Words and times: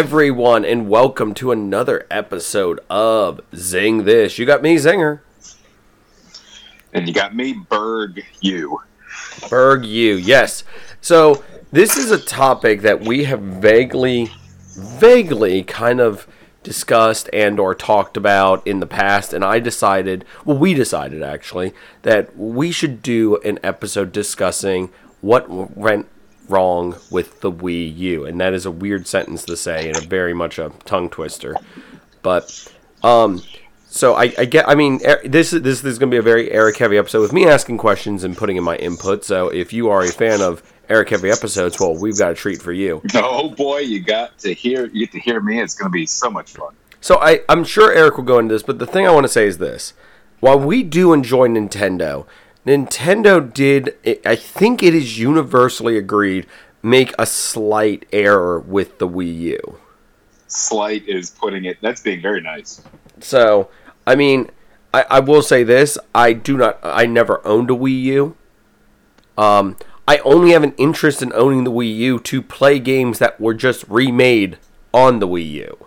everyone, 0.00 0.64
and 0.64 0.88
welcome 0.88 1.34
to 1.34 1.52
another 1.52 2.06
episode 2.10 2.80
of 2.88 3.38
Zing 3.54 4.04
This. 4.04 4.38
You 4.38 4.46
got 4.46 4.62
me, 4.62 4.76
Zinger. 4.76 5.20
And 6.94 7.06
you 7.06 7.12
got 7.12 7.36
me, 7.36 7.52
Berg, 7.68 8.24
you. 8.40 8.80
Berg, 9.50 9.84
you. 9.84 10.14
Yes. 10.14 10.64
So, 11.02 11.44
this 11.70 11.98
is 11.98 12.10
a 12.10 12.18
topic 12.18 12.80
that 12.80 13.02
we 13.02 13.24
have 13.24 13.42
vaguely, 13.42 14.30
vaguely 14.74 15.62
kind 15.64 16.00
of 16.00 16.26
discussed 16.62 17.28
and 17.34 17.60
or 17.60 17.74
talked 17.74 18.16
about 18.16 18.66
in 18.66 18.80
the 18.80 18.86
past 18.86 19.34
and 19.34 19.42
I 19.42 19.60
decided 19.60 20.26
well 20.44 20.58
we 20.58 20.74
decided 20.74 21.22
actually 21.22 21.72
that 22.02 22.36
we 22.36 22.70
should 22.70 23.00
do 23.00 23.38
an 23.38 23.58
episode 23.62 24.12
discussing 24.12 24.90
what 25.22 25.48
went 25.48 26.06
wrong 26.50 26.96
with 27.10 27.40
the 27.40 27.50
Wii 27.50 27.96
U 27.96 28.26
and 28.26 28.40
that 28.40 28.52
is 28.52 28.66
a 28.66 28.70
weird 28.70 29.06
sentence 29.06 29.44
to 29.44 29.56
say 29.56 29.88
and 29.88 29.96
a 29.96 30.00
very 30.00 30.34
much 30.34 30.58
a 30.58 30.70
tongue 30.84 31.08
twister 31.08 31.54
but 32.22 32.72
um 33.02 33.42
so 33.88 34.14
I, 34.14 34.32
I 34.38 34.44
get 34.44 34.68
I 34.68 34.74
mean 34.74 35.00
er, 35.06 35.20
this 35.24 35.50
this, 35.50 35.62
this 35.62 35.84
is 35.84 35.98
going 35.98 36.10
to 36.10 36.14
be 36.14 36.18
a 36.18 36.22
very 36.22 36.50
Eric 36.50 36.76
heavy 36.76 36.98
episode 36.98 37.22
with 37.22 37.32
me 37.32 37.46
asking 37.46 37.78
questions 37.78 38.24
and 38.24 38.36
putting 38.36 38.56
in 38.56 38.64
my 38.64 38.76
input 38.76 39.24
so 39.24 39.48
if 39.48 39.72
you 39.72 39.88
are 39.88 40.02
a 40.02 40.08
fan 40.08 40.40
of 40.40 40.62
Eric 40.90 41.10
heavy 41.10 41.30
episodes, 41.30 41.78
well, 41.78 41.94
we've 41.94 42.18
got 42.18 42.32
a 42.32 42.34
treat 42.34 42.60
for 42.60 42.72
you. 42.72 43.00
Oh 43.14 43.48
boy, 43.48 43.78
you 43.78 44.00
got 44.00 44.36
to 44.38 44.52
hear 44.52 44.86
you 44.86 45.06
get 45.06 45.12
to 45.12 45.20
hear 45.20 45.40
me. 45.40 45.60
It's 45.60 45.74
going 45.74 45.90
to 45.90 45.92
be 45.92 46.04
so 46.04 46.28
much 46.28 46.52
fun. 46.52 46.74
So 47.00 47.18
I, 47.20 47.40
I'm 47.48 47.64
sure 47.64 47.92
Eric 47.92 48.16
will 48.16 48.24
go 48.24 48.38
into 48.38 48.54
this, 48.54 48.62
but 48.62 48.78
the 48.78 48.86
thing 48.86 49.06
I 49.06 49.12
want 49.12 49.24
to 49.24 49.28
say 49.28 49.46
is 49.46 49.58
this: 49.58 49.94
while 50.40 50.58
we 50.58 50.82
do 50.82 51.12
enjoy 51.12 51.48
Nintendo, 51.48 52.26
Nintendo 52.66 53.52
did, 53.52 53.96
I 54.24 54.36
think 54.36 54.82
it 54.82 54.94
is 54.94 55.18
universally 55.18 55.96
agreed, 55.96 56.46
make 56.82 57.14
a 57.18 57.26
slight 57.26 58.06
error 58.12 58.58
with 58.58 58.98
the 58.98 59.08
Wii 59.08 59.38
U. 59.40 59.78
Slight 60.46 61.08
is 61.08 61.30
putting 61.30 61.64
it. 61.64 61.78
That's 61.80 62.02
being 62.02 62.20
very 62.20 62.40
nice. 62.40 62.82
So, 63.20 63.70
I 64.06 64.16
mean, 64.16 64.50
I, 64.92 65.04
I 65.08 65.20
will 65.20 65.42
say 65.42 65.62
this: 65.62 65.96
I 66.14 66.32
do 66.32 66.56
not, 66.56 66.78
I 66.82 67.06
never 67.06 67.46
owned 67.46 67.70
a 67.70 67.74
Wii 67.74 68.02
U. 68.02 68.36
Um, 69.38 69.76
I 70.08 70.18
only 70.18 70.50
have 70.50 70.64
an 70.64 70.74
interest 70.76 71.22
in 71.22 71.32
owning 71.34 71.64
the 71.64 71.70
Wii 71.70 71.96
U 71.96 72.18
to 72.18 72.42
play 72.42 72.78
games 72.80 73.20
that 73.20 73.40
were 73.40 73.54
just 73.54 73.84
remade 73.88 74.58
on 74.92 75.20
the 75.20 75.28
Wii 75.28 75.50
U. 75.52 75.86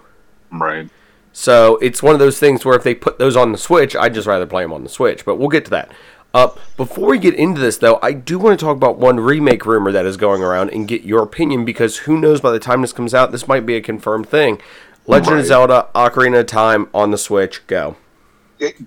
Right. 0.50 0.90
So 1.34 1.78
it's 1.78 2.02
one 2.02 2.14
of 2.14 2.20
those 2.20 2.40
things 2.40 2.64
where 2.64 2.76
if 2.76 2.84
they 2.84 2.96
put 2.96 3.20
those 3.20 3.36
on 3.36 3.52
the 3.52 3.58
Switch, 3.58 3.96
I'd 3.96 4.14
just 4.14 4.28
rather 4.28 4.46
play 4.46 4.64
them 4.64 4.72
on 4.72 4.84
the 4.84 4.90
Switch. 4.90 5.26
But 5.26 5.36
we'll 5.36 5.50
get 5.50 5.66
to 5.66 5.72
that. 5.72 5.92
Uh, 6.34 6.50
before 6.78 7.10
we 7.10 7.20
get 7.20 7.36
into 7.36 7.62
this, 7.62 7.78
though, 7.78 8.00
I 8.02 8.12
do 8.12 8.40
want 8.40 8.60
to 8.60 8.66
talk 8.66 8.76
about 8.76 8.98
one 8.98 9.20
remake 9.20 9.68
rumor 9.68 9.92
that 9.92 10.06
is 10.08 10.18
going 10.18 10.42
around 10.42 10.72
and 10.72 10.88
get 10.88 11.04
your 11.04 11.22
opinion 11.22 11.64
because 11.64 11.98
who 12.00 12.20
knows 12.20 12.42
by 12.42 12.52
the 12.52 12.60
time 12.60 12.82
this 12.82 12.92
comes 12.92 13.14
out, 13.14 13.32
this 13.32 13.48
might 13.48 13.68
be 13.68 13.76
a 13.76 13.82
confirmed 13.82 14.28
thing. 14.28 14.60
Legend 15.06 15.34
right. 15.34 15.40
of 15.42 15.46
Zelda 15.46 15.90
Ocarina 15.94 16.40
of 16.40 16.48
Time 16.48 16.90
on 16.92 17.12
the 17.12 17.20
Switch, 17.20 17.66
go. 17.68 17.98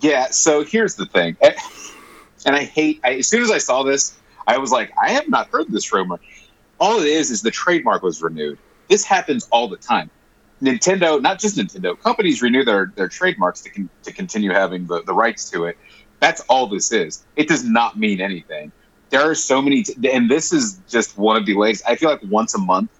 Yeah, 0.01 0.31
so 0.31 0.65
here's 0.65 0.97
the 0.97 1.07
thing. 1.07 1.37
And 2.47 2.57
I 2.57 2.65
hate, 2.65 3.01
I, 3.05 3.15
as 3.15 3.29
soon 3.29 3.43
as 3.43 3.51
I 3.51 3.59
saw 3.59 3.85
this, 3.85 4.17
I 4.49 4.59
was 4.59 4.73
like, 4.73 4.93
I 5.01 5.11
have 5.13 5.29
not 5.29 5.49
heard 5.49 5.67
this 5.69 5.93
rumor. 5.93 6.19
All 6.81 7.01
it 7.01 7.07
is 7.07 7.31
is 7.31 7.43
the 7.43 7.51
trademark 7.51 8.03
was 8.03 8.23
renewed. 8.23 8.59
This 8.89 9.05
happens 9.05 9.47
all 9.53 9.69
the 9.69 9.77
time. 9.77 10.11
Nintendo, 10.63 11.21
not 11.21 11.39
just 11.39 11.57
Nintendo, 11.57 12.01
companies 12.01 12.43
renew 12.43 12.65
their, 12.65 12.93
their 12.97 13.09
trademarks 13.09 13.61
to, 13.63 13.71
con- 13.71 13.91
to 14.03 14.13
continue 14.13 14.51
having 14.51 14.87
the, 14.87 15.03
the 15.03 15.13
rights 15.13 15.51
to 15.51 15.65
it. 15.67 15.77
That's 16.27 16.41
all 16.49 16.67
this 16.67 16.91
is. 16.91 17.25
It 17.37 17.47
does 17.47 17.63
not 17.63 17.97
mean 17.97 18.21
anything. 18.21 18.73
There 19.11 19.21
are 19.21 19.37
so 19.37 19.63
many, 19.63 19.85
t- 19.85 20.11
and 20.11 20.29
this 20.29 20.53
is 20.53 20.81
just 20.89 21.17
one 21.17 21.37
of 21.37 21.47
the 21.47 21.55
ways. 21.55 21.85
I 21.87 21.95
feel 21.95 22.11
like 22.11 22.21
once 22.25 22.53
a 22.57 22.59
month 22.59 22.91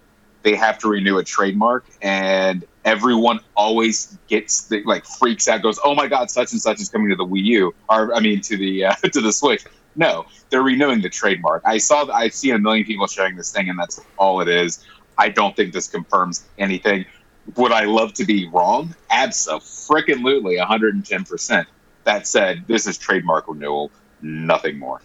they 0.43 0.55
have 0.55 0.79
to 0.79 0.87
renew 0.87 1.17
a 1.17 1.25
trademark, 1.25 1.83
and 2.01 2.63
everyone 2.85 3.41
always 3.57 4.17
gets 4.29 4.69
the, 4.69 4.81
like 4.85 5.03
freaks 5.05 5.49
out, 5.49 5.61
goes, 5.61 5.77
"Oh 5.83 5.93
my 5.93 6.07
god, 6.07 6.31
such 6.31 6.53
and 6.53 6.61
such 6.61 6.79
is 6.79 6.87
coming 6.87 7.09
to 7.09 7.17
the 7.17 7.25
Wii 7.25 7.43
U," 7.43 7.75
or 7.89 8.15
I 8.15 8.21
mean 8.21 8.39
to 8.43 8.55
the 8.55 8.85
uh, 8.85 8.93
to 9.11 9.19
the 9.19 9.33
Switch. 9.33 9.65
No, 9.97 10.25
they're 10.49 10.63
renewing 10.63 11.01
the 11.01 11.09
trademark. 11.09 11.63
I 11.65 11.79
saw, 11.79 12.09
I've 12.09 12.33
seen 12.33 12.55
a 12.55 12.59
million 12.59 12.85
people 12.85 13.07
sharing 13.07 13.35
this 13.35 13.51
thing, 13.51 13.67
and 13.69 13.77
that's 13.77 13.99
all 14.17 14.39
it 14.39 14.47
is. 14.47 14.85
I 15.17 15.27
don't 15.27 15.53
think 15.53 15.73
this 15.73 15.89
confirms 15.89 16.45
anything. 16.57 17.05
Would 17.57 17.73
I 17.73 17.83
love 17.83 18.13
to 18.13 18.23
be 18.23 18.47
wrong? 18.47 18.95
Absolutely, 19.09 20.55
110%. 20.55 21.65
That 22.07 22.25
said, 22.25 22.63
this 22.67 22.87
is 22.87 22.97
trademark 22.97 23.49
renewal, 23.49 23.91
nothing 24.21 24.79
more. 24.79 25.01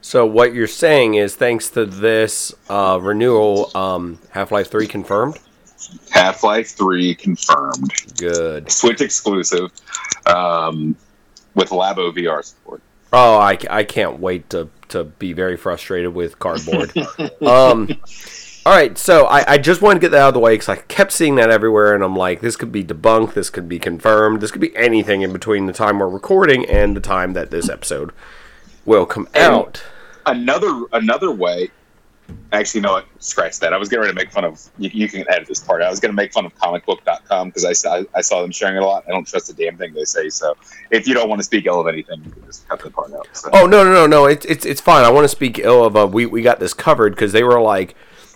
So 0.00 0.26
what 0.26 0.52
you're 0.52 0.66
saying 0.66 1.14
is, 1.14 1.36
thanks 1.36 1.70
to 1.70 1.86
this 1.86 2.52
uh, 2.68 2.98
renewal, 3.00 3.70
um, 3.76 4.18
Half 4.30 4.50
Life 4.50 4.68
Three 4.68 4.88
confirmed. 4.88 5.38
Half 6.10 6.42
Life 6.42 6.70
Three 6.70 7.14
confirmed. 7.14 7.92
Good. 8.18 8.72
Switch 8.72 9.00
exclusive, 9.00 9.70
um, 10.26 10.96
with 11.54 11.68
Labo 11.68 12.12
VR 12.12 12.42
support. 12.42 12.82
Oh, 13.12 13.36
I, 13.36 13.56
I 13.70 13.84
can't 13.84 14.18
wait 14.18 14.50
to, 14.50 14.68
to 14.88 15.04
be 15.04 15.34
very 15.34 15.56
frustrated 15.56 16.12
with 16.12 16.40
cardboard. 16.40 16.92
um, 17.40 17.88
all 18.64 18.72
right, 18.72 18.96
so 18.96 19.26
I, 19.26 19.52
I 19.52 19.58
just 19.58 19.82
wanted 19.82 19.96
to 19.96 20.00
get 20.00 20.10
that 20.12 20.22
out 20.22 20.28
of 20.28 20.34
the 20.34 20.40
way 20.40 20.54
because 20.54 20.68
I 20.68 20.76
kept 20.76 21.12
seeing 21.12 21.34
that 21.36 21.50
everywhere, 21.50 21.94
and 21.94 22.04
I'm 22.04 22.16
like, 22.16 22.40
this 22.40 22.56
could 22.56 22.72
be 22.72 22.84
debunked, 22.84 23.34
this 23.34 23.50
could 23.50 23.68
be 23.68 23.78
confirmed, 23.78 24.40
this 24.40 24.50
could 24.50 24.60
be 24.60 24.74
anything 24.76 25.22
in 25.22 25.32
between 25.32 25.66
the 25.66 25.72
time 25.72 25.98
we're 25.98 26.08
recording 26.08 26.64
and 26.66 26.96
the 26.96 27.00
time 27.00 27.32
that 27.32 27.50
this 27.50 27.68
episode 27.68 28.12
will 28.84 29.06
come 29.06 29.28
and 29.34 29.54
out. 29.54 29.84
Another 30.24 30.84
another 30.92 31.32
way 31.32 31.70
Actually, 32.52 32.82
no, 32.82 33.02
scratch 33.18 33.58
that. 33.60 33.72
I 33.72 33.78
was 33.78 33.88
getting 33.88 34.02
ready 34.02 34.12
to 34.12 34.14
make 34.14 34.30
fun 34.30 34.44
of. 34.44 34.60
You, 34.78 34.90
you 34.92 35.08
can 35.08 35.24
edit 35.30 35.48
this 35.48 35.60
part. 35.60 35.80
I 35.80 35.88
was 35.88 36.00
going 36.00 36.10
to 36.10 36.16
make 36.16 36.32
fun 36.32 36.44
of 36.44 36.54
comicbook.com 36.56 37.48
because 37.48 37.64
I 37.64 37.72
saw 37.72 38.02
I 38.14 38.20
saw 38.20 38.42
them 38.42 38.50
sharing 38.50 38.76
it 38.76 38.82
a 38.82 38.86
lot. 38.86 39.04
I 39.08 39.10
don't 39.10 39.26
trust 39.26 39.50
a 39.50 39.54
damn 39.54 39.78
thing 39.78 39.94
they 39.94 40.04
say. 40.04 40.28
So 40.28 40.54
if 40.90 41.08
you 41.08 41.14
don't 41.14 41.28
want 41.28 41.40
to 41.40 41.44
speak 41.44 41.64
ill 41.66 41.80
of 41.80 41.88
anything, 41.88 42.22
you 42.24 42.30
can 42.30 42.44
just 42.44 42.68
cut 42.68 42.80
the 42.80 42.90
part 42.90 43.12
out. 43.14 43.26
So. 43.32 43.48
Oh 43.54 43.66
no 43.66 43.84
no 43.84 43.92
no 43.92 44.06
no! 44.06 44.26
It's 44.26 44.44
it's 44.46 44.66
it's 44.66 44.80
fine. 44.80 45.04
I 45.04 45.10
want 45.10 45.24
to 45.24 45.28
speak 45.28 45.58
ill 45.58 45.84
of. 45.84 45.96
Uh, 45.96 46.06
we 46.06 46.26
we 46.26 46.42
got 46.42 46.60
this 46.60 46.74
covered 46.74 47.14
because 47.14 47.32
they 47.32 47.42
were 47.42 47.60
like 47.60 47.94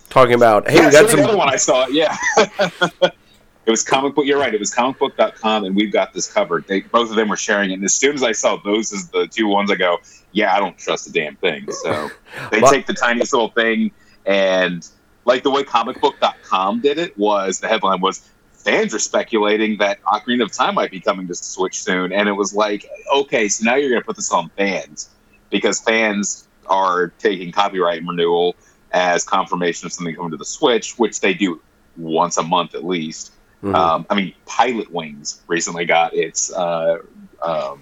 talking 0.09 0.35
about. 0.35 0.69
Hey, 0.69 0.77
yeah, 0.77 0.85
we 0.87 0.91
got 0.91 1.09
some. 1.09 1.21
The 1.21 1.37
one 1.37 1.49
I 1.49 1.57
saw. 1.57 1.87
Yeah. 1.87 2.15
It 3.67 3.71
was 3.71 3.83
comic 3.83 4.15
book. 4.15 4.25
You're 4.25 4.39
right. 4.39 4.53
It 4.53 4.61
was 4.61 4.73
comicbook.com, 4.73 5.65
and 5.65 5.75
we've 5.75 5.91
got 5.91 6.13
this 6.13 6.31
covered. 6.31 6.65
They 6.67 6.79
both 6.79 7.09
of 7.09 7.17
them 7.17 7.27
were 7.27 7.35
sharing 7.35 7.71
it. 7.71 7.73
And 7.73 7.83
as 7.83 7.93
soon 7.93 8.15
as 8.15 8.23
I 8.23 8.31
saw 8.31 8.55
those 8.55 8.93
as 8.93 9.09
the 9.09 9.27
two 9.27 9.47
ones, 9.47 9.69
I 9.69 9.75
go, 9.75 9.97
yeah, 10.31 10.55
I 10.55 10.59
don't 10.59 10.77
trust 10.77 11.07
a 11.07 11.11
damn 11.11 11.35
thing. 11.35 11.69
So 11.69 12.09
they 12.51 12.61
take 12.61 12.87
the 12.87 12.93
tiniest 12.93 13.33
little 13.33 13.49
thing, 13.49 13.91
and 14.25 14.87
like 15.25 15.43
the 15.43 15.51
way 15.51 15.63
comicbook.com 15.63 16.79
did 16.79 16.97
it 16.97 17.17
was 17.17 17.59
the 17.59 17.67
headline 17.67 17.99
was 17.99 18.25
fans 18.53 18.93
are 18.93 18.99
speculating 18.99 19.77
that 19.79 20.01
Ocarina 20.03 20.43
of 20.43 20.53
Time 20.53 20.75
might 20.75 20.91
be 20.91 21.01
coming 21.01 21.27
to 21.27 21.35
Switch 21.35 21.83
soon, 21.83 22.13
and 22.13 22.29
it 22.29 22.33
was 22.33 22.53
like, 22.53 22.89
okay, 23.13 23.49
so 23.49 23.65
now 23.65 23.75
you're 23.75 23.89
going 23.89 24.01
to 24.01 24.05
put 24.05 24.15
this 24.15 24.31
on 24.31 24.49
fans 24.55 25.09
because 25.49 25.81
fans 25.81 26.47
are 26.67 27.09
taking 27.19 27.51
copyright 27.51 28.01
renewal 28.05 28.55
as 28.91 29.23
confirmation 29.23 29.85
of 29.85 29.93
something 29.93 30.15
coming 30.15 30.31
to 30.31 30.37
the 30.37 30.45
Switch, 30.45 30.97
which 30.97 31.19
they 31.19 31.33
do 31.33 31.61
once 31.97 32.37
a 32.37 32.43
month 32.43 32.75
at 32.75 32.85
least. 32.85 33.33
Mm-hmm. 33.63 33.75
Um, 33.75 34.05
I 34.09 34.15
mean, 34.15 34.33
Pilotwings 34.45 35.39
recently 35.47 35.85
got 35.85 36.13
its 36.13 36.53
uh, 36.53 36.99
um, 37.41 37.81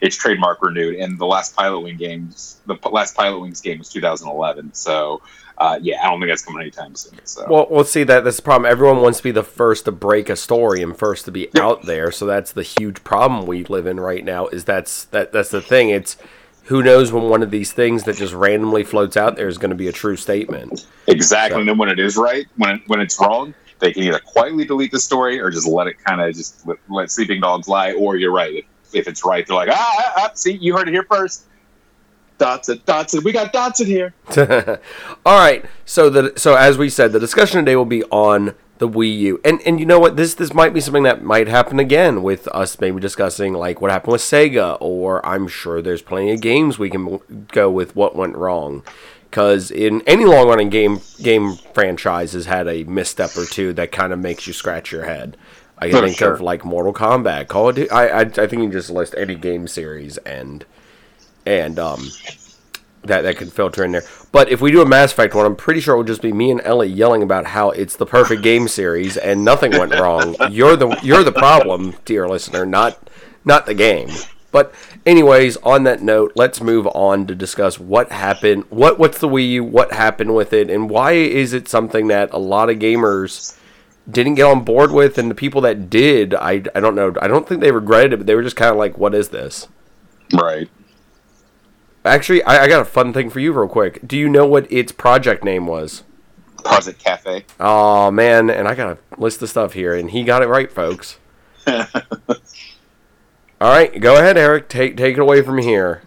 its 0.00 0.16
trademark 0.16 0.62
renewed, 0.62 0.96
and 0.96 1.18
the 1.18 1.26
last 1.26 1.56
Pilot 1.56 1.80
Wing 1.80 1.96
games, 1.96 2.60
the 2.66 2.76
last 2.90 3.16
Pilotwings 3.16 3.62
game 3.62 3.78
was 3.78 3.88
2011. 3.90 4.74
So, 4.74 5.22
uh, 5.58 5.78
yeah, 5.80 6.02
I 6.02 6.10
don't 6.10 6.20
think 6.20 6.30
that's 6.30 6.44
coming 6.44 6.62
anytime 6.62 6.94
soon. 6.94 7.18
So. 7.24 7.46
Well, 7.48 7.66
we'll 7.70 7.84
see 7.84 8.04
that 8.04 8.24
that's 8.24 8.36
the 8.36 8.42
problem. 8.42 8.70
Everyone 8.70 9.00
wants 9.02 9.18
to 9.18 9.24
be 9.24 9.30
the 9.30 9.42
first 9.42 9.86
to 9.86 9.92
break 9.92 10.28
a 10.28 10.36
story 10.36 10.82
and 10.82 10.96
first 10.96 11.24
to 11.26 11.32
be 11.32 11.48
out 11.58 11.86
there. 11.86 12.10
So 12.10 12.26
that's 12.26 12.52
the 12.52 12.62
huge 12.62 13.02
problem 13.04 13.46
we 13.46 13.64
live 13.64 13.86
in 13.86 14.00
right 14.00 14.24
now. 14.24 14.46
Is 14.48 14.64
that's 14.64 15.04
that 15.06 15.32
that's 15.32 15.50
the 15.50 15.62
thing. 15.62 15.90
It's 15.90 16.16
who 16.64 16.82
knows 16.82 17.12
when 17.12 17.24
one 17.24 17.42
of 17.42 17.50
these 17.50 17.72
things 17.72 18.04
that 18.04 18.16
just 18.16 18.32
randomly 18.32 18.84
floats 18.84 19.16
out 19.16 19.36
there 19.36 19.48
is 19.48 19.58
going 19.58 19.70
to 19.70 19.76
be 19.76 19.88
a 19.88 19.92
true 19.92 20.16
statement. 20.16 20.86
Exactly, 21.06 21.56
so. 21.56 21.60
and 21.60 21.68
then 21.68 21.78
when 21.78 21.88
it 21.88 21.98
is 21.98 22.16
right, 22.16 22.46
when 22.56 22.76
it, 22.76 22.82
when 22.86 23.00
it's 23.00 23.18
wrong, 23.20 23.54
they 23.80 23.92
can 23.92 24.02
either 24.02 24.20
quietly 24.20 24.64
delete 24.64 24.92
the 24.92 25.00
story 25.00 25.40
or 25.40 25.50
just 25.50 25.66
let 25.66 25.86
it 25.86 25.98
kind 26.04 26.20
of 26.20 26.34
just 26.34 26.66
let, 26.66 26.76
let, 26.88 27.10
sleeping 27.10 27.40
dogs 27.40 27.66
lie. 27.66 27.92
Or 27.92 28.16
you're 28.16 28.32
right, 28.32 28.54
if, 28.54 28.64
if 28.92 29.08
it's 29.08 29.24
right, 29.24 29.46
they're 29.46 29.56
like, 29.56 29.70
ah, 29.70 29.94
ah, 29.98 30.12
ah, 30.16 30.30
see, 30.34 30.52
you 30.52 30.76
heard 30.76 30.88
it 30.88 30.92
here 30.92 31.06
first. 31.10 31.46
Dotson, 32.38 32.82
Dotson, 32.84 33.22
we 33.22 33.32
got 33.32 33.52
Dotson 33.52 33.86
here. 33.86 34.14
All 35.26 35.38
right, 35.38 35.64
so 35.84 36.08
the 36.08 36.32
so 36.36 36.54
as 36.54 36.78
we 36.78 36.88
said, 36.88 37.12
the 37.12 37.20
discussion 37.20 37.58
today 37.58 37.76
will 37.76 37.84
be 37.84 38.04
on 38.04 38.54
the 38.80 38.88
Wii 38.88 39.18
U, 39.18 39.40
and 39.44 39.60
and 39.66 39.78
you 39.78 39.84
know 39.84 39.98
what, 39.98 40.16
this 40.16 40.32
this 40.34 40.54
might 40.54 40.72
be 40.72 40.80
something 40.80 41.02
that 41.02 41.22
might 41.22 41.48
happen 41.48 41.78
again 41.78 42.22
with 42.22 42.48
us 42.48 42.80
maybe 42.80 42.98
discussing 42.98 43.52
like 43.52 43.82
what 43.82 43.90
happened 43.90 44.12
with 44.12 44.22
Sega, 44.22 44.78
or 44.80 45.24
I'm 45.24 45.48
sure 45.48 45.82
there's 45.82 46.00
plenty 46.00 46.32
of 46.32 46.40
games 46.40 46.78
we 46.78 46.88
can 46.88 47.46
go 47.52 47.70
with 47.70 47.94
what 47.94 48.16
went 48.16 48.36
wrong 48.36 48.82
because 49.24 49.70
in 49.70 50.02
any 50.06 50.24
long 50.24 50.48
running 50.48 50.70
game 50.70 50.98
game 51.22 51.56
franchise 51.74 52.32
has 52.32 52.46
had 52.46 52.66
a 52.68 52.84
misstep 52.84 53.36
or 53.36 53.44
two 53.44 53.74
that 53.74 53.92
kind 53.92 54.14
of 54.14 54.18
makes 54.18 54.46
you 54.46 54.54
scratch 54.54 54.90
your 54.90 55.04
head. 55.04 55.36
I 55.76 55.90
can 55.90 56.02
think 56.04 56.16
sure. 56.16 56.32
of 56.32 56.40
like 56.40 56.64
Mortal 56.64 56.94
Kombat, 56.94 57.48
Call 57.48 57.68
of 57.68 57.76
Duty. 57.76 57.90
I, 57.90 58.06
I 58.06 58.20
I 58.20 58.46
think 58.46 58.62
you 58.62 58.70
just 58.70 58.88
list 58.88 59.14
any 59.14 59.34
game 59.34 59.68
series 59.68 60.16
and 60.18 60.64
and 61.44 61.78
um 61.78 62.08
that 63.02 63.22
that 63.22 63.36
could 63.36 63.52
filter 63.52 63.84
in 63.84 63.92
there. 63.92 64.04
But 64.32 64.50
if 64.50 64.60
we 64.60 64.70
do 64.70 64.82
a 64.82 64.86
Mass 64.86 65.12
Effect 65.12 65.34
one, 65.34 65.46
I'm 65.46 65.56
pretty 65.56 65.80
sure 65.80 65.94
it 65.94 65.98
will 65.98 66.04
just 66.04 66.22
be 66.22 66.32
me 66.32 66.50
and 66.50 66.60
Ellie 66.62 66.88
yelling 66.88 67.22
about 67.22 67.46
how 67.46 67.70
it's 67.70 67.96
the 67.96 68.06
perfect 68.06 68.42
game 68.42 68.68
series 68.68 69.16
and 69.16 69.44
nothing 69.44 69.72
went 69.72 69.94
wrong. 69.94 70.36
You're 70.50 70.76
the 70.76 70.98
you're 71.02 71.24
the 71.24 71.32
problem, 71.32 71.96
dear 72.04 72.28
listener, 72.28 72.66
not 72.66 72.98
not 73.44 73.66
the 73.66 73.74
game. 73.74 74.10
But 74.52 74.74
anyways, 75.06 75.56
on 75.58 75.84
that 75.84 76.02
note, 76.02 76.32
let's 76.34 76.60
move 76.60 76.86
on 76.88 77.26
to 77.28 77.34
discuss 77.34 77.78
what 77.78 78.10
happened. 78.10 78.64
What 78.68 78.98
what's 78.98 79.18
the 79.18 79.28
Wii 79.28 79.50
U? 79.52 79.64
What 79.64 79.92
happened 79.92 80.34
with 80.34 80.52
it, 80.52 80.70
and 80.70 80.90
why 80.90 81.12
is 81.12 81.52
it 81.52 81.68
something 81.68 82.08
that 82.08 82.32
a 82.32 82.38
lot 82.38 82.68
of 82.68 82.78
gamers 82.78 83.56
didn't 84.10 84.34
get 84.34 84.46
on 84.46 84.64
board 84.64 84.90
with, 84.90 85.18
and 85.18 85.30
the 85.30 85.34
people 85.34 85.60
that 85.60 85.88
did, 85.88 86.34
I, 86.34 86.64
I 86.74 86.80
don't 86.80 86.94
know. 86.94 87.14
I 87.20 87.28
don't 87.28 87.46
think 87.46 87.60
they 87.60 87.70
regretted 87.70 88.12
it, 88.12 88.16
but 88.18 88.26
they 88.26 88.34
were 88.34 88.42
just 88.42 88.56
kind 88.56 88.70
of 88.70 88.76
like, 88.76 88.98
"What 88.98 89.14
is 89.14 89.28
this?" 89.28 89.68
Right. 90.32 90.68
Actually, 92.04 92.42
I, 92.44 92.64
I 92.64 92.68
got 92.68 92.80
a 92.80 92.86
fun 92.86 93.12
thing 93.12 93.30
for 93.30 93.40
you, 93.40 93.52
real 93.52 93.68
quick. 93.68 94.06
Do 94.06 94.16
you 94.16 94.28
know 94.28 94.46
what 94.46 94.70
its 94.72 94.92
project 94.92 95.44
name 95.44 95.66
was? 95.66 96.02
Project 96.64 97.02
Cafe. 97.02 97.44
Oh 97.58 98.10
man, 98.10 98.50
and 98.50 98.68
I 98.68 98.74
got 98.74 98.98
a 98.98 99.20
list 99.20 99.42
of 99.42 99.48
stuff 99.48 99.72
here, 99.72 99.94
and 99.94 100.10
he 100.10 100.22
got 100.24 100.42
it 100.42 100.46
right, 100.46 100.70
folks. 100.70 101.18
All 101.66 101.84
right, 103.60 104.00
go 104.00 104.16
ahead, 104.16 104.38
Eric. 104.38 104.68
Take 104.68 104.96
take 104.96 105.16
it 105.16 105.20
away 105.20 105.42
from 105.42 105.58
here. 105.58 106.02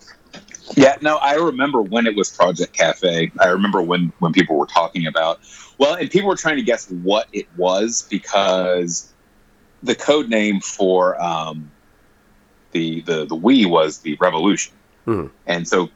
Yeah, 0.76 0.96
no, 1.02 1.18
I 1.18 1.36
remember 1.36 1.82
when 1.82 2.08
it 2.08 2.16
was 2.16 2.30
Project 2.36 2.74
Cafe. 2.74 3.32
I 3.40 3.48
remember 3.48 3.82
when 3.82 4.12
when 4.20 4.34
people 4.34 4.58
were 4.58 4.66
talking 4.66 5.08
about 5.08 5.40
well, 5.78 5.96
and 5.96 6.10
people 6.10 6.30
were 6.30 6.36
trying 6.36 6.58
to 6.58 6.64
guess 6.64 6.90
what 6.90 7.28
it 7.34 7.48
was 7.58 8.08
because 8.10 9.12
the 9.84 9.96
code 9.96 10.30
name 10.30 10.62
for 10.62 11.22
um, 11.22 11.70
the 12.72 13.02
the 13.02 13.26
the 13.26 13.36
Wii 13.36 13.70
was 13.70 14.00
the 14.00 14.16
Revolution, 14.20 14.74
Hmm. 15.06 15.28
and 15.48 15.68
so 15.68 15.90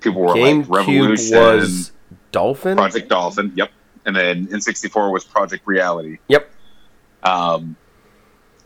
people 0.00 0.20
were 0.20 0.34
GameCube 0.34 0.68
like 0.68 0.78
Revolution 0.86 1.38
was 1.38 1.92
Dolphin. 2.32 2.76
Project 2.76 3.08
Dolphin. 3.08 3.52
Yep, 3.56 3.70
and 4.04 4.14
then 4.14 4.46
N64 4.48 5.12
was 5.12 5.24
Project 5.24 5.66
Reality. 5.66 6.18
Yep. 6.28 6.50
Um, 7.22 7.76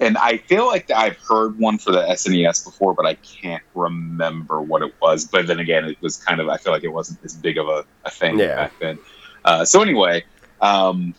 and 0.00 0.18
I 0.18 0.38
feel 0.38 0.66
like 0.66 0.90
I've 0.90 1.16
heard 1.18 1.58
one 1.58 1.78
for 1.78 1.92
the 1.92 2.02
SNES 2.02 2.64
before, 2.64 2.92
but 2.92 3.06
I 3.06 3.14
can't 3.14 3.62
remember 3.74 4.60
what 4.60 4.82
it 4.82 4.92
was. 5.00 5.24
But 5.24 5.46
then 5.46 5.60
again, 5.60 5.84
it 5.84 5.96
was 6.00 6.16
kind 6.16 6.40
of 6.40 6.48
I 6.48 6.56
feel 6.56 6.72
like 6.72 6.82
it 6.84 6.92
wasn't 6.92 7.20
as 7.24 7.34
big 7.34 7.56
of 7.56 7.68
a, 7.68 7.84
a 8.04 8.10
thing 8.10 8.38
Yeah. 8.38 8.56
back 8.56 8.72
then. 8.80 8.98
Uh, 9.44 9.64
so 9.64 9.80
anyway, 9.80 10.24
um, 10.60 11.14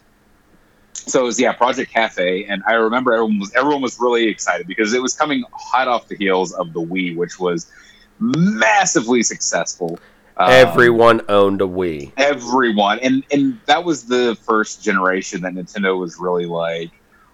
so 0.94 1.22
it 1.22 1.26
was 1.26 1.40
yeah, 1.40 1.54
Project 1.54 1.92
Cafe, 1.92 2.46
and 2.46 2.62
I 2.68 2.74
remember 2.74 3.14
everyone 3.14 3.40
was 3.40 3.54
everyone 3.56 3.82
was 3.82 3.98
really 4.00 4.28
excited 4.28 4.68
because 4.68 4.94
it 4.94 5.02
was 5.02 5.14
coming 5.16 5.44
hot 5.54 5.88
off 5.88 6.08
the 6.08 6.16
heels 6.16 6.54
of 6.54 6.72
the 6.74 6.80
Wii, 6.82 7.16
which 7.16 7.40
was 7.40 7.72
massively 8.24 9.24
successful. 9.24 10.00
Um, 10.38 10.50
Everyone 10.50 11.22
owned 11.30 11.62
a 11.62 11.66
Wii. 11.66 12.12
everyone. 12.18 13.00
And 13.00 13.24
and 13.32 13.60
that 13.66 13.84
was 13.84 14.06
the 14.06 14.36
first 14.42 14.84
generation 14.84 15.42
that 15.42 15.54
nintendo 15.54 16.00
was 16.00 16.18
really 16.20 16.46
like 16.46 16.92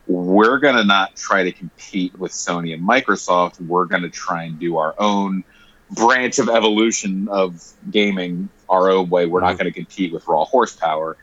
we're 0.07 0.57
gonna 0.57 0.83
not 0.83 1.15
try 1.15 1.44
to 1.44 1.51
compete 1.51 2.18
with 2.19 2.31
sony 2.31 2.74
and 2.74 2.81
microsoft. 2.88 3.62
We're 3.62 3.86
gonna 3.86 4.09
try 4.09 4.44
and 4.44 4.59
do 4.59 4.77
our 4.77 4.95
own 4.97 5.44
branch 5.91 6.39
of 6.39 6.50
evolution 6.50 7.27
of 7.30 7.63
gaming 7.89 8.50
our 8.69 8.89
own 8.89 9.09
way. 9.09 9.25
We're 9.25 9.42
not 9.42 9.57
going 9.57 9.71
to 9.71 9.71
compete 9.71 10.13
with 10.13 10.27
raw 10.27 10.45
horsepower. 10.45 11.18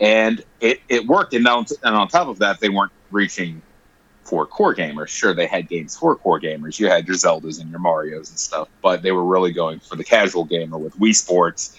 And 0.00 0.42
it, 0.60 0.80
it 0.88 1.06
worked. 1.06 1.34
And 1.34 1.46
on, 1.46 1.66
and 1.82 1.94
on 1.94 2.08
top 2.08 2.28
of 2.28 2.38
that 2.38 2.60
they 2.60 2.68
weren't 2.68 2.92
reaching 3.10 3.62
for 4.24 4.46
core 4.46 4.74
gamers 4.74 5.08
sure 5.08 5.34
they 5.34 5.46
had 5.46 5.68
games 5.68 5.96
for 5.96 6.14
core 6.16 6.40
gamers 6.40 6.78
you 6.78 6.88
had 6.88 7.06
your 7.06 7.16
zeldas 7.16 7.60
and 7.60 7.70
your 7.70 7.80
marios 7.80 8.30
and 8.30 8.38
stuff 8.38 8.68
but 8.82 9.02
they 9.02 9.12
were 9.12 9.24
really 9.24 9.52
going 9.52 9.78
for 9.80 9.96
the 9.96 10.04
casual 10.04 10.44
gamer 10.44 10.78
with 10.78 10.96
wii 10.98 11.14
sports 11.14 11.78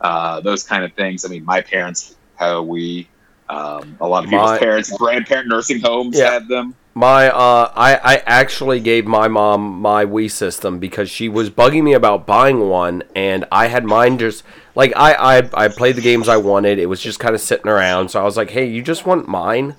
uh, 0.00 0.38
those 0.40 0.62
kind 0.64 0.84
of 0.84 0.92
things. 0.92 1.24
I 1.24 1.28
mean, 1.28 1.44
my 1.46 1.62
parents 1.62 2.16
had 2.34 2.50
a 2.50 2.56
Wii. 2.56 3.06
Um, 3.48 3.96
a 4.00 4.06
lot 4.06 4.24
of 4.24 4.28
people's 4.30 4.50
My- 4.50 4.58
parents, 4.58 4.90
grandparent 4.98 5.48
nursing 5.48 5.80
homes 5.80 6.18
Yeah. 6.18 6.32
had 6.32 6.48
them. 6.48 6.74
My 6.94 7.28
uh, 7.30 7.72
I 7.74 7.94
I 7.96 8.22
actually 8.26 8.80
gave 8.80 9.06
my 9.06 9.28
mom 9.28 9.80
my 9.80 10.04
Wii 10.04 10.30
system 10.30 10.78
because 10.78 11.08
she 11.10 11.28
was 11.28 11.48
bugging 11.48 11.84
me 11.84 11.94
about 11.94 12.26
buying 12.26 12.68
one, 12.68 13.02
and 13.16 13.46
I 13.50 13.68
had 13.68 13.84
mine 13.84 14.18
just 14.18 14.42
like 14.74 14.92
I 14.94 15.38
I 15.38 15.50
I 15.54 15.68
played 15.68 15.96
the 15.96 16.02
games 16.02 16.28
I 16.28 16.36
wanted. 16.36 16.78
It 16.78 16.86
was 16.86 17.00
just 17.00 17.18
kind 17.18 17.34
of 17.34 17.40
sitting 17.40 17.68
around, 17.68 18.10
so 18.10 18.20
I 18.20 18.24
was 18.24 18.36
like, 18.36 18.50
hey, 18.50 18.66
you 18.66 18.82
just 18.82 19.06
want 19.06 19.26
mine, 19.26 19.74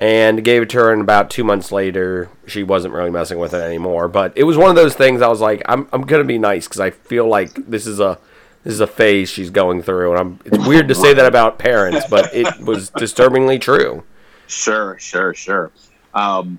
and 0.00 0.44
gave 0.44 0.62
it 0.62 0.70
to 0.70 0.78
her. 0.78 0.92
And 0.92 1.00
about 1.00 1.30
two 1.30 1.44
months 1.44 1.72
later, 1.72 2.28
she 2.46 2.62
wasn't 2.62 2.94
really 2.94 3.10
messing 3.10 3.38
with 3.38 3.54
it 3.54 3.62
anymore. 3.62 4.08
But 4.08 4.32
it 4.36 4.44
was 4.44 4.56
one 4.56 4.70
of 4.70 4.76
those 4.76 4.94
things. 4.94 5.22
I 5.22 5.28
was 5.28 5.40
like, 5.40 5.62
I'm 5.66 5.88
I'm 5.92 6.02
gonna 6.02 6.24
be 6.24 6.38
nice 6.38 6.66
because 6.66 6.80
I 6.80 6.90
feel 6.90 7.28
like 7.28 7.54
this 7.54 7.86
is 7.86 8.00
a 8.00 8.18
this 8.64 8.74
is 8.74 8.80
a 8.80 8.86
phase 8.86 9.30
she's 9.30 9.50
going 9.50 9.82
through, 9.82 10.10
and 10.10 10.20
I'm. 10.20 10.40
It's 10.44 10.66
weird 10.66 10.88
to 10.88 10.94
say 10.94 11.14
that 11.14 11.26
about 11.26 11.58
parents, 11.58 12.06
but 12.10 12.34
it 12.34 12.60
was 12.60 12.90
disturbingly 12.90 13.58
true. 13.58 14.02
Sure, 14.48 14.98
sure, 14.98 15.34
sure. 15.34 15.70
Um, 16.14 16.58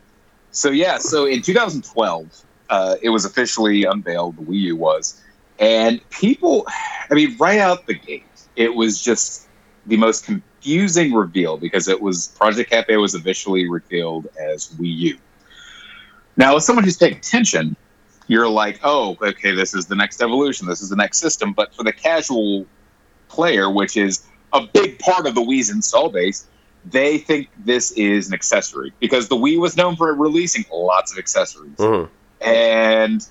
so 0.52 0.70
yeah, 0.72 0.98
so 0.98 1.26
in 1.26 1.42
2012, 1.42 2.46
uh, 2.70 2.96
it 3.02 3.10
was 3.10 3.26
officially 3.26 3.84
unveiled. 3.84 4.38
The 4.38 4.42
Wii 4.44 4.60
U 4.60 4.76
was, 4.76 5.22
and 5.60 6.08
people, 6.10 6.66
I 7.10 7.14
mean, 7.14 7.36
right 7.38 7.60
out 7.60 7.86
the 7.88 7.96
gate, 7.96 8.24
it 8.56 8.74
was 8.74 9.02
just 9.02 9.48
the 9.86 9.98
most 9.98 10.30
confusing 10.68 11.14
reveal 11.14 11.56
because 11.56 11.88
it 11.88 12.02
was 12.02 12.28
Project 12.28 12.70
Cafe 12.70 12.98
was 12.98 13.16
officially 13.16 13.70
revealed 13.70 14.28
as 14.38 14.68
Wii 14.76 14.98
U. 14.98 15.18
Now, 16.36 16.58
as 16.58 16.66
someone 16.66 16.84
who's 16.84 16.98
paying 16.98 17.16
attention, 17.16 17.78
you're 18.28 18.50
like, 18.50 18.82
oh, 18.84 19.18
okay, 19.22 19.56
this 19.56 19.74
is 19.74 19.86
the 19.86 19.96
next 19.96 20.22
evolution, 20.22 20.68
this 20.68 20.82
is 20.82 20.90
the 20.90 20.98
next 20.98 21.20
system. 21.20 21.54
But 21.54 21.74
for 21.74 21.84
the 21.84 21.94
casual 21.94 22.66
player, 23.30 23.72
which 23.72 23.96
is 23.96 24.24
a 24.52 24.68
big 24.74 25.00
part 25.00 25.26
of 25.26 25.36
the 25.36 25.42
Wii's 25.42 25.70
install 25.70 26.10
base, 26.10 26.46
they 26.84 27.18
think 27.18 27.48
this 27.64 27.92
is 27.92 28.28
an 28.28 28.34
accessory 28.34 28.92
because 29.00 29.30
the 29.30 29.38
Wii 29.38 29.58
was 29.60 29.78
known 29.78 29.96
for 29.96 30.14
releasing 30.14 30.66
lots 30.70 31.14
of 31.14 31.18
accessories. 31.18 31.78
Mhm. 31.78 32.10
And 32.42 33.26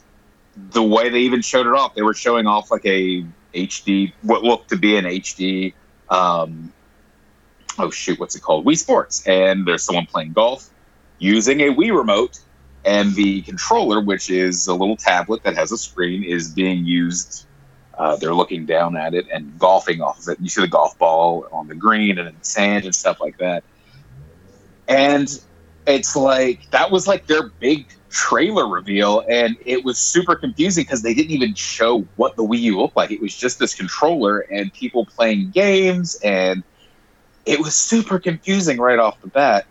the 0.72 0.82
way 0.82 1.10
they 1.10 1.20
even 1.20 1.42
showed 1.42 1.66
it 1.66 1.74
off, 1.74 1.94
they 1.94 2.02
were 2.02 2.14
showing 2.14 2.46
off 2.46 2.70
like 2.70 2.86
a 2.86 3.26
HD, 3.54 4.14
what 4.22 4.42
looked 4.42 4.70
to 4.70 4.76
be 4.76 4.96
an 4.96 5.04
HD. 5.04 5.74
Um, 6.08 6.72
oh 7.78 7.90
shoot, 7.90 8.18
what's 8.18 8.34
it 8.36 8.42
called? 8.42 8.64
Wii 8.64 8.78
Sports, 8.78 9.26
and 9.26 9.66
there's 9.66 9.82
someone 9.82 10.06
playing 10.06 10.32
golf 10.32 10.70
using 11.18 11.60
a 11.60 11.74
Wii 11.74 11.96
remote, 11.96 12.40
and 12.84 13.14
the 13.14 13.42
controller, 13.42 14.00
which 14.00 14.30
is 14.30 14.66
a 14.66 14.74
little 14.74 14.96
tablet 14.96 15.42
that 15.42 15.56
has 15.56 15.72
a 15.72 15.78
screen, 15.78 16.22
is 16.22 16.52
being 16.52 16.84
used. 16.84 17.46
Uh, 17.96 18.16
they're 18.16 18.34
looking 18.34 18.66
down 18.66 18.96
at 18.96 19.14
it 19.14 19.26
and 19.32 19.58
golfing 19.58 20.02
off 20.02 20.20
of 20.20 20.28
it. 20.28 20.38
You 20.40 20.48
see 20.48 20.60
the 20.60 20.68
golf 20.68 20.98
ball 20.98 21.46
on 21.50 21.66
the 21.66 21.74
green 21.74 22.18
and 22.18 22.28
in 22.28 22.42
sand 22.42 22.84
and 22.84 22.94
stuff 22.94 23.20
like 23.20 23.38
that. 23.38 23.64
And 24.86 25.28
it's 25.86 26.14
like 26.14 26.70
that 26.70 26.90
was 26.90 27.06
like 27.06 27.26
their 27.26 27.48
big 27.48 27.86
trailer 28.10 28.68
reveal, 28.68 29.24
and 29.28 29.56
it 29.64 29.84
was 29.84 29.98
super 29.98 30.34
confusing 30.34 30.84
because 30.84 31.02
they 31.02 31.14
didn't 31.14 31.32
even 31.32 31.54
show 31.54 32.00
what 32.16 32.36
the 32.36 32.42
Wii 32.42 32.60
U 32.60 32.80
looked 32.80 32.96
like. 32.96 33.10
It 33.10 33.20
was 33.20 33.36
just 33.36 33.58
this 33.58 33.74
controller 33.74 34.40
and 34.40 34.72
people 34.72 35.06
playing 35.06 35.50
games, 35.50 36.16
and 36.22 36.62
it 37.46 37.60
was 37.60 37.74
super 37.74 38.18
confusing 38.18 38.78
right 38.78 38.98
off 38.98 39.20
the 39.22 39.28
bat. 39.28 39.66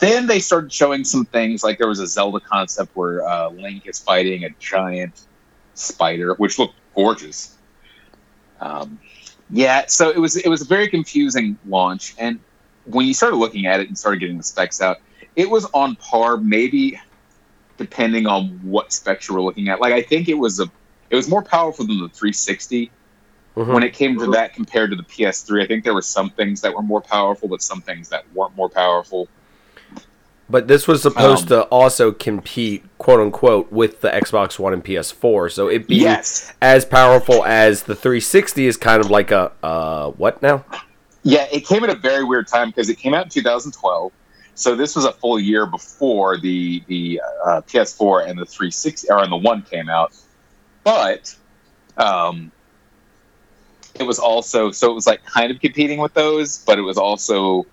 Then 0.00 0.26
they 0.26 0.40
started 0.40 0.72
showing 0.72 1.04
some 1.04 1.26
things 1.26 1.62
like 1.62 1.78
there 1.78 1.88
was 1.88 2.00
a 2.00 2.06
Zelda 2.06 2.40
concept 2.40 2.96
where 2.96 3.26
uh, 3.26 3.50
Link 3.50 3.86
is 3.86 3.98
fighting 3.98 4.44
a 4.44 4.50
giant 4.58 5.26
spider, 5.74 6.34
which 6.34 6.58
looked 6.58 6.76
gorgeous. 6.94 7.56
Um, 8.60 8.98
yeah, 9.50 9.84
so 9.86 10.08
it 10.08 10.18
was 10.18 10.36
it 10.36 10.48
was 10.48 10.62
a 10.62 10.64
very 10.64 10.88
confusing 10.88 11.58
launch, 11.66 12.14
and 12.18 12.40
when 12.86 13.06
you 13.06 13.12
started 13.12 13.36
looking 13.36 13.66
at 13.66 13.80
it 13.80 13.88
and 13.88 13.98
started 13.98 14.20
getting 14.20 14.38
the 14.38 14.44
specs 14.44 14.80
out, 14.80 14.98
it 15.36 15.50
was 15.50 15.66
on 15.74 15.96
par, 15.96 16.36
maybe 16.36 16.98
depending 17.76 18.26
on 18.26 18.60
what 18.62 18.92
specs 18.92 19.28
you 19.28 19.34
were 19.34 19.42
looking 19.42 19.68
at. 19.68 19.80
Like 19.80 19.92
I 19.92 20.02
think 20.02 20.28
it 20.28 20.34
was 20.34 20.60
a 20.60 20.70
it 21.10 21.16
was 21.16 21.28
more 21.28 21.42
powerful 21.42 21.86
than 21.86 22.00
the 22.00 22.08
360 22.08 22.90
Mhm. 23.56 23.72
when 23.72 23.82
it 23.84 23.92
came 23.94 24.18
to 24.18 24.26
that 24.32 24.52
compared 24.54 24.90
to 24.90 24.96
the 24.96 25.02
PS3. 25.04 25.62
I 25.62 25.66
think 25.66 25.84
there 25.84 25.94
were 25.94 26.02
some 26.02 26.30
things 26.30 26.60
that 26.62 26.74
were 26.74 26.82
more 26.82 27.00
powerful, 27.00 27.48
but 27.48 27.62
some 27.62 27.80
things 27.80 28.08
that 28.08 28.24
weren't 28.34 28.56
more 28.56 28.68
powerful. 28.68 29.28
But 30.50 30.68
this 30.68 30.86
was 30.86 31.00
supposed 31.02 31.44
Um, 31.52 31.60
to 31.60 31.62
also 31.68 32.12
compete, 32.12 32.84
quote 32.98 33.20
unquote, 33.20 33.72
with 33.72 34.00
the 34.02 34.10
Xbox 34.10 34.58
One 34.58 34.72
and 34.74 34.84
PS4. 34.84 35.48
So 35.48 35.68
it 35.68 35.86
being 35.86 36.02
Yes. 36.02 36.52
as 36.60 36.84
powerful 36.84 37.44
as 37.44 37.84
the 37.84 37.94
360 37.94 38.66
is 38.66 38.76
kind 38.76 39.00
of 39.02 39.10
like 39.10 39.30
a 39.30 39.52
uh, 39.62 40.10
what 40.10 40.42
now? 40.42 40.64
Yeah, 41.22 41.46
it 41.50 41.66
came 41.66 41.82
at 41.84 41.90
a 41.90 41.94
very 41.94 42.24
weird 42.24 42.46
time 42.48 42.68
because 42.68 42.90
it 42.90 42.98
came 42.98 43.14
out 43.14 43.24
in 43.24 43.30
2012. 43.30 44.12
So 44.56 44.76
this 44.76 44.94
was 44.94 45.04
a 45.06 45.12
full 45.12 45.40
year 45.40 45.64
before 45.64 46.36
the 46.36 46.82
the 46.88 47.20
uh, 47.44 47.60
PS4 47.62 48.28
and 48.28 48.38
the 48.38 48.44
360 48.44 49.08
or 49.10 49.22
and 49.22 49.32
the 49.32 49.36
one 49.36 49.62
came 49.62 49.88
out. 49.88 50.12
But 50.84 51.34
um, 51.96 52.52
it 53.94 54.04
was 54.04 54.18
also 54.18 54.70
so 54.70 54.90
it 54.90 54.94
was 54.94 55.06
like 55.06 55.24
kind 55.24 55.50
of 55.50 55.60
competing 55.60 55.98
with 55.98 56.14
those, 56.14 56.58
but 56.58 56.78
it 56.78 56.82
was 56.82 56.98
also 56.98 57.66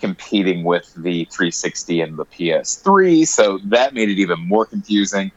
competing 0.00 0.64
with 0.64 0.92
the 0.94 1.26
360 1.26 2.00
and 2.00 2.16
the 2.16 2.24
PS3. 2.24 3.26
So 3.26 3.58
that 3.64 3.94
made 3.94 4.08
it 4.08 4.18
even 4.18 4.40
more 4.40 4.66
confusing. 4.66 5.30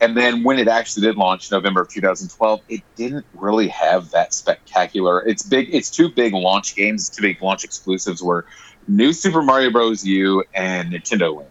And 0.00 0.16
then 0.16 0.44
when 0.44 0.58
it 0.58 0.68
actually 0.68 1.06
did 1.06 1.16
launch, 1.16 1.50
November 1.50 1.82
of 1.82 1.88
2012, 1.88 2.60
it 2.68 2.82
didn't 2.96 3.26
really 3.34 3.68
have 3.68 4.10
that 4.12 4.32
spectacular. 4.32 5.26
It's 5.26 5.42
big. 5.42 5.74
It's 5.74 5.90
two 5.90 6.08
big 6.08 6.32
launch 6.34 6.76
games, 6.76 7.08
two 7.08 7.22
big 7.22 7.42
launch 7.42 7.64
exclusives 7.64 8.22
were 8.22 8.46
New 8.86 9.12
Super 9.12 9.42
Mario 9.42 9.70
Bros. 9.70 10.04
U 10.04 10.44
and 10.54 10.92
Nintendo 10.92 11.36
Land. 11.36 11.50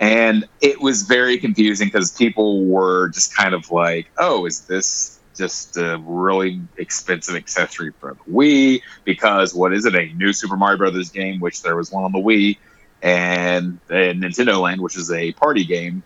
And 0.00 0.48
it 0.60 0.80
was 0.80 1.02
very 1.02 1.38
confusing 1.38 1.88
because 1.88 2.12
people 2.12 2.64
were 2.66 3.08
just 3.08 3.34
kind 3.34 3.52
of 3.52 3.70
like, 3.70 4.08
"Oh, 4.16 4.46
is 4.46 4.60
this 4.60 5.17
just 5.38 5.76
a 5.76 5.98
really 6.04 6.60
expensive 6.76 7.36
accessory 7.36 7.92
for 7.98 8.14
the 8.14 8.32
Wii? 8.32 8.82
Because 9.04 9.54
what 9.54 9.72
is 9.72 9.86
it? 9.86 9.94
A 9.94 10.12
new 10.14 10.32
Super 10.32 10.56
Mario 10.56 10.76
Brothers 10.76 11.10
game, 11.10 11.40
which 11.40 11.62
there 11.62 11.76
was 11.76 11.90
one 11.90 12.04
on 12.04 12.12
the 12.12 12.18
Wii, 12.18 12.58
and, 13.02 13.78
and 13.88 14.22
Nintendo 14.22 14.60
Land, 14.60 14.80
which 14.80 14.96
is 14.96 15.10
a 15.10 15.32
party 15.32 15.64
game 15.64 16.02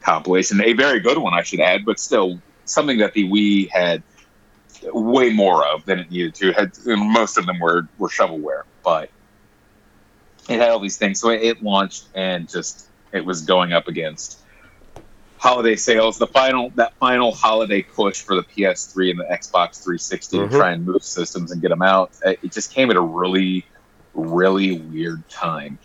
compilation, 0.00 0.60
a 0.62 0.72
very 0.72 1.00
good 1.00 1.18
one, 1.18 1.34
I 1.34 1.42
should 1.42 1.60
add, 1.60 1.84
but 1.84 1.98
still 1.98 2.40
something 2.64 2.98
that 2.98 3.14
the 3.14 3.28
Wii 3.28 3.70
had 3.70 4.02
way 4.84 5.30
more 5.30 5.66
of 5.66 5.84
than 5.84 5.98
it 5.98 6.10
needed 6.10 6.34
to. 6.36 6.52
Had 6.52 6.72
most 6.86 7.38
of 7.38 7.46
them 7.46 7.58
were 7.58 7.88
were 7.98 8.08
shovelware, 8.08 8.62
but 8.84 9.10
it 10.48 10.58
had 10.58 10.70
all 10.70 10.80
these 10.80 10.96
things. 10.96 11.20
So 11.20 11.30
it 11.30 11.62
launched 11.62 12.06
and 12.14 12.48
just 12.48 12.88
it 13.12 13.24
was 13.24 13.42
going 13.42 13.72
up 13.72 13.88
against 13.88 14.40
holiday 15.38 15.76
sales. 15.76 16.18
The 16.18 16.26
final 16.26 16.70
that 16.76 16.94
final 16.98 17.32
holiday 17.32 17.82
push 17.82 18.22
for 18.22 18.34
the 18.36 18.42
PS3 18.42 19.10
and 19.10 19.18
the 19.20 19.24
Xbox 19.24 19.82
360 19.82 20.38
Mhm. 20.38 20.50
to 20.50 20.56
try 20.56 20.70
and 20.72 20.84
move 20.84 21.02
systems 21.02 21.52
and 21.52 21.60
get 21.62 21.68
them 21.68 21.82
out. 21.82 22.10
It 22.24 22.52
just 22.52 22.72
came 22.72 22.90
at 22.90 22.96
a 22.96 23.00
really, 23.00 23.64
really 24.14 24.78
weird 24.80 25.28
time. 25.28 25.78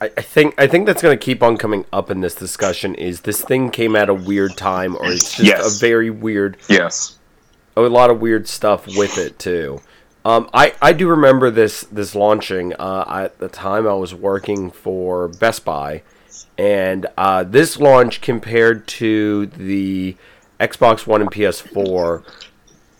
I, 0.00 0.10
I 0.16 0.22
think 0.22 0.54
I 0.58 0.66
think 0.66 0.86
that's 0.86 1.02
going 1.02 1.18
to 1.18 1.24
keep 1.24 1.42
on 1.42 1.56
coming 1.56 1.84
up 1.92 2.10
in 2.10 2.20
this 2.20 2.34
discussion. 2.34 2.94
Is 2.94 3.22
this 3.22 3.40
thing 3.42 3.70
came 3.70 3.96
at 3.96 4.08
a 4.08 4.14
weird 4.14 4.56
time, 4.56 4.96
or 4.96 5.06
it's 5.06 5.34
just 5.36 5.40
Yes. 5.40 5.76
a 5.76 5.80
very 5.80 6.10
weird, 6.10 6.56
Yes. 6.68 7.16
a 7.76 7.80
lot 7.82 8.10
of 8.10 8.20
weird 8.20 8.48
stuff 8.48 8.86
with 8.86 9.18
it 9.18 9.38
too. 9.38 9.80
Um, 10.24 10.50
I, 10.52 10.74
I 10.82 10.92
do 10.92 11.08
remember 11.08 11.50
this 11.50 11.82
this 11.90 12.14
launching. 12.14 12.74
Uh, 12.74 13.04
at 13.08 13.38
the 13.38 13.48
time, 13.48 13.86
I 13.88 13.94
was 13.94 14.14
working 14.14 14.70
for 14.70 15.28
Best 15.28 15.64
Buy, 15.64 16.02
and 16.56 17.06
uh, 17.16 17.44
this 17.44 17.78
launch 17.78 18.20
compared 18.20 18.86
to 18.88 19.46
the 19.46 20.16
Xbox 20.60 21.06
One 21.06 21.20
and 21.20 21.30
PS4, 21.30 22.24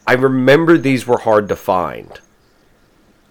I 0.06 0.12
remember 0.14 0.78
these 0.78 1.06
were 1.06 1.18
hard 1.18 1.48
to 1.48 1.56
find 1.56 2.20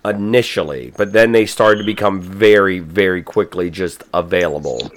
initially, 0.03 0.93
but 0.97 1.13
then 1.13 1.31
they 1.31 1.45
started 1.45 1.79
to 1.79 1.85
become 1.85 2.21
very, 2.21 2.79
very 2.79 3.23
quickly 3.23 3.69
just 3.69 4.03
available. 4.13 4.91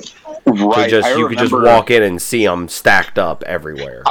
Right. 0.46 0.84
To 0.84 0.90
just 0.90 1.08
I 1.08 1.16
you 1.16 1.28
could 1.28 1.38
just 1.38 1.52
walk 1.52 1.90
in 1.90 2.02
and 2.02 2.20
see 2.20 2.44
them 2.44 2.68
stacked 2.68 3.18
up 3.18 3.42
everywhere. 3.44 4.02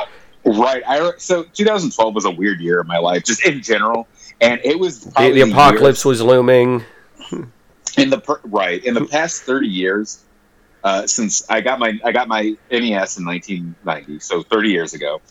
Right. 0.46 0.84
I 0.88 1.12
so 1.18 1.44
2012 1.44 2.16
was 2.16 2.26
a 2.26 2.32
weird 2.32 2.60
year 2.60 2.82
in 2.82 2.88
my 2.88 2.98
life, 2.98 3.24
just 3.24 3.46
in 3.46 3.62
general, 3.62 4.08
and 4.40 4.62
it 4.64 4.80
was 4.80 5.06
The, 5.06 5.32
the 5.32 5.42
apocalypse 5.42 6.06
was 6.06 6.22
looming. 6.22 6.84
in 7.98 8.10
the 8.10 8.40
right 8.46 8.84
in 8.86 8.94
the 8.94 9.06
past 9.06 9.42
30 9.44 9.68
years 9.68 10.24
uh, 10.84 11.06
since 11.08 11.50
I 11.50 11.62
got 11.62 11.80
my 11.80 12.00
I 12.04 12.12
got 12.12 12.28
my 12.28 12.56
NES 12.72 13.18
in 13.18 13.26
1990, 13.26 14.20
so 14.20 14.44
30 14.44 14.70
years 14.70 14.94
ago. 14.94 15.22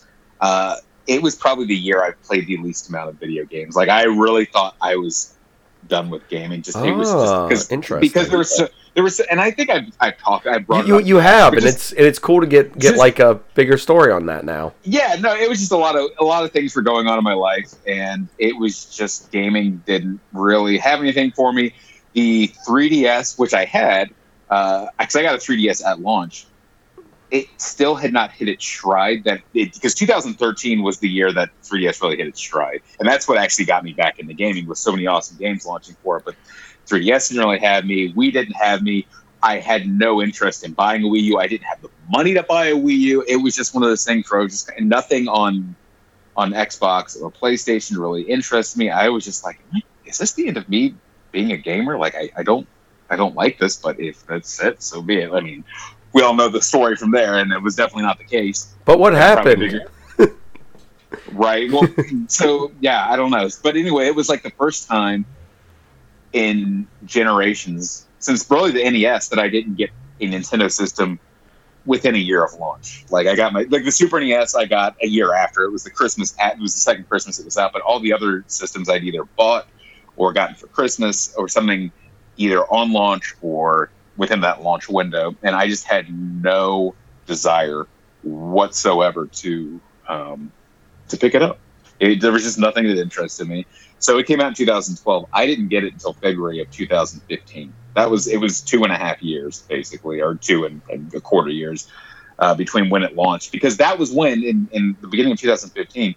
Uh, 0.41 0.75
it 1.07 1.21
was 1.21 1.35
probably 1.35 1.65
the 1.65 1.75
year 1.75 2.03
I 2.03 2.11
played 2.11 2.45
the 2.47 2.57
least 2.57 2.89
amount 2.89 3.09
of 3.09 3.15
video 3.15 3.43
games. 3.45 3.75
Like 3.75 3.89
I 3.89 4.03
really 4.03 4.45
thought 4.45 4.75
I 4.81 4.95
was 4.95 5.33
done 5.87 6.09
with 6.09 6.27
gaming. 6.29 6.61
Just 6.61 6.77
it 6.77 6.91
was 6.91 7.09
Ah, 7.09 7.49
just 7.49 7.71
interesting. 7.71 8.07
because 8.07 8.29
there 8.29 8.37
was 8.37 8.55
so, 8.55 8.67
there 8.93 9.03
was, 9.03 9.15
so, 9.17 9.23
and 9.31 9.39
I 9.41 9.49
think 9.49 9.69
I've 9.71 9.85
I've 9.99 10.17
talked 10.19 10.45
I 10.45 10.59
brought 10.59 10.83
it 10.85 10.87
You 10.87 10.97
up 10.97 11.05
you 11.05 11.15
have, 11.17 11.53
and 11.53 11.61
Just- 11.63 11.75
it's 11.75 11.91
and 11.93 12.05
it's 12.05 12.19
cool 12.19 12.41
to 12.41 12.47
get 12.47 12.73
get 12.73 12.81
just- 12.81 12.97
like 12.97 13.19
a 13.19 13.35
bigger 13.55 13.77
story 13.77 14.11
on 14.11 14.27
that 14.27 14.45
now. 14.45 14.73
yeah 14.83 15.15
no 15.19 15.33
it 15.35 15.49
was 15.49 15.59
just 15.59 15.71
a 15.71 15.77
lot 15.77 15.95
of 15.95 16.11
a 16.19 16.23
lot 16.23 16.43
of 16.43 16.51
things 16.51 16.75
were 16.75 16.81
going 16.83 17.07
on 17.07 17.17
in 17.17 17.23
my 17.23 17.33
life 17.33 17.71
and 17.87 18.27
it 18.37 18.55
was 18.55 18.85
just 18.85 19.31
gaming 19.31 19.81
didn't 19.87 20.19
really 20.33 20.77
have 20.77 20.99
anything 20.99 21.31
for 21.31 21.51
me 21.53 21.73
the 22.13 22.51
3ds 22.67 23.37
which 23.39 23.53
i 23.53 23.65
had 23.65 24.09
uh 24.49 24.87
because 24.97 25.15
i 25.15 25.21
got 25.21 25.35
a 25.35 25.37
3ds 25.37 25.85
at 25.85 25.99
launch 25.99 26.45
it 27.31 27.45
still 27.57 27.93
had 27.93 28.11
not 28.11 28.31
hit 28.31 28.49
its 28.49 28.65
stride 28.65 29.23
that 29.23 29.41
because 29.53 29.93
2013 29.93 30.81
was 30.81 30.97
the 30.99 31.07
year 31.07 31.31
that 31.31 31.49
3ds 31.63 32.01
really 32.01 32.17
hit 32.17 32.27
its 32.27 32.39
stride 32.39 32.81
and 32.99 33.07
that's 33.07 33.27
what 33.27 33.37
actually 33.37 33.65
got 33.65 33.83
me 33.83 33.93
back 33.93 34.19
into 34.19 34.33
gaming 34.33 34.65
with 34.67 34.77
so 34.77 34.91
many 34.91 35.05
awesome 35.05 35.37
games 35.37 35.65
launching 35.65 35.95
for 36.03 36.17
it 36.17 36.25
but 36.25 36.35
3ds 36.87 37.29
didn't 37.29 37.43
really 37.43 37.59
have 37.59 37.85
me 37.85 38.11
we 38.15 38.31
didn't 38.31 38.55
have 38.55 38.81
me 38.81 39.05
I 39.41 39.59
had 39.59 39.87
no 39.87 40.21
interest 40.21 40.65
in 40.65 40.73
buying 40.73 41.03
a 41.03 41.07
Wii 41.07 41.21
U. 41.23 41.37
I 41.37 41.47
didn't 41.47 41.65
have 41.65 41.81
the 41.81 41.89
money 42.09 42.33
to 42.33 42.43
buy 42.43 42.67
a 42.67 42.75
Wii 42.75 42.97
U. 42.97 43.23
It 43.27 43.37
was 43.37 43.55
just 43.55 43.73
one 43.73 43.83
of 43.83 43.89
those 43.89 44.03
things 44.03 44.29
where 44.29 44.41
I 44.41 44.43
was 44.43 44.51
just 44.51 44.71
nothing 44.81 45.27
on 45.27 45.75
on 46.35 46.51
Xbox 46.51 47.21
or 47.21 47.31
PlayStation 47.31 47.99
really 47.99 48.21
interests 48.23 48.77
me. 48.77 48.89
I 48.89 49.09
was 49.09 49.25
just 49.25 49.43
like, 49.43 49.59
is 50.05 50.17
this 50.17 50.33
the 50.33 50.47
end 50.47 50.57
of 50.57 50.69
me 50.69 50.95
being 51.31 51.51
a 51.51 51.57
gamer? 51.57 51.97
Like, 51.97 52.15
I, 52.15 52.29
I 52.37 52.43
don't 52.43 52.67
I 53.09 53.15
don't 53.15 53.35
like 53.35 53.57
this, 53.57 53.75
but 53.75 53.99
if 53.99 54.25
that's 54.27 54.61
it, 54.61 54.81
so 54.83 55.01
be 55.01 55.17
it. 55.17 55.31
I 55.31 55.41
mean, 55.41 55.63
we 56.13 56.21
all 56.21 56.35
know 56.35 56.49
the 56.49 56.61
story 56.61 56.95
from 56.95 57.11
there, 57.11 57.39
and 57.39 57.51
it 57.51 57.61
was 57.61 57.75
definitely 57.75 58.03
not 58.03 58.17
the 58.17 58.23
case. 58.23 58.73
But 58.85 58.99
what 58.99 59.13
happened? 59.13 59.81
right. 61.31 61.71
Well, 61.71 61.87
so 62.27 62.71
yeah, 62.79 63.07
I 63.09 63.15
don't 63.15 63.31
know. 63.31 63.49
But 63.63 63.75
anyway, 63.75 64.07
it 64.07 64.15
was 64.15 64.29
like 64.29 64.43
the 64.43 64.51
first 64.51 64.87
time 64.87 65.25
in 66.33 66.87
generations 67.05 68.05
since 68.19 68.43
probably 68.43 68.71
the 68.71 68.89
NES 68.89 69.29
that 69.29 69.39
I 69.39 69.47
didn't 69.47 69.75
get 69.75 69.89
a 70.19 70.27
Nintendo 70.27 70.71
system 70.71 71.19
within 71.85 72.13
a 72.13 72.19
year 72.19 72.43
of 72.43 72.53
launch. 72.55 73.05
Like 73.09 73.27
I 73.27 73.35
got 73.35 73.53
my 73.53 73.65
like 73.69 73.85
the 73.85 73.91
Super 73.91 74.19
NES 74.19 74.55
I 74.55 74.65
got 74.65 74.95
a 75.01 75.07
year 75.07 75.33
after. 75.33 75.63
It 75.63 75.71
was 75.71 75.83
the 75.83 75.89
Christmas 75.89 76.35
at 76.39 76.55
it 76.57 76.61
was 76.61 76.73
the 76.73 76.81
second 76.81 77.07
Christmas 77.09 77.39
it 77.39 77.45
was 77.45 77.57
out, 77.57 77.73
but 77.73 77.81
all 77.81 77.99
the 77.99 78.13
other 78.13 78.43
systems 78.47 78.89
I'd 78.89 79.03
either 79.03 79.23
bought 79.23 79.67
or 80.17 80.33
gotten 80.33 80.55
for 80.55 80.67
Christmas 80.67 81.33
or 81.35 81.47
something 81.47 81.91
either 82.39 82.63
on 82.65 82.91
launch 82.91 83.35
or 83.43 83.91
within 84.17 84.41
that 84.41 84.63
launch 84.63 84.89
window. 84.89 85.35
And 85.43 85.55
I 85.55 85.67
just 85.67 85.85
had 85.85 86.07
no 86.09 86.95
desire 87.27 87.85
whatsoever 88.23 89.27
to 89.27 89.79
um, 90.07 90.51
to 91.09 91.17
pick 91.17 91.35
it 91.35 91.43
up. 91.43 91.59
It, 91.99 92.21
there 92.21 92.31
was 92.31 92.43
just 92.43 92.57
nothing 92.57 92.87
that 92.87 92.97
interested 92.97 93.47
me. 93.47 93.67
So 93.99 94.17
it 94.17 94.25
came 94.25 94.39
out 94.39 94.47
in 94.47 94.53
2012. 94.53 95.27
I 95.33 95.45
didn't 95.45 95.67
get 95.67 95.83
it 95.83 95.93
until 95.93 96.13
February 96.13 96.61
of 96.61 96.71
2015. 96.71 97.73
That 97.95 98.09
was 98.09 98.27
it 98.27 98.37
was 98.37 98.61
two 98.61 98.83
and 98.83 98.91
a 98.91 98.97
half 98.97 99.21
years 99.21 99.61
basically, 99.63 100.21
or 100.21 100.35
two 100.35 100.65
and, 100.65 100.81
and 100.89 101.13
a 101.13 101.19
quarter 101.19 101.49
years 101.49 101.89
uh, 102.39 102.55
between 102.55 102.89
when 102.89 103.03
it 103.03 103.15
launched. 103.15 103.51
Because 103.51 103.77
that 103.77 103.99
was 103.99 104.11
when 104.11 104.43
in, 104.43 104.69
in 104.71 104.95
the 105.01 105.07
beginning 105.07 105.33
of 105.33 105.39
2015, 105.39 106.15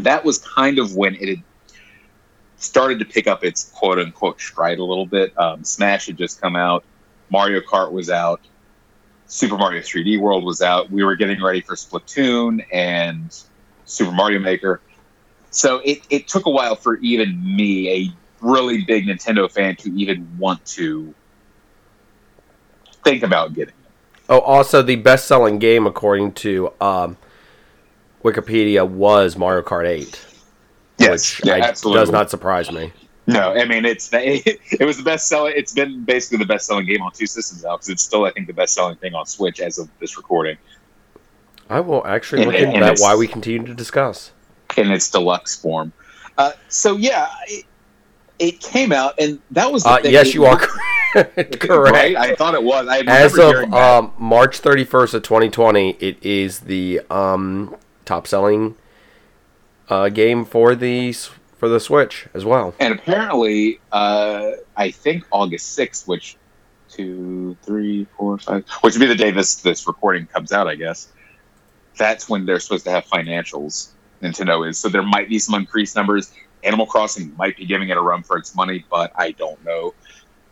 that 0.00 0.24
was 0.24 0.38
kind 0.38 0.78
of 0.78 0.94
when 0.94 1.14
it 1.14 1.28
had 1.28 1.42
started 2.62 2.98
to 3.00 3.04
pick 3.04 3.26
up 3.26 3.44
its 3.44 3.70
quote 3.74 3.98
unquote 3.98 4.40
stride 4.40 4.78
a 4.78 4.84
little 4.84 5.06
bit. 5.06 5.36
Um, 5.38 5.64
Smash 5.64 6.06
had 6.06 6.16
just 6.16 6.40
come 6.40 6.56
out, 6.56 6.84
Mario 7.30 7.60
Kart 7.60 7.92
was 7.92 8.10
out, 8.10 8.40
Super 9.26 9.56
Mario 9.56 9.80
3D 9.80 10.20
World 10.20 10.44
was 10.44 10.60
out. 10.60 10.90
We 10.90 11.04
were 11.04 11.16
getting 11.16 11.42
ready 11.42 11.60
for 11.60 11.74
Splatoon 11.74 12.64
and 12.72 13.34
Super 13.84 14.12
Mario 14.12 14.38
Maker. 14.38 14.80
So 15.50 15.78
it, 15.84 16.02
it 16.10 16.28
took 16.28 16.46
a 16.46 16.50
while 16.50 16.76
for 16.76 16.96
even 16.96 17.42
me, 17.56 17.90
a 17.90 18.12
really 18.44 18.84
big 18.84 19.06
Nintendo 19.06 19.50
fan, 19.50 19.76
to 19.76 19.90
even 19.90 20.38
want 20.38 20.64
to 20.66 21.14
think 23.04 23.22
about 23.22 23.54
getting 23.54 23.74
it. 23.74 24.22
Oh, 24.28 24.40
also 24.40 24.82
the 24.82 24.96
best-selling 24.96 25.58
game 25.58 25.86
according 25.86 26.32
to 26.34 26.72
um, 26.80 27.16
Wikipedia 28.22 28.88
was 28.88 29.36
Mario 29.36 29.62
Kart 29.62 29.86
8, 29.86 30.26
which 30.98 31.40
yeah, 31.44 31.54
I- 31.54 31.60
absolutely. 31.60 32.00
does 32.00 32.10
not 32.10 32.30
surprise 32.30 32.70
me. 32.72 32.92
No, 33.26 33.52
I 33.52 33.64
mean 33.66 33.84
it's 33.84 34.10
it, 34.12 34.42
it 34.80 34.84
was 34.84 34.96
the 34.96 35.02
best 35.04 35.28
selling. 35.28 35.54
It's 35.56 35.72
been 35.72 36.04
basically 36.04 36.38
the 36.38 36.46
best 36.46 36.66
selling 36.66 36.86
game 36.86 37.02
on 37.02 37.12
two 37.12 37.26
systems 37.26 37.62
now 37.62 37.76
because 37.76 37.88
it's 37.88 38.02
still 38.02 38.24
I 38.24 38.32
think 38.32 38.46
the 38.48 38.52
best 38.52 38.74
selling 38.74 38.96
thing 38.96 39.14
on 39.14 39.26
Switch 39.26 39.60
as 39.60 39.78
of 39.78 39.88
this 40.00 40.16
recording 40.16 40.56
I 41.70 41.80
will 41.80 42.04
actually 42.06 42.42
And- 42.42 42.50
look 42.50 42.60
into 42.60 42.74
and 42.74 42.82
that 42.82 42.98
Why 42.98 43.14
we 43.14 43.28
continue 43.28 43.64
to 43.66 43.74
discuss. 43.74 44.32
in 44.76 44.90
its 44.90 45.08
deluxe 45.10 45.54
form. 45.56 45.92
Uh, 46.36 46.52
so 46.68 46.96
yeah, 46.96 47.28
it, 47.46 47.64
it 48.38 48.60
came 48.60 48.90
out 48.92 49.14
and 49.20 49.38
that 49.52 49.70
was 49.72 49.84
the 49.84 49.90
Uh, 49.90 50.00
thing. 50.02 50.12
yes, 50.12 50.34
you 50.34 50.44
are 50.44 50.56
correct. 51.14 51.68
Right? 51.68 52.16
I 52.16 52.34
thought 52.34 52.54
it 52.54 52.62
was. 52.62 52.88
I 52.88 53.00
As 53.06 53.38
of 53.38 53.72
um, 53.72 54.12
March 54.18 54.60
31st 54.60 55.14
of 55.14 55.22
2020, 55.22 55.90
it 56.00 56.16
is 56.24 56.60
the 56.60 57.00
um, 57.10 57.76
top-selling 58.06 58.74
uh, 59.92 60.08
game 60.08 60.44
for 60.44 60.74
the 60.74 61.12
for 61.58 61.68
the 61.68 61.78
Switch 61.78 62.26
as 62.34 62.44
well. 62.44 62.74
and 62.80 62.94
apparently, 62.94 63.78
uh, 63.92 64.52
I 64.76 64.90
think 64.90 65.24
August 65.30 65.74
sixth, 65.74 66.08
which 66.08 66.36
two, 66.88 67.56
three, 67.62 68.06
four, 68.16 68.38
five, 68.38 68.66
which 68.80 68.94
would 68.94 69.00
be 69.00 69.06
the 69.06 69.14
day 69.14 69.30
this 69.30 69.56
this 69.56 69.86
recording 69.86 70.26
comes 70.26 70.52
out, 70.52 70.66
I 70.66 70.76
guess. 70.76 71.08
That's 71.98 72.28
when 72.28 72.46
they're 72.46 72.60
supposed 72.60 72.84
to 72.86 72.90
have 72.90 73.04
financials. 73.06 73.88
Nintendo 74.22 74.66
is 74.68 74.78
so 74.78 74.88
there 74.88 75.02
might 75.02 75.28
be 75.28 75.38
some 75.38 75.54
increased 75.60 75.94
numbers. 75.94 76.32
Animal 76.64 76.86
Crossing 76.86 77.34
might 77.36 77.56
be 77.56 77.66
giving 77.66 77.88
it 77.90 77.96
a 77.96 78.00
run 78.00 78.22
for 78.22 78.38
its 78.38 78.54
money, 78.54 78.84
but 78.88 79.12
I 79.16 79.32
don't 79.32 79.62
know. 79.64 79.94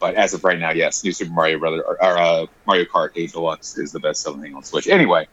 but 0.01 0.17
as 0.17 0.35
of 0.35 0.43
right 0.45 0.59
now, 0.59 0.73
yes, 0.73 1.03
New 1.05 1.13
Super 1.13 1.33
Mario 1.33 1.59
Brother 1.59 1.83
or, 1.83 2.03
or 2.03 2.19
uh, 2.19 2.47
Mario 2.67 2.85
Kart 2.85 3.11
8 3.15 3.33
Deluxe 3.33 3.79
is 3.79 3.93
the 3.93 4.01
best 4.01 4.21
selling 4.23 4.43
thing 4.43 4.55
on 4.55 4.65
Switch. 4.65 4.89
Anyway, 4.89 5.29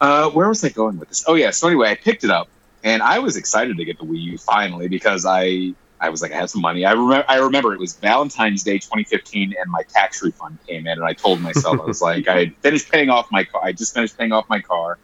uh, 0.00 0.28
where 0.30 0.48
was 0.48 0.62
I 0.62 0.68
going 0.68 0.98
with 0.98 1.08
this? 1.08 1.24
Oh 1.26 1.34
yeah, 1.34 1.50
so 1.50 1.66
anyway, 1.66 1.88
I 1.90 1.94
picked 1.94 2.24
it 2.24 2.30
up 2.30 2.48
and 2.82 3.02
I 3.02 3.18
was 3.18 3.36
excited 3.36 3.76
to 3.76 3.84
get 3.84 3.98
the 3.98 4.04
Wii 4.04 4.20
U 4.20 4.38
finally 4.38 4.88
because 4.88 5.24
I 5.26 5.74
I 6.00 6.10
was 6.10 6.22
like 6.22 6.32
I 6.32 6.36
had 6.36 6.50
some 6.50 6.62
money. 6.62 6.84
I 6.84 6.92
remember 6.92 7.24
I 7.28 7.38
remember 7.38 7.72
it 7.74 7.80
was 7.80 7.96
Valentine's 7.96 8.62
Day 8.62 8.78
2015 8.78 9.54
and 9.60 9.70
my 9.70 9.82
tax 9.88 10.22
refund 10.22 10.58
came 10.66 10.86
in 10.86 10.92
and 10.92 11.04
I 11.04 11.12
told 11.12 11.40
myself 11.40 11.80
I 11.80 11.84
was 11.84 12.00
like 12.02 12.28
I 12.28 12.38
had 12.40 12.56
finished 12.62 12.90
paying 12.90 13.10
off 13.10 13.26
my 13.30 13.44
car. 13.44 13.62
I 13.64 13.72
just 13.72 13.94
finished 13.94 14.16
paying 14.16 14.32
off 14.32 14.46
my 14.48 14.60
car. 14.60 14.98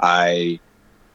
I 0.00 0.60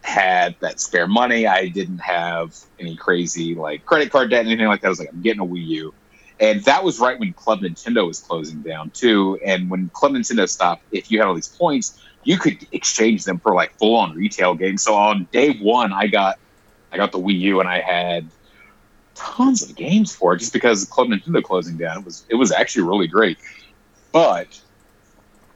had 0.04 0.56
that 0.62 0.80
spare 0.80 1.08
money. 1.08 1.48
I 1.48 1.68
didn't 1.68 2.00
have 2.00 2.54
any 2.80 2.96
crazy 2.96 3.56
like 3.56 3.86
credit 3.86 4.12
card 4.12 4.30
debt, 4.30 4.46
anything 4.46 4.68
like 4.68 4.82
that. 4.82 4.88
I 4.88 4.90
was 4.90 5.00
like, 5.00 5.10
I'm 5.12 5.22
getting 5.22 5.42
a 5.42 5.46
Wii 5.46 5.66
U. 5.66 5.94
And 6.40 6.64
that 6.66 6.84
was 6.84 7.00
right 7.00 7.18
when 7.20 7.34
Club 7.34 7.62
Nintendo 7.62 8.06
was 8.06 8.20
closing 8.20 8.62
down 8.62 8.92
too. 8.92 9.40
And 9.46 9.70
when 9.70 9.90
Club 9.94 10.14
Nintendo 10.14 10.48
stopped, 10.50 10.84
if 10.92 11.10
you 11.10 11.20
had 11.20 11.28
all 11.28 11.34
these 11.34 11.48
points, 11.48 12.00
you 12.26 12.38
could 12.38 12.68
exchange 12.74 13.24
them 13.24 13.40
for 13.40 13.56
like 13.56 13.72
full 13.78 13.96
on 13.96 14.14
retail 14.16 14.56
games. 14.56 14.84
So 14.84 14.96
on 14.96 15.28
day 15.32 15.54
one, 15.54 15.94
I 15.94 16.08
got 16.08 16.38
I 16.92 16.98
got 16.98 17.12
the 17.12 17.20
Wii 17.20 17.40
U 17.40 17.60
and 17.62 17.70
I 17.70 17.80
had 17.80 18.28
tons 19.14 19.64
of 19.64 19.76
games 19.76 20.14
for 20.14 20.34
it 20.34 20.40
just 20.40 20.52
because 20.52 20.86
Club 20.86 21.08
Nintendo 21.08 21.42
closing 21.42 21.78
down. 21.78 22.00
It 22.00 22.06
was 22.06 22.26
it 22.30 22.36
was 22.36 22.52
actually 22.52 22.84
really 22.84 23.08
great. 23.08 23.38
But 24.12 24.60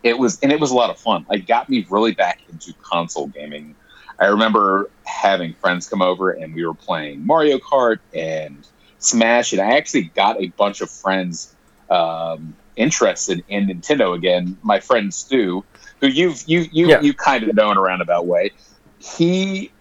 it 0.03 0.17
was 0.17 0.39
and 0.41 0.51
it 0.51 0.59
was 0.59 0.71
a 0.71 0.75
lot 0.75 0.89
of 0.91 0.99
fun. 0.99 1.25
It 1.31 1.47
got 1.47 1.69
me 1.69 1.85
really 1.89 2.13
back 2.13 2.39
into 2.49 2.73
console 2.81 3.27
gaming. 3.27 3.75
I 4.19 4.27
remember 4.27 4.89
having 5.05 5.53
friends 5.55 5.87
come 5.89 6.01
over 6.01 6.31
and 6.31 6.53
we 6.53 6.65
were 6.65 6.73
playing 6.73 7.25
Mario 7.25 7.57
Kart 7.57 7.99
and 8.13 8.67
Smash, 8.99 9.53
and 9.53 9.61
I 9.61 9.77
actually 9.77 10.03
got 10.03 10.39
a 10.41 10.47
bunch 10.49 10.81
of 10.81 10.91
friends 10.91 11.55
um, 11.89 12.53
interested 12.75 13.43
in 13.47 13.67
Nintendo 13.67 14.13
again. 14.13 14.57
My 14.61 14.81
friend 14.81 15.13
Stu, 15.13 15.63
who 16.01 16.07
you've 16.07 16.43
you 16.47 16.67
you 16.71 16.89
Yeah. 16.89 17.01
you 17.01 17.13
kind 17.13 17.43
of 17.43 17.55
know 17.55 17.71
in 17.71 17.77
a 17.77 17.81
roundabout 17.81 18.25
way, 18.25 18.51
he 18.99 19.71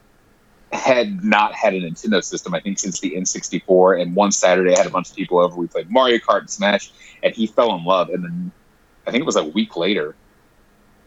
had 0.73 1.25
not 1.25 1.55
had 1.55 1.75
a 1.75 1.81
Nintendo 1.81 2.23
system, 2.23 2.55
I 2.55 2.61
think, 2.61 2.79
since 2.79 3.01
the 3.01 3.13
N64. 3.17 4.03
And 4.03 4.15
one 4.15 4.33
Saturday, 4.33 4.75
I 4.75 4.79
had 4.79 4.87
a 4.87 4.91
bunch 4.91 5.09
of 5.11 5.17
people 5.17 5.39
over. 5.39 5.57
We 5.57 5.67
played 5.67 5.91
Mario 5.91 6.19
Kart 6.19 6.41
and 6.41 6.51
Smash, 6.51 6.91
and 7.23 7.35
he 7.35 7.47
fell 7.47 7.75
in 7.75 7.85
love. 7.85 8.11
And 8.11 8.23
then 8.23 8.53
I 9.07 9.11
think 9.11 9.23
it 9.23 9.27
was 9.27 9.37
a 9.37 9.45
week 9.45 9.77
later, 9.77 10.15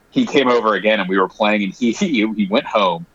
he 0.10 0.26
came 0.26 0.48
over 0.48 0.74
again, 0.74 1.00
and 1.00 1.08
we 1.08 1.20
were 1.20 1.30
playing. 1.30 1.64
And 1.64 1.74
he 1.74 1.92
he, 2.02 2.28
he 2.34 2.48
went 2.50 2.66
home, 2.66 3.06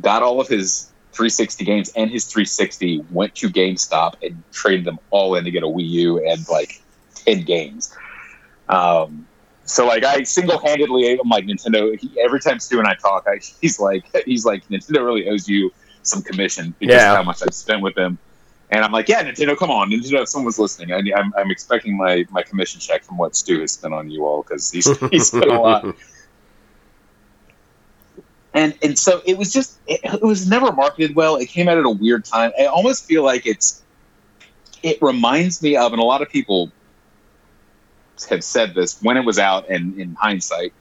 got 0.00 0.22
all 0.22 0.40
of 0.40 0.48
his 0.48 0.90
360 1.12 1.64
games 1.64 1.92
and 1.96 2.08
his 2.08 2.24
360, 2.26 3.04
went 3.10 3.34
to 3.34 3.48
GameStop 3.48 4.14
and 4.22 4.42
traded 4.52 4.84
them 4.84 4.98
all 5.10 5.34
in 5.34 5.44
to 5.44 5.50
get 5.50 5.64
a 5.64 5.66
Wii 5.66 5.88
U 5.88 6.24
and 6.24 6.48
like 6.48 6.80
10 7.16 7.42
games. 7.42 7.94
Um, 8.68 9.26
so 9.70 9.86
like 9.86 10.04
I 10.04 10.22
single-handedly, 10.22 11.18
I'm 11.18 11.28
like 11.28 11.44
Nintendo. 11.44 11.98
He, 11.98 12.20
every 12.20 12.40
time 12.40 12.58
Stu 12.58 12.78
and 12.78 12.88
I 12.88 12.94
talk, 12.94 13.24
I, 13.26 13.40
he's 13.60 13.78
like, 13.78 14.04
he's 14.26 14.44
like, 14.44 14.66
Nintendo 14.68 15.04
really 15.04 15.28
owes 15.28 15.48
you 15.48 15.70
some 16.02 16.22
commission 16.22 16.74
because 16.78 16.96
Yeah. 16.96 17.12
of 17.12 17.16
how 17.18 17.22
much 17.22 17.42
I've 17.42 17.54
spent 17.54 17.82
with 17.82 17.94
them. 17.94 18.18
And 18.72 18.84
I'm 18.84 18.92
like, 18.92 19.08
yeah, 19.08 19.22
Nintendo, 19.22 19.56
come 19.56 19.70
on, 19.70 19.90
Nintendo. 19.90 20.22
If 20.22 20.28
someone's 20.28 20.58
listening, 20.58 20.92
I, 20.92 21.18
I'm, 21.18 21.32
I'm 21.36 21.50
expecting 21.50 21.96
my, 21.96 22.24
my 22.30 22.42
commission 22.42 22.80
check 22.80 23.02
from 23.02 23.16
what 23.18 23.34
Stu 23.34 23.60
has 23.60 23.72
spent 23.72 23.92
on 23.94 24.10
you 24.10 24.24
all 24.24 24.42
because 24.42 24.70
he's, 24.70 24.88
he's 25.10 25.26
spent 25.28 25.46
a 25.50 25.60
lot. 25.60 25.96
And 28.52 28.76
and 28.82 28.98
so 28.98 29.22
it 29.24 29.38
was 29.38 29.52
just 29.52 29.78
it, 29.86 30.00
it 30.02 30.22
was 30.22 30.48
never 30.48 30.72
marketed 30.72 31.14
well. 31.14 31.36
It 31.36 31.46
came 31.46 31.68
out 31.68 31.78
at 31.78 31.84
a 31.84 31.90
weird 31.90 32.24
time. 32.24 32.50
I 32.58 32.66
almost 32.66 33.04
feel 33.04 33.22
like 33.22 33.46
it's 33.46 33.82
it 34.82 34.98
reminds 35.00 35.62
me 35.62 35.76
of, 35.76 35.92
and 35.92 36.00
a 36.00 36.04
lot 36.04 36.20
of 36.20 36.28
people 36.30 36.72
have 38.28 38.44
said 38.44 38.74
this 38.74 39.00
when 39.02 39.16
it 39.16 39.24
was 39.24 39.38
out, 39.38 39.68
and 39.68 39.98
in 39.98 40.14
hindsight, 40.14 40.72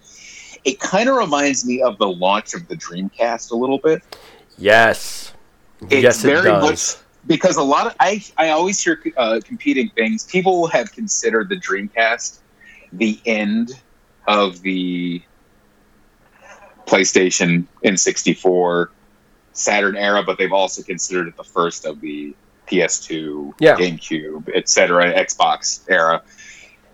it 0.66 0.80
kind 0.80 1.10
of 1.10 1.16
reminds 1.16 1.66
me 1.66 1.82
of 1.82 1.98
the 1.98 2.08
launch 2.08 2.54
of 2.54 2.68
the 2.68 2.76
Dreamcast 2.76 3.52
a 3.52 3.56
little 3.56 3.78
bit. 3.78 4.02
Yes. 4.58 5.34
It's 5.90 6.04
yes, 6.04 6.24
it 6.24 6.28
very 6.28 6.50
does. 6.50 6.64
much 6.64 7.06
because 7.28 7.56
a 7.56 7.64
lot 7.64 7.88
of 7.88 7.96
I 8.00 8.24
I 8.38 8.50
always 8.50 8.84
hear 8.84 9.02
uh, 9.16 9.40
competing 9.44 9.90
things. 9.90 10.26
People 10.26 10.68
have 10.68 10.92
considered 10.92 11.48
the 11.50 11.56
Dreamcast 11.56 12.40
the 12.92 13.20
end 13.26 13.80
of 14.28 14.62
the 14.62 15.22
PlayStation 16.86 17.66
N64 17.86 18.88
Saturn 19.54 19.96
era, 19.96 20.24
but 20.24 20.38
they've 20.38 20.52
also 20.52 20.82
considered 20.82 21.28
it 21.28 21.38
the 21.38 21.44
first 21.44 21.86
of 21.86 22.02
the 22.02 22.34
PS2, 22.68 23.54
Yeah. 23.60 23.76
GameCube, 23.76 24.50
etc., 24.56 25.14
Xbox 25.14 25.82
era. 25.90 26.22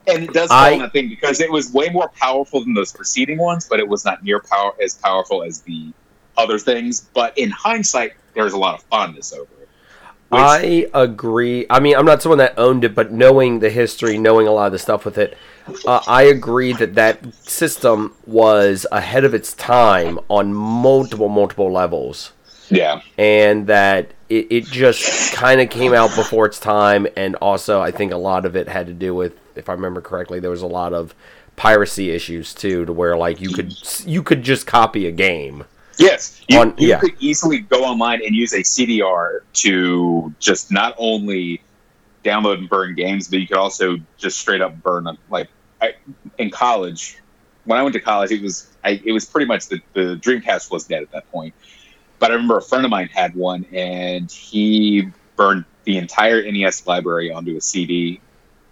And 0.07 0.23
it 0.23 0.33
does 0.33 0.49
fall 0.49 0.57
I- 0.57 0.77
that 0.79 0.93
thing 0.93 1.09
because 1.09 1.39
it 1.41 1.51
was 1.51 1.71
way 1.73 1.89
more 1.89 2.09
powerful 2.19 2.61
than 2.61 2.73
those 2.73 2.91
preceding 2.91 3.37
ones, 3.37 3.67
but 3.69 3.79
it 3.79 3.87
was 3.87 4.05
not 4.05 4.23
near 4.23 4.39
power 4.39 4.73
as 4.83 4.95
powerful 4.95 5.43
as 5.43 5.61
the 5.61 5.91
other 6.37 6.59
things. 6.59 7.09
But 7.13 7.37
in 7.37 7.49
hindsight, 7.49 8.13
there's 8.33 8.53
a 8.53 8.57
lot 8.57 8.75
of 8.75 8.83
fondness 8.83 9.33
over 9.33 9.43
it. 9.43 9.69
Which- 10.29 10.41
I 10.41 10.87
agree. 10.93 11.65
I 11.69 11.79
mean, 11.79 11.95
I'm 11.95 12.05
not 12.05 12.21
someone 12.21 12.39
that 12.39 12.55
owned 12.57 12.83
it, 12.83 12.93
but 12.95 13.11
knowing 13.11 13.59
the 13.59 13.69
history, 13.69 14.17
knowing 14.17 14.47
a 14.47 14.51
lot 14.51 14.65
of 14.67 14.71
the 14.71 14.79
stuff 14.79 15.05
with 15.05 15.17
it, 15.17 15.37
uh, 15.87 16.01
I 16.07 16.23
agree 16.23 16.73
that 16.73 16.95
that 16.95 17.19
system 17.47 18.13
was 18.25 18.85
ahead 18.91 19.23
of 19.23 19.33
its 19.33 19.53
time 19.53 20.19
on 20.29 20.53
multiple, 20.53 21.29
multiple 21.29 21.71
levels. 21.71 22.31
yeah, 22.69 23.01
and 23.17 23.67
that 23.67 24.07
it, 24.27 24.47
it 24.49 24.65
just 24.65 25.31
kind 25.33 25.61
of 25.61 25.69
came 25.69 25.93
out 25.93 26.15
before 26.15 26.47
its 26.47 26.59
time 26.59 27.05
and 27.15 27.35
also 27.35 27.79
i 27.79 27.91
think 27.91 28.11
a 28.11 28.17
lot 28.17 28.43
of 28.43 28.55
it 28.55 28.67
had 28.67 28.87
to 28.87 28.93
do 28.93 29.13
with 29.13 29.33
if 29.55 29.69
i 29.69 29.73
remember 29.73 30.01
correctly 30.01 30.39
there 30.39 30.51
was 30.51 30.61
a 30.61 30.67
lot 30.67 30.93
of 30.93 31.15
piracy 31.55 32.11
issues 32.11 32.53
too 32.53 32.85
to 32.85 32.91
where 32.93 33.15
like 33.15 33.39
you 33.39 33.49
could 33.49 33.73
you 34.05 34.21
could 34.21 34.43
just 34.43 34.67
copy 34.67 35.07
a 35.07 35.11
game 35.11 35.63
yes, 35.97 36.41
you, 36.47 36.59
On- 36.59 36.73
you 36.77 36.89
yeah. 36.89 36.99
could 36.99 37.15
easily 37.19 37.59
go 37.59 37.83
online 37.83 38.21
and 38.25 38.35
use 38.35 38.53
a 38.53 38.59
CDR 38.59 39.39
to 39.53 40.33
just 40.39 40.71
not 40.71 40.95
only 40.97 41.61
download 42.23 42.57
and 42.57 42.69
burn 42.69 42.95
games, 42.95 43.27
but 43.27 43.39
you 43.39 43.47
could 43.47 43.57
also 43.57 43.97
just 44.17 44.39
straight 44.39 44.61
up 44.61 44.81
burn 44.81 45.05
them. 45.05 45.17
Like 45.29 45.49
I, 45.81 45.95
in 46.37 46.49
college, 46.49 47.17
when 47.65 47.79
I 47.79 47.83
went 47.83 47.93
to 47.93 48.01
college, 48.01 48.31
it 48.31 48.41
was 48.41 48.69
I, 48.83 49.01
it 49.03 49.11
was 49.11 49.25
pretty 49.25 49.47
much 49.47 49.67
the, 49.67 49.79
the 49.93 50.19
Dreamcast 50.21 50.71
was 50.71 50.85
dead 50.85 51.03
at 51.03 51.11
that 51.11 51.31
point. 51.31 51.53
But 52.19 52.31
I 52.31 52.33
remember 52.33 52.57
a 52.57 52.61
friend 52.61 52.85
of 52.85 52.91
mine 52.91 53.09
had 53.13 53.35
one, 53.35 53.65
and 53.73 54.31
he 54.31 55.09
burned 55.35 55.65
the 55.83 55.97
entire 55.97 56.49
NES 56.49 56.87
library 56.87 57.31
onto 57.31 57.57
a 57.57 57.61
CD, 57.61 58.21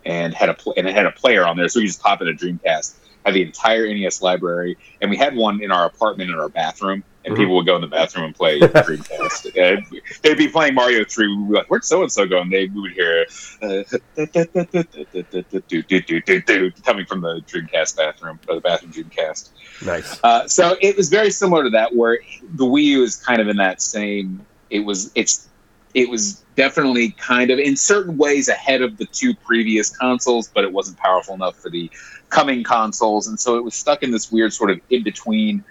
and 0.06 0.34
had 0.34 0.50
a 0.50 0.54
pl- 0.54 0.74
and 0.78 0.88
it 0.88 0.96
had 0.96 1.06
a 1.06 1.12
player 1.12 1.46
on 1.46 1.58
there, 1.58 1.68
so 1.70 1.80
you 1.80 1.88
just 1.88 2.02
pop 2.02 2.22
in 2.22 2.28
a 2.28 2.34
Dreamcast. 2.34 2.96
Had 3.26 3.36
the 3.36 3.42
entire 3.42 3.88
NES 3.88 4.22
library, 4.22 4.78
and 5.02 5.10
we 5.10 5.16
had 5.16 5.34
one 5.36 5.62
in 5.64 5.72
our 5.72 5.86
apartment 5.86 6.30
in 6.30 6.38
our 6.38 6.50
bathroom, 6.50 7.06
and 7.24 7.34
Mhm. 7.34 7.38
people 7.38 7.56
would 7.56 7.66
go 7.66 7.76
in 7.76 7.82
the 7.82 7.88
bathroom 7.88 8.26
and 8.26 8.36
play 8.36 8.60
Dreamcast. 8.60 9.56
And 9.56 9.86
they'd 10.24 10.38
be 10.38 10.50
playing 10.50 10.74
Mario 10.76 11.06
Three. 11.06 11.34
We'd 11.34 11.48
be 11.48 11.54
like, 11.56 11.68
"Where'd 11.68 11.86
so 11.86 12.02
and 12.02 12.12
so 12.12 12.26
go?" 12.26 12.42
And 12.42 12.52
they 12.52 12.66
we 12.68 12.82
would 12.82 12.92
hear 12.92 13.26
uh, 13.62 13.84
coming 16.84 17.06
from 17.06 17.22
the 17.22 17.42
Dreamcast 17.48 17.98
bathroom 17.98 18.40
or 18.48 18.56
the 18.56 18.62
bathroom 18.62 18.92
Dreamcast. 18.92 19.50
nice 19.86 20.20
Uh, 20.24 20.48
so 20.48 20.76
it 20.82 20.96
was 20.98 21.10
very 21.10 21.32
similar 21.32 21.64
to 21.64 21.70
that, 21.72 21.96
where 21.96 22.20
the 22.56 22.66
Wii 22.66 22.84
U 22.86 23.04
is 23.04 23.16
kind 23.16 23.42
of 23.42 23.48
in 23.48 23.58
that 23.58 23.82
same. 23.82 24.46
It 24.70 24.80
was 24.80 25.12
it's 25.16 25.48
it 25.94 26.10
was 26.10 26.44
definitely 26.56 27.12
kind 27.12 27.52
of 27.52 27.60
in 27.60 27.76
certain 27.76 28.18
ways 28.18 28.48
ahead 28.48 28.82
of 28.82 28.98
the 28.98 29.06
two 29.06 29.34
previous 29.34 29.96
consoles, 29.96 30.48
but 30.48 30.64
it 30.64 30.72
wasn't 30.72 30.98
powerful 30.98 31.36
enough 31.36 31.56
for 31.56 31.70
the 31.70 31.90
coming 32.30 32.64
consoles, 32.64 33.28
and 33.28 33.40
so 33.40 33.58
it 33.58 33.64
was 33.64 33.76
stuck 33.76 34.04
in 34.04 34.12
this 34.12 34.32
weird 34.32 34.54
sort 34.54 34.72
of 34.72 34.80
in 34.90 35.04
between 35.04 35.64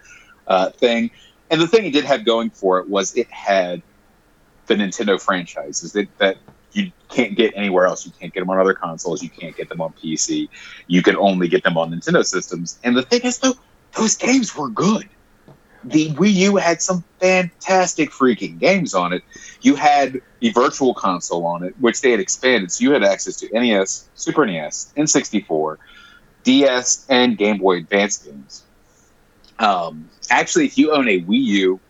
uh, 0.46 0.70
thing. 0.70 1.10
And 1.50 1.60
the 1.60 1.66
thing 1.66 1.84
it 1.84 1.92
did 1.92 2.04
have 2.04 2.24
going 2.24 2.50
for 2.50 2.78
it 2.78 2.88
was 2.88 3.16
it 3.16 3.30
had 3.30 3.82
the 4.66 4.74
Nintendo 4.74 5.20
franchises 5.20 5.92
that 5.92 6.08
that 6.18 6.38
you 6.72 6.90
can't 7.08 7.34
get 7.34 7.52
anywhere 7.54 7.86
else. 7.86 8.06
You 8.06 8.12
can't 8.18 8.32
get 8.32 8.40
them 8.40 8.50
on 8.50 8.58
other 8.58 8.74
consoles. 8.74 9.22
You 9.22 9.28
can't 9.28 9.56
get 9.56 9.68
them 9.68 9.80
on 9.80 9.92
PC. 9.92 10.48
You 10.86 11.02
can 11.02 11.16
only 11.16 11.48
get 11.48 11.62
them 11.64 11.76
on 11.76 11.90
Nintendo 11.90 12.24
systems. 12.24 12.78
And 12.82 12.96
the 12.96 13.02
thing 13.02 13.20
is, 13.22 13.38
though, 13.38 13.54
those 13.96 14.16
games 14.16 14.56
were 14.56 14.70
good. 14.70 15.08
The 15.84 16.10
Wii 16.10 16.32
U 16.32 16.56
had 16.56 16.80
some 16.80 17.02
fantastic 17.18 18.10
freaking 18.10 18.58
games 18.58 18.94
on 18.94 19.12
it. 19.12 19.22
You 19.62 19.74
had 19.74 20.20
the 20.40 20.50
Virtual 20.50 20.94
Console 20.94 21.44
on 21.46 21.64
it, 21.64 21.74
which 21.80 22.00
they 22.00 22.10
had 22.10 22.20
expanded, 22.20 22.70
so 22.70 22.82
you 22.84 22.92
had 22.92 23.02
access 23.02 23.36
to 23.36 23.48
NES, 23.52 24.08
Super 24.14 24.46
NES, 24.46 24.92
N64, 24.96 25.76
DS, 26.44 27.06
and 27.08 27.36
Game 27.36 27.58
Boy 27.58 27.78
Advance 27.78 28.18
games. 28.18 28.62
Um, 29.58 30.08
actually, 30.30 30.66
if 30.66 30.78
you 30.78 30.92
own 30.92 31.08
a 31.08 31.20
Wii 31.22 31.42
U 31.42 31.80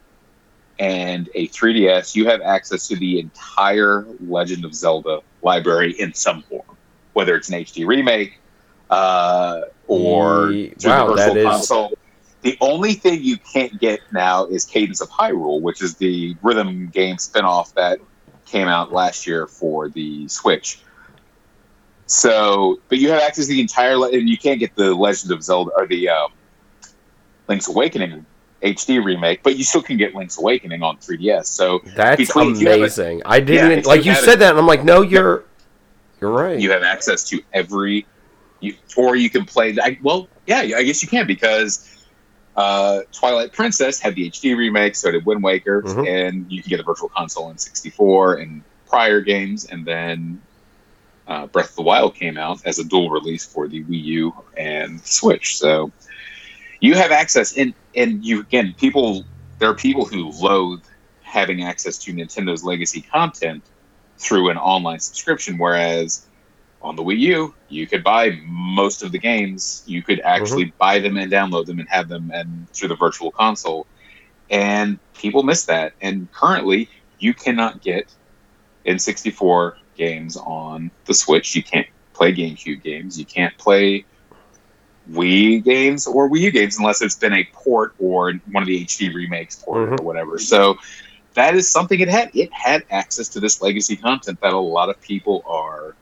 and 0.79 1.29
a 1.35 1.49
3DS, 1.49 2.15
you 2.15 2.27
have 2.29 2.41
access 2.41 2.89
to 2.89 2.97
the 2.97 3.21
entire 3.21 4.07
Legend 4.21 4.65
of 4.65 4.75
Zelda 4.75 5.21
library 5.43 5.93
in 5.99 6.15
some 6.15 6.43
form, 6.43 6.77
whether 7.13 7.37
it's 7.37 7.49
an 7.49 7.55
HD 7.61 7.87
remake 7.87 8.39
uh, 8.91 9.63
or 9.87 10.47
wow, 10.47 10.51
the 10.51 10.75
that 10.79 11.07
Virtual 11.07 11.37
is- 11.37 11.45
Console. 11.47 11.93
The 12.43 12.59
only 12.61 12.95
thing 12.95 13.23
you 13.23 13.37
can't 13.39 13.81
get 13.81 14.01
now 14.13 14.47
is 14.47 14.65
Cadence 14.65 15.01
of 15.01 15.09
Hyrule, 15.11 15.61
which 15.61 15.81
is 15.83 15.95
the 15.97 16.37
rhythm 16.43 16.89
game 16.89 17.17
spinoff 17.17 17.73
that 17.75 17.99
came 18.47 18.67
out 18.69 18.93
last 18.93 19.27
year 19.27 19.47
for 19.47 19.89
the 19.89 20.27
Switch. 20.29 20.81
So, 22.07 22.81
but 22.89 22.99
you 22.99 23.11
have 23.11 23.23
access 23.23 23.47
to 23.47 23.53
the 23.53 23.61
entire, 23.61 23.97
le- 23.97 24.11
and 24.11 24.29
you 24.29 24.37
can't 24.37 24.59
get 24.61 24.75
the 24.75 24.95
Legend 24.95 25.33
of 25.33 25.43
Zelda 25.43 25.71
or 25.77 25.87
the 25.87 26.09
um, 26.09 26.33
Link's 27.49 27.69
Awakening 27.69 28.27
HD 28.63 29.03
remake, 29.03 29.43
but 29.43 29.57
you 29.57 29.65
still 29.65 29.83
can 29.83 29.97
get 29.97 30.15
Link's 30.15 30.39
Awakening 30.39 30.83
on 30.83 30.97
3DS. 30.99 31.47
So 31.47 31.81
That's 31.97 32.17
Between- 32.19 32.57
you 32.57 32.67
have 32.69 32.75
a- 32.75 32.79
amazing. 32.81 33.23
I 33.25 33.41
didn't 33.41 33.85
Yeah, 33.85 33.89
like 33.89 34.05
you 34.05 34.13
you 34.13 34.19
said 34.19 34.35
a- 34.35 34.39
that, 34.39 34.51
and 34.51 34.59
I'm 34.59 34.67
like, 34.67 34.85
no, 34.85 35.03
you're 35.03 35.45
you're 36.21 36.31
right. 36.33 36.59
you 36.59 36.71
have 36.73 36.83
access 36.83 37.25
to 37.31 37.41
every, 37.53 38.05
you, 38.61 38.75
or 38.97 39.17
you 39.17 39.31
can 39.31 39.45
play. 39.45 39.77
I, 39.83 39.99
well, 40.03 40.29
yeah, 40.47 40.59
I 40.59 40.83
guess 40.83 41.03
you 41.03 41.09
can 41.09 41.27
because 41.27 41.89
uh, 42.57 43.01
Twilight 43.13 43.53
Princess 43.53 43.99
had 43.99 44.15
the 44.15 44.29
HD 44.31 44.57
remake, 44.57 44.95
so 44.95 45.11
did 45.11 45.25
Wind 45.25 45.43
Waker, 45.43 45.83
Mhm. 45.83 46.07
and 46.09 46.53
you 46.53 46.63
can 46.63 46.71
get 46.71 46.81
a 46.81 46.83
Virtual 46.83 47.09
Console 47.09 47.51
N64 47.51 48.43
and 48.43 48.63
prior 48.89 49.21
games, 49.21 49.65
and 49.65 49.85
then 49.87 50.41
uh, 51.29 51.47
Breath 51.47 51.71
of 51.71 51.77
the 51.77 51.83
Wild 51.83 52.15
came 52.15 52.37
out 52.37 52.61
as 52.67 52.79
a 52.79 52.85
dual 52.85 53.09
release 53.09 53.47
for 53.47 53.69
the 53.69 53.83
Wii 53.85 54.03
U 54.05 54.35
and 54.57 55.01
Switch. 55.07 55.57
So 55.57 55.93
you 56.81 56.95
have 56.95 57.11
access, 57.13 57.57
and 57.57 57.73
and 57.95 58.25
you 58.25 58.41
again, 58.41 58.75
people 58.79 59.25
there 59.59 59.71
are 59.71 59.75
people 59.75 60.05
who 60.05 60.31
loathe 60.33 60.83
having 61.23 61.63
access 61.63 61.97
to 61.99 62.13
Nintendo's 62.13 62.65
legacy 62.65 63.01
content 63.01 63.63
through 64.19 64.51
an 64.51 64.59
online 64.59 64.99
subscription, 64.99 65.57
whereas 65.57 66.27
on 66.83 66.97
the 66.97 67.03
Wii 67.03 67.19
U, 67.19 67.55
you 67.69 67.87
could 67.87 68.03
buy 68.03 68.39
most 68.45 69.03
of 69.03 69.13
the 69.13 69.19
games. 69.19 69.83
You 69.87 70.03
could 70.03 70.21
actually 70.21 70.73
buy 70.79 70.99
them 70.99 71.17
and 71.17 71.31
download 71.31 71.67
them 71.67 71.79
and 71.79 71.89
have 71.89 72.09
them 72.09 72.31
and 72.35 72.69
through 72.71 72.89
the 72.89 72.97
virtual 72.97 73.31
console. 73.31 73.87
And 74.51 74.99
people 75.15 75.43
miss 75.43 75.65
that. 75.67 75.93
And 76.01 76.31
currently, 76.33 76.89
you 77.19 77.33
cannot 77.35 77.83
get 77.83 78.13
N64 78.85 79.75
games 79.97 80.37
on 80.37 80.91
the 81.07 81.15
Switch. 81.15 81.55
You 81.55 81.63
can't 81.63 81.87
play 82.15 82.35
GameCube 82.35 82.83
games. 82.83 83.19
You 83.19 83.25
can't 83.25 83.57
play 83.59 84.05
Wii 85.11 85.65
games 85.65 86.07
or 86.07 86.29
Wii 86.29 86.41
U 86.41 86.51
games 86.51 86.79
unless 86.79 87.03
it's 87.03 87.17
been 87.17 87.33
a 87.33 87.45
port 87.53 87.95
or 87.99 88.33
one 88.51 88.63
of 88.63 88.67
the 88.67 88.85
HD 88.85 89.13
remakes 89.15 89.57
port 89.57 89.91
Mhm. 89.91 90.01
or 90.01 90.05
whatever. 90.05 90.39
So 90.39 90.77
that 91.35 91.55
is 91.55 91.69
something 91.69 91.99
it 91.99 92.09
had. 92.09 92.31
It 92.35 92.53
had 92.53 92.85
access 92.91 93.29
to 93.31 93.41
this 93.41 93.63
legacy 93.63 93.97
content 93.97 94.41
that 94.41 94.53
a 94.53 94.59
lot 94.59 94.91
of 94.91 95.01
people 95.01 95.43
are 95.47 95.97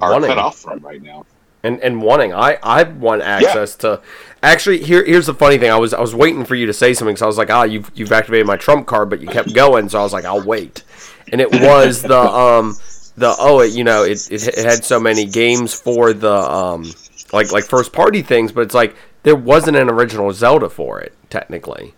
are 0.00 0.12
Wanting. 0.12 0.28
cut 0.28 0.38
off 0.38 0.58
from 0.58 0.80
right 0.80 1.02
now. 1.02 1.24
and 1.62 1.80
and 1.80 2.00
wanting 2.02 2.32
I 2.32 2.58
I 2.62 2.82
want 2.84 3.22
access 3.22 3.74
to 3.76 4.00
actually 4.42 4.82
here 4.82 5.04
here's 5.04 5.26
the 5.26 5.34
funny 5.34 5.58
thing 5.58 5.70
I 5.70 5.76
was 5.76 5.92
I 5.92 6.00
was 6.00 6.14
waiting 6.14 6.44
for 6.44 6.54
you 6.54 6.66
to 6.66 6.72
say 6.72 6.94
something 6.94 7.16
so 7.16 7.26
I 7.26 7.28
was 7.28 7.38
like 7.38 7.50
ah 7.50 7.64
you've 7.64 7.90
you've 7.94 8.12
activated 8.12 8.46
my 8.46 8.56
trump 8.56 8.86
card 8.86 9.10
but 9.10 9.20
you 9.20 9.28
kept 9.28 9.52
going 9.54 9.88
so 9.88 9.98
I 9.98 10.02
was 10.02 10.12
like 10.12 10.24
I'll 10.24 10.44
wait 10.44 10.84
and 11.32 11.40
it 11.40 11.50
was 11.50 12.02
the 12.02 12.18
um 12.18 12.76
the 13.16 13.34
oh 13.38 13.60
it 13.60 13.72
you 13.72 13.82
know 13.84 14.04
it, 14.04 14.30
it, 14.30 14.46
it 14.48 14.64
had 14.64 14.84
so 14.84 15.00
many 15.00 15.24
games 15.26 15.74
for 15.74 16.12
the 16.12 16.32
um 16.32 16.84
like 17.32 17.50
like 17.52 17.64
first 17.64 17.92
party 17.92 18.22
things 18.22 18.52
but 18.52 18.60
it's 18.60 18.74
like 18.74 18.94
there 19.24 19.34
wasn't 19.36 19.76
an 19.76 19.90
original 19.90 20.32
Zelda 20.32 20.70
for 20.70 21.00
it 21.00 21.12
technically 21.28 21.92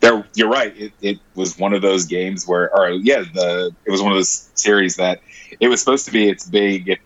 There, 0.00 0.26
you're 0.34 0.50
right. 0.50 0.74
It, 0.76 0.92
it 1.00 1.18
was 1.34 1.56
one 1.56 1.72
of 1.72 1.80
those 1.80 2.04
games 2.04 2.46
where, 2.46 2.68
or 2.76 2.90
yeah, 2.90 3.22
the 3.32 3.70
it 3.86 3.90
was 3.90 4.02
one 4.02 4.12
of 4.12 4.18
those 4.18 4.50
series 4.54 4.96
that 4.96 5.20
it 5.60 5.68
was 5.68 5.80
supposed 5.80 6.04
to 6.06 6.12
be 6.12 6.28
its 6.28 6.44
big 6.46 6.98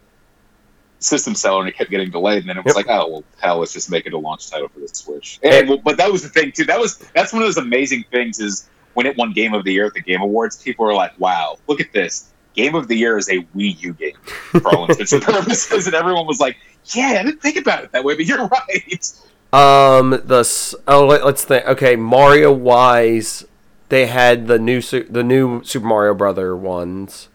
system 1.00 1.34
seller, 1.34 1.60
and 1.60 1.68
it 1.68 1.76
kept 1.76 1.90
getting 1.90 2.10
delayed. 2.10 2.40
And 2.40 2.48
then 2.48 2.58
it 2.58 2.64
was 2.64 2.76
Yep. 2.76 2.86
like, 2.86 2.94
oh 3.00 3.08
well, 3.08 3.24
hell, 3.40 3.58
let's 3.58 3.72
just 3.72 3.90
make 3.90 4.06
it 4.06 4.12
a 4.12 4.18
launch 4.18 4.50
title 4.50 4.68
for 4.68 4.80
the 4.80 4.88
Switch. 4.88 5.38
And, 5.42 5.68
well, 5.68 5.78
but 5.78 5.96
that 5.98 6.10
was 6.10 6.22
the 6.22 6.28
thing 6.28 6.52
too. 6.52 6.64
That 6.64 6.78
was 6.80 6.98
that's 7.14 7.32
one 7.32 7.42
of 7.42 7.46
those 7.48 7.58
amazing 7.58 8.04
things 8.10 8.40
is 8.40 8.68
when 8.94 9.06
it 9.06 9.16
won 9.16 9.32
Game 9.32 9.54
of 9.54 9.64
the 9.64 9.72
Year 9.72 9.86
at 9.86 9.94
the 9.94 10.00
Game 10.00 10.20
Awards, 10.22 10.60
people 10.62 10.84
were 10.84 10.94
like, 10.94 11.18
wow, 11.20 11.58
look 11.68 11.80
at 11.80 11.92
this. 11.92 12.30
Game 12.54 12.74
of 12.74 12.88
the 12.88 12.96
Year 12.96 13.16
is 13.16 13.28
a 13.28 13.38
Wii 13.56 13.80
U 13.82 13.92
game 13.94 14.16
for 14.60 14.74
all 14.74 14.86
intents 14.90 15.12
and 15.12 15.22
purposes, 15.34 15.86
and 15.86 15.94
everyone 15.94 16.26
was 16.26 16.40
like, 16.40 16.56
"Yeah, 16.86 17.18
I 17.20 17.22
didn't 17.22 17.40
think 17.40 17.56
about 17.56 17.84
it 17.84 17.92
that 17.92 18.02
way, 18.02 18.16
but 18.16 18.24
you're 18.26 18.46
right." 18.48 19.12
um 19.52 20.20
the 20.24 20.40
s- 20.40 20.74
oh 20.88 21.06
let, 21.06 21.24
let's 21.24 21.44
think 21.44 21.64
okay 21.66 21.96
Mario 21.96 22.52
wise 22.52 23.46
they 23.90 24.06
had 24.06 24.46
the 24.46 24.58
new 24.58 24.80
the 24.82 25.22
new 25.24 25.62
Super 25.64 25.86
Mario 25.86 26.14
Brother 26.14 26.54
ones 26.56 27.28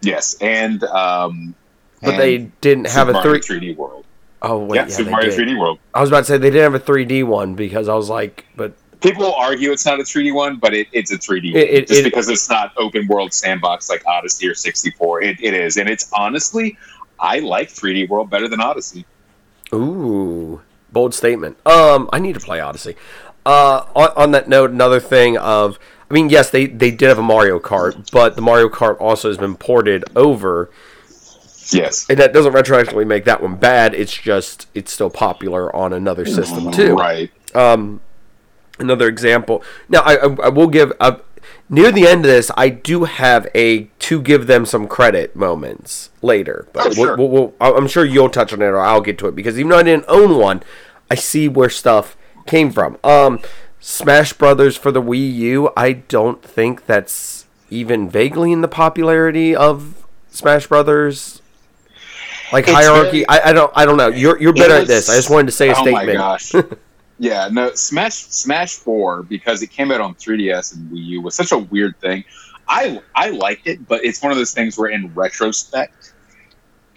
Yes, 0.00 0.36
and 0.40 0.82
um, 0.84 1.54
but 2.02 2.16
they 2.16 2.38
didn't 2.60 2.86
have 2.88 3.08
a 3.08 3.12
Mario 3.12 3.40
three 3.40 3.60
3D 3.72 3.76
World. 3.76 4.04
oh 4.42 4.58
wait 4.64 4.76
yeah, 4.76 4.82
yeah, 4.86 4.88
Super 4.94 5.10
Mario 5.10 5.30
did. 5.30 5.38
3D 5.48 5.58
World. 5.58 5.78
I 5.94 6.00
was 6.00 6.10
about 6.10 6.20
to 6.20 6.24
say 6.24 6.38
they 6.38 6.50
didn't 6.50 6.72
have 6.72 6.80
a 6.80 6.84
3D 6.84 7.24
one 7.24 7.54
because 7.54 7.88
I 7.88 7.94
was 7.94 8.08
like, 8.08 8.44
but 8.56 8.72
People 9.00 9.32
argue 9.34 9.70
it's 9.70 9.86
not 9.86 10.00
a 10.00 10.02
3D 10.02 10.34
one, 10.34 10.56
but 10.56 10.74
it, 10.74 10.88
it's 10.92 11.12
a 11.12 11.18
3D 11.18 11.54
It- 11.54 11.70
it- 11.70 11.86
just 11.88 12.02
because 12.02 12.28
it's 12.28 12.48
not 12.50 12.72
open 12.76 13.06
world 13.06 13.32
sandbox 13.32 13.88
like 13.88 14.04
Odyssey 14.06 14.48
or 14.48 14.54
64. 14.54 15.22
It, 15.22 15.36
it 15.40 15.54
is, 15.54 15.76
and 15.76 15.88
it's 15.88 16.10
honestly, 16.12 16.76
I 17.20 17.38
like 17.38 17.68
3D 17.68 18.08
World 18.08 18.28
better 18.28 18.48
than 18.48 18.60
Odyssey. 18.60 19.04
ooh, 19.72 20.60
bold 20.92 21.14
statement. 21.14 21.56
Um, 21.66 22.08
I 22.12 22.18
need 22.18 22.34
to 22.34 22.40
play 22.40 22.60
Odyssey. 22.60 22.96
Uh, 23.46 23.84
on, 23.94 24.10
on 24.16 24.30
that 24.32 24.48
note, 24.48 24.70
another 24.70 25.00
thing 25.00 25.38
of, 25.38 25.78
I 26.10 26.14
mean, 26.14 26.28
yes, 26.28 26.50
they 26.50 26.66
they 26.66 26.90
did 26.90 27.08
have 27.08 27.18
a 27.18 27.22
Mario 27.22 27.58
Kart, 27.60 28.10
but 28.10 28.34
the 28.36 28.42
Mario 28.42 28.68
Kart 28.68 29.00
also 29.00 29.28
has 29.28 29.38
been 29.38 29.56
ported 29.56 30.04
over, 30.16 30.70
Yes, 31.72 32.06
and 32.08 32.18
that 32.18 32.32
doesn't 32.32 32.52
retroactively 32.52 33.06
make 33.06 33.24
that 33.24 33.42
one 33.42 33.56
bad. 33.56 33.94
It's 33.94 34.14
just 34.14 34.66
it's 34.74 34.92
still 34.92 35.10
popular 35.10 35.74
on 35.74 35.92
another 35.92 36.24
system 36.26 36.70
too. 36.70 36.94
Right. 36.96 37.30
Um, 37.54 38.00
another 38.78 39.08
example. 39.08 39.62
Now, 39.88 40.00
I, 40.00 40.14
I, 40.16 40.36
I 40.44 40.48
will 40.48 40.68
give 40.68 40.92
uh, 41.00 41.16
near 41.68 41.90
the 41.92 42.06
end 42.06 42.24
of 42.24 42.30
this. 42.30 42.50
I 42.56 42.68
do 42.68 43.04
have 43.04 43.48
a 43.54 43.84
to 43.98 44.20
give 44.22 44.46
them 44.46 44.64
some 44.66 44.86
credit 44.86 45.34
moments 45.36 46.10
later, 46.22 46.66
but 46.72 46.86
Oh, 46.86 46.90
sure. 46.90 47.16
we'll, 47.16 47.28
we'll, 47.28 47.54
we'll, 47.60 47.76
I'm 47.76 47.88
sure 47.88 48.04
you'll 48.04 48.30
touch 48.30 48.52
on 48.52 48.62
it 48.62 48.66
or 48.66 48.78
I'll 48.80 49.00
get 49.00 49.18
to 49.18 49.28
it 49.28 49.34
because 49.36 49.58
even 49.58 49.70
though 49.70 49.78
I 49.78 49.82
didn't 49.82 50.04
own 50.08 50.38
one, 50.38 50.62
I 51.10 51.14
see 51.16 51.48
where 51.48 51.68
stuff 51.70 52.16
came 52.46 52.70
from. 52.70 52.98
Um, 53.04 53.40
Smash 53.80 54.32
Brothers 54.32 54.76
for 54.76 54.90
the 54.90 55.02
Wii 55.02 55.34
U. 55.34 55.70
I 55.76 55.92
don't 55.92 56.42
think 56.42 56.86
that's 56.86 57.46
even 57.70 58.08
vaguely 58.08 58.52
in 58.52 58.60
the 58.62 58.68
popularity 58.68 59.54
of 59.54 60.06
Smash 60.30 60.66
Brothers. 60.66 61.42
Like 62.52 62.64
It's 62.68 62.72
hierarchy, 62.72 63.10
very- 63.10 63.28
I, 63.28 63.50
I 63.50 63.52
don't 63.52 63.72
I 63.74 63.84
don't 63.84 63.96
know. 63.96 64.08
You're 64.08 64.40
you're 64.40 64.52
better 64.52 64.74
at 64.74 64.86
this. 64.86 65.08
I 65.08 65.16
just 65.16 65.30
wanted 65.30 65.46
to 65.46 65.52
say 65.52 65.68
a 65.68 65.72
oh 65.72 65.82
statement. 65.82 66.08
Oh 66.08 66.12
my 66.12 66.14
gosh. 66.14 66.52
yeah, 67.18 67.48
no, 67.50 67.74
Smash 67.74 68.14
Smash 68.14 68.74
Four 68.74 69.22
because 69.24 69.62
it 69.62 69.68
came 69.68 69.90
out 69.90 70.00
on 70.00 70.14
3DS 70.14 70.74
and 70.74 70.90
Wii 70.90 71.04
U 71.04 71.22
was 71.22 71.34
such 71.34 71.52
a 71.52 71.58
weird 71.58 71.98
thing. 72.00 72.24
I 72.68 73.00
I 73.14 73.30
liked 73.30 73.66
it, 73.66 73.86
but 73.86 74.04
it's 74.04 74.22
one 74.22 74.32
of 74.32 74.38
those 74.38 74.52
things 74.52 74.78
where 74.78 74.90
in 74.90 75.12
retrospect, 75.14 76.12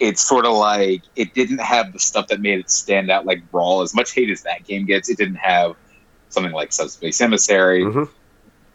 it's 0.00 0.22
sort 0.22 0.44
of 0.46 0.54
like 0.56 1.02
it 1.16 1.34
didn't 1.34 1.60
have 1.60 1.92
the 1.92 1.98
stuff 1.98 2.28
that 2.28 2.40
made 2.40 2.60
it 2.60 2.70
stand 2.70 3.10
out 3.10 3.26
like 3.26 3.50
Brawl. 3.50 3.82
As 3.82 3.94
much 3.94 4.12
hate 4.12 4.30
as 4.30 4.42
that 4.42 4.64
game 4.64 4.84
gets, 4.86 5.08
it 5.08 5.16
didn't 5.16 5.36
have 5.36 5.76
something 6.28 6.52
like 6.52 6.72
Subspace 6.72 7.20
Emissary. 7.20 7.84
Mhm. 7.84 8.08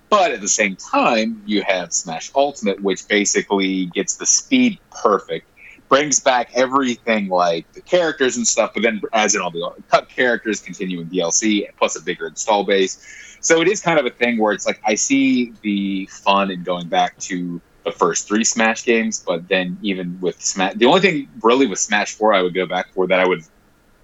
But 0.10 0.32
at 0.32 0.40
the 0.42 0.48
same 0.48 0.78
time, 0.78 1.42
you 1.46 1.64
have 1.64 1.92
Smash 1.92 2.32
Ultimate, 2.34 2.82
which 2.82 3.08
basically 3.08 3.88
gets 3.88 4.16
the 4.16 4.26
speed 4.26 4.80
perfect, 4.90 5.48
brings 5.90 6.20
back 6.20 6.52
everything 6.54 7.30
like 7.30 7.72
the 7.74 7.82
characters 7.82 8.38
and 8.38 8.48
stuff, 8.48 8.72
but 8.74 8.84
then 8.84 9.02
adds 9.14 9.36
in 9.36 9.42
all 9.42 9.52
the 9.52 9.72
cut 9.90 10.10
characters, 10.10 10.62
continuing 10.62 11.08
DLC, 11.08 11.68
plus 11.78 11.96
a 11.96 12.02
bigger 12.02 12.28
install 12.28 12.64
base. 12.64 13.38
So 13.40 13.62
it 13.62 13.68
is 13.68 13.82
kind 13.82 14.00
of 14.00 14.06
a 14.06 14.10
thing 14.10 14.38
where 14.38 14.54
it's 14.54 14.66
like 14.66 14.82
I 14.86 14.96
see 14.96 15.54
the 15.62 16.08
fun 16.08 16.52
in 16.52 16.64
going 16.64 16.88
back 16.88 17.18
to 17.20 17.62
the 17.86 17.92
first 17.92 18.28
three 18.28 18.44
Smash 18.44 18.84
games, 18.84 19.24
but 19.26 19.48
then 19.48 19.78
even 19.82 20.20
with 20.20 20.42
Smash, 20.42 20.74
the 20.76 20.86
only 20.86 21.00
thing 21.00 21.30
really 21.42 21.68
with 21.68 21.80
Smash 21.80 22.16
Four 22.16 22.34
I 22.34 22.42
would 22.42 22.54
go 22.54 22.66
back 22.66 22.90
for 22.94 23.08
that 23.08 23.20
I 23.20 23.28
would 23.28 23.44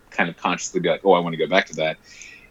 kind 0.10 0.30
of 0.30 0.38
consciously 0.38 0.80
be 0.80 0.90
like, 0.90 1.02
oh, 1.04 1.14
I 1.14 1.20
want 1.20 1.34
to 1.34 1.38
go 1.38 1.48
back 1.48 1.66
to 1.68 1.76
that, 1.78 1.98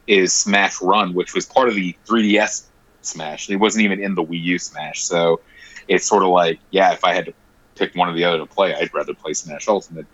is 0.06 0.32
Smash 0.32 0.82
Run, 0.82 1.14
which 1.14 1.34
was 1.34 1.46
part 1.46 1.68
of 1.68 1.74
the 1.74 1.96
3DS 2.06 2.64
Smash. 3.00 3.48
It 3.48 3.56
wasn't 3.56 3.84
even 3.84 4.02
in 4.02 4.14
the 4.14 4.22
Wii 4.22 4.42
U 4.42 4.58
Smash. 4.58 5.02
So 5.04 5.40
it's 5.88 6.04
sort 6.04 6.22
of 6.22 6.28
like, 6.28 6.58
yeah, 6.70 6.92
if 6.92 7.04
I 7.04 7.14
had 7.14 7.26
to 7.26 7.34
pick 7.74 7.94
one 7.94 8.08
or 8.08 8.14
the 8.14 8.24
other 8.24 8.38
to 8.38 8.46
play, 8.46 8.74
I'd 8.74 8.92
rather 8.94 9.14
play 9.14 9.34
Smash 9.34 9.68
Ultimate. 9.68 10.06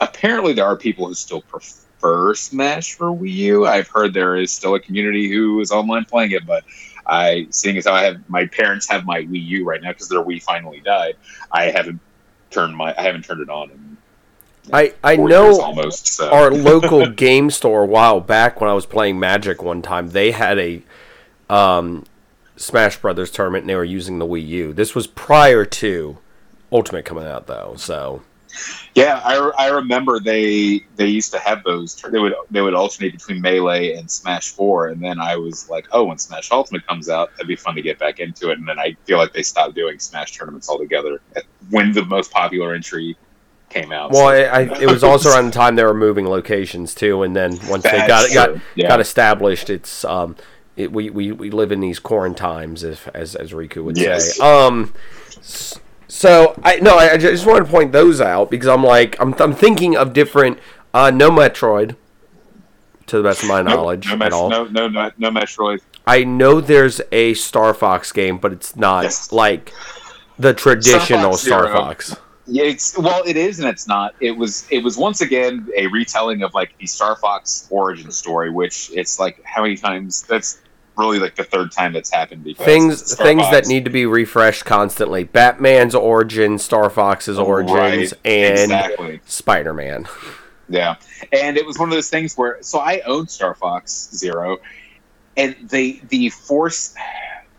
Apparently, 0.00 0.52
there 0.52 0.66
are 0.66 0.76
people 0.76 1.06
who 1.06 1.14
still 1.14 1.42
prefer 1.42 2.34
Smash 2.34 2.94
for 2.94 3.08
Wii 3.08 3.32
U. 3.32 3.66
I've 3.66 3.88
heard 3.88 4.14
there 4.14 4.36
is 4.36 4.52
still 4.52 4.74
a 4.74 4.80
community 4.80 5.28
who 5.28 5.60
is 5.60 5.70
online 5.70 6.04
playing 6.04 6.32
it, 6.32 6.46
but 6.46 6.64
I, 7.06 7.46
seeing 7.50 7.76
as 7.76 7.86
how 7.86 7.94
I 7.94 8.04
have 8.04 8.28
my 8.28 8.46
parents 8.46 8.88
have 8.88 9.04
my 9.04 9.22
Wii 9.22 9.46
U 9.46 9.64
right 9.64 9.82
now 9.82 9.92
because 9.92 10.08
their 10.08 10.22
Wii 10.22 10.42
finally 10.42 10.80
died, 10.80 11.16
I 11.50 11.70
haven't 11.70 12.00
turned 12.50 12.76
my 12.76 12.94
I 12.96 13.02
haven't 13.02 13.24
turned 13.24 13.40
it 13.40 13.48
on 13.48 13.70
in 13.70 13.96
I 14.72 14.94
I 15.02 15.16
know 15.16 15.60
almost. 15.60 16.06
So 16.06 16.30
our 16.30 16.50
local 16.50 17.08
game 17.08 17.50
store 17.50 17.82
a 17.82 17.86
while 17.86 18.20
back 18.20 18.60
when 18.60 18.70
I 18.70 18.74
was 18.74 18.86
playing 18.86 19.18
Magic 19.18 19.62
one 19.62 19.82
time, 19.82 20.10
they 20.10 20.30
had 20.32 20.58
a 20.58 20.82
um, 21.48 22.04
Smash 22.56 22.98
Brothers 22.98 23.30
tournament 23.30 23.62
and 23.62 23.70
they 23.70 23.74
were 23.74 23.84
using 23.84 24.18
the 24.18 24.26
Wii 24.26 24.46
U. 24.46 24.72
This 24.72 24.94
was 24.94 25.06
prior 25.06 25.64
to 25.64 26.18
Ultimate 26.72 27.04
coming 27.04 27.26
out 27.26 27.46
though, 27.46 27.74
so 27.76 28.22
Yeah, 28.94 29.20
I, 29.24 29.36
I 29.58 29.68
remember 29.68 30.18
they 30.20 30.84
they 30.96 31.06
used 31.06 31.32
to 31.32 31.38
have 31.38 31.62
those. 31.64 31.94
They 31.96 32.18
would 32.18 32.34
they 32.50 32.60
would 32.60 32.74
alternate 32.74 33.12
between 33.12 33.40
Melee 33.40 33.94
and 33.94 34.10
Smash 34.10 34.48
Four, 34.50 34.88
and 34.88 35.02
then 35.02 35.20
I 35.20 35.36
was 35.36 35.68
like, 35.70 35.86
oh, 35.92 36.04
when 36.04 36.18
Smash 36.18 36.50
Ultimate 36.50 36.86
comes 36.86 37.08
out, 37.08 37.30
that'd 37.32 37.46
be 37.48 37.56
fun 37.56 37.74
to 37.76 37.82
get 37.82 37.98
back 37.98 38.18
into 38.20 38.50
it. 38.50 38.58
And 38.58 38.68
then 38.68 38.78
I 38.78 38.96
feel 39.04 39.18
like 39.18 39.32
they 39.32 39.42
stopped 39.42 39.74
doing 39.74 39.98
Smash 39.98 40.36
tournaments 40.36 40.68
altogether. 40.68 41.20
When 41.70 41.92
the 41.92 42.04
most 42.04 42.30
popular 42.32 42.74
entry 42.74 43.16
came 43.68 43.92
out. 43.92 44.10
Well, 44.10 44.22
so- 44.30 44.50
I, 44.50 44.62
I, 44.64 44.80
it 44.80 44.86
was 44.90 45.04
also 45.04 45.30
around 45.30 45.46
the 45.46 45.52
time 45.52 45.76
they 45.76 45.84
were 45.84 45.94
moving 45.94 46.26
locations 46.28 46.92
too, 46.94 47.22
and 47.22 47.36
then 47.36 47.58
once 47.68 47.84
they 47.84 47.98
got 47.98 48.22
That's 48.28 48.34
got 48.34 48.60
yeah. 48.74 48.88
got 48.88 49.00
established, 49.00 49.70
it's 49.70 50.04
um, 50.04 50.34
it, 50.76 50.90
we, 50.90 51.08
we 51.10 51.30
we 51.30 51.50
live 51.50 51.70
in 51.70 51.78
these 51.80 52.00
quarantines, 52.00 52.82
if 52.82 53.06
as 53.14 53.36
as 53.36 53.52
Riku 53.52 53.84
would 53.84 53.96
Yes. 53.96 54.36
say. 54.38 54.44
Um, 54.44 54.92
s- 55.38 55.78
so 56.10 56.60
I 56.62 56.76
no, 56.76 56.96
I, 56.98 57.12
I 57.12 57.16
just 57.16 57.46
wanted 57.46 57.64
to 57.64 57.70
point 57.70 57.92
those 57.92 58.20
out 58.20 58.50
because 58.50 58.68
I'm 58.68 58.84
like 58.84 59.18
I'm 59.20 59.32
I'm 59.40 59.54
thinking 59.54 59.96
of 59.96 60.12
different. 60.12 60.58
Uh, 60.92 61.08
no 61.10 61.30
Metroid, 61.30 61.94
to 63.06 63.16
the 63.18 63.22
best 63.22 63.42
of 63.44 63.48
my 63.48 63.62
knowledge, 63.62 64.08
no, 64.12 64.26
at 64.26 64.32
all. 64.32 64.50
no, 64.50 64.64
no, 64.64 64.88
no, 64.88 65.10
no 65.18 65.30
Metroid. 65.30 65.80
I 66.04 66.24
know 66.24 66.60
there's 66.60 67.00
a 67.12 67.34
Star 67.34 67.72
Fox 67.74 68.10
game, 68.10 68.38
but 68.38 68.52
it's 68.52 68.74
not 68.74 69.04
Yes. 69.04 69.30
like 69.30 69.72
the 70.36 70.52
traditional 70.52 71.30
Fox 71.32 71.42
Star 71.42 71.68
Fox. 71.68 72.16
Yeah, 72.46 72.64
it's 72.64 72.98
well, 72.98 73.22
it 73.24 73.36
is 73.36 73.60
and 73.60 73.68
it's 73.68 73.86
not. 73.86 74.16
It 74.18 74.32
was 74.32 74.66
it 74.70 74.82
was 74.82 74.96
once 74.96 75.20
again 75.20 75.68
a 75.76 75.86
retelling 75.86 76.42
of 76.42 76.52
like 76.54 76.76
the 76.78 76.86
Star 76.88 77.14
Fox 77.14 77.68
origin 77.70 78.10
story, 78.10 78.50
which 78.50 78.90
it's 78.92 79.20
like 79.20 79.40
how 79.44 79.62
many 79.62 79.76
times 79.76 80.22
that's 80.22 80.58
really 81.00 81.18
like 81.18 81.34
the 81.34 81.44
third 81.44 81.72
time 81.72 81.92
that's 81.92 82.10
happened 82.10 82.44
because 82.44 82.64
things 82.64 83.14
things 83.16 83.42
that 83.50 83.66
need 83.66 83.84
to 83.84 83.90
be 83.90 84.06
refreshed 84.06 84.64
constantly. 84.64 85.24
Batman's 85.24 85.94
origin, 85.94 86.58
Star 86.58 86.90
Fox's 86.90 87.38
oh, 87.38 87.44
origins, 87.44 88.12
Right, 88.12 88.26
and 88.26 88.58
exactly. 88.60 89.20
Spider 89.24 89.74
Man. 89.74 90.06
Yeah, 90.68 90.96
and 91.32 91.56
it 91.56 91.66
was 91.66 91.78
one 91.78 91.88
of 91.88 91.94
those 91.94 92.10
things 92.10 92.36
where 92.36 92.58
so 92.62 92.78
I 92.78 93.00
owned 93.00 93.28
Star 93.30 93.54
Fox 93.54 94.10
Zero, 94.14 94.58
and 95.36 95.56
they 95.68 96.00
the 96.08 96.30
force 96.30 96.94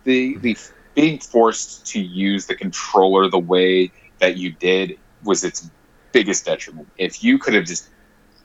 the 0.06 0.38
the 0.38 0.58
being 0.95 1.19
forced 1.19 1.86
to 1.88 2.01
use 2.01 2.45
the 2.45 2.56
controller 2.56 3.30
the 3.30 3.39
way 3.39 3.91
that 4.19 4.38
you 4.38 4.51
did 4.51 4.97
was 5.23 5.43
its 5.43 5.69
biggest 6.12 6.45
detriment. 6.45 6.88
If 6.97 7.23
you 7.23 7.38
could 7.38 7.54
have 7.54 7.65
just 7.65 7.89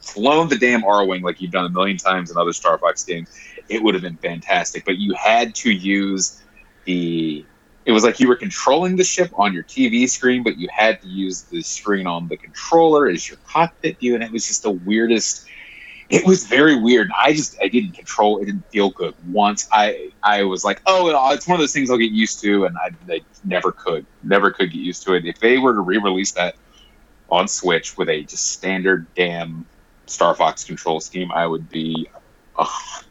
flown 0.00 0.48
the 0.48 0.56
damn 0.56 0.82
Arwing 0.82 1.22
like 1.22 1.40
you've 1.40 1.50
done 1.50 1.66
a 1.66 1.70
million 1.70 1.96
times 1.96 2.30
in 2.30 2.36
other 2.36 2.52
Star 2.52 2.78
Fox 2.78 3.04
games, 3.04 3.28
it 3.68 3.82
would 3.82 3.94
have 3.94 4.02
been 4.02 4.16
fantastic. 4.16 4.84
But 4.84 4.98
you 4.98 5.14
had 5.14 5.54
to 5.56 5.70
use 5.70 6.42
the. 6.84 7.44
It 7.84 7.92
was 7.92 8.02
like 8.02 8.18
you 8.18 8.26
were 8.26 8.36
controlling 8.36 8.96
the 8.96 9.04
ship 9.04 9.30
on 9.34 9.52
your 9.52 9.62
TV 9.62 10.08
screen, 10.08 10.42
but 10.42 10.58
you 10.58 10.68
had 10.74 11.00
to 11.02 11.08
use 11.08 11.42
the 11.42 11.62
screen 11.62 12.06
on 12.06 12.26
the 12.26 12.36
controller 12.36 13.08
as 13.08 13.28
your 13.28 13.38
cockpit 13.46 14.00
view, 14.00 14.14
and 14.14 14.24
it 14.24 14.32
was 14.32 14.46
just 14.46 14.64
the 14.64 14.72
weirdest. 14.72 15.46
It 16.08 16.26
was 16.26 16.46
very 16.46 16.80
weird. 16.80 17.10
I 17.16 17.32
just 17.32 17.56
I 17.60 17.68
didn't 17.68 17.92
control. 17.92 18.38
It 18.38 18.46
didn't 18.46 18.68
feel 18.70 18.90
good. 18.90 19.14
Once 19.28 19.68
I 19.70 20.10
I 20.22 20.42
was 20.42 20.64
like, 20.64 20.82
oh, 20.86 21.32
it's 21.32 21.46
one 21.46 21.54
of 21.56 21.60
those 21.60 21.72
things 21.72 21.90
I'll 21.90 21.96
get 21.96 22.12
used 22.12 22.40
to, 22.42 22.64
and 22.64 22.76
I, 22.76 22.90
I 23.08 23.20
never 23.44 23.70
could, 23.72 24.06
never 24.22 24.50
could 24.50 24.72
get 24.72 24.80
used 24.80 25.04
to 25.04 25.14
it. 25.14 25.24
If 25.24 25.38
they 25.38 25.58
were 25.58 25.74
to 25.74 25.80
re-release 25.80 26.32
that 26.32 26.56
on 27.30 27.48
Switch 27.48 27.96
with 27.96 28.08
a 28.08 28.22
just 28.22 28.52
standard 28.52 29.06
damn 29.14 29.66
Star 30.06 30.34
Fox 30.34 30.64
control 30.64 31.00
scheme, 31.00 31.32
I 31.32 31.46
would 31.46 31.68
be 31.68 32.08
a 32.58 32.66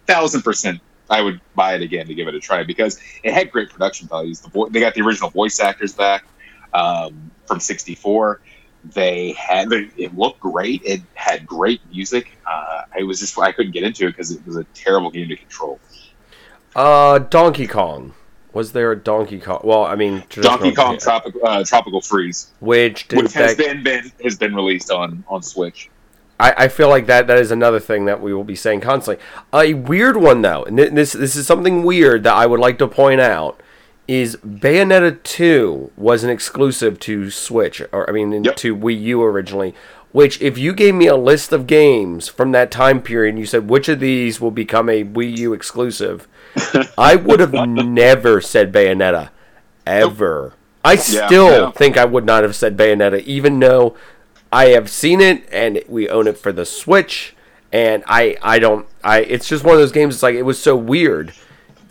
thousand 0.06 0.42
percent. 0.42 0.82
I 1.10 1.22
would 1.22 1.40
buy 1.54 1.76
it 1.76 1.82
again 1.82 2.08
to 2.08 2.16
give 2.16 2.28
it 2.28 2.34
a 2.34 2.40
try 2.40 2.64
because 2.64 3.00
it 3.24 3.34
had 3.34 3.52
great 3.52 3.70
production 3.70 4.08
values. 4.08 4.40
The 4.40 4.50
vo- 4.50 4.70
they 4.70 4.80
got 4.80 4.96
the 4.96 5.02
original 5.02 5.30
voice 5.30 5.60
actors 5.60 5.94
back 5.94 6.26
um, 6.74 7.32
from 7.46 7.60
'64. 7.60 8.42
They 8.94 9.34
had 9.34 9.72
it 9.72 10.18
looked 10.18 10.40
great. 10.40 10.82
It 10.84 11.02
had 11.14 11.46
great 11.46 11.82
music. 11.92 12.38
Uh, 12.46 12.84
I 12.98 13.04
was 13.04 13.20
just 13.20 13.38
I 13.38 13.52
couldn't 13.52 13.72
get 13.72 13.84
into 13.84 14.06
it 14.08 14.12
because 14.12 14.32
it 14.32 14.46
was 14.46 14.58
a 14.58 14.64
terrible 14.74 15.12
game 15.12 15.30
to 15.30 15.36
control. 15.36 15.80
Uh, 16.76 17.20
Donkey 17.20 17.68
Kong. 17.68 18.14
Was 18.54 18.72
there 18.72 18.94
a 18.94 18.98
Donkey 18.98 19.40
Kong? 19.40 19.60
Well, 19.64 19.84
I 19.84 19.96
mean, 19.96 20.24
Donkey 20.30 20.74
Kong 20.74 20.98
Tropical 20.98 21.46
uh, 21.46 21.64
Tropical 21.66 22.02
Freeze, 22.02 22.54
which 22.62 23.06
which 23.12 23.34
has 23.34 23.56
been, 23.56 23.84
been 23.84 24.12
has 24.24 24.38
been 24.38 24.56
released 24.56 24.92
on 24.92 25.26
on 25.28 25.44
Switch. 25.44 25.90
I, 26.40 26.54
I 26.58 26.68
feel 26.68 26.90
like 26.90 27.06
that 27.08 27.28
that 27.28 27.38
is 27.38 27.52
another 27.52 27.80
thing 27.80 28.06
that 28.06 28.22
we 28.22 28.34
will 28.34 28.44
be 28.44 28.56
saying 28.56 28.82
constantly. 28.82 29.24
A 29.54 29.74
weird 29.74 30.18
one 30.18 30.42
though, 30.42 30.64
and 30.64 30.78
this 30.78 31.14
this 31.14 31.36
is 31.36 31.48
something 31.48 31.84
weird 31.84 32.24
that 32.24 32.34
I 32.36 32.46
would 32.46 32.60
like 32.60 32.78
to 32.80 32.88
point 32.88 33.22
out 33.22 33.62
is 34.08 34.36
Bayonetta 34.38 35.24
2 35.24 35.92
was 35.98 36.24
an 36.24 36.30
exclusive 36.30 37.00
to 37.00 37.32
Switch 37.32 37.82
or 37.92 38.08
I 38.10 38.14
mean 38.14 38.44
Yep. 38.44 38.56
to 38.58 38.76
Wii 38.76 39.02
U 39.04 39.24
originally. 39.24 39.74
Which, 40.12 40.42
if 40.42 40.58
you 40.58 40.72
gave 40.74 40.96
me 40.96 41.08
a 41.08 41.16
list 41.18 41.52
of 41.52 41.68
games 41.68 42.30
from 42.30 42.54
that 42.54 42.72
time 42.72 43.02
period 43.02 43.32
and 43.32 43.40
you 43.40 43.46
said 43.46 43.70
which 43.70 43.90
of 43.90 44.00
these 44.00 44.40
will 44.40 44.52
become 44.52 44.88
a 44.88 45.04
Wii 45.04 45.38
U 45.40 45.52
exclusive, 45.54 46.26
I 46.98 47.18
would 47.18 47.42
have 47.42 47.52
never 47.54 48.40
said 48.40 48.72
Bayonetta. 48.72 49.30
Ever. 49.86 50.54
I 50.86 50.94
Yeah, 50.94 51.28
still 51.28 51.50
yeah. 51.52 51.72
think 51.72 51.98
I 51.98 52.06
would 52.06 52.26
not 52.26 52.44
have 52.44 52.56
said 52.56 52.78
Bayonetta, 52.78 53.24
even 53.24 53.60
though 53.60 53.98
I 54.56 54.68
have 54.70 54.90
seen 54.90 55.20
it 55.20 55.48
and 55.52 55.82
we 55.90 56.08
own 56.08 56.28
it 56.28 56.38
for 56.38 56.52
the 56.54 56.66
Switch. 56.66 57.36
And 57.74 58.04
I, 58.08 58.38
I 58.42 58.60
don't, 58.60 58.88
I. 59.04 59.20
It's 59.20 59.50
just 59.50 59.66
one 59.66 59.74
of 59.74 59.82
those 59.82 59.92
games. 59.92 60.16
It's 60.16 60.24
like 60.24 60.36
it 60.36 60.44
was 60.44 60.62
so 60.62 60.78
weird. 60.78 61.34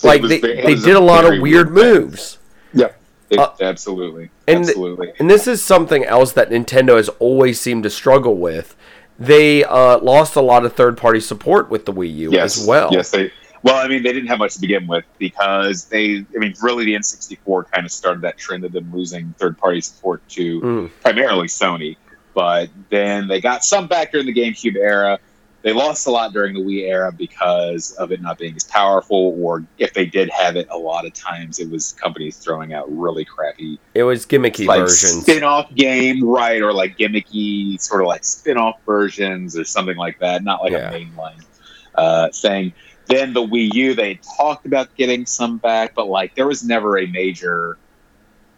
Like 0.03 0.23
was 0.23 0.31
they, 0.31 0.41
they 0.41 0.75
did 0.77 0.97
a 0.97 1.01
lot 1.01 1.27
of 1.31 1.41
weird 1.43 1.73
moves. 1.73 2.39
Yeah, 2.73 2.93
it, 3.29 3.39
Uh, 3.39 3.51
absolutely, 3.61 4.31
and- 4.49 4.61
absolutely. 4.61 5.13
And 5.19 5.29
this 5.31 5.47
is 5.47 5.63
something 5.63 6.03
else 6.05 6.33
that 6.33 6.49
Nintendo 6.51 6.97
has 6.97 7.09
always 7.19 7.61
seemed 7.61 7.83
to 7.83 7.91
struggle 7.91 8.37
with. 8.37 8.75
They 9.19 9.63
uh, 9.65 9.99
lost 9.99 10.37
a 10.37 10.41
lot 10.41 10.65
of 10.65 10.73
third-party 10.75 11.21
support 11.21 11.69
with 11.71 11.85
the 11.85 11.93
Wii 11.93 12.15
U 12.17 12.33
yes, 12.33 12.59
as 12.59 12.67
well. 12.67 12.89
Yes, 12.91 13.11
they. 13.11 13.31
Well, 13.63 13.77
I 13.77 13.87
mean, 13.89 14.03
they 14.03 14.13
didn't 14.13 14.29
have 14.29 14.39
much 14.39 14.55
to 14.55 14.61
begin 14.61 14.87
with 14.87 15.05
because 15.19 15.85
they. 15.85 16.25
I 16.35 16.39
mean, 16.39 16.55
really, 16.63 16.85
the 16.87 16.95
N64 16.95 17.71
kind 17.71 17.85
of 17.85 17.93
started 17.93 18.23
that 18.23 18.39
trend 18.39 18.65
of 18.65 18.73
them 18.73 18.91
losing 18.93 19.35
third-party 19.39 19.83
support 19.83 20.27
to 20.31 20.61
Mm. 20.63 20.91
primarily 21.03 21.47
Sony. 21.49 21.97
But 22.35 22.69
then 22.91 23.29
they 23.29 23.41
got 23.41 23.65
some 23.65 23.87
back 23.87 24.13
during 24.13 24.27
the 24.27 24.35
GameCube 24.35 24.77
era. 24.77 25.19
They 25.63 25.73
lost 25.73 26.07
a 26.07 26.11
lot 26.11 26.35
during 26.35 26.53
the 26.53 26.61
Wii 26.61 26.87
era 26.91 27.11
because 27.11 27.93
of 27.93 28.13
it 28.13 28.21
not 28.21 28.37
being 28.37 28.55
as 28.55 28.65
powerful, 28.65 29.35
or 29.43 29.65
if 29.79 29.95
they 29.95 30.05
did 30.05 30.29
have 30.29 30.57
it, 30.57 30.67
a 30.71 30.77
lot 30.77 31.07
of 31.07 31.15
times 31.15 31.59
it 31.59 31.71
was 31.71 31.93
companies 31.95 32.37
throwing 32.37 32.75
out 32.75 32.85
really 32.95 33.25
crappy 33.25 33.79
It 33.95 34.03
was 34.03 34.27
gimmicky 34.27 34.67
like 34.67 34.81
versions. 34.81 35.23
spin-off 35.23 35.75
game, 35.75 36.23
right? 36.23 36.61
Or 36.61 36.75
like 36.75 36.99
gimmicky, 36.99 37.81
sort 37.81 38.03
of 38.03 38.09
like 38.09 38.25
spin-off 38.25 38.79
versions 38.85 39.57
or 39.57 39.65
something 39.65 39.97
like 39.97 40.19
that. 40.19 40.45
Not 40.45 40.63
like 40.63 40.73
Yeah. 40.73 40.91
a 40.91 40.93
mainline 41.01 41.43
uh, 41.95 42.29
thing. 42.35 42.75
Then 43.07 43.33
the 43.33 43.41
Wii 43.43 43.73
U, 43.73 43.95
they 43.95 44.19
talked 44.37 44.67
about 44.67 44.95
getting 44.97 45.25
some 45.25 45.57
back, 45.59 45.95
but 45.95 46.09
like 46.09 46.35
there 46.35 46.47
was 46.47 46.63
never 46.63 46.99
a 46.99 47.07
major 47.07 47.79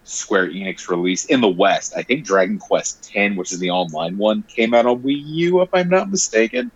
Square 0.06 0.50
Enix 0.50 0.88
release 0.88 1.24
in 1.24 1.40
the 1.40 1.48
West. 1.48 1.92
I 1.96 2.02
think 2.02 2.24
Dragon 2.24 2.58
Quest 2.58 3.10
X, 3.14 3.36
which 3.36 3.52
is 3.52 3.58
the 3.58 3.70
online 3.70 4.16
one, 4.16 4.44
came 4.44 4.72
out 4.72 4.86
on 4.86 5.02
Wii 5.02 5.20
U, 5.26 5.62
if 5.62 5.68
I'm 5.72 5.88
not 5.88 6.08
mistaken. 6.10 6.70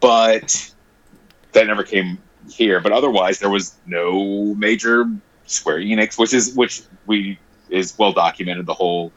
But 0.00 0.74
that 1.52 1.68
never 1.68 1.84
came 1.84 2.18
here. 2.50 2.80
But 2.80 2.90
otherwise, 2.90 3.38
there 3.38 3.50
was 3.50 3.76
no 3.86 4.54
major 4.56 5.08
Square 5.46 5.78
Enix, 5.78 6.18
which 6.18 6.34
is 6.34 6.54
which 6.54 6.82
we 7.06 7.38
is 7.70 7.96
well 7.98 8.12
documented. 8.12 8.66
The 8.66 8.74
whole 8.74 9.12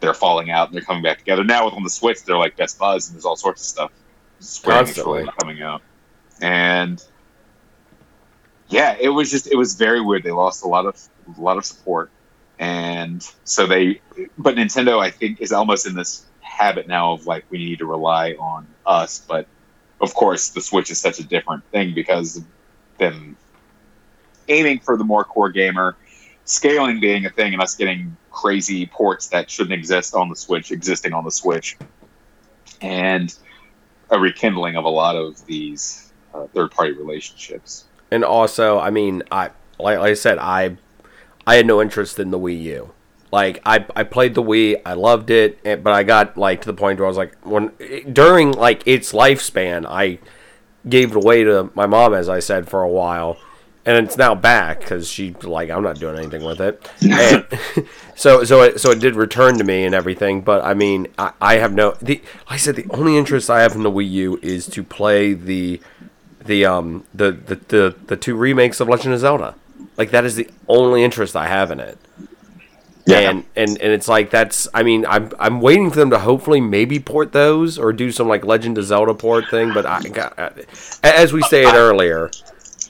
they're 0.00 0.14
falling 0.14 0.50
out 0.50 0.68
and 0.68 0.74
they're 0.74 0.82
coming 0.82 1.02
back 1.02 1.18
together 1.18 1.44
now. 1.44 1.66
With 1.66 1.74
on 1.74 1.84
the 1.84 1.90
Switch, 1.90 2.24
they're 2.24 2.38
like 2.38 2.56
best 2.56 2.78
buds, 2.78 3.08
and 3.08 3.14
there's 3.14 3.26
all 3.26 3.36
sorts 3.36 3.60
of 3.60 3.66
stuff 3.66 3.92
Square 4.40 4.76
Enix 4.76 4.78
Constantly. 4.86 5.12
related 5.18 5.38
coming 5.38 5.62
out. 5.62 5.82
And 6.40 7.04
yeah, 8.68 8.96
it 8.98 9.10
was 9.10 9.30
just 9.30 9.48
it 9.48 9.56
was 9.56 9.74
very 9.74 10.00
weird. 10.00 10.22
They 10.22 10.30
lost 10.30 10.64
a 10.64 10.68
lot 10.68 10.86
of 10.86 10.98
a 11.36 11.40
lot 11.40 11.58
of 11.58 11.64
support, 11.66 12.10
and 12.62 13.28
so 13.42 13.66
they. 13.66 14.00
But 14.38 14.54
Nintendo, 14.54 15.00
I 15.00 15.10
think, 15.10 15.40
is 15.40 15.50
almost 15.50 15.84
in 15.84 15.96
this 15.96 16.26
habit 16.40 16.86
now 16.86 17.12
of 17.12 17.26
like 17.26 17.44
we 17.50 17.58
need 17.58 17.80
to 17.80 17.86
rely 17.86 18.34
on 18.38 18.68
us. 18.86 19.18
But 19.18 19.48
of 20.00 20.14
course, 20.14 20.50
the 20.50 20.60
Switch 20.60 20.88
is 20.88 21.00
such 21.00 21.18
a 21.18 21.24
different 21.24 21.64
thing 21.72 21.92
because 21.92 22.40
them 22.98 23.36
aiming 24.46 24.78
for 24.78 24.96
the 24.96 25.02
more 25.02 25.24
core 25.24 25.50
gamer, 25.50 25.96
scaling 26.44 27.00
being 27.00 27.26
a 27.26 27.30
thing, 27.30 27.52
and 27.52 27.60
us 27.60 27.74
getting 27.74 28.16
crazy 28.30 28.86
ports 28.86 29.26
that 29.28 29.50
shouldn't 29.50 29.74
exist 29.74 30.14
on 30.14 30.28
the 30.28 30.36
Switch 30.36 30.70
existing 30.70 31.12
on 31.12 31.24
the 31.24 31.32
Switch, 31.32 31.76
and 32.80 33.34
a 34.10 34.20
rekindling 34.20 34.76
of 34.76 34.84
a 34.84 34.88
lot 34.88 35.16
of 35.16 35.44
these 35.46 36.12
uh, 36.32 36.46
third-party 36.54 36.92
relationships. 36.92 37.86
And 38.12 38.22
also, 38.22 38.78
I 38.78 38.90
mean, 38.90 39.24
I 39.32 39.50
like, 39.80 39.98
like 39.98 40.10
I 40.10 40.14
said, 40.14 40.38
I 40.38 40.76
I 41.46 41.56
had 41.56 41.66
no 41.66 41.80
interest 41.80 42.18
in 42.18 42.30
the 42.30 42.38
Wii 42.38 42.62
U. 42.62 42.92
Like 43.32 43.62
I 43.64 43.84
I 43.96 44.02
played 44.04 44.34
the 44.34 44.42
Wii, 44.42 44.82
I 44.84 44.92
loved 44.92 45.30
it, 45.30 45.62
but 45.64 45.92
I 45.92 46.02
got 46.02 46.36
like 46.36 46.60
to 46.62 46.66
the 46.66 46.74
point 46.74 46.98
where 46.98 47.06
I 47.06 47.08
was 47.08 47.16
like, 47.16 47.34
when 47.44 47.72
during 48.12 48.52
like 48.52 48.82
its 48.86 49.12
lifespan, 49.12 49.86
I 49.88 50.18
gave 50.88 51.12
it 51.12 51.16
away 51.16 51.44
to 51.44 51.70
my 51.74 51.86
mom, 51.86 52.12
as 52.12 52.28
I 52.28 52.40
said 52.40 52.68
for 52.68 52.82
a 52.82 52.88
while, 52.88 53.38
and 53.86 54.04
it's 54.04 54.18
now 54.18 54.34
back 54.34 54.80
because 54.80 55.08
she 55.08 55.34
like 55.42 55.70
I'm 55.70 55.82
not 55.82 55.98
doing 55.98 56.18
anything 56.18 56.44
with 56.44 56.60
it. 56.60 56.86
And 57.02 57.46
so 58.14 58.44
so 58.44 58.62
it, 58.62 58.80
so 58.80 58.90
it 58.90 59.00
did 59.00 59.16
return 59.16 59.56
to 59.56 59.64
me 59.64 59.84
and 59.84 59.94
everything, 59.94 60.42
but 60.42 60.62
I 60.62 60.74
mean, 60.74 61.08
I, 61.18 61.32
I 61.40 61.54
have 61.54 61.72
no 61.72 61.96
the 62.02 62.20
I 62.48 62.58
said 62.58 62.76
the 62.76 62.86
only 62.90 63.16
interest 63.16 63.48
I 63.48 63.62
have 63.62 63.74
in 63.74 63.82
the 63.82 63.90
Wii 63.90 64.10
U 64.10 64.40
is 64.42 64.66
to 64.68 64.82
play 64.82 65.32
the 65.32 65.80
the 66.44 66.66
um 66.66 67.04
the, 67.14 67.32
the 67.32 67.54
the 67.56 67.96
the 68.08 68.16
two 68.16 68.36
remakes 68.36 68.78
of 68.78 68.88
Legend 68.88 69.14
of 69.14 69.20
Zelda. 69.20 69.54
Like 70.02 70.10
that 70.10 70.24
is 70.24 70.34
the 70.34 70.48
only 70.66 71.04
interest 71.04 71.36
I 71.36 71.46
have 71.46 71.70
in 71.70 71.78
it. 71.78 71.96
Yeah. 73.06 73.30
And, 73.30 73.44
and 73.54 73.68
and 73.80 73.92
it's 73.92 74.08
like 74.08 74.30
that's 74.30 74.66
I 74.74 74.82
mean 74.82 75.06
I'm 75.06 75.30
I'm 75.38 75.60
waiting 75.60 75.90
for 75.90 75.96
them 75.96 76.10
to 76.10 76.18
hopefully 76.18 76.60
maybe 76.60 76.98
port 76.98 77.30
those 77.30 77.78
or 77.78 77.92
do 77.92 78.10
some 78.10 78.26
like 78.26 78.44
Legend 78.44 78.78
of 78.78 78.84
Zelda 78.84 79.14
port 79.14 79.48
thing 79.48 79.72
but 79.72 79.86
I 79.86 80.02
as 81.04 81.32
we 81.32 81.40
stated 81.42 81.74
earlier 81.74 82.32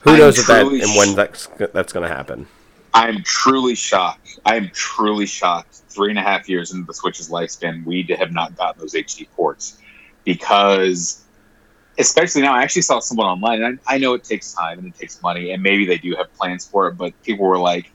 who 0.01 0.13
I'm 0.13 0.19
knows 0.19 0.39
if 0.39 0.47
that 0.47 0.65
and 0.65 0.97
when 0.97 1.15
that's 1.15 1.49
that's 1.75 1.93
going 1.93 2.09
to 2.09 2.15
happen. 2.15 2.47
I'm 2.95 3.23
truly 3.23 3.75
shocked. 3.75 4.41
I 4.47 4.57
am 4.57 4.71
truly 4.71 5.27
shocked. 5.27 5.83
Three 5.91 6.09
and 6.09 6.19
a 6.19 6.23
half 6.23 6.49
years 6.49 6.73
into 6.73 6.87
the 6.87 6.95
Switch's 6.95 7.29
lifespan, 7.29 7.85
we 7.85 8.03
have 8.19 8.33
not 8.33 8.57
gotten 8.57 8.81
those 8.81 8.95
HD 8.95 9.29
ports 9.37 9.79
because, 10.25 11.22
especially 11.99 12.43
now, 12.43 12.55
I 12.55 12.63
actually 12.63 12.83
saw 12.83 13.01
someone 13.01 13.27
online, 13.27 13.63
and 13.63 13.79
I, 13.87 13.95
I 13.95 13.99
know 13.99 14.15
it 14.15 14.25
takes 14.25 14.53
time 14.53 14.79
and 14.79 14.89
it 14.89 14.97
takes 14.97 15.23
money, 15.23 15.53
and 15.53 15.63
maybe 15.63 15.87
they 15.87 15.99
do 15.99 16.15
have 16.17 16.33
plans 16.35 16.67
for 16.67 16.89
it, 16.89 16.93
but 16.93 17.13
people 17.23 17.47
were 17.47 17.59
like 17.59 17.91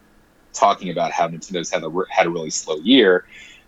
talking 0.54 0.90
about 0.90 1.12
how 1.12 1.28
Nintendo's 1.28 1.70
had 1.70 1.84
a 1.84 1.92
had 2.10 2.28
a 2.28 2.30
really 2.30 2.50
slow 2.50 2.78
year, 2.78 3.26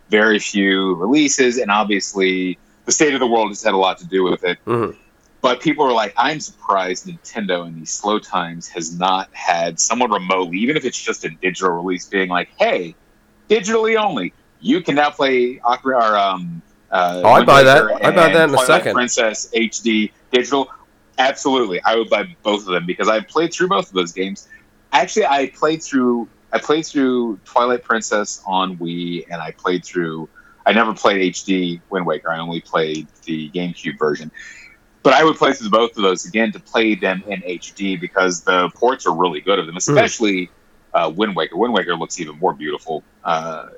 very 0.09 0.39
few 0.39 0.95
releases, 0.95 1.57
and 1.57 1.71
obviously 1.71 2.57
the 2.85 2.91
state 2.91 3.13
of 3.13 3.19
the 3.19 3.27
world 3.27 3.49
has 3.49 3.63
had 3.63 3.73
a 3.73 3.77
lot 3.77 3.97
to 3.99 4.07
do 4.07 4.23
with 4.23 4.43
it. 4.43 4.57
Mm-hmm. 4.65 4.97
But 5.41 5.61
people 5.61 5.85
are 5.85 5.93
like, 5.93 6.13
I'm 6.17 6.41
surprised 6.41 7.05
Nintendo 7.05 7.65
in 7.65 7.75
these 7.75 7.91
slow 7.91 8.19
times 8.19 8.67
has 8.69 8.97
not 8.97 9.29
had 9.31 9.79
someone 9.79 10.11
remotely, 10.11 10.57
even 10.57 10.75
if 10.75 10.83
it's 10.83 11.01
just 11.01 11.23
a 11.23 11.29
digital 11.29 11.71
release, 11.71 12.05
being 12.07 12.27
like, 12.27 12.49
hey, 12.57 12.93
digitally 13.49 13.95
only, 13.95 14.33
you 14.59 14.81
can 14.81 14.95
now 14.95 15.09
play 15.09 15.59
Ocarina 15.59 16.11
or 16.11 16.17
um, 16.17 16.61
uh, 16.91 17.21
oh, 17.23 17.29
I 17.29 17.43
buy 17.43 17.63
that. 17.63 17.83
I 18.03 18.11
buy 18.11 18.31
that 18.31 18.49
in 18.49 18.55
a 18.55 18.57
second. 18.59 18.93
Princess 18.93 19.49
HD 19.53 20.11
digital. 20.31 20.69
Absolutely, 21.17 21.81
I 21.83 21.95
would 21.95 22.09
buy 22.09 22.35
both 22.43 22.61
of 22.61 22.73
them 22.73 22.85
because 22.85 23.09
I 23.09 23.19
played 23.19 23.53
through 23.53 23.69
both 23.69 23.87
of 23.87 23.93
those 23.93 24.13
games. 24.13 24.47
Actually, 24.91 25.25
I 25.25 25.51
played 25.55 25.83
through 25.83 26.27
I 26.51 26.59
played 26.59 26.85
through 26.85 27.39
Twilight 27.45 27.83
Princess 27.83 28.41
on 28.45 28.77
Wii, 28.77 29.25
and 29.29 29.41
I 29.41 29.51
played 29.51 29.83
through. 29.85 30.29
I 30.65 30.73
never 30.73 30.93
played 30.93 31.33
HD 31.33 31.81
Wind 31.89 32.05
Waker. 32.05 32.29
I 32.29 32.39
only 32.39 32.61
played 32.61 33.07
the 33.25 33.49
GameCube 33.49 33.97
version 33.97 34.31
but 35.03 35.13
I 35.13 35.23
would 35.23 35.37
play 35.37 35.53
through 35.53 35.69
both 35.69 35.95
of 35.97 36.03
those 36.03 36.25
again 36.25 36.51
to 36.51 36.59
play 36.59 36.95
them 36.95 37.23
in 37.27 37.41
HD 37.41 37.99
because 37.99 38.43
the 38.43 38.69
ports 38.75 39.05
are 39.05 39.15
really 39.15 39.41
good 39.41 39.59
of 39.59 39.65
them, 39.65 39.73
hmm. 39.73 39.77
especially 39.77 40.47
mm. 40.47 40.49
uh, 40.93 41.09
Wind 41.09 41.35
Waker. 41.35 41.57
Wind 41.57 41.73
Waker 41.73 41.95
looks 41.95 42.19
even 42.19 42.37
more 42.37 42.53
beautiful, 42.53 43.03
uh, 43.23 43.69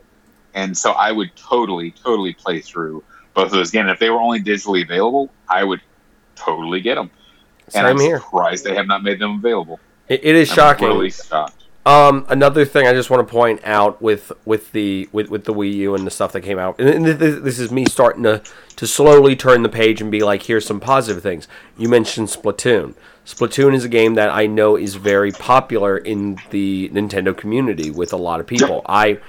and 0.54 0.78
so 0.78 0.92
I 0.92 1.12
would 1.12 1.36
totally, 1.36 1.92
totally 1.92 2.34
play 2.34 2.60
through 2.62 3.04
both 3.34 3.46
of 3.46 3.52
those 3.52 3.70
again. 3.70 3.90
if 3.90 4.00
they 4.00 4.10
were 4.10 4.20
only 4.20 4.42
digitally 4.42 4.84
available, 4.84 5.30
I 5.48 5.64
would 5.64 5.82
totally 6.36 6.82
get 6.82 6.96
them. 6.96 7.10
Same 7.70 7.80
and 7.80 7.88
I'm 7.88 8.00
here. 8.00 8.20
surprised 8.20 8.66
they 8.66 8.76
have 8.76 8.88
not 8.88 9.04
made 9.04 9.20
them 9.20 9.38
available. 9.38 9.80
it, 10.10 10.22
it 10.24 10.36
is 10.36 10.50
I'm 10.50 10.56
shocking. 10.56 10.88
Really 10.88 11.12
shocked. 11.12 11.56
Um, 11.84 12.28
another 12.30 12.64
thing 12.64 12.86
I 12.86 12.94
just 12.94 13.10
want 13.10 13.28
to 13.28 13.32
point 13.32 13.62
out 13.64 14.02
with 14.02 14.32
with 14.46 14.72
the 14.72 15.10
with, 15.12 15.30
with 15.30 15.46
the 15.46 15.54
Wii 15.54 15.74
U 15.74 15.96
and 15.96 16.06
the 16.06 16.12
stuff 16.12 16.32
that 16.34 16.42
came 16.42 16.60
out, 16.60 16.80
and 16.80 17.06
this 17.06 17.58
is 17.58 17.72
me 17.72 17.86
starting 17.86 18.22
to 18.24 18.44
to 18.76 18.86
slowly 18.86 19.36
turn 19.36 19.64
the 19.64 19.70
page 19.70 20.00
and 20.00 20.12
be 20.12 20.20
like, 20.20 20.44
here's 20.44 20.66
some 20.66 20.80
positive 20.80 21.24
things. 21.24 21.48
You 21.78 21.90
mentioned 21.90 22.28
Splatoon. 22.28 22.94
Splatoon 23.26 23.74
is 23.74 23.84
a 23.84 23.90
game 23.90 24.14
that 24.16 24.30
I 24.30 24.46
know 24.46 24.76
is 24.76 24.96
very 24.96 25.32
popular 25.32 25.98
in 25.98 26.38
the 26.52 26.90
Nintendo 26.90 27.36
community 27.36 27.90
with 27.90 28.14
a 28.14 28.18
lot 28.18 28.40
of 28.40 28.46
people. 28.46 28.84
I 28.88 29.20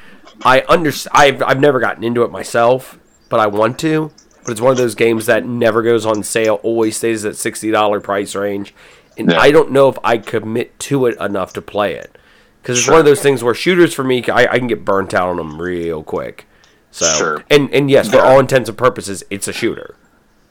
I 0.44 0.60
understand. 0.68 1.12
I've 1.14 1.42
I've 1.42 1.60
never 1.60 1.80
gotten 1.80 2.04
into 2.04 2.22
it 2.22 2.30
myself, 2.30 2.98
but 3.28 3.40
I 3.40 3.46
want 3.46 3.78
to. 3.80 4.10
But 4.44 4.52
it's 4.52 4.60
one 4.60 4.72
of 4.72 4.76
those 4.76 4.94
games 4.94 5.26
that 5.26 5.46
never 5.46 5.82
goes 5.82 6.04
on 6.04 6.22
sale, 6.22 6.58
always 6.62 6.96
stays 6.96 7.24
at 7.24 7.36
sixty 7.36 7.70
dollar 7.70 8.00
price 8.00 8.34
range, 8.34 8.74
and 9.16 9.30
yeah. 9.30 9.38
I 9.38 9.52
don't 9.52 9.70
know 9.70 9.88
if 9.88 9.98
I 10.02 10.18
commit 10.18 10.78
to 10.80 11.06
it 11.06 11.18
enough 11.20 11.52
to 11.54 11.62
play 11.62 11.94
it 11.94 12.18
because 12.60 12.78
it's 12.78 12.84
sure. 12.84 12.94
one 12.94 13.00
of 13.00 13.06
those 13.06 13.20
things 13.20 13.42
where 13.42 13.54
shooters 13.54 13.92
for 13.92 14.04
me, 14.04 14.24
I, 14.24 14.46
I, 14.46 14.58
can 14.58 14.68
get 14.68 14.84
burnt 14.84 15.14
out 15.14 15.28
on 15.28 15.36
them 15.36 15.60
real 15.60 16.02
quick. 16.02 16.46
So, 16.90 17.06
sure. 17.06 17.44
and 17.50 17.72
and 17.72 17.90
yes, 17.90 18.10
for 18.10 18.20
all 18.20 18.38
intents 18.38 18.68
and 18.68 18.76
purposes, 18.76 19.24
it's 19.30 19.48
a 19.48 19.52
shooter. 19.52 19.96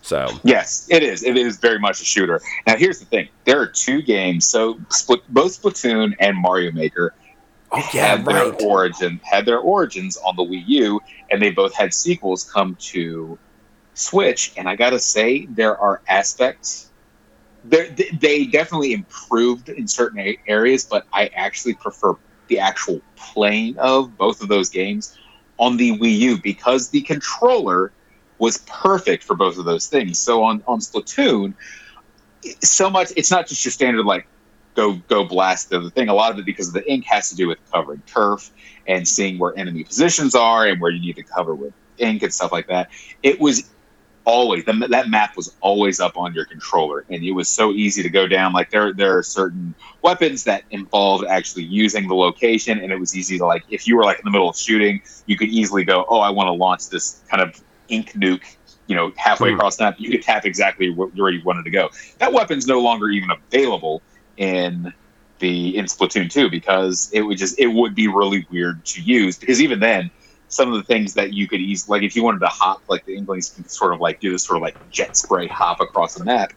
So 0.01 0.27
yes, 0.43 0.87
it 0.89 1.03
is. 1.03 1.23
It 1.23 1.37
is 1.37 1.57
very 1.57 1.79
much 1.79 2.01
a 2.01 2.05
shooter. 2.05 2.41
Now, 2.65 2.75
here's 2.75 2.99
the 2.99 3.05
thing: 3.05 3.29
there 3.45 3.61
are 3.61 3.67
two 3.67 4.01
games. 4.01 4.47
So, 4.47 4.79
Split, 4.89 5.21
both 5.29 5.61
Splatoon 5.61 6.15
and 6.19 6.35
Mario 6.35 6.71
Maker 6.71 7.13
oh, 7.71 7.89
yeah, 7.93 8.07
had 8.07 8.27
right. 8.27 8.57
their 8.57 8.67
origin 8.67 9.19
had 9.23 9.45
their 9.45 9.59
origins 9.59 10.17
on 10.17 10.35
the 10.35 10.43
Wii 10.43 10.63
U, 10.67 11.01
and 11.29 11.41
they 11.41 11.51
both 11.51 11.73
had 11.73 11.93
sequels 11.93 12.43
come 12.49 12.75
to 12.79 13.37
Switch. 13.93 14.53
And 14.57 14.67
I 14.69 14.75
gotta 14.75 14.99
say, 14.99 15.45
there 15.45 15.77
are 15.77 16.01
aspects 16.07 16.91
they 17.63 18.45
definitely 18.45 18.93
improved 18.93 19.69
in 19.69 19.87
certain 19.87 20.35
areas, 20.47 20.85
but 20.85 21.05
I 21.13 21.27
actually 21.35 21.75
prefer 21.75 22.15
the 22.47 22.59
actual 22.59 23.01
playing 23.15 23.77
of 23.77 24.17
both 24.17 24.41
of 24.41 24.49
those 24.49 24.69
games 24.69 25.17
on 25.59 25.77
the 25.77 25.97
Wii 25.97 26.17
U 26.17 26.41
because 26.41 26.89
the 26.89 27.01
controller 27.01 27.91
was 28.39 28.57
perfect 28.67 29.23
for 29.23 29.35
both 29.35 29.59
of 29.59 29.65
those 29.65 29.87
things. 29.87 30.17
So 30.17 30.43
on 30.43 30.63
on 30.67 30.79
Splatoon, 30.79 31.53
so 32.61 32.89
much 32.89 33.11
it's 33.15 33.29
not 33.29 33.47
just 33.47 33.63
your 33.63 33.71
standard 33.71 34.05
like 34.05 34.27
go 34.75 34.93
go 35.07 35.23
blast 35.23 35.69
the 35.69 35.89
thing. 35.91 36.09
A 36.09 36.13
lot 36.13 36.31
of 36.31 36.39
it 36.39 36.45
because 36.45 36.71
the 36.71 36.89
ink 36.91 37.05
has 37.05 37.29
to 37.29 37.35
do 37.35 37.47
with 37.47 37.59
covering 37.71 38.01
turf 38.05 38.51
and 38.87 39.07
seeing 39.07 39.37
where 39.37 39.57
enemy 39.57 39.83
positions 39.83 40.35
are 40.35 40.65
and 40.65 40.81
where 40.81 40.91
you 40.91 41.01
need 41.01 41.15
to 41.15 41.23
cover 41.23 41.55
with 41.55 41.73
ink 41.97 42.23
and 42.23 42.33
stuff 42.33 42.51
like 42.51 42.67
that. 42.67 42.89
It 43.23 43.39
was 43.39 43.69
always 44.25 44.65
the, 44.65 44.87
that 44.89 45.09
map 45.09 45.35
was 45.35 45.55
always 45.61 45.99
up 45.99 46.15
on 46.17 46.33
your 46.33 46.45
controller 46.45 47.05
and 47.09 47.23
it 47.23 47.31
was 47.31 47.49
so 47.49 47.71
easy 47.71 48.03
to 48.03 48.09
go 48.09 48.27
down 48.27 48.53
like 48.53 48.69
there 48.69 48.93
there 48.93 49.17
are 49.17 49.23
certain 49.23 49.73
weapons 50.03 50.43
that 50.43 50.63
involved 50.69 51.25
actually 51.25 51.63
using 51.63 52.07
the 52.07 52.13
location 52.13 52.79
and 52.79 52.91
it 52.91 52.99
was 52.99 53.15
easy 53.15 53.37
to 53.37 53.45
like 53.45 53.63
if 53.69 53.87
you 53.87 53.95
were 53.95 54.03
like 54.03 54.19
in 54.19 54.25
the 54.25 54.31
middle 54.31 54.49
of 54.49 54.55
shooting 54.55 55.01
you 55.25 55.35
could 55.35 55.49
easily 55.49 55.83
go 55.83 56.05
oh 56.07 56.19
i 56.19 56.29
want 56.29 56.47
to 56.47 56.51
launch 56.51 56.87
this 56.89 57.21
kind 57.29 57.41
of 57.41 57.59
ink 57.89 58.11
nuke 58.13 58.57
you 58.87 58.95
know 58.95 59.11
halfway 59.17 59.49
mm. 59.49 59.55
across 59.55 59.77
the 59.77 59.83
map 59.83 59.95
you 59.97 60.11
could 60.11 60.21
tap 60.21 60.45
exactly 60.45 60.91
where 60.91 61.31
you 61.31 61.41
wanted 61.43 61.63
to 61.63 61.71
go 61.71 61.89
that 62.19 62.31
weapon's 62.31 62.67
no 62.67 62.79
longer 62.79 63.09
even 63.09 63.29
available 63.31 64.03
in 64.41 64.91
the 65.37 65.77
in 65.77 65.85
splatoon 65.85 66.31
2 66.31 66.49
because 66.49 67.09
it 67.13 67.21
would 67.21 67.37
just 67.37 67.59
it 67.59 67.67
would 67.67 67.93
be 67.93 68.07
really 68.07 68.45
weird 68.49 68.83
to 68.85 69.01
use 69.01 69.37
because 69.37 69.61
even 69.61 69.79
then 69.79 70.09
some 70.47 70.71
of 70.71 70.75
the 70.75 70.83
things 70.83 71.13
that 71.13 71.31
you 71.31 71.47
could 71.47 71.61
use, 71.61 71.87
like 71.87 72.03
if 72.03 72.15
you 72.15 72.23
wanted 72.23 72.39
to 72.39 72.47
hop, 72.47 72.81
like 72.89 73.05
the 73.05 73.15
Inklings 73.15 73.51
can 73.51 73.67
sort 73.69 73.93
of 73.93 74.01
like 74.01 74.19
do 74.19 74.31
this 74.31 74.43
sort 74.43 74.57
of 74.57 74.61
like 74.61 74.75
jet 74.89 75.15
spray 75.15 75.47
hop 75.47 75.79
across 75.79 76.15
the 76.15 76.23
map. 76.25 76.51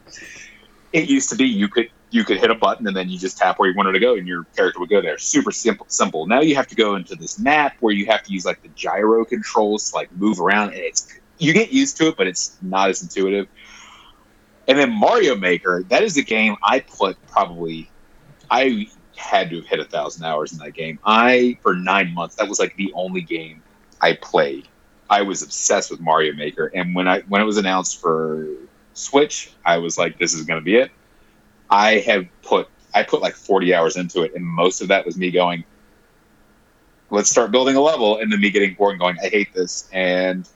It 0.92 1.09
used 1.09 1.31
to 1.31 1.37
be 1.37 1.44
you 1.44 1.68
could 1.68 1.88
you 2.11 2.25
could 2.25 2.38
hit 2.38 2.51
a 2.51 2.55
button 2.55 2.87
and 2.87 2.97
then 2.97 3.09
you 3.09 3.18
just 3.18 3.37
tap 3.37 3.59
where 3.59 3.68
you 3.68 3.77
wanted 3.77 3.92
to 3.92 4.01
go 4.01 4.14
and 4.14 4.27
your 4.27 4.44
character 4.57 4.81
would 4.81 4.88
go 4.88 5.01
there. 5.01 5.18
Super 5.18 5.53
simple. 5.53 5.87
Simple. 5.88 6.27
Now 6.27 6.40
you 6.40 6.55
have 6.57 6.68
to 6.68 6.75
go 6.75 6.97
into 6.97 7.14
this 7.14 7.38
map 7.38 7.75
where 7.81 7.92
you 7.92 8.07
have 8.07 8.23
to 8.25 8.33
use 8.33 8.44
like 8.44 8.62
the 8.62 8.68
gyro 8.68 9.25
controls 9.25 9.90
to 9.90 9.97
like 9.97 10.11
move 10.12 10.40
around, 10.40 10.70
and 10.70 10.79
it's 10.79 11.07
you 11.38 11.53
get 11.53 11.73
used 11.73 11.97
to 11.99 12.09
it, 12.09 12.16
but 12.16 12.27
it's 12.27 12.57
not 12.62 12.90
as 12.90 13.03
intuitive. 13.03 13.47
And 14.66 14.79
then 14.79 14.90
Mario 14.90 15.37
Maker, 15.37 15.85
that 15.88 16.03
is 16.03 16.16
a 16.16 16.22
game 16.22 16.57
I 16.62 16.81
put 16.81 17.16
probably 17.27 17.90
I 18.50 18.88
had 19.16 19.50
to 19.50 19.57
have 19.57 19.66
hit 19.66 19.81
a 19.81 19.85
thousand 19.85 20.24
hours 20.24 20.53
in 20.53 20.59
that 20.59 20.72
game. 20.72 20.98
I 21.05 21.59
for 21.62 21.74
nine 21.74 22.12
months 22.14 22.37
that 22.37 22.48
was 22.48 22.59
like 22.59 22.77
the 22.77 22.92
only 22.94 23.20
game 23.20 23.62
I 24.00 24.14
played. 24.14 24.68
I 25.09 25.22
was 25.22 25.42
obsessed 25.42 25.90
with 25.90 26.00
Mario 26.00 26.33
Maker, 26.35 26.66
and 26.74 26.94
when 26.94 27.07
I 27.07 27.20
when 27.22 27.40
it 27.40 27.44
was 27.44 27.59
announced 27.59 28.00
for 28.00 28.46
Switch, 28.94 29.53
I 29.64 29.79
was 29.79 29.98
like, 29.98 30.18
"This 30.18 30.35
is 30.35 30.44
going 30.44 30.61
to 30.61 30.64
be 30.64 30.77
it." 30.77 30.90
I 31.70 31.98
have 31.98 32.27
put 32.42 32.68
I 32.94 33.03
put 33.03 33.20
like 33.20 33.35
40 33.35 33.74
hours 33.74 33.96
into 33.96 34.22
it, 34.22 34.35
and 34.35 34.44
most 34.44 34.81
of 34.81 34.88
that 34.88 35.05
was 35.05 35.16
me 35.16 35.31
going, 35.31 35.64
"Let's 37.11 37.31
start 37.31 37.50
building 37.50 37.77
a 37.77 37.81
level," 37.81 38.18
and 38.18 38.33
then 38.33 38.40
me 38.40 38.50
getting 38.50 38.74
bored 38.74 38.92
and 38.92 39.00
going, 39.00 39.16
"I 39.22 39.29
hate 39.29 39.53
this." 39.53 39.88
And 39.92 40.48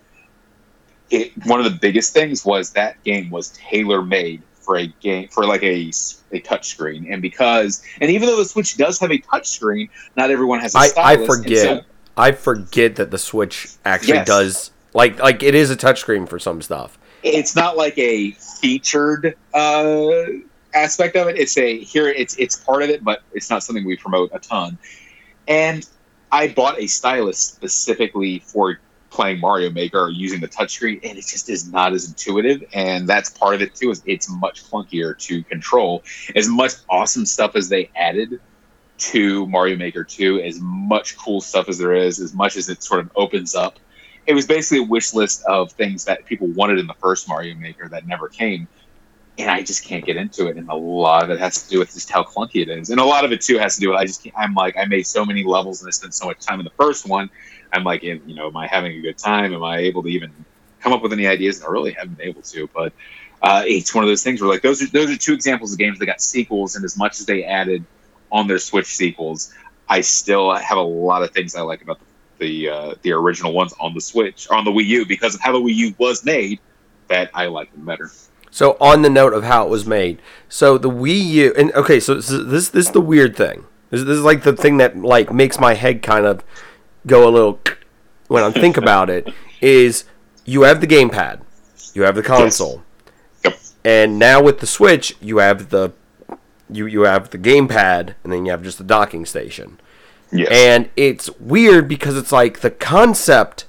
it 1.11 1.33
one 1.47 1.59
of 1.59 1.64
the 1.64 1.79
biggest 1.79 2.12
things 2.12 2.44
was 2.44 2.73
that 2.73 3.03
game 3.05 3.31
was 3.31 3.51
tailor 3.51 4.03
made 4.03 4.42
for 4.61 4.77
a 4.77 4.87
game 5.01 5.29
for 5.29 5.47
like 5.47 5.62
a 5.62 5.90
a 6.33 6.40
touch 6.40 6.68
screen, 6.68 7.11
and 7.11 7.23
because 7.23 7.83
and 8.01 8.11
even 8.11 8.29
though 8.29 8.37
the 8.37 8.44
Switch 8.44 8.77
does 8.77 8.99
have 9.01 9.11
a 9.11 9.18
touch 9.18 9.49
screen, 9.49 9.88
not 10.16 10.31
everyone 10.31 10.61
has. 10.61 10.75
A 10.75 10.79
I, 10.79 10.90
I 10.97 11.27
forget. 11.27 11.85
I 12.17 12.33
forget 12.33 12.96
that 12.96 13.11
the 13.11 13.19
Switch 13.19 13.69
actually 13.85 14.15
yes. 14.15 14.27
does 14.27 14.71
like 14.92 15.19
like 15.21 15.42
it 15.42 15.54
is 15.54 15.71
a 15.71 15.77
touchscreen 15.77 16.29
for 16.29 16.38
some 16.38 16.61
stuff. 16.61 16.98
It's 17.23 17.56
not 17.56 17.77
like 17.77 17.96
a 17.98 18.33
featured 18.33 19.37
uh, 19.54 20.11
aspect 20.75 21.17
of 21.17 21.29
it. 21.29 21.38
It's 21.38 21.56
a 21.56 21.79
here 21.79 22.09
it's 22.09 22.37
it's 22.38 22.56
part 22.56 22.83
of 22.83 22.90
it, 22.90 23.02
but 23.02 23.23
it's 23.33 23.50
not 23.50 23.63
something 23.63 23.85
we 23.87 23.96
promote 23.96 24.31
a 24.35 24.38
ton. 24.38 24.79
And 25.46 25.88
I 26.31 26.48
bought 26.48 26.79
a 26.79 26.87
stylus 26.87 27.38
specifically 27.38 28.40
for 28.40 28.81
playing 29.11 29.40
Mario 29.40 29.71
Maker 29.71 30.00
or 30.00 30.11
using 30.11 30.40
the 30.40 30.48
touchscreen, 30.48 31.00
and 31.02 31.19
it 31.19 31.27
just 31.27 31.48
is 31.48 31.71
not 31.73 31.92
as 31.92 32.09
intuitive. 32.09 32.63
And 32.73 33.09
that's 33.09 33.31
part 33.31 33.54
of 33.54 33.63
it 33.63 33.75
too. 33.75 33.90
Is 33.90 34.02
it's 34.06 34.29
much 34.29 34.65
clunkier 34.71 35.19
to 35.19 35.42
control. 35.44 36.02
As 36.37 36.48
much 36.48 36.73
awesome 36.88 37.27
stuff 37.27 37.56
as 37.56 37.69
they 37.69 37.90
added 37.96 38.40
to 38.98 39.46
Mario 39.46 39.77
Maker 39.77 40.04
2, 40.04 40.40
as 40.40 40.59
much 40.61 41.17
cool 41.17 41.40
stuff 41.40 41.69
as 41.69 41.79
there 41.79 41.94
is, 41.94 42.19
as 42.21 42.35
much 42.35 42.56
as 42.56 42.69
it 42.69 42.83
sort 42.83 43.00
of 43.00 43.11
opens 43.15 43.54
up. 43.54 43.79
It 44.27 44.35
was 44.35 44.46
basically 44.46 44.85
a 44.85 44.88
wish 44.88 45.15
list 45.15 45.42
of 45.46 45.73
things 45.73 46.04
that 46.04 46.27
people 46.27 46.48
wanted 46.48 46.79
in 46.79 46.87
the 46.87 46.94
first 46.94 47.29
Mario 47.29 47.54
Maker 47.54 47.88
that 47.88 48.06
never 48.06 48.29
came. 48.29 48.69
and 49.38 49.50
I 49.50 49.63
just 49.63 49.85
can't 49.85 50.04
get 50.04 50.17
into 50.17 50.48
it. 50.48 50.56
And 50.56 50.69
a 50.69 50.75
lot 50.75 51.23
of 51.25 51.31
it 51.31 51.38
has 51.38 51.63
to 51.63 51.71
do 51.71 51.79
with 51.79 51.94
just 51.94 52.11
how 52.11 52.25
clunky 52.25 52.63
it 52.63 52.69
is, 52.69 52.90
and 52.90 53.00
a 53.00 53.04
lot 53.04 53.25
of 53.25 53.33
it 53.33 53.40
too 53.40 53.59
has 53.59 53.77
to 53.77 53.81
do 53.81 53.90
with 53.90 53.98
I 53.98 54.04
just 54.04 54.23
can't, 54.23 54.35
I'm 54.37 54.54
like 54.54 54.77
I 54.77 54.85
made 54.85 55.06
so 55.06 55.25
many 55.25 55.44
levels 55.44 55.81
and 55.81 55.88
I 55.88 55.92
spent 55.92 56.15
so 56.15 56.27
much 56.27 56.40
time 56.40 56.59
in 56.59 56.65
the 56.65 56.73
first 56.73 57.09
one. 57.09 57.31
I'm 57.73 57.85
like, 57.85 58.04
in, 58.04 58.23
you 58.27 58.35
know, 58.35 58.48
am 58.48 58.56
I 58.56 58.66
having 58.66 58.92
a 58.92 59.00
good 59.00 59.19
time? 59.19 59.52
Am 59.52 59.62
I 59.62 59.79
able 59.79 60.02
to 60.02 60.08
even 60.08 60.33
come 60.81 60.92
up 60.92 61.02
with 61.02 61.12
any 61.12 61.27
ideas? 61.27 61.58
And 61.58 61.66
I 61.69 61.71
really 61.71 61.92
haven't 61.92 62.19
been 62.19 62.29
able 62.29 62.42
to, 62.42 62.69
but 62.75 62.92
uh, 63.42 63.62
it's 63.66 63.94
one 63.94 64.04
of 64.04 64.08
those 64.08 64.23
things 64.23 64.40
where 64.40 64.50
like 64.50 64.62
those 64.62 64.83
are 64.83 64.87
those 64.87 65.10
are 65.10 65.16
two 65.16 65.33
examples 65.33 65.73
of 65.73 65.79
games 65.79 65.98
that 65.98 66.06
got 66.06 66.21
sequels, 66.21 66.77
and 66.77 66.85
as 66.85 66.96
much 66.96 67.21
as 67.21 67.27
they 67.27 67.44
added 67.44 67.85
on 68.33 68.46
their 68.48 68.58
Switch 68.58 68.87
sequels, 68.87 69.54
I 69.88 70.00
still 70.00 70.52
have 70.54 70.77
a 70.79 70.83
lot 70.83 71.23
of 71.23 71.31
things 71.31 71.54
I 71.54 71.62
like 71.62 71.83
about 71.83 72.00
the 72.00 72.06
the, 72.38 72.69
uh, 72.69 72.94
the 73.02 73.12
original 73.12 73.52
ones 73.52 73.75
on 73.81 73.94
the 73.94 74.00
Switch 74.00 74.48
on 74.50 74.64
the 74.64 74.71
Wii 74.71 74.87
U 74.87 75.06
because 75.06 75.35
of 75.35 75.40
how 75.40 75.52
the 75.52 75.58
Wii 75.58 75.75
U 75.75 75.94
was 75.98 76.25
made. 76.25 76.60
That 77.08 77.31
I 77.33 77.46
like 77.46 77.73
them 77.73 77.87
better. 77.87 78.10
So 78.50 78.77
on 78.81 79.02
the 79.02 79.08
note 79.08 79.33
of 79.33 79.44
how 79.44 79.64
it 79.64 79.71
was 79.71 79.87
made, 79.87 80.21
so 80.48 80.77
the 80.77 80.90
Wii 80.90 81.25
U, 81.25 81.54
and 81.56 81.73
okay, 81.73 82.00
so 82.00 82.14
this 82.14 82.29
this, 82.29 82.69
this 82.69 82.87
is 82.87 82.92
the 82.92 83.00
weird 83.00 83.37
thing. 83.37 83.64
This, 83.90 84.02
this 84.02 84.19
is 84.19 84.25
like 84.25 84.42
the 84.42 84.54
thing 84.54 84.77
that 84.77 84.98
like 84.98 85.33
makes 85.33 85.58
my 85.58 85.75
head 85.75 86.02
kind 86.02 86.27
of 86.27 86.44
go 87.07 87.29
a 87.29 87.31
little 87.31 87.61
when 88.29 88.42
I 88.42 88.51
think 88.51 88.77
about 88.77 89.11
it. 89.11 89.33
Is 89.61 90.05
you 90.44 90.63
have 90.63 90.81
the 90.81 90.87
gamepad, 90.87 91.40
you 91.94 92.03
have 92.03 92.15
the 92.15 92.23
console, 92.23 92.83
yes. 93.44 93.75
yep. 93.85 93.85
and 93.85 94.19
now 94.19 94.42
with 94.42 94.61
the 94.61 94.67
Switch, 94.67 95.17
you 95.21 95.38
have 95.38 95.71
the 95.71 95.92
you 96.71 96.87
you 96.87 97.03
have 97.03 97.31
the 97.31 97.38
gamepad, 97.38 98.15
and 98.23 98.33
then 98.33 98.44
you 98.44 98.51
have 98.53 98.63
just 98.63 98.79
the 98.79 98.85
docking 98.85 99.27
station. 99.27 99.81
Yes. 100.31 100.49
And 100.51 100.90
it's 100.96 101.31
weird 101.40 101.88
because 101.88 102.17
it's 102.17 102.33
like 102.33 102.61
the 102.61 102.71
concept, 102.71 103.65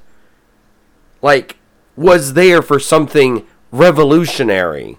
like, 1.22 1.56
was 1.96 2.34
there 2.34 2.62
for 2.62 2.80
something 2.80 3.46
revolutionary, 3.72 4.98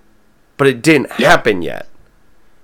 but 0.57 0.66
it 0.66 0.81
didn't 0.83 1.11
Yeah. 1.18 1.28
happen 1.28 1.61
yet. 1.62 1.87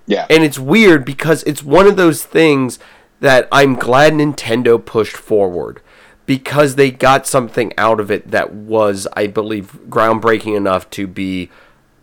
Yeah. 0.07 0.25
And 0.29 0.43
it's 0.43 0.57
weird 0.57 1.05
because 1.05 1.43
it's 1.43 1.61
one 1.61 1.85
of 1.85 1.95
those 1.95 2.23
things 2.23 2.79
that 3.19 3.47
I'm 3.51 3.75
glad 3.75 4.13
Nintendo 4.13 4.83
pushed 4.83 5.17
forward 5.17 5.81
because 6.25 6.75
they 6.75 6.91
got 6.91 7.25
something 7.25 7.73
out 7.77 7.99
of 7.99 8.11
it 8.11 8.31
that 8.31 8.53
was, 8.53 9.07
I 9.13 9.27
believe, 9.27 9.79
groundbreaking 9.89 10.55
enough 10.55 10.89
to 10.91 11.07
be. 11.07 11.49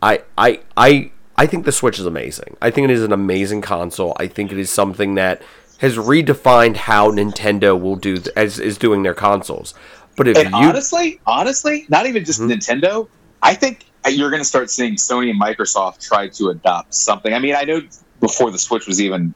I 0.01 0.21
I 0.37 0.59
I 0.75 1.11
I 1.37 1.45
think 1.47 1.65
the 1.65 1.71
Switch 1.71 1.99
is 1.99 2.05
amazing. 2.05 2.57
I 2.61 2.71
think 2.71 2.85
it 2.89 2.91
is 2.93 3.03
an 3.03 3.11
amazing 3.13 3.61
console. 3.61 4.15
I 4.19 4.27
think 4.27 4.51
it 4.51 4.57
is 4.57 4.69
something 4.69 5.15
that 5.15 5.41
has 5.79 5.97
redefined 5.97 6.77
how 6.77 7.11
Nintendo 7.11 7.79
will 7.79 7.95
do 7.97 8.17
th- 8.17 8.29
as 8.35 8.59
is 8.59 8.77
doing 8.77 9.03
their 9.03 9.13
consoles. 9.13 9.73
But 10.17 10.27
if 10.29 10.37
and 10.37 10.49
you 10.51 10.55
honestly, 10.55 11.19
honestly, 11.27 11.85
not 11.89 12.05
even 12.05 12.23
just 12.23 12.39
Mhm. 12.39 12.51
Nintendo. 12.53 13.07
I 13.43 13.53
think 13.53 13.85
you're 14.09 14.29
going 14.29 14.41
to 14.41 14.47
start 14.47 14.69
seeing 14.69 14.95
Sony 14.95 15.29
and 15.29 15.41
Microsoft 15.41 15.99
try 16.07 16.27
to 16.29 16.49
adopt 16.49 16.93
something. 16.93 17.33
I 17.33 17.39
mean, 17.39 17.55
I 17.55 17.63
know 17.63 17.81
before 18.21 18.49
the 18.51 18.57
Switch 18.59 18.87
was 18.87 19.01
even 19.01 19.33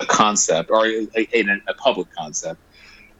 a 0.00 0.06
concept 0.06 0.70
or 0.70 0.86
a, 0.86 1.06
a, 1.16 1.60
a 1.68 1.74
public 1.74 2.08
concept. 2.16 2.60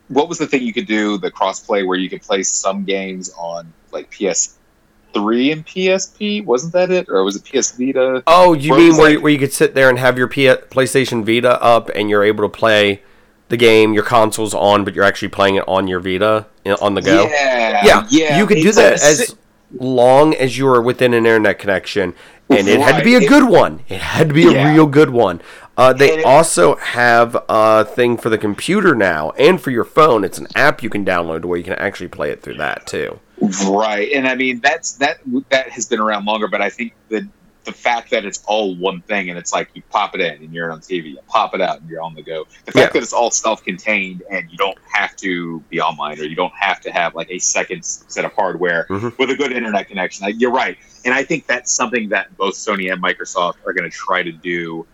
What 0.08 0.28
was 0.28 0.38
the 0.38 0.46
thing 0.46 0.62
you 0.62 0.72
could 0.72 0.86
do 0.86 1.18
the 1.18 1.30
crossplay 1.30 1.86
where 1.86 1.96
you 1.98 2.08
could 2.10 2.22
play 2.22 2.42
some 2.42 2.84
games 2.84 3.30
on 3.38 3.72
like 3.92 4.10
PS3 4.10 5.52
and 5.52 5.66
PSP? 5.66 6.44
Wasn't 6.44 6.72
that 6.72 6.90
it, 6.90 7.08
or 7.08 7.22
was 7.24 7.36
it 7.36 7.44
PS 7.44 7.72
Vita? 7.72 8.22
Oh, 8.26 8.52
you 8.54 8.70
Where 8.72 8.80
mean 8.80 8.92
where, 8.96 9.02
like- 9.04 9.12
you, 9.14 9.20
where 9.20 9.32
you 9.32 9.38
could 9.38 9.52
sit 9.52 9.74
there 9.74 9.88
and 9.88 9.98
have 9.98 10.18
your 10.18 10.28
P- 10.28 10.46
PlayStation 10.46 11.24
Vita 11.24 11.62
up 11.62 11.90
and 11.94 12.10
you're 12.10 12.24
able 12.24 12.42
to 12.44 12.48
play 12.48 13.02
the 13.48 13.56
game, 13.56 13.92
your 13.94 14.04
console's 14.04 14.54
on, 14.54 14.84
but 14.84 14.94
you're 14.94 15.04
actually 15.04 15.28
playing 15.28 15.56
it 15.56 15.64
on 15.66 15.88
your 15.88 16.00
Vita 16.00 16.46
on 16.80 16.94
the 16.94 17.02
go? 17.02 17.24
Yeah, 17.24 17.84
Yeah, 17.84 18.06
yeah. 18.08 18.38
you 18.38 18.46
could 18.46 18.58
do 18.58 18.66
like 18.66 18.74
that 18.76 18.92
a 18.92 19.04
as 19.04 19.28
si- 19.28 19.34
long 19.78 20.34
as 20.34 20.56
you 20.58 20.66
were 20.66 20.80
within 20.82 21.12
an 21.14 21.18
internet 21.26 21.58
connection, 21.58 22.14
and 22.48 22.68
it 22.68 22.80
had 22.80 22.98
to 22.98 23.04
be 23.04 23.14
a 23.16 23.28
good 23.28 23.48
one. 23.48 23.80
It 23.88 24.00
had 24.00 24.28
to 24.28 24.34
be 24.34 24.46
a 24.46 24.50
Yeah. 24.52 24.72
real 24.72 24.86
good 24.86 25.10
one. 25.10 25.40
Uh, 25.80 25.94
they 25.94 26.22
also 26.24 26.76
have 26.76 27.42
a 27.48 27.86
thing 27.86 28.18
for 28.18 28.28
the 28.28 28.36
computer 28.36 28.94
now 28.94 29.30
and 29.38 29.58
for 29.58 29.70
your 29.70 29.84
phone. 29.84 30.24
It's 30.24 30.36
an 30.36 30.46
app 30.54 30.82
you 30.82 30.90
can 30.90 31.06
download 31.06 31.46
where 31.46 31.56
you 31.56 31.64
can 31.64 31.72
actually 31.74 32.08
play 32.08 32.30
it 32.30 32.42
through 32.42 32.58
that 32.58 32.86
too. 32.86 33.18
Right, 33.66 34.12
and 34.12 34.28
I 34.28 34.34
mean 34.34 34.60
that's 34.60 34.92
that 34.96 35.20
that 35.48 35.70
has 35.70 35.86
been 35.86 35.98
around 35.98 36.26
longer, 36.26 36.48
but 36.48 36.60
I 36.60 36.68
think 36.68 36.92
the 37.08 37.26
the 37.64 37.72
fact 37.72 38.10
that 38.10 38.26
it's 38.26 38.42
all 38.46 38.76
one 38.76 39.00
thing 39.02 39.30
and 39.30 39.38
it's 39.38 39.54
like 39.54 39.70
you 39.72 39.82
pop 39.90 40.14
it 40.14 40.20
in 40.20 40.42
and 40.42 40.52
you're 40.52 40.70
on 40.70 40.80
TV, 40.80 41.12
you 41.12 41.18
pop 41.28 41.54
it 41.54 41.62
out 41.62 41.80
and 41.80 41.88
you're 41.88 42.02
on 42.02 42.14
the 42.14 42.22
go. 42.22 42.44
The 42.66 42.72
fact 42.72 42.76
Yeah. 42.76 43.00
that 43.00 43.02
it's 43.02 43.12
all 43.14 43.30
self-contained 43.30 44.22
and 44.30 44.50
you 44.50 44.58
don't 44.58 44.78
have 44.92 45.14
to 45.16 45.60
be 45.70 45.80
online 45.80 46.18
or 46.20 46.24
you 46.24 46.36
don't 46.36 46.52
have 46.58 46.80
to 46.82 46.90
have 46.92 47.14
like 47.14 47.30
a 47.30 47.38
second 47.38 47.84
set 47.84 48.24
of 48.26 48.32
hardware 48.34 48.86
Mhm. 48.90 49.16
with 49.18 49.30
a 49.30 49.34
good 49.34 49.52
internet 49.52 49.88
connection. 49.88 50.26
I, 50.26 50.28
you're 50.28 50.50
right, 50.52 50.76
and 51.06 51.14
I 51.14 51.22
think 51.22 51.46
that's 51.46 51.72
something 51.72 52.10
that 52.10 52.34
both 52.36 52.54
Sony 52.54 52.92
and 52.92 53.02
Microsoft 53.02 53.54
are 53.66 53.72
going 53.72 53.88
to 53.90 53.94
try 53.96 54.22
to 54.22 54.32
do 54.32 54.86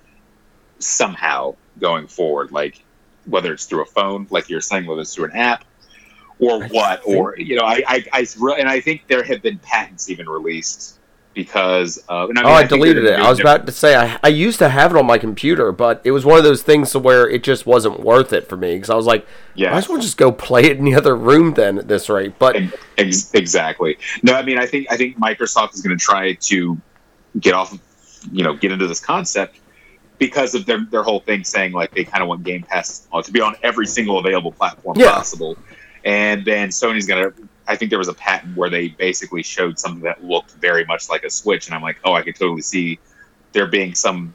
somehow 0.78 1.54
going 1.78 2.06
forward, 2.06 2.52
like 2.52 2.82
whether 3.26 3.52
it's 3.52 3.66
through 3.66 3.82
a 3.82 3.86
phone, 3.86 4.26
like 4.30 4.48
you're 4.48 4.60
saying, 4.60 4.86
whether 4.86 5.02
it's 5.02 5.14
through 5.14 5.26
an 5.26 5.36
app 5.36 5.64
or 6.38 6.64
I 6.64 6.68
what, 6.68 7.02
or 7.06 7.36
you 7.38 7.56
know, 7.56 7.64
I, 7.64 7.82
I, 7.86 8.04
I, 8.12 8.26
and 8.58 8.68
I 8.68 8.80
think 8.80 9.06
there 9.08 9.22
have 9.22 9.42
been 9.42 9.58
patents 9.58 10.10
even 10.10 10.28
released 10.28 10.98
because. 11.34 11.98
And 12.08 12.38
I 12.38 12.42
mean, 12.42 12.46
oh, 12.46 12.48
I, 12.48 12.60
they're 12.60 12.68
deleted 12.68 13.04
it. 13.04 13.18
I 13.18 13.28
was 13.28 13.38
do 13.38 13.42
about 13.42 13.66
to 13.66 13.72
say 13.72 13.96
I, 13.96 14.18
I 14.22 14.28
used 14.28 14.58
to 14.58 14.68
have 14.68 14.90
it 14.90 14.98
on 14.98 15.06
my 15.06 15.18
computer, 15.18 15.72
but 15.72 16.00
it 16.04 16.10
was 16.10 16.24
one 16.24 16.38
of 16.38 16.44
those 16.44 16.62
things 16.62 16.90
to 16.92 16.98
where 16.98 17.28
it 17.28 17.42
just 17.42 17.66
wasn't 17.66 18.00
worth 18.00 18.32
it 18.32 18.48
for 18.48 18.56
me 18.56 18.74
because 18.74 18.90
I 18.90 18.94
was 18.94 19.06
like, 19.06 19.26
yeah, 19.54 19.68
I 19.68 19.72
might 19.72 19.78
as 19.78 19.88
well 19.88 20.00
just 20.00 20.16
go 20.16 20.32
play 20.32 20.64
it 20.64 20.78
in 20.78 20.84
the 20.84 20.94
other 20.94 21.16
room 21.16 21.54
then 21.54 21.78
at 21.78 21.88
this 21.88 22.08
rate. 22.08 22.38
But 22.38 22.56
Ex- 22.98 23.32
exactly. 23.34 23.98
No, 24.22 24.34
I 24.34 24.42
mean, 24.42 24.58
I 24.58 24.66
think 24.66 24.88
I 24.90 24.96
think 24.96 25.18
Microsoft 25.18 25.74
is 25.74 25.82
going 25.82 25.96
to 25.96 26.02
try 26.02 26.34
to 26.34 26.78
get 27.40 27.54
off, 27.54 27.78
you 28.32 28.42
know, 28.42 28.54
get 28.54 28.72
into 28.72 28.86
this 28.86 29.00
concept 29.00 29.58
because 30.18 30.54
of 30.54 30.66
their 30.66 30.84
their 30.90 31.02
whole 31.02 31.20
thing 31.20 31.44
saying 31.44 31.72
like 31.72 31.92
they 31.94 32.04
kind 32.04 32.22
of 32.22 32.28
want 32.28 32.42
Game 32.44 32.62
Pass 32.62 33.06
uh, 33.12 33.22
to 33.22 33.32
be 33.32 33.40
on 33.40 33.54
every 33.62 33.86
single 33.86 34.18
available 34.18 34.52
platform 34.52 34.98
Yeah. 34.98 35.12
possible, 35.12 35.58
and 36.04 36.44
then 36.44 36.70
Sony's 36.70 37.06
to. 37.06 37.32
I 37.68 37.74
think 37.74 37.90
there 37.90 37.98
was 37.98 38.08
a 38.08 38.14
patent 38.14 38.56
where 38.56 38.70
they 38.70 38.88
basically 38.88 39.42
showed 39.42 39.78
something 39.78 40.02
that 40.02 40.22
looked 40.22 40.52
very 40.52 40.84
much 40.84 41.08
like 41.10 41.24
a 41.24 41.30
Switch, 41.30 41.66
and 41.66 41.74
I'm 41.74 41.82
like, 41.82 41.98
oh, 42.04 42.12
I 42.12 42.22
could 42.22 42.36
totally 42.36 42.62
see 42.62 43.00
there 43.52 43.66
being 43.66 43.94
some 43.94 44.34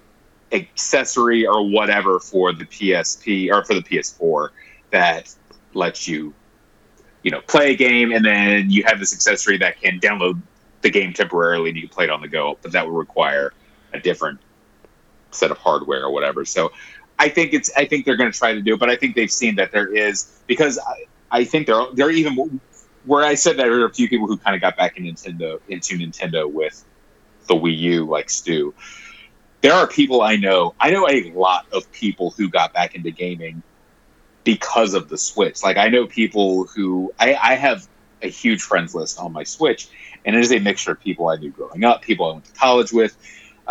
accessory 0.52 1.46
or 1.46 1.70
whatever 1.70 2.20
for 2.20 2.54
the 2.54 2.66
PSP 2.66 3.52
or 3.52 3.64
for 3.64 3.74
the 3.74 3.82
PS4 3.82 4.50
that 4.92 5.34
lets 5.74 6.08
you 6.08 6.34
you 7.24 7.32
know 7.32 7.40
play 7.42 7.72
a 7.72 7.76
game 7.76 8.12
and 8.12 8.26
then 8.26 8.70
you 8.70 8.84
have 8.84 9.00
this 9.00 9.14
accessory 9.14 9.58
that 9.58 9.80
can 9.80 10.00
download 10.00 10.42
the 10.82 10.90
game 10.90 11.14
temporarily 11.14 11.70
and 11.70 11.78
you 11.78 11.84
can 11.84 11.94
play 11.94 12.04
it 12.06 12.10
on 12.10 12.20
the 12.20 12.28
go 12.28 12.58
but 12.62 12.72
that 12.74 12.86
would 12.86 12.98
require 12.98 13.54
a 13.94 14.00
different 14.00 14.40
set 15.32 15.52
of 15.52 15.58
hardware 15.58 16.04
or 16.04 16.12
whatever 16.12 16.46
so 16.46 16.72
i 17.20 17.30
think 17.30 17.54
it's 17.54 17.72
i 17.76 17.86
think 17.86 18.06
they're 18.06 18.18
going 18.18 18.32
to 18.32 18.38
try 18.38 18.54
to 18.54 18.62
do 18.62 18.76
it 18.76 18.80
but 18.80 18.90
i 18.90 18.96
think 18.96 19.16
they've 19.16 19.32
seen 19.32 19.56
that 19.56 19.72
there 19.72 19.94
is 19.94 20.32
because 20.48 20.80
i, 20.80 21.06
I 21.32 21.44
think 21.44 21.68
there 21.68 21.82
there 21.94 22.08
are 22.08 22.12
even 22.12 22.60
where 23.06 23.24
i 23.24 23.36
said 23.36 23.58
that 23.58 23.64
there 23.64 23.82
are 23.82 23.86
a 23.86 23.94
few 23.94 24.10
people 24.10 24.28
who 24.28 24.38
kind 24.38 24.56
of 24.56 24.62
got 24.62 24.78
back 24.78 24.98
in 24.98 25.04
nintendo 25.06 25.60
into 25.68 25.98
nintendo 25.98 26.52
with 26.52 26.84
the 27.48 27.56
wii 27.56 27.78
u 27.78 28.06
like 28.06 28.30
stu 28.30 28.74
there 29.62 29.74
are 29.74 29.88
people 29.88 30.22
i 30.22 30.36
know 30.36 30.74
i 30.80 30.92
know 30.92 31.08
a 31.08 31.32
lot 31.32 31.66
of 31.72 31.92
people 31.92 32.32
who 32.32 32.50
got 32.50 32.74
back 32.74 32.96
into 32.96 33.12
gaming 33.12 33.64
because 34.44 34.94
of 34.94 35.10
the 35.10 35.18
Switch. 35.18 35.64
Like 35.64 35.78
I 35.78 35.90
know 35.90 36.08
people 36.08 36.66
who 36.66 37.14
I, 37.20 37.36
I 37.36 37.56
have 37.56 37.88
a 38.22 38.28
huge 38.28 38.62
friends 38.62 38.94
list 38.94 39.20
on 39.20 39.34
my 39.34 39.44
Switch, 39.44 39.90
and 40.26 40.36
it 40.36 40.40
is 40.40 40.52
a 40.52 40.60
mixture 40.60 40.92
of 40.92 41.00
people 41.00 41.30
I 41.30 41.38
knew 41.38 41.52
growing 41.52 41.84
up, 41.84 42.02
people 42.02 42.30
I 42.30 42.34
went 42.34 42.46
to 42.46 42.54
college 42.54 42.92
with, 42.92 43.18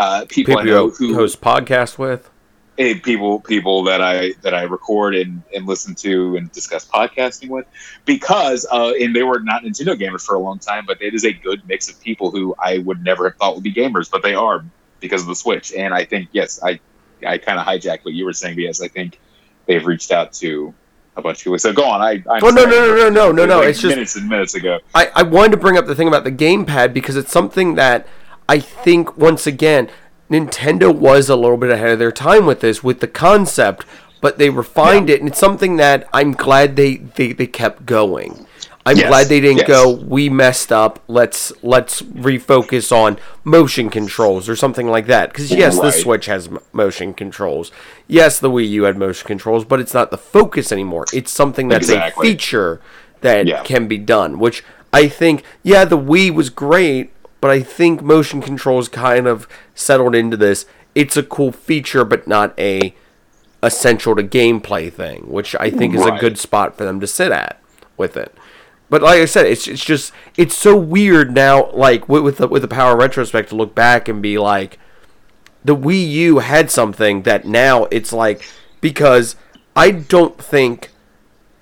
uh, 0.00 0.24
people, 0.28 0.56
people 0.56 0.58
I 0.58 0.64
know 0.64 0.90
who 0.90 1.14
host 1.14 1.40
podcast 1.40 1.98
with. 1.98 2.30
eh, 2.78 2.98
people 3.02 3.40
people 3.40 3.84
that 3.84 4.00
I 4.00 4.32
that 4.42 4.54
I 4.54 4.62
record 4.62 5.14
and, 5.14 5.42
and 5.54 5.66
listen 5.66 5.94
to 5.96 6.36
and 6.36 6.50
discuss 6.52 6.88
podcasting 6.88 7.50
with 7.50 7.66
because 8.06 8.66
uh, 8.72 8.92
and 8.98 9.14
they 9.14 9.22
were 9.22 9.40
not 9.40 9.62
Nintendo 9.62 9.94
gamers 10.00 10.22
for 10.22 10.34
a 10.36 10.38
long 10.38 10.58
time, 10.58 10.84
but 10.86 11.02
it 11.02 11.12
is 11.12 11.24
a 11.24 11.32
good 11.32 11.60
mix 11.68 11.90
of 11.90 12.00
people 12.00 12.30
who 12.30 12.54
I 12.58 12.78
would 12.78 13.04
never 13.04 13.28
have 13.28 13.36
thought 13.36 13.54
would 13.56 13.64
be 13.64 13.74
gamers, 13.74 14.10
but 14.10 14.22
they 14.22 14.34
are 14.34 14.64
because 15.00 15.20
of 15.22 15.28
the 15.28 15.34
Switch. 15.34 15.72
And 15.74 15.92
I 15.92 16.04
think 16.06 16.30
yes, 16.32 16.60
I 16.62 16.80
I 17.26 17.36
kind 17.36 17.58
of 17.58 17.66
hijacked 17.66 18.04
what 18.04 18.14
you 18.14 18.24
were 18.24 18.32
saying, 18.32 18.58
yes, 18.58 18.80
I 18.80 18.88
think 18.88 19.18
they've 19.66 19.84
reached 19.84 20.10
out 20.10 20.32
to 20.34 20.72
a 21.16 21.20
bunch 21.20 21.38
of 21.40 21.44
people. 21.44 21.58
So 21.58 21.74
go 21.74 21.84
on. 21.84 22.00
I 22.00 22.12
I'm 22.30 22.42
Oh 22.42 22.48
no 22.48 22.64
no 22.64 22.70
no 22.70 22.94
no 22.96 23.08
no 23.10 23.32
no 23.32 23.44
no! 23.44 23.58
like 23.58 23.68
It's 23.68 23.82
just 23.82 23.94
minutes 23.94 24.16
and 24.16 24.28
minutes 24.28 24.54
ago. 24.54 24.78
I, 24.94 25.10
I 25.14 25.22
wanted 25.24 25.50
to 25.50 25.56
bring 25.58 25.76
up 25.76 25.84
the 25.84 25.94
thing 25.94 26.08
about 26.08 26.24
the 26.24 26.32
gamepad 26.32 26.94
because 26.94 27.16
it's 27.16 27.30
something 27.30 27.74
that 27.74 28.06
I 28.54 28.58
think 28.58 29.16
once 29.16 29.46
again 29.46 29.88
Nintendo 30.30 30.94
was 30.94 31.28
a 31.28 31.36
little 31.36 31.56
bit 31.56 31.70
ahead 31.70 31.90
of 31.90 31.98
their 31.98 32.12
time 32.12 32.46
with 32.46 32.60
this 32.60 32.82
with 32.82 32.98
the 33.00 33.08
concept, 33.08 33.84
but 34.20 34.38
they 34.38 34.50
refined 34.50 35.08
it 35.08 35.20
and 35.20 35.28
it's 35.28 35.38
something 35.38 35.76
that 35.76 36.08
I'm 36.12 36.32
glad 36.32 36.76
they, 36.76 36.96
they, 36.96 37.32
they 37.32 37.46
kept 37.46 37.86
going. 37.86 38.46
I'm 38.86 38.96
Yes, 38.96 39.08
glad 39.08 39.26
they 39.28 39.40
didn't 39.40 39.58
yes. 39.58 39.68
go 39.68 39.90
we 40.16 40.28
messed 40.28 40.72
up. 40.72 41.02
Let's 41.06 41.52
let's 41.62 42.02
refocus 42.02 42.90
on 42.90 43.18
motion 43.44 43.90
controls 43.90 44.48
or 44.48 44.56
something 44.56 44.88
like 44.88 45.06
that. 45.06 45.32
Cuz 45.34 45.50
yes, 45.52 45.78
the 45.78 45.92
Switch 45.92 46.26
has 46.26 46.48
motion 46.72 47.12
controls. 47.14 47.70
Yes, 48.08 48.38
the 48.40 48.50
Wii 48.50 48.68
U 48.70 48.82
had 48.84 48.96
motion 48.96 49.26
controls, 49.26 49.64
but 49.64 49.78
it's 49.80 49.94
not 49.94 50.10
the 50.10 50.18
focus 50.18 50.72
anymore. 50.72 51.04
It's 51.12 51.30
something 51.30 51.68
that's 51.68 51.88
Exactly. 51.90 52.26
a 52.26 52.30
feature 52.32 52.80
that 53.20 53.46
Yeah. 53.46 53.62
can 53.62 53.86
be 53.86 53.98
done, 53.98 54.38
which 54.38 54.64
I 54.92 55.08
think, 55.08 55.44
yeah, 55.62 55.84
the 55.84 55.98
Wii 55.98 56.34
was 56.34 56.48
great, 56.50 57.12
but 57.40 57.50
I 57.50 57.60
think 57.62 58.02
motion 58.02 58.42
controls 58.42 58.88
kind 58.88 59.26
of 59.26 59.48
settled 59.74 60.14
into 60.14 60.36
this. 60.36 60.66
It's 60.94 61.16
a 61.16 61.22
cool 61.22 61.52
feature, 61.52 62.04
but 62.04 62.26
not 62.26 62.58
a 62.58 62.94
essential 63.62 64.16
to 64.16 64.22
gameplay 64.22 64.92
thing, 64.92 65.30
which 65.30 65.54
I 65.58 65.70
think 65.70 65.94
is 65.94 66.04
a 66.04 66.18
good 66.18 66.38
spot 66.38 66.76
for 66.76 66.84
them 66.84 67.00
to 67.00 67.06
sit 67.06 67.30
at 67.32 67.60
with 67.96 68.16
it. 68.16 68.34
But 68.88 69.02
like 69.02 69.20
I 69.20 69.24
said, 69.24 69.46
it's 69.46 69.68
it's 69.68 69.84
just 69.84 70.12
it's 70.36 70.56
so 70.56 70.76
weird 70.76 71.32
now. 71.32 71.70
Like 71.70 72.08
with 72.08 72.24
with 72.24 72.38
the, 72.38 72.48
with 72.48 72.62
the 72.62 72.68
power 72.68 72.92
of 72.92 72.98
retrospect 72.98 73.50
to 73.50 73.56
look 73.56 73.74
back 73.74 74.08
and 74.08 74.20
be 74.20 74.36
like, 74.36 74.78
the 75.64 75.76
Wii 75.76 76.10
U 76.10 76.38
had 76.38 76.70
something 76.70 77.22
that 77.22 77.44
now 77.44 77.84
it's 77.86 78.12
like 78.12 78.42
because 78.80 79.36
I 79.76 79.92
don't 79.92 80.36
think 80.38 80.90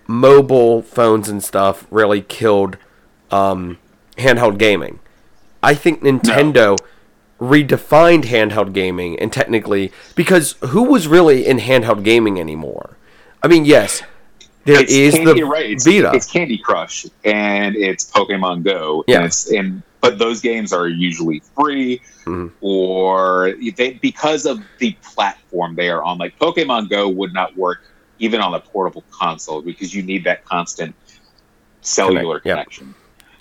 mobile 0.06 0.80
phones 0.80 1.28
and 1.28 1.44
stuff 1.44 1.86
really 1.90 2.22
killed 2.22 2.78
um, 3.30 3.78
handheld 4.16 4.58
gaming. 4.58 5.00
I 5.68 5.74
think 5.74 6.00
Nintendo 6.02 6.78
redefined 7.38 8.24
handheld 8.24 8.72
gaming 8.72 9.18
and 9.20 9.30
technically 9.30 9.92
because 10.14 10.52
who 10.62 10.84
was 10.84 11.06
really 11.06 11.46
in 11.46 11.58
handheld 11.58 12.04
gaming 12.04 12.40
anymore? 12.40 12.96
I 13.42 13.48
mean, 13.48 13.66
yes, 13.66 14.02
there 14.64 14.80
it's 14.80 14.90
is 14.90 15.14
Candy, 15.14 15.40
the 15.40 15.44
right. 15.44 15.70
It's, 15.70 15.84
Vita. 15.84 16.10
it's 16.14 16.24
Candy 16.24 16.56
Crush 16.56 17.04
and 17.24 17.76
it's 17.76 18.10
Pokemon 18.10 18.64
Go. 18.64 19.04
Yeah. 19.06 19.16
And 19.16 19.26
it's 19.26 19.50
and 19.52 19.82
but 20.00 20.18
those 20.18 20.40
games 20.40 20.72
are 20.72 20.88
usually 20.88 21.42
free 21.54 22.00
Mhm. 22.24 22.50
or 22.62 23.54
they 23.76 23.90
because 24.00 24.46
of 24.46 24.60
the 24.78 24.92
platform 25.02 25.74
they 25.74 25.90
are 25.90 26.02
on. 26.02 26.16
Like 26.16 26.38
Pokemon 26.38 26.88
Go 26.88 27.10
would 27.10 27.34
not 27.34 27.54
work 27.58 27.82
even 28.18 28.40
on 28.40 28.54
a 28.54 28.60
portable 28.60 29.04
console 29.10 29.60
because 29.60 29.94
you 29.94 30.02
need 30.02 30.24
that 30.24 30.46
constant 30.46 30.94
cellular 31.82 32.40
Connect, 32.40 32.70
connection. 32.70 32.86
Yep. 32.86 32.96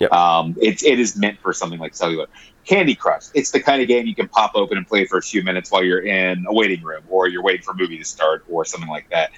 Um, 0.06 0.56
it, 0.60 0.82
it 0.82 1.00
is 1.00 1.16
meant 1.16 1.38
for 1.40 1.52
something 1.52 1.78
like 1.78 1.94
cellular. 1.94 2.26
Candy 2.64 2.94
Crush. 2.94 3.24
It's 3.34 3.50
the 3.50 3.60
kind 3.60 3.80
of 3.80 3.88
game 3.88 4.06
you 4.06 4.14
can 4.14 4.28
pop 4.28 4.52
open 4.54 4.76
and 4.76 4.86
play 4.86 5.06
for 5.06 5.18
a 5.18 5.22
few 5.22 5.42
minutes 5.42 5.70
while 5.70 5.82
you're 5.82 6.00
in 6.00 6.44
a 6.46 6.52
waiting 6.52 6.82
room 6.82 7.02
or 7.08 7.26
you're 7.26 7.42
waiting 7.42 7.62
for 7.62 7.72
a 7.72 7.76
movie 7.76 7.98
to 7.98 8.04
start 8.04 8.44
or 8.48 8.64
something 8.64 8.90
like 8.90 9.08
that. 9.10 9.30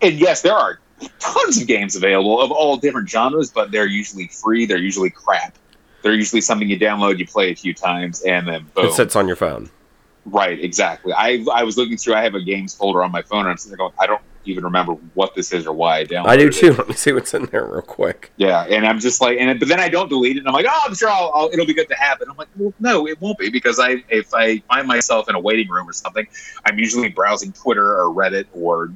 And 0.00 0.18
yes, 0.18 0.42
there 0.42 0.54
are 0.54 0.80
tons 1.18 1.60
of 1.60 1.66
games 1.66 1.94
available 1.94 2.40
of 2.40 2.50
all 2.50 2.76
different 2.76 3.08
genres, 3.08 3.50
but 3.50 3.70
they're 3.70 3.86
usually 3.86 4.28
free. 4.28 4.64
They're 4.66 4.78
usually 4.78 5.10
crap. 5.10 5.56
They're 6.02 6.14
usually 6.14 6.40
something 6.40 6.68
you 6.68 6.78
download, 6.78 7.18
you 7.18 7.26
play 7.26 7.50
a 7.50 7.54
few 7.54 7.72
times, 7.74 8.22
and 8.22 8.46
then 8.46 8.66
boom. 8.74 8.86
it 8.86 8.92
sits 8.92 9.16
on 9.16 9.26
your 9.26 9.36
phone. 9.36 9.70
Right, 10.26 10.62
exactly. 10.62 11.12
I 11.12 11.44
I 11.52 11.64
was 11.64 11.76
looking 11.76 11.96
through. 11.96 12.14
I 12.14 12.22
have 12.22 12.34
a 12.34 12.42
games 12.42 12.74
folder 12.74 13.02
on 13.02 13.10
my 13.10 13.22
phone, 13.22 13.40
and 13.40 13.48
I'm 13.48 13.56
sitting 13.56 13.76
there 13.76 13.78
going, 13.78 13.92
I 13.98 14.06
don't 14.06 14.22
even 14.44 14.64
remember 14.64 14.92
what 15.14 15.34
this 15.34 15.52
is 15.52 15.66
or 15.66 15.72
why 15.72 15.98
I 15.98 16.04
downloaded. 16.04 16.26
I 16.26 16.36
do 16.36 16.48
it. 16.48 16.54
too. 16.54 16.72
Let 16.72 16.88
me 16.88 16.94
see 16.94 17.12
what's 17.12 17.34
in 17.34 17.46
there 17.46 17.64
real 17.64 17.82
quick. 17.82 18.32
Yeah, 18.36 18.64
and 18.64 18.86
I'm 18.86 19.00
just 19.00 19.20
like, 19.20 19.38
and 19.38 19.58
but 19.58 19.68
then 19.68 19.80
I 19.80 19.88
don't 19.88 20.08
delete 20.08 20.36
it. 20.36 20.40
And 20.40 20.48
I'm 20.48 20.54
like, 20.54 20.66
oh, 20.68 20.82
I'm 20.86 20.94
sure 20.94 21.08
I'll, 21.08 21.30
I'll, 21.34 21.50
it'll 21.52 21.66
be 21.66 21.74
good 21.74 21.88
to 21.88 21.96
have. 21.96 22.20
it. 22.20 22.28
I'm 22.30 22.36
like, 22.36 22.48
well, 22.56 22.72
no, 22.80 23.06
it 23.06 23.20
won't 23.20 23.38
be 23.38 23.50
because 23.50 23.78
I 23.78 24.04
if 24.08 24.34
I 24.34 24.58
find 24.60 24.86
myself 24.86 25.28
in 25.28 25.34
a 25.34 25.40
waiting 25.40 25.68
room 25.68 25.88
or 25.88 25.92
something, 25.92 26.26
I'm 26.64 26.78
usually 26.78 27.08
browsing 27.08 27.52
Twitter 27.52 27.98
or 27.98 28.14
Reddit 28.14 28.46
or 28.52 28.92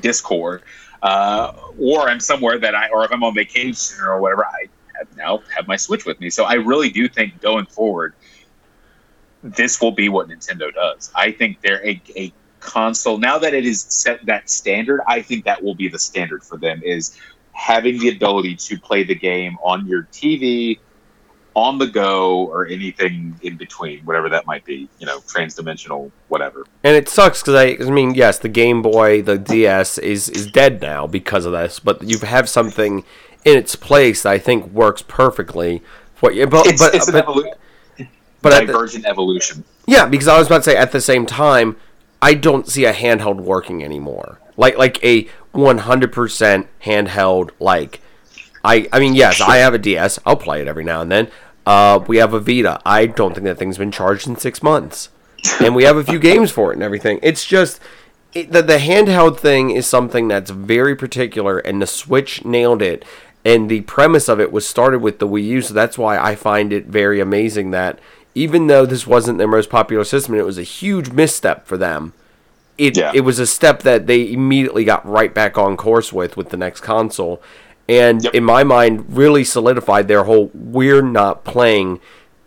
Discord, 0.00 0.62
uh, 1.02 1.52
or 1.78 2.08
I'm 2.08 2.20
somewhere 2.20 2.58
that 2.58 2.74
I, 2.74 2.88
or 2.88 3.04
if 3.04 3.12
I'm 3.12 3.22
on 3.22 3.34
vacation 3.34 3.98
or 4.00 4.20
whatever, 4.20 4.44
I 4.44 4.66
have 4.98 5.16
now 5.16 5.42
have 5.56 5.66
my 5.66 5.76
Switch 5.76 6.04
with 6.04 6.20
me. 6.20 6.30
So 6.30 6.44
I 6.44 6.54
really 6.54 6.90
do 6.90 7.08
think 7.08 7.40
going 7.40 7.66
forward, 7.66 8.14
this 9.42 9.80
will 9.80 9.92
be 9.92 10.08
what 10.08 10.28
Nintendo 10.28 10.72
does. 10.72 11.10
I 11.14 11.32
think 11.32 11.60
they're 11.62 11.84
a, 11.86 12.00
a 12.16 12.32
console 12.60 13.18
now 13.18 13.38
that 13.38 13.54
it 13.54 13.64
is 13.66 13.82
set 13.88 14.24
that 14.26 14.48
standard. 14.50 15.00
I 15.06 15.22
think 15.22 15.44
that 15.46 15.62
will 15.62 15.74
be 15.74 15.88
the 15.88 15.98
standard 15.98 16.44
for 16.44 16.56
them 16.58 16.80
is 16.84 17.16
having 17.52 17.98
the 17.98 18.10
ability 18.10 18.56
to 18.56 18.78
play 18.78 19.02
the 19.02 19.14
game 19.14 19.56
on 19.62 19.86
your 19.86 20.04
TV, 20.12 20.78
on 21.54 21.78
the 21.78 21.86
go, 21.86 22.46
or 22.46 22.66
anything 22.66 23.34
in 23.42 23.56
between, 23.56 24.00
whatever 24.04 24.28
that 24.28 24.46
might 24.46 24.64
be. 24.64 24.88
You 24.98 25.06
know, 25.06 25.18
transdimensional, 25.20 26.10
whatever. 26.28 26.64
And 26.84 26.96
it 26.96 27.08
sucks 27.08 27.42
because 27.42 27.54
I, 27.56 27.84
I 27.84 27.90
mean, 27.90 28.14
yes, 28.14 28.38
the 28.38 28.48
Game 28.48 28.82
Boy, 28.82 29.20
the 29.22 29.36
DS 29.38 29.98
is 29.98 30.28
is 30.28 30.46
dead 30.46 30.80
now 30.80 31.06
because 31.06 31.44
of 31.44 31.52
this. 31.52 31.80
But 31.80 32.02
you 32.02 32.18
have 32.20 32.48
something 32.48 33.04
in 33.44 33.56
its 33.58 33.74
place 33.74 34.22
that 34.22 34.32
I 34.32 34.38
think 34.38 34.66
works 34.72 35.02
perfectly. 35.02 35.82
For 36.14 36.30
you, 36.30 36.46
but 36.46 36.66
It's, 36.66 36.82
but, 36.82 36.94
it's 36.94 37.08
an 37.08 37.14
but, 37.14 37.26
evolu- 37.26 38.08
but 38.42 38.52
at 38.52 38.60
the- 38.60 38.66
divergent 38.74 39.06
evolution. 39.06 39.64
yeah, 39.86 40.04
because 40.04 40.28
I 40.28 40.36
was 40.38 40.48
about 40.48 40.58
to 40.58 40.62
say 40.64 40.76
at 40.76 40.92
the 40.92 41.00
same 41.00 41.24
time, 41.24 41.76
I 42.22 42.34
don't 42.34 42.68
see 42.68 42.84
a 42.84 42.92
handheld 42.92 43.40
working 43.40 43.82
anymore. 43.82 44.40
Like 44.56 44.76
like 44.76 45.02
a 45.04 45.28
one 45.52 45.78
hundred 45.78 46.12
percent 46.12 46.68
handheld. 46.84 47.50
Like 47.58 48.00
I 48.64 48.88
I 48.92 49.00
mean, 49.00 49.14
yes, 49.14 49.40
I 49.40 49.58
have 49.58 49.74
a 49.74 49.78
DS. 49.78 50.18
I'll 50.26 50.36
play 50.36 50.60
it 50.60 50.68
every 50.68 50.84
now 50.84 51.00
and 51.00 51.10
then. 51.10 51.28
Uh, 51.66 52.02
we 52.06 52.16
have 52.16 52.34
a 52.34 52.40
Vita. 52.40 52.80
I 52.84 53.06
don't 53.06 53.34
think 53.34 53.44
that 53.44 53.58
thing's 53.58 53.78
been 53.78 53.92
charged 53.92 54.26
in 54.26 54.36
six 54.36 54.62
months, 54.62 55.10
and 55.60 55.74
we 55.74 55.84
have 55.84 55.96
a 55.96 56.04
few 56.04 56.18
games 56.30 56.50
for 56.50 56.70
it 56.72 56.74
and 56.74 56.82
everything. 56.82 57.20
It's 57.22 57.44
just 57.44 57.80
it, 58.34 58.52
the 58.52 58.62
the 58.62 58.78
handheld 58.78 59.38
thing 59.38 59.70
is 59.70 59.86
something 59.86 60.28
that's 60.28 60.50
very 60.50 60.96
particular, 60.96 61.58
and 61.58 61.80
the 61.80 61.86
Switch 61.86 62.44
nailed 62.44 62.82
it. 62.82 63.04
And 63.42 63.70
the 63.70 63.80
premise 63.82 64.28
of 64.28 64.38
it 64.38 64.52
was 64.52 64.68
started 64.68 65.00
with 65.00 65.18
the 65.18 65.26
Wii 65.26 65.44
U, 65.44 65.62
so 65.62 65.72
that's 65.72 65.96
why 65.96 66.18
I 66.18 66.34
find 66.34 66.74
it 66.74 66.84
very 66.84 67.20
amazing 67.20 67.70
that 67.70 67.98
even 68.34 68.66
though 68.68 68.86
this 68.86 69.06
wasn't 69.06 69.38
their 69.38 69.48
most 69.48 69.70
popular 69.70 70.04
system, 70.04 70.34
and 70.34 70.40
it 70.40 70.46
was 70.46 70.58
a 70.58 70.62
huge 70.62 71.10
misstep 71.10 71.66
for 71.66 71.76
them. 71.76 72.12
It 72.78 72.96
Yeah. 72.96 73.12
it 73.14 73.20
was 73.22 73.38
a 73.38 73.46
step 73.46 73.82
that 73.82 74.06
they 74.06 74.32
immediately 74.32 74.84
got 74.84 75.06
right 75.08 75.34
back 75.34 75.58
on 75.58 75.76
course 75.76 76.12
with 76.12 76.36
with 76.36 76.50
the 76.50 76.56
next 76.56 76.80
console, 76.80 77.42
and 77.88 78.22
Yep. 78.24 78.34
in 78.34 78.44
my 78.44 78.64
mind, 78.64 79.04
really 79.10 79.44
solidified 79.44 80.08
their 80.08 80.24
whole 80.24 80.50
we're 80.54 81.02
not 81.02 81.44
playing 81.44 82.00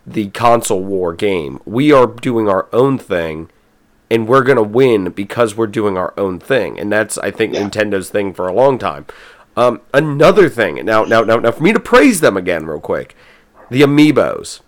the 0.06 0.26
console 0.28 0.82
war 0.82 1.14
game. 1.14 1.60
We 1.64 1.92
are 1.92 2.06
doing 2.06 2.48
our 2.48 2.66
own 2.72 2.98
thing, 2.98 3.48
and 4.10 4.26
we're 4.26 4.42
gonna 4.42 4.62
win 4.62 5.10
because 5.10 5.56
we're 5.56 5.66
doing 5.66 5.96
our 5.96 6.12
own 6.16 6.38
thing, 6.40 6.78
and 6.80 6.90
that's 6.90 7.16
I 7.18 7.30
think 7.30 7.54
Yeah. 7.54 7.62
Nintendo's 7.68 8.10
thing 8.10 8.32
for 8.34 8.48
a 8.48 8.52
long 8.52 8.78
time. 8.78 9.06
Um, 9.56 9.80
another 9.92 10.48
thing 10.48 10.80
now, 10.84 11.04
now, 11.04 11.20
now, 11.22 11.36
now, 11.36 11.52
for 11.52 11.62
me 11.62 11.72
to 11.72 11.78
praise 11.78 12.20
them 12.20 12.36
again, 12.36 12.66
real 12.66 12.80
quick, 12.80 13.14
the 13.70 13.82
amiibos 13.82 14.60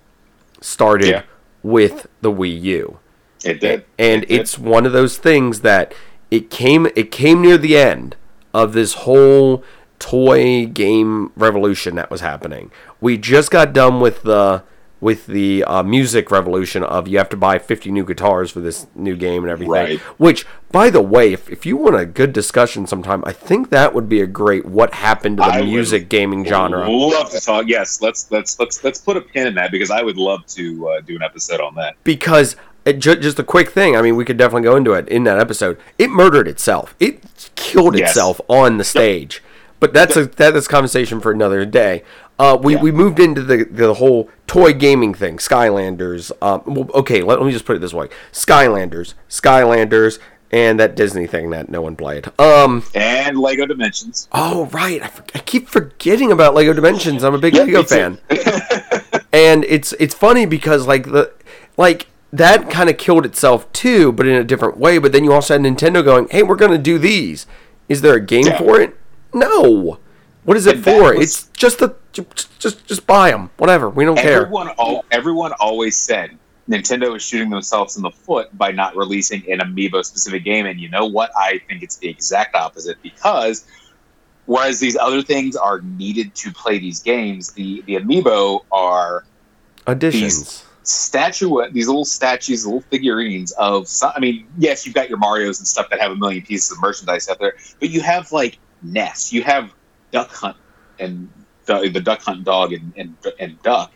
started 0.61 1.09
Yeah. 1.09 1.23
with 1.63 2.07
the 2.23 2.31
Wii 2.33 2.61
U 2.63 2.99
It 3.45 3.61
did, 3.61 3.85
and 3.99 4.23
It 4.25 4.29
did. 4.29 4.41
it's 4.41 4.59
one 4.59 4.87
of 4.87 4.93
those 4.93 5.19
things 5.19 5.61
that 5.61 5.95
it 6.31 6.51
came 6.51 6.87
it 6.97 7.11
came 7.11 7.43
near 7.43 7.59
the 7.59 7.77
end 7.77 8.17
of 8.55 8.73
this 8.73 8.95
whole 8.95 9.63
toy 9.99 10.67
game 10.67 11.31
revolution 11.37 11.95
that 11.97 12.11
was 12.11 12.21
happening. 12.21 12.71
We 13.01 13.17
just 13.17 13.51
got 13.51 13.73
done 13.73 14.01
with 14.01 14.23
the 14.23 14.63
with 15.01 15.27
the 15.27 15.63
uh, 15.65 15.83
music 15.83 16.31
revolution 16.31 16.83
of 16.83 17.07
you 17.07 17.19
have 17.19 17.29
to 17.29 17.37
buy 17.37 17.59
50 17.59 17.91
new 17.91 18.05
guitars 18.05 18.51
for 18.51 18.61
this 18.61 18.87
new 18.95 19.15
game 19.15 19.43
and 19.45 19.51
everything. 19.51 19.71
Right. 19.73 19.99
Which, 20.19 20.47
by 20.73 20.89
the 20.89 21.03
way, 21.03 21.33
if, 21.35 21.51
if 21.51 21.67
you 21.67 21.77
want 21.77 21.97
a 21.97 22.07
good 22.07 22.33
discussion 22.33 22.87
sometime, 22.87 23.23
I 23.27 23.33
think 23.33 23.69
that 23.71 23.93
would 23.95 24.09
be 24.09 24.21
a 24.23 24.27
great 24.27 24.65
what 24.65 24.95
happened 24.95 25.37
to 25.37 25.43
the 25.43 25.49
I 25.51 25.63
music 25.63 26.09
gaming 26.09 26.45
genre. 26.47 26.89
Love 26.89 27.31
to 27.33 27.41
talk. 27.41 27.67
Yes, 27.69 28.01
let's 28.01 28.31
let's 28.31 28.59
let's 28.59 28.83
let's 28.83 28.99
put 29.01 29.17
a 29.19 29.21
pin 29.21 29.47
in 29.47 29.55
that 29.57 29.71
because 29.71 29.91
I 29.91 30.03
would 30.03 30.17
love 30.17 30.47
to 30.47 30.89
uh, 30.89 31.01
do 31.03 31.15
an 31.17 31.23
episode 31.23 31.61
on 31.61 31.75
that. 31.75 31.97
because 32.03 32.57
it, 32.87 32.99
ju- 33.01 33.17
just 33.17 33.39
a 33.39 33.45
quick 33.45 33.71
thing. 33.71 33.97
I 33.97 34.01
mean, 34.03 34.17
we 34.17 34.25
could 34.25 34.37
definitely 34.39 34.63
go 34.63 34.77
into 34.77 34.93
it 34.95 35.09
in 35.09 35.25
that 35.25 35.39
episode. 35.39 35.77
It 35.99 36.09
murdered 36.09 36.49
itself. 36.49 36.95
It 37.01 37.51
killed 37.55 37.99
Yes. 37.99 38.11
itself 38.11 38.41
on 38.49 38.79
the 38.79 38.85
stage. 38.85 39.43
But 39.79 39.93
that's 39.93 40.17
a 40.17 40.25
that 40.25 40.57
is 40.57 40.67
conversation 40.69 41.21
for 41.21 41.31
another 41.33 41.67
day. 41.67 42.03
Uh, 42.39 42.59
we, 42.61 42.75
Yeah. 42.75 42.83
we 42.83 42.93
moved 42.93 43.19
into 43.19 43.43
the 43.43 43.65
the 43.65 43.95
whole 43.95 44.29
toy 44.47 44.73
gaming 44.75 45.15
thing. 45.15 45.39
Skylanders. 45.39 46.31
Um, 46.43 46.63
well, 46.67 46.91
okay, 46.95 47.23
let, 47.23 47.39
let 47.41 47.47
me 47.47 47.53
just 47.53 47.65
put 47.65 47.77
it 47.77 47.79
this 47.81 47.95
way: 47.95 48.09
Skylanders, 48.33 49.15
Skylanders, 49.31 50.19
and 50.51 50.79
that 50.79 50.95
Disney 50.97 51.27
thing 51.27 51.51
that 51.51 51.69
no 51.71 51.81
one 51.81 51.97
played. 51.97 52.29
Um. 52.39 52.85
And 52.95 53.39
Lego 53.39 53.65
Dimensions. 53.67 54.29
Oh 54.33 54.67
right, 54.67 55.03
I, 55.03 55.07
for- 55.09 55.25
I 55.35 55.39
keep 55.39 55.69
forgetting 55.69 56.31
about 56.31 56.55
Lego 56.55 56.73
Dimensions. 56.75 57.25
I'm 57.25 57.35
a 57.35 57.39
big 57.39 57.55
Lego 57.55 57.83
fan 57.83 58.19
and 59.33 59.65
it's 59.65 59.93
it's 59.99 60.15
funny 60.15 60.47
because 60.47 60.87
like 60.87 61.05
the 61.11 61.33
like 61.77 62.07
that 62.33 62.71
kind 62.71 62.91
of 62.91 62.99
killed 62.99 63.25
itself 63.25 63.71
too, 63.73 64.13
but 64.13 64.27
in 64.27 64.35
a 64.35 64.45
different 64.45 64.77
way. 64.77 64.99
But 64.99 65.13
then 65.13 65.25
you 65.25 65.33
also 65.33 65.55
had 65.55 65.63
Nintendo 65.63 66.05
going, 66.05 66.29
"Hey, 66.31 66.43
we're 66.43 66.57
gonna 66.57 66.77
do 66.79 66.99
these." 66.99 67.47
Is 67.89 68.01
there 68.03 68.15
a 68.15 68.21
game 68.21 68.47
Yeah. 68.47 68.59
for 68.59 68.81
it? 68.81 68.97
No. 69.33 69.99
What 70.47 70.57
is 70.57 70.67
it 70.67 70.77
And 70.77 70.85
for? 70.85 71.15
was- 71.15 71.23
it's 71.23 71.43
just 71.49 71.79
the 71.81 71.95
just 72.59 72.87
just 72.87 73.07
buy 73.07 73.31
them. 73.31 73.51
Whatever. 73.59 73.91
We 73.91 74.05
don't 74.07 74.17
care. 74.17 74.43
everyone 74.43 74.71
al- 74.79 75.05
everyone 75.11 75.53
always 75.61 75.97
said 75.97 76.31
Nintendo 76.69 77.15
is 77.17 77.23
shooting 77.23 77.51
themselves 77.51 77.97
in 77.97 78.03
the 78.03 78.11
foot 78.11 78.57
by 78.57 78.73
not 78.73 78.97
releasing 78.97 79.43
an 79.53 79.59
amiibo 79.59 80.05
specific 80.05 80.43
game, 80.45 80.65
and 80.67 80.81
you 80.81 80.89
know 80.89 81.05
what? 81.07 81.31
I 81.37 81.61
think 81.69 81.83
it's 81.83 81.97
the 81.97 82.09
exact 82.09 82.55
opposite 82.55 82.97
because 83.03 83.67
whereas 84.47 84.81
these 84.81 84.97
other 84.97 85.21
things 85.23 85.57
are 85.57 85.81
needed 85.83 86.35
to 86.37 86.53
play 86.53 86.79
these 86.79 87.01
games, 87.03 87.53
the 87.53 87.83
the 87.87 87.97
amiibo 87.97 88.65
are 88.73 89.25
Additions. 89.87 90.65
statuette, 90.83 91.73
these 91.73 91.87
little 91.87 92.05
statues, 92.05 92.65
little 92.65 92.81
figurines 92.83 93.53
of. 93.53 93.87
Some, 93.89 94.13
I 94.17 94.21
mean, 94.21 94.47
yes, 94.59 94.87
you've 94.87 94.95
got 94.95 95.09
your 95.09 95.19
Mario's 95.19 95.59
and 95.59 95.69
stuff 95.69 95.91
that 95.91 96.01
have 96.01 96.13
a 96.13 96.17
million 96.17 96.43
pieces 96.43 96.71
of 96.73 96.81
merchandise 96.81 97.29
out 97.29 97.39
there, 97.39 97.55
but 97.79 97.91
you 97.91 98.01
have 98.01 98.33
like 98.33 98.59
Ness, 98.83 99.33
you 99.33 99.43
have 99.43 99.73
Duck 100.17 100.31
Hunt 100.31 100.57
and 100.99 101.29
the, 101.67 102.01
Duck 102.03 102.23
Hunt 102.23 102.43
dog 102.45 102.73
and, 102.73 102.93
and 102.97 103.15
and 103.39 103.63
Duck. 103.63 103.93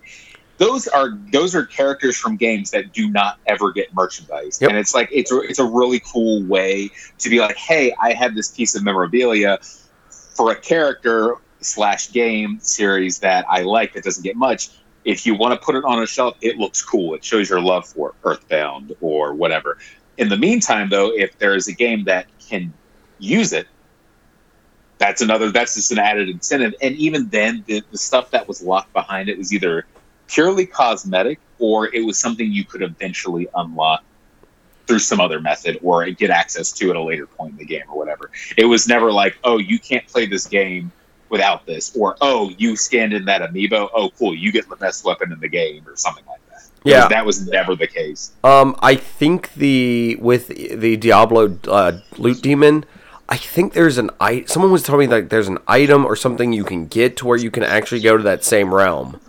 those 0.59 0.87
are 0.89 1.19
those 1.33 1.55
are 1.55 1.65
characters 1.65 2.15
from 2.17 2.37
games 2.37 2.73
that 2.73 2.93
do 2.93 3.09
not 3.09 3.39
ever 3.47 3.73
get 3.73 3.95
merchandise, 3.95 4.59
Yep. 4.61 4.69
and 4.71 4.79
it's 4.79 4.95
like 4.95 5.09
it's 5.11 5.33
it's 5.33 5.59
a 5.59 5.65
really 5.65 6.01
cool 6.13 6.43
way 6.45 6.91
to 7.19 7.31
be 7.31 7.41
like, 7.41 7.57
hey, 7.57 7.95
I 7.99 8.13
have 8.13 8.35
this 8.35 8.51
piece 8.51 8.75
of 8.75 8.83
memorabilia 8.85 9.59
for 10.37 10.53
a 10.53 10.57
character 10.57 11.37
slash 11.63 12.13
game 12.13 12.59
series 12.61 13.21
that 13.21 13.47
I 13.49 13.63
like 13.63 13.95
that 13.95 14.05
doesn't 14.05 14.23
get 14.23 14.37
much. 14.37 14.69
If 15.07 15.25
you 15.25 15.35
want 15.35 15.59
to 15.59 15.65
put 15.65 15.75
it 15.77 15.85
on 15.85 16.03
a 16.03 16.07
shelf, 16.07 16.37
it 16.43 16.59
looks 16.59 16.83
cool. 16.83 17.15
It 17.15 17.25
shows 17.25 17.49
your 17.49 17.63
love 17.63 17.87
for 17.89 18.15
Earthbound 18.25 18.95
or 19.01 19.33
whatever. 19.33 19.79
In 20.19 20.29
the 20.29 20.37
meantime, 20.37 20.91
though, 20.91 21.11
if 21.15 21.39
there 21.39 21.55
is 21.55 21.67
a 21.69 21.73
game 21.73 22.05
that 22.05 22.27
can 22.47 22.75
use 23.19 23.55
it, 23.55 23.67
that's 25.01 25.23
another. 25.23 25.51
That's 25.51 25.75
just 25.75 25.91
an 25.93 25.99
added 25.99 26.29
incentive. 26.29 26.75
And 26.83 26.95
even 26.97 27.29
then, 27.31 27.65
the, 27.67 27.83
the 27.91 27.99
stuff 27.99 28.31
that 28.33 28.47
was 28.47 28.63
locked 28.63 28.93
behind 28.93 29.31
it 29.31 29.39
was 29.39 29.53
either 29.53 29.87
purely 30.29 30.67
cosmetic 30.67 31.41
or 31.59 31.93
it 31.93 32.05
was 32.05 32.19
something 32.19 32.53
you 32.53 32.65
could 32.65 32.83
eventually 32.83 33.49
unlock 33.55 34.05
through 34.87 34.99
some 34.99 35.19
other 35.19 35.41
method 35.41 35.79
or 35.83 36.05
get 36.11 36.29
access 36.31 36.71
to 36.73 36.91
at 36.91 36.97
a 36.97 37.03
later 37.03 37.27
point 37.27 37.53
in 37.53 37.57
the 37.57 37.65
game 37.65 37.83
or 37.89 37.97
whatever. 37.97 38.31
It 38.59 38.67
was 38.67 38.87
never 38.87 39.11
like, 39.11 39.39
oh, 39.43 39.57
you 39.57 39.79
can't 39.79 40.07
play 40.07 40.27
this 40.27 40.47
game 40.47 40.93
without 41.31 41.65
this, 41.65 41.97
or 41.97 42.17
oh, 42.21 42.51
you 42.59 42.77
scanned 42.77 43.15
in 43.15 43.25
that 43.25 43.41
amiibo. 43.41 43.89
Oh, 43.95 44.11
cool, 44.19 44.35
you 44.35 44.53
get 44.53 44.69
the 44.69 44.77
best 44.77 45.05
weapon 45.05 45.33
in 45.33 45.41
the 45.41 45.49
game, 45.49 45.87
or 45.89 45.97
something 45.97 46.25
like 46.27 46.41
that. 46.51 46.69
Yeah. 46.85 47.09
that 47.09 47.25
was 47.25 47.47
never 47.47 47.75
the 47.75 47.87
case. 47.87 48.33
Um, 48.45 48.77
I 48.81 48.97
think 48.97 49.55
the 49.55 50.17
with 50.21 50.49
the 50.49 50.97
Diablo 50.97 51.57
uh, 51.69 52.01
loot 52.19 52.43
demon, 52.43 52.85
I 53.31 53.37
think 53.37 53.73
there's 53.75 53.97
an 53.97 54.11
i. 54.21 54.45
Someone 54.47 54.73
was 54.73 54.83
telling 54.83 55.09
me 55.09 55.15
like 55.15 55.29
there's 55.29 55.49
an 55.49 55.59
item 55.69 56.05
or 56.05 56.17
something 56.17 56.53
you 56.53 56.65
can 56.65 56.87
get 56.87 57.17
to 57.19 57.27
where 57.27 57.39
you 57.39 57.51
can 57.51 57.63
actually 57.63 58.01
go 58.01 58.17
to 58.17 58.23
that 58.25 58.45
same 58.45 58.75
realm. 58.75 59.21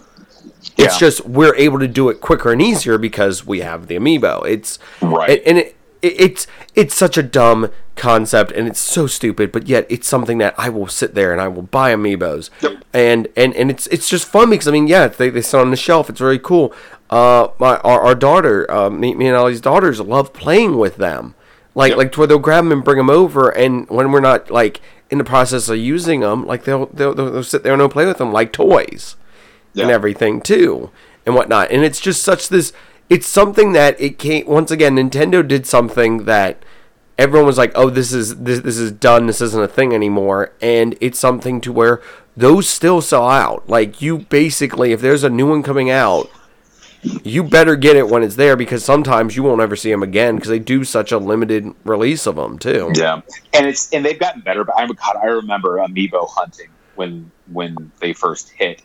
Yeah. 0.76 0.86
It's 0.86 0.98
just 0.98 1.26
we're 1.26 1.56
able 1.56 1.80
to 1.80 1.88
do 1.88 2.10
it 2.10 2.20
quicker 2.22 2.52
and 2.52 2.62
easier 2.62 2.98
because 2.98 3.46
we 3.46 3.62
have 3.62 3.88
the 3.88 3.96
amiibo. 3.96 4.46
It's 4.48 4.80
Right. 5.02 5.30
and, 5.46 5.48
and 5.48 5.58
it, 5.60 5.76
it, 6.02 6.20
it's 6.20 6.48
it's 6.74 6.96
such 6.96 7.16
a 7.18 7.22
dumb 7.24 7.70
concept 7.96 8.52
and 8.54 8.68
it's 8.68 8.80
so 8.80 9.06
stupid, 9.06 9.52
but 9.52 9.68
yet 9.68 9.86
it's 9.90 10.08
something 10.08 10.40
that 10.40 10.56
I 10.58 10.70
will 10.70 10.88
sit 10.88 11.14
there 11.14 11.32
and 11.32 11.40
I 11.40 11.48
will 11.48 11.62
buy 11.64 11.94
amiibos, 11.94 12.50
Yep. 12.62 12.84
and 12.94 13.28
and 13.38 13.54
and 13.56 13.70
it's 13.70 13.86
it's 13.88 14.10
just 14.10 14.26
fun 14.28 14.50
because 14.50 14.68
I 14.68 14.72
mean 14.72 14.88
yeah 14.88 15.08
they 15.08 15.30
they 15.30 15.42
sit 15.42 15.60
on 15.60 15.70
the 15.70 15.78
shelf. 15.78 16.10
It's 16.10 16.22
really 16.22 16.40
cool. 16.40 16.74
Uh, 17.12 17.50
my 17.60 17.78
our, 17.78 18.02
our 18.02 18.16
daughter, 18.16 18.70
uh, 18.72 18.90
me, 18.90 19.14
me 19.14 19.28
and 19.28 19.36
Ellie's 19.36 19.62
daughters 19.62 20.00
love 20.00 20.34
playing 20.34 20.78
with 20.80 20.96
them. 20.96 21.36
Like 21.74 21.92
Yep. 21.92 21.98
like 21.98 22.16
where 22.16 22.28
they'll 22.28 22.40
grab 22.40 22.66
them 22.66 22.72
and 22.74 22.84
bring 22.84 22.98
them 22.98 23.10
over, 23.10 23.50
and 23.50 23.90
when 23.90 24.12
we're 24.12 24.20
not 24.20 24.52
like 24.52 24.82
in 25.10 25.18
the 25.18 25.24
process 25.24 25.70
of 25.70 25.78
using 25.78 26.20
them, 26.20 26.46
like 26.46 26.64
they'll 26.66 26.88
they'll, 26.88 27.14
they'll, 27.14 27.32
they'll 27.32 27.44
sit 27.44 27.64
there 27.64 27.74
and 27.74 27.80
they'll 27.80 27.90
play 27.90 28.06
with 28.06 28.18
them 28.18 28.32
like 28.34 28.52
toys 28.52 29.16
and 29.76 29.90
everything 29.92 30.42
too 30.42 30.90
and 31.26 31.34
whatnot. 31.36 31.72
And 31.72 31.84
it's 31.84 32.00
just 32.02 32.24
such 32.24 32.50
this 32.50 32.74
it's 33.10 33.28
something 33.28 33.72
that 33.74 34.00
it 34.02 34.18
can't 34.20 34.48
once 34.48 34.72
again 34.72 34.96
nintendo 34.96 35.48
did 35.48 35.66
something 35.66 36.26
that 36.26 36.64
everyone 37.18 37.46
was 37.46 37.58
like 37.58 37.72
oh 37.76 37.90
this 37.90 38.12
is 38.12 38.38
this, 38.38 38.60
this 38.60 38.78
is 38.78 38.92
done. 38.92 39.28
This 39.28 39.40
isn't 39.42 39.64
a 39.64 39.68
thing 39.68 39.94
anymore. 39.94 40.52
And 40.62 40.98
it's 41.00 41.20
something 41.20 41.62
to 41.62 41.72
where 41.72 42.02
those 42.36 42.68
still 42.68 43.02
sell 43.02 43.30
out. 43.30 43.70
Like 43.70 44.02
you 44.02 44.20
basically 44.20 44.92
if 44.92 45.00
there's 45.00 45.24
a 45.24 45.30
new 45.30 45.48
one 45.48 45.64
coming 45.64 45.90
out 45.90 46.30
you 47.04 47.44
better 47.44 47.76
get 47.76 47.96
it 47.96 48.08
when 48.08 48.24
it's 48.24 48.36
there 48.36 48.56
because 48.56 48.84
sometimes 48.86 49.36
you 49.36 49.44
won't 49.44 49.62
ever 49.62 49.76
see 49.76 49.90
them 49.92 50.04
again 50.04 50.36
because 50.36 50.50
they 50.50 50.60
do 50.60 50.84
such 50.84 51.12
a 51.12 51.18
limited 51.18 51.74
release 51.84 52.28
of 52.28 52.36
them 52.36 52.60
too 52.60 52.92
Yeah, 52.96 53.22
and 53.54 53.68
it's 53.68 53.92
and 53.92 54.06
they've 54.06 54.20
gotten 54.20 54.42
better. 54.42 54.64
But 54.64 54.76
I'm 54.78 54.90
God, 54.90 55.18
I 55.22 55.28
remember 55.28 55.78
amiibo 55.78 56.28
hunting 56.30 56.70
when 56.96 57.32
when 57.52 57.92
they 58.00 58.14
first 58.14 58.50
hit. 58.52 58.82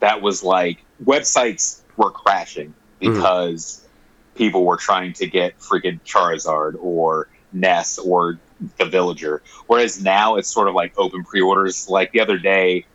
That 0.00 0.20
was 0.20 0.42
like 0.42 0.84
websites 1.02 1.80
were 1.96 2.10
crashing 2.10 2.74
hmm. 3.00 3.14
because 3.14 3.86
people 4.34 4.64
were 4.64 4.76
trying 4.76 5.12
to 5.14 5.26
get 5.26 5.58
freaking 5.58 6.00
Charizard 6.02 6.76
or 6.80 7.28
Ness 7.52 7.98
or 7.98 8.38
the 8.78 8.84
Villager. 8.84 9.42
Whereas 9.66 10.02
now 10.02 10.36
it's 10.36 10.52
sort 10.52 10.68
of 10.68 10.74
like 10.74 10.92
open 10.98 11.24
pre-orders. 11.24 11.88
Like 11.88 12.12
the 12.12 12.20
other 12.20 12.38
day, 12.38 12.86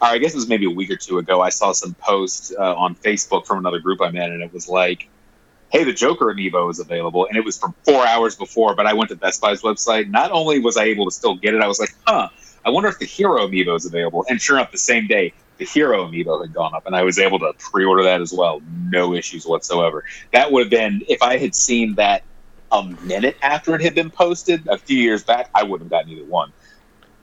I 0.00 0.18
guess 0.18 0.32
it 0.32 0.36
was 0.36 0.48
maybe 0.48 0.66
a 0.66 0.70
week 0.70 0.90
or 0.90 0.96
two 0.96 1.18
ago, 1.18 1.40
I 1.40 1.50
saw 1.50 1.72
some 1.72 1.94
post 1.94 2.54
uh, 2.58 2.74
on 2.74 2.94
Facebook 2.94 3.46
from 3.46 3.58
another 3.58 3.80
group 3.80 4.00
I'm 4.00 4.16
in, 4.16 4.32
and 4.32 4.42
it 4.42 4.52
was 4.52 4.68
like 4.68 5.08
hey, 5.70 5.84
the 5.84 5.92
Joker 5.92 6.26
amiibo 6.34 6.70
is 6.70 6.80
available, 6.80 7.26
and 7.26 7.36
it 7.36 7.44
was 7.44 7.56
from 7.56 7.74
four 7.84 8.04
hours 8.06 8.36
before. 8.36 8.74
But 8.74 8.86
I 8.86 8.92
went 8.92 9.10
to 9.10 9.16
Best 9.16 9.40
Buy's 9.40 9.62
website. 9.62 10.08
Not 10.10 10.30
only 10.32 10.58
was 10.58 10.76
I 10.76 10.84
able 10.84 11.04
to 11.06 11.10
still 11.10 11.36
get 11.36 11.54
it, 11.54 11.62
I 11.62 11.66
was 11.66 11.80
like, 11.80 11.94
huh, 12.06 12.28
I 12.64 12.70
wonder 12.70 12.88
if 12.88 12.98
the 12.98 13.06
Hero 13.06 13.46
amiibo 13.46 13.76
is 13.76 13.86
available. 13.86 14.26
And 14.28 14.40
sure 14.40 14.58
enough, 14.58 14.72
the 14.72 14.78
same 14.78 15.06
day, 15.06 15.32
the 15.58 15.64
Hero 15.64 16.06
amiibo 16.06 16.42
had 16.42 16.52
gone 16.52 16.74
up, 16.74 16.86
and 16.86 16.94
I 16.94 17.02
was 17.02 17.18
able 17.18 17.38
to 17.38 17.52
pre-order 17.58 18.02
that 18.04 18.20
as 18.20 18.32
well. 18.32 18.60
No 18.90 19.14
issues 19.14 19.46
whatsoever. 19.46 20.04
That 20.32 20.50
would 20.52 20.64
have 20.64 20.70
been 20.70 21.02
if 21.08 21.22
I 21.22 21.38
had 21.38 21.54
seen 21.54 21.94
that 21.94 22.24
a 22.72 22.84
minute 23.02 23.36
after 23.42 23.74
it 23.74 23.80
had 23.80 23.94
been 23.94 24.10
posted 24.10 24.66
a 24.68 24.78
few 24.78 24.98
years 24.98 25.24
back, 25.24 25.50
I 25.54 25.64
wouldn't 25.64 25.90
have 25.90 25.90
gotten 25.90 26.16
either 26.16 26.24
one. 26.24 26.52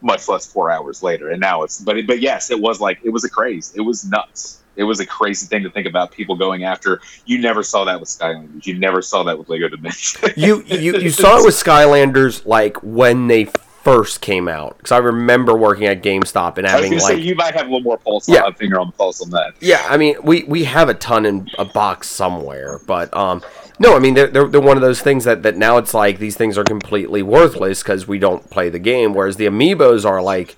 Much 0.00 0.28
less 0.28 0.46
four 0.46 0.70
hours 0.70 1.02
later, 1.02 1.30
and 1.30 1.40
now 1.40 1.62
it's 1.64 1.80
but 1.80 1.96
but 2.06 2.20
yes, 2.20 2.50
it 2.50 2.60
was 2.60 2.80
like 2.80 3.00
it 3.02 3.10
was 3.10 3.24
a 3.24 3.28
craze. 3.30 3.72
It 3.76 3.80
was 3.80 4.04
nuts. 4.04 4.60
It 4.76 4.84
was 4.84 5.00
a 5.00 5.06
crazy 5.06 5.46
thing 5.46 5.64
to 5.64 5.70
think 5.70 5.88
about 5.88 6.12
people 6.12 6.36
going 6.36 6.62
after. 6.62 7.00
You 7.26 7.38
never 7.38 7.64
saw 7.64 7.84
that 7.86 7.98
with 7.98 8.08
Skylanders. 8.08 8.64
You 8.64 8.78
never 8.78 9.02
saw 9.02 9.24
that 9.24 9.36
with 9.36 9.48
Lego 9.48 9.68
Dimension. 9.68 10.30
you 10.36 10.62
you 10.66 10.96
you 10.98 11.10
saw 11.10 11.38
it 11.38 11.44
with 11.44 11.54
Skylanders 11.54 12.46
like 12.46 12.76
when 12.82 13.26
they 13.26 13.46
first 13.82 14.20
came 14.20 14.48
out 14.48 14.76
because 14.76 14.92
I 14.92 14.98
remember 14.98 15.56
working 15.56 15.86
at 15.86 16.02
GameStop 16.02 16.58
and 16.58 16.66
I 16.66 16.74
was 16.76 16.84
having 16.84 16.98
like 17.00 17.12
say 17.14 17.18
you 17.20 17.34
might 17.34 17.54
have 17.54 17.62
a 17.66 17.70
little 17.70 17.80
more 17.80 17.96
pulse, 17.96 18.28
Yeah. 18.28 18.42
on, 18.42 18.52
finger 18.54 18.78
on 18.78 18.88
the 18.88 18.92
pulse 18.92 19.20
on 19.22 19.30
that. 19.30 19.54
yeah 19.60 19.84
I 19.88 19.96
mean 19.96 20.16
we 20.22 20.44
we 20.44 20.64
have 20.64 20.88
a 20.88 20.94
ton 20.94 21.24
in 21.24 21.48
a 21.58 21.64
box 21.64 22.08
somewhere 22.08 22.80
but 22.86 23.16
um 23.16 23.42
no 23.78 23.96
I 23.96 23.98
mean 23.98 24.14
they're 24.14 24.28
they're, 24.28 24.46
they're 24.46 24.60
one 24.60 24.76
of 24.76 24.82
those 24.82 25.00
things 25.00 25.24
that 25.24 25.42
that 25.42 25.56
now 25.56 25.76
it's 25.78 25.94
like 25.94 26.18
these 26.18 26.36
things 26.36 26.56
are 26.58 26.64
completely 26.64 27.22
worthless 27.22 27.82
because 27.82 28.06
we 28.08 28.18
don't 28.18 28.48
play 28.50 28.68
the 28.68 28.78
game 28.78 29.14
whereas 29.14 29.36
the 29.36 29.46
amiibos 29.46 30.04
are 30.04 30.22
like 30.22 30.56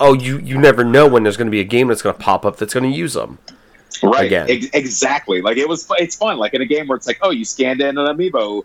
oh 0.00 0.14
you 0.14 0.38
you 0.38 0.58
never 0.58 0.84
know 0.84 1.08
when 1.08 1.22
there's 1.22 1.36
going 1.36 1.46
to 1.46 1.52
be 1.52 1.60
a 1.60 1.64
game 1.64 1.88
that's 1.88 2.02
going 2.02 2.14
to 2.14 2.20
pop 2.20 2.44
up 2.44 2.56
that's 2.56 2.74
going 2.74 2.90
to 2.90 2.96
use 2.96 3.14
them 3.14 3.38
Right. 4.02 4.26
Again. 4.26 4.46
Ex- 4.48 4.68
exactly. 4.74 5.40
Like 5.42 5.56
it 5.56 5.68
was. 5.68 5.86
It's 5.98 6.16
fun. 6.16 6.38
Like 6.38 6.54
in 6.54 6.62
a 6.62 6.66
game 6.66 6.86
where 6.86 6.96
it's 6.96 7.06
like, 7.06 7.18
oh, 7.22 7.30
you 7.30 7.44
scanned 7.44 7.80
in 7.80 7.98
an 7.98 8.06
amiibo. 8.16 8.64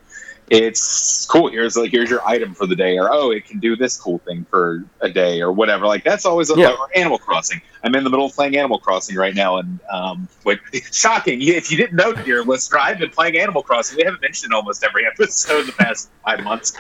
It's 0.50 1.26
cool. 1.26 1.50
Here's 1.50 1.76
like 1.78 1.92
here's 1.92 2.10
your 2.10 2.26
item 2.28 2.54
for 2.54 2.68
the 2.68 2.76
day, 2.76 2.98
or 2.98 3.10
oh, 3.12 3.32
it 3.32 3.46
can 3.46 3.60
do 3.60 3.76
this 3.76 3.98
cool 3.98 4.20
thing 4.20 4.46
for 4.50 4.84
a 5.02 5.10
day, 5.10 5.42
or 5.42 5.52
whatever. 5.52 5.88
Like 5.88 6.04
that's 6.04 6.26
always 6.26 6.50
a, 6.52 6.56
Yeah. 6.56 6.76
or 6.80 6.90
Animal 6.96 7.18
Crossing. 7.18 7.62
I'm 7.84 7.96
in 7.96 8.04
the 8.04 8.10
middle 8.10 8.26
of 8.26 8.34
playing 8.34 8.58
Animal 8.58 8.80
Crossing 8.80 9.16
right 9.16 9.34
now, 9.34 9.58
and 9.58 9.80
um, 9.90 10.28
what 10.44 10.60
shocking! 10.92 11.42
If 11.42 11.72
you 11.72 11.78
didn't 11.78 11.96
know, 11.96 12.14
dear 12.14 12.44
listener, 12.44 12.80
I've 12.80 13.00
been 13.00 13.10
playing 13.10 13.38
Animal 13.38 13.64
Crossing. 13.64 13.98
We 13.98 14.04
haven't 14.04 14.22
mentioned 14.22 14.52
it 14.54 14.56
almost 14.56 14.84
every 14.84 15.06
episode 15.12 15.62
in 15.62 15.68
the 15.68 15.74
past 15.74 16.10
five 16.24 16.44
months. 16.44 16.74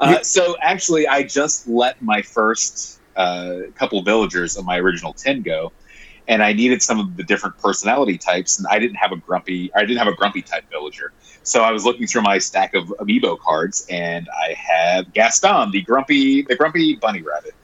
Uh, 0.00 0.22
so 0.22 0.56
actually, 0.62 1.06
I 1.08 1.22
just 1.24 1.66
let 1.68 2.00
my 2.00 2.22
first 2.22 3.00
uh, 3.16 3.62
couple 3.74 4.00
villagers 4.02 4.56
of 4.56 4.64
my 4.64 4.78
original 4.78 5.12
ten 5.12 5.42
go 5.42 5.72
and 6.28 6.42
I 6.42 6.52
needed 6.52 6.82
some 6.82 7.00
of 7.00 7.16
the 7.16 7.24
different 7.24 7.58
personality 7.58 8.18
types, 8.18 8.58
and 8.58 8.68
I 8.68 8.78
didn't 8.78 8.96
have 8.96 9.12
a 9.12 9.16
grumpy. 9.16 9.72
I 9.74 9.80
didn't 9.80 9.98
have 9.98 10.08
a 10.08 10.14
grumpy 10.14 10.42
type 10.42 10.68
villager, 10.70 11.12
so 11.42 11.62
I 11.62 11.72
was 11.72 11.84
looking 11.84 12.06
through 12.06 12.22
my 12.22 12.38
stack 12.38 12.74
of 12.74 12.88
amiibo 13.00 13.38
cards, 13.40 13.86
and 13.90 14.28
I 14.28 14.54
have 14.54 15.12
Gaston, 15.12 15.70
the 15.70 15.80
grumpy, 15.82 16.42
the 16.42 16.54
grumpy 16.54 16.96
bunny 16.96 17.22
rabbit, 17.22 17.54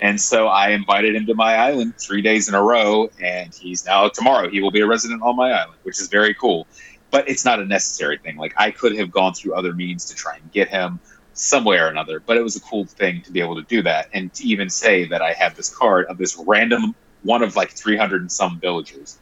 and 0.00 0.20
so 0.20 0.46
I 0.46 0.70
invited 0.70 1.16
him 1.16 1.26
to 1.26 1.34
my 1.34 1.56
island 1.56 1.98
three 1.98 2.22
days 2.22 2.48
in 2.48 2.54
a 2.54 2.62
row, 2.62 3.10
and 3.20 3.52
he's 3.52 3.84
now 3.84 4.08
tomorrow 4.08 4.48
he 4.48 4.60
will 4.60 4.70
be 4.70 4.80
a 4.80 4.86
resident 4.86 5.22
on 5.22 5.36
my 5.36 5.50
island, 5.50 5.78
which 5.82 6.00
is 6.00 6.08
very 6.08 6.32
cool. 6.34 6.66
But 7.10 7.28
it's 7.28 7.44
not 7.44 7.60
a 7.60 7.66
necessary 7.66 8.16
thing. 8.16 8.38
Like 8.38 8.54
I 8.56 8.70
could 8.70 8.96
have 8.96 9.10
gone 9.10 9.34
through 9.34 9.54
other 9.54 9.74
means 9.74 10.06
to 10.06 10.14
try 10.14 10.36
and 10.36 10.50
get 10.50 10.68
him 10.68 10.98
some 11.34 11.64
way 11.64 11.78
or 11.78 11.88
another, 11.88 12.20
but 12.20 12.36
it 12.36 12.42
was 12.42 12.56
a 12.56 12.60
cool 12.60 12.86
thing 12.86 13.20
to 13.22 13.32
be 13.32 13.40
able 13.40 13.56
to 13.56 13.62
do 13.62 13.82
that, 13.82 14.08
and 14.14 14.32
to 14.34 14.44
even 14.44 14.70
say 14.70 15.06
that 15.08 15.20
I 15.20 15.32
have 15.32 15.56
this 15.56 15.74
card 15.74 16.06
of 16.06 16.18
this 16.18 16.36
random 16.46 16.94
one 17.22 17.42
of 17.42 17.56
like 17.56 17.70
300 17.70 18.22
and 18.22 18.32
some 18.32 18.58
villagers. 18.60 19.18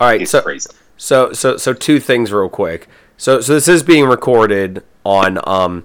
all 0.00 0.08
right 0.08 0.22
It's 0.22 0.30
so 0.30 0.42
crazy. 0.42 0.70
So 0.96 1.32
so 1.32 1.56
so 1.56 1.72
two 1.72 2.00
things 2.00 2.32
real 2.32 2.48
quick. 2.48 2.88
So 3.16 3.40
so 3.40 3.54
this 3.54 3.68
is 3.68 3.82
being 3.82 4.04
recorded 4.06 4.82
on 5.04 5.38
um 5.48 5.84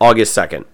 August 0.00 0.34
second, 0.34 0.64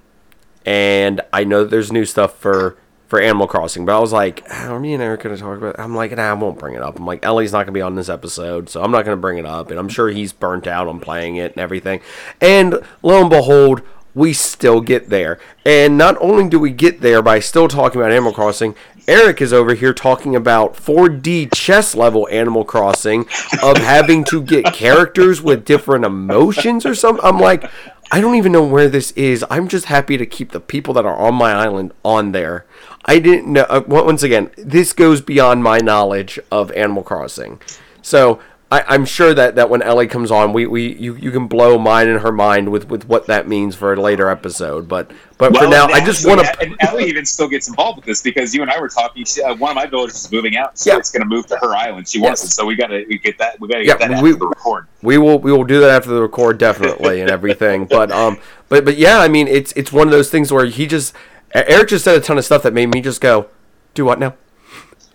and 0.64 1.20
I 1.32 1.44
know 1.44 1.62
that 1.62 1.70
there's 1.70 1.92
new 1.92 2.04
stuff 2.04 2.36
for 2.38 2.76
for 3.08 3.20
Animal 3.20 3.48
Crossing, 3.48 3.84
but 3.84 3.96
I 3.96 3.98
was 3.98 4.12
like, 4.12 4.46
how 4.48 4.76
are 4.76 4.80
me 4.80 4.94
and 4.94 5.02
Eric 5.02 5.22
gonna 5.22 5.36
talk 5.36 5.58
about? 5.58 5.74
It? 5.74 5.80
I'm 5.80 5.96
like, 5.96 6.12
nah, 6.12 6.30
I 6.30 6.32
won't 6.34 6.58
bring 6.58 6.74
it 6.74 6.82
up. 6.82 6.96
I'm 6.98 7.06
like, 7.06 7.24
Ellie's 7.24 7.52
not 7.52 7.64
gonna 7.64 7.72
be 7.72 7.80
on 7.80 7.96
this 7.96 8.08
episode, 8.08 8.68
so 8.68 8.82
I'm 8.82 8.92
not 8.92 9.04
gonna 9.04 9.16
bring 9.16 9.38
it 9.38 9.46
up, 9.46 9.70
and 9.70 9.78
I'm 9.80 9.88
sure 9.88 10.08
he's 10.10 10.32
burnt 10.32 10.68
out 10.68 10.86
on 10.86 11.00
playing 11.00 11.34
it 11.36 11.52
and 11.52 11.60
everything. 11.60 12.00
And 12.40 12.80
lo 13.02 13.20
and 13.20 13.30
behold. 13.30 13.82
We 14.12 14.32
still 14.32 14.80
get 14.80 15.08
there. 15.08 15.38
And 15.64 15.96
not 15.96 16.16
only 16.20 16.48
do 16.48 16.58
we 16.58 16.70
get 16.72 17.00
there 17.00 17.22
by 17.22 17.38
still 17.38 17.68
talking 17.68 18.00
about 18.00 18.10
Animal 18.10 18.32
Crossing, 18.32 18.74
Eric 19.10 19.42
is 19.42 19.52
over 19.52 19.74
here 19.74 19.92
talking 19.92 20.36
about 20.36 20.74
4D 20.74 21.52
chess 21.52 21.96
level 21.96 22.28
Animal 22.30 22.64
Crossing 22.64 23.26
of 23.60 23.76
having 23.78 24.22
to 24.26 24.40
get 24.40 24.66
characters 24.66 25.42
with 25.42 25.64
different 25.64 26.04
emotions 26.04 26.86
or 26.86 26.94
something. 26.94 27.24
I'm 27.24 27.40
like, 27.40 27.68
I 28.12 28.20
don't 28.20 28.36
even 28.36 28.52
know 28.52 28.62
where 28.62 28.88
this 28.88 29.10
is. 29.12 29.44
I'm 29.50 29.66
just 29.66 29.86
happy 29.86 30.16
to 30.16 30.24
keep 30.24 30.52
the 30.52 30.60
people 30.60 30.94
that 30.94 31.04
are 31.04 31.16
on 31.16 31.34
my 31.34 31.50
island 31.50 31.92
on 32.04 32.30
there. 32.30 32.66
I 33.04 33.18
didn't 33.18 33.52
know. 33.52 33.66
Uh, 33.68 33.82
once 33.84 34.22
again, 34.22 34.52
this 34.56 34.92
goes 34.92 35.20
beyond 35.20 35.64
my 35.64 35.78
knowledge 35.78 36.38
of 36.52 36.70
Animal 36.70 37.02
Crossing. 37.02 37.60
So 38.02 38.38
I, 38.70 38.84
I'm 38.86 39.04
sure 39.04 39.34
that, 39.34 39.56
that 39.56 39.68
when 39.68 39.82
Ellie 39.82 40.06
comes 40.06 40.30
on, 40.30 40.52
we, 40.52 40.66
we 40.66 40.94
you, 40.94 41.16
you 41.16 41.32
can 41.32 41.48
blow 41.48 41.78
mine 41.78 42.06
and 42.06 42.20
her 42.20 42.30
mind 42.30 42.70
with, 42.70 42.88
with 42.88 43.08
what 43.08 43.26
that 43.26 43.48
means 43.48 43.74
for 43.74 43.92
a 43.92 44.00
later 44.00 44.28
episode. 44.28 44.86
But 44.86 45.10
but 45.40 45.56
for 45.56 45.66
now, 45.66 45.86
I 45.86 46.04
just 46.04 46.24
want 46.26 46.40
to. 46.40 46.60
And 46.60 46.76
Ellie 46.80 47.04
even 47.06 47.24
still 47.24 47.48
gets 47.48 47.68
involved 47.68 47.96
with 47.96 48.04
this 48.04 48.22
because 48.22 48.54
you 48.54 48.62
and 48.62 48.70
I 48.70 48.78
were 48.80 48.88
talking. 48.88 49.24
She, 49.24 49.42
uh, 49.42 49.54
one 49.56 49.70
of 49.70 49.74
my 49.74 49.86
villagers 49.86 50.24
is 50.24 50.30
moving 50.30 50.56
out, 50.56 50.78
so 50.78 50.92
Yeah. 50.92 50.98
it's 50.98 51.10
going 51.10 51.22
to 51.22 51.28
move 51.28 51.46
to 51.48 51.56
her 51.56 51.74
island. 51.74 52.06
She 52.08 52.20
wants 52.20 52.42
Yes. 52.42 52.52
it, 52.52 52.54
so 52.54 52.64
we 52.66 52.76
got 52.76 52.88
to 52.88 53.04
get 53.04 53.38
that. 53.38 53.58
We 53.58 53.66
got 53.68 53.78
to 53.78 53.80
Yeah, 53.84 53.96
get 53.98 54.08
that 54.10 54.22
we- 54.22 54.30
after 54.30 54.38
the 54.38 54.46
record. 54.48 54.86
We 55.02 55.18
will 55.18 55.38
we 55.38 55.50
will 55.50 55.64
do 55.64 55.80
that 55.80 55.90
after 55.90 56.10
the 56.10 56.22
record 56.22 56.58
definitely 56.58 57.20
and 57.20 57.30
everything. 57.30 57.86
But 57.86 58.12
um 58.12 58.38
but 58.68 58.84
but 58.84 58.96
yeah, 58.98 59.18
I 59.18 59.28
mean 59.28 59.48
it's 59.48 59.72
it's 59.72 59.90
one 59.90 60.06
of 60.06 60.12
those 60.12 60.30
things 60.30 60.52
where 60.52 60.66
he 60.66 60.86
just 60.86 61.14
Eric 61.54 61.88
just 61.88 62.04
said 62.04 62.16
a 62.16 62.20
ton 62.20 62.38
of 62.38 62.44
stuff 62.44 62.62
that 62.62 62.72
made 62.72 62.86
me 62.94 63.00
just 63.00 63.20
go, 63.20 63.46
do 63.94 64.04
what 64.04 64.18
now? 64.20 64.34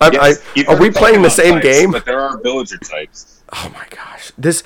I, 0.00 0.10
Yes, 0.12 0.42
I, 0.58 0.64
are 0.74 0.76
we 0.78 0.90
playing 0.90 1.22
the 1.22 1.30
same 1.30 1.54
types, 1.54 1.64
game? 1.64 1.90
But 1.92 2.04
there 2.04 2.20
are 2.20 2.36
villager 2.42 2.76
types. 2.76 3.40
Oh 3.52 3.70
my 3.72 3.86
gosh. 3.88 4.32
This 4.36 4.62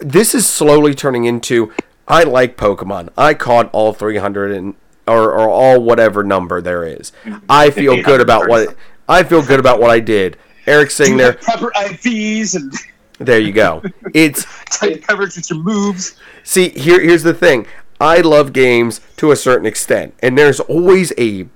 this 0.00 0.34
is 0.34 0.46
slowly 0.46 0.94
turning 0.94 1.24
into 1.24 1.72
I 2.06 2.24
like 2.24 2.56
Pokemon. 2.58 3.08
I 3.16 3.32
caught 3.32 3.70
all 3.72 3.94
300 3.94 4.50
and 4.52 4.74
or, 5.06 5.32
or 5.32 5.48
all 5.48 5.82
whatever 5.82 6.24
number 6.24 6.60
there 6.60 6.84
is. 6.84 7.12
Mm-hmm. 7.24 7.44
I 7.48 7.70
feel 7.70 8.02
good 8.02 8.20
about 8.20 8.48
what 8.48 8.76
I 9.08 9.22
feel 9.22 9.44
good 9.44 9.60
about 9.60 9.80
what 9.80 9.90
I 9.90 10.00
did. 10.00 10.36
Eric's 10.66 10.94
sitting 10.94 11.16
there. 11.16 11.34
proper 11.34 11.70
IVs 11.76 12.56
and 12.56 12.72
There 13.18 13.38
you 13.38 13.52
go. 13.52 13.82
It's 14.12 14.44
tight 14.78 15.06
coverage 15.06 15.36
with 15.36 15.48
your 15.48 15.60
moves. 15.60 16.16
See, 16.42 16.70
here 16.70 17.00
here's 17.00 17.22
the 17.22 17.34
thing. 17.34 17.66
I 18.00 18.20
love 18.20 18.52
games 18.52 19.00
to 19.18 19.30
a 19.30 19.36
certain 19.36 19.66
extent, 19.66 20.14
and 20.20 20.36
there's 20.36 20.58
always 20.60 21.12
a 21.16 21.46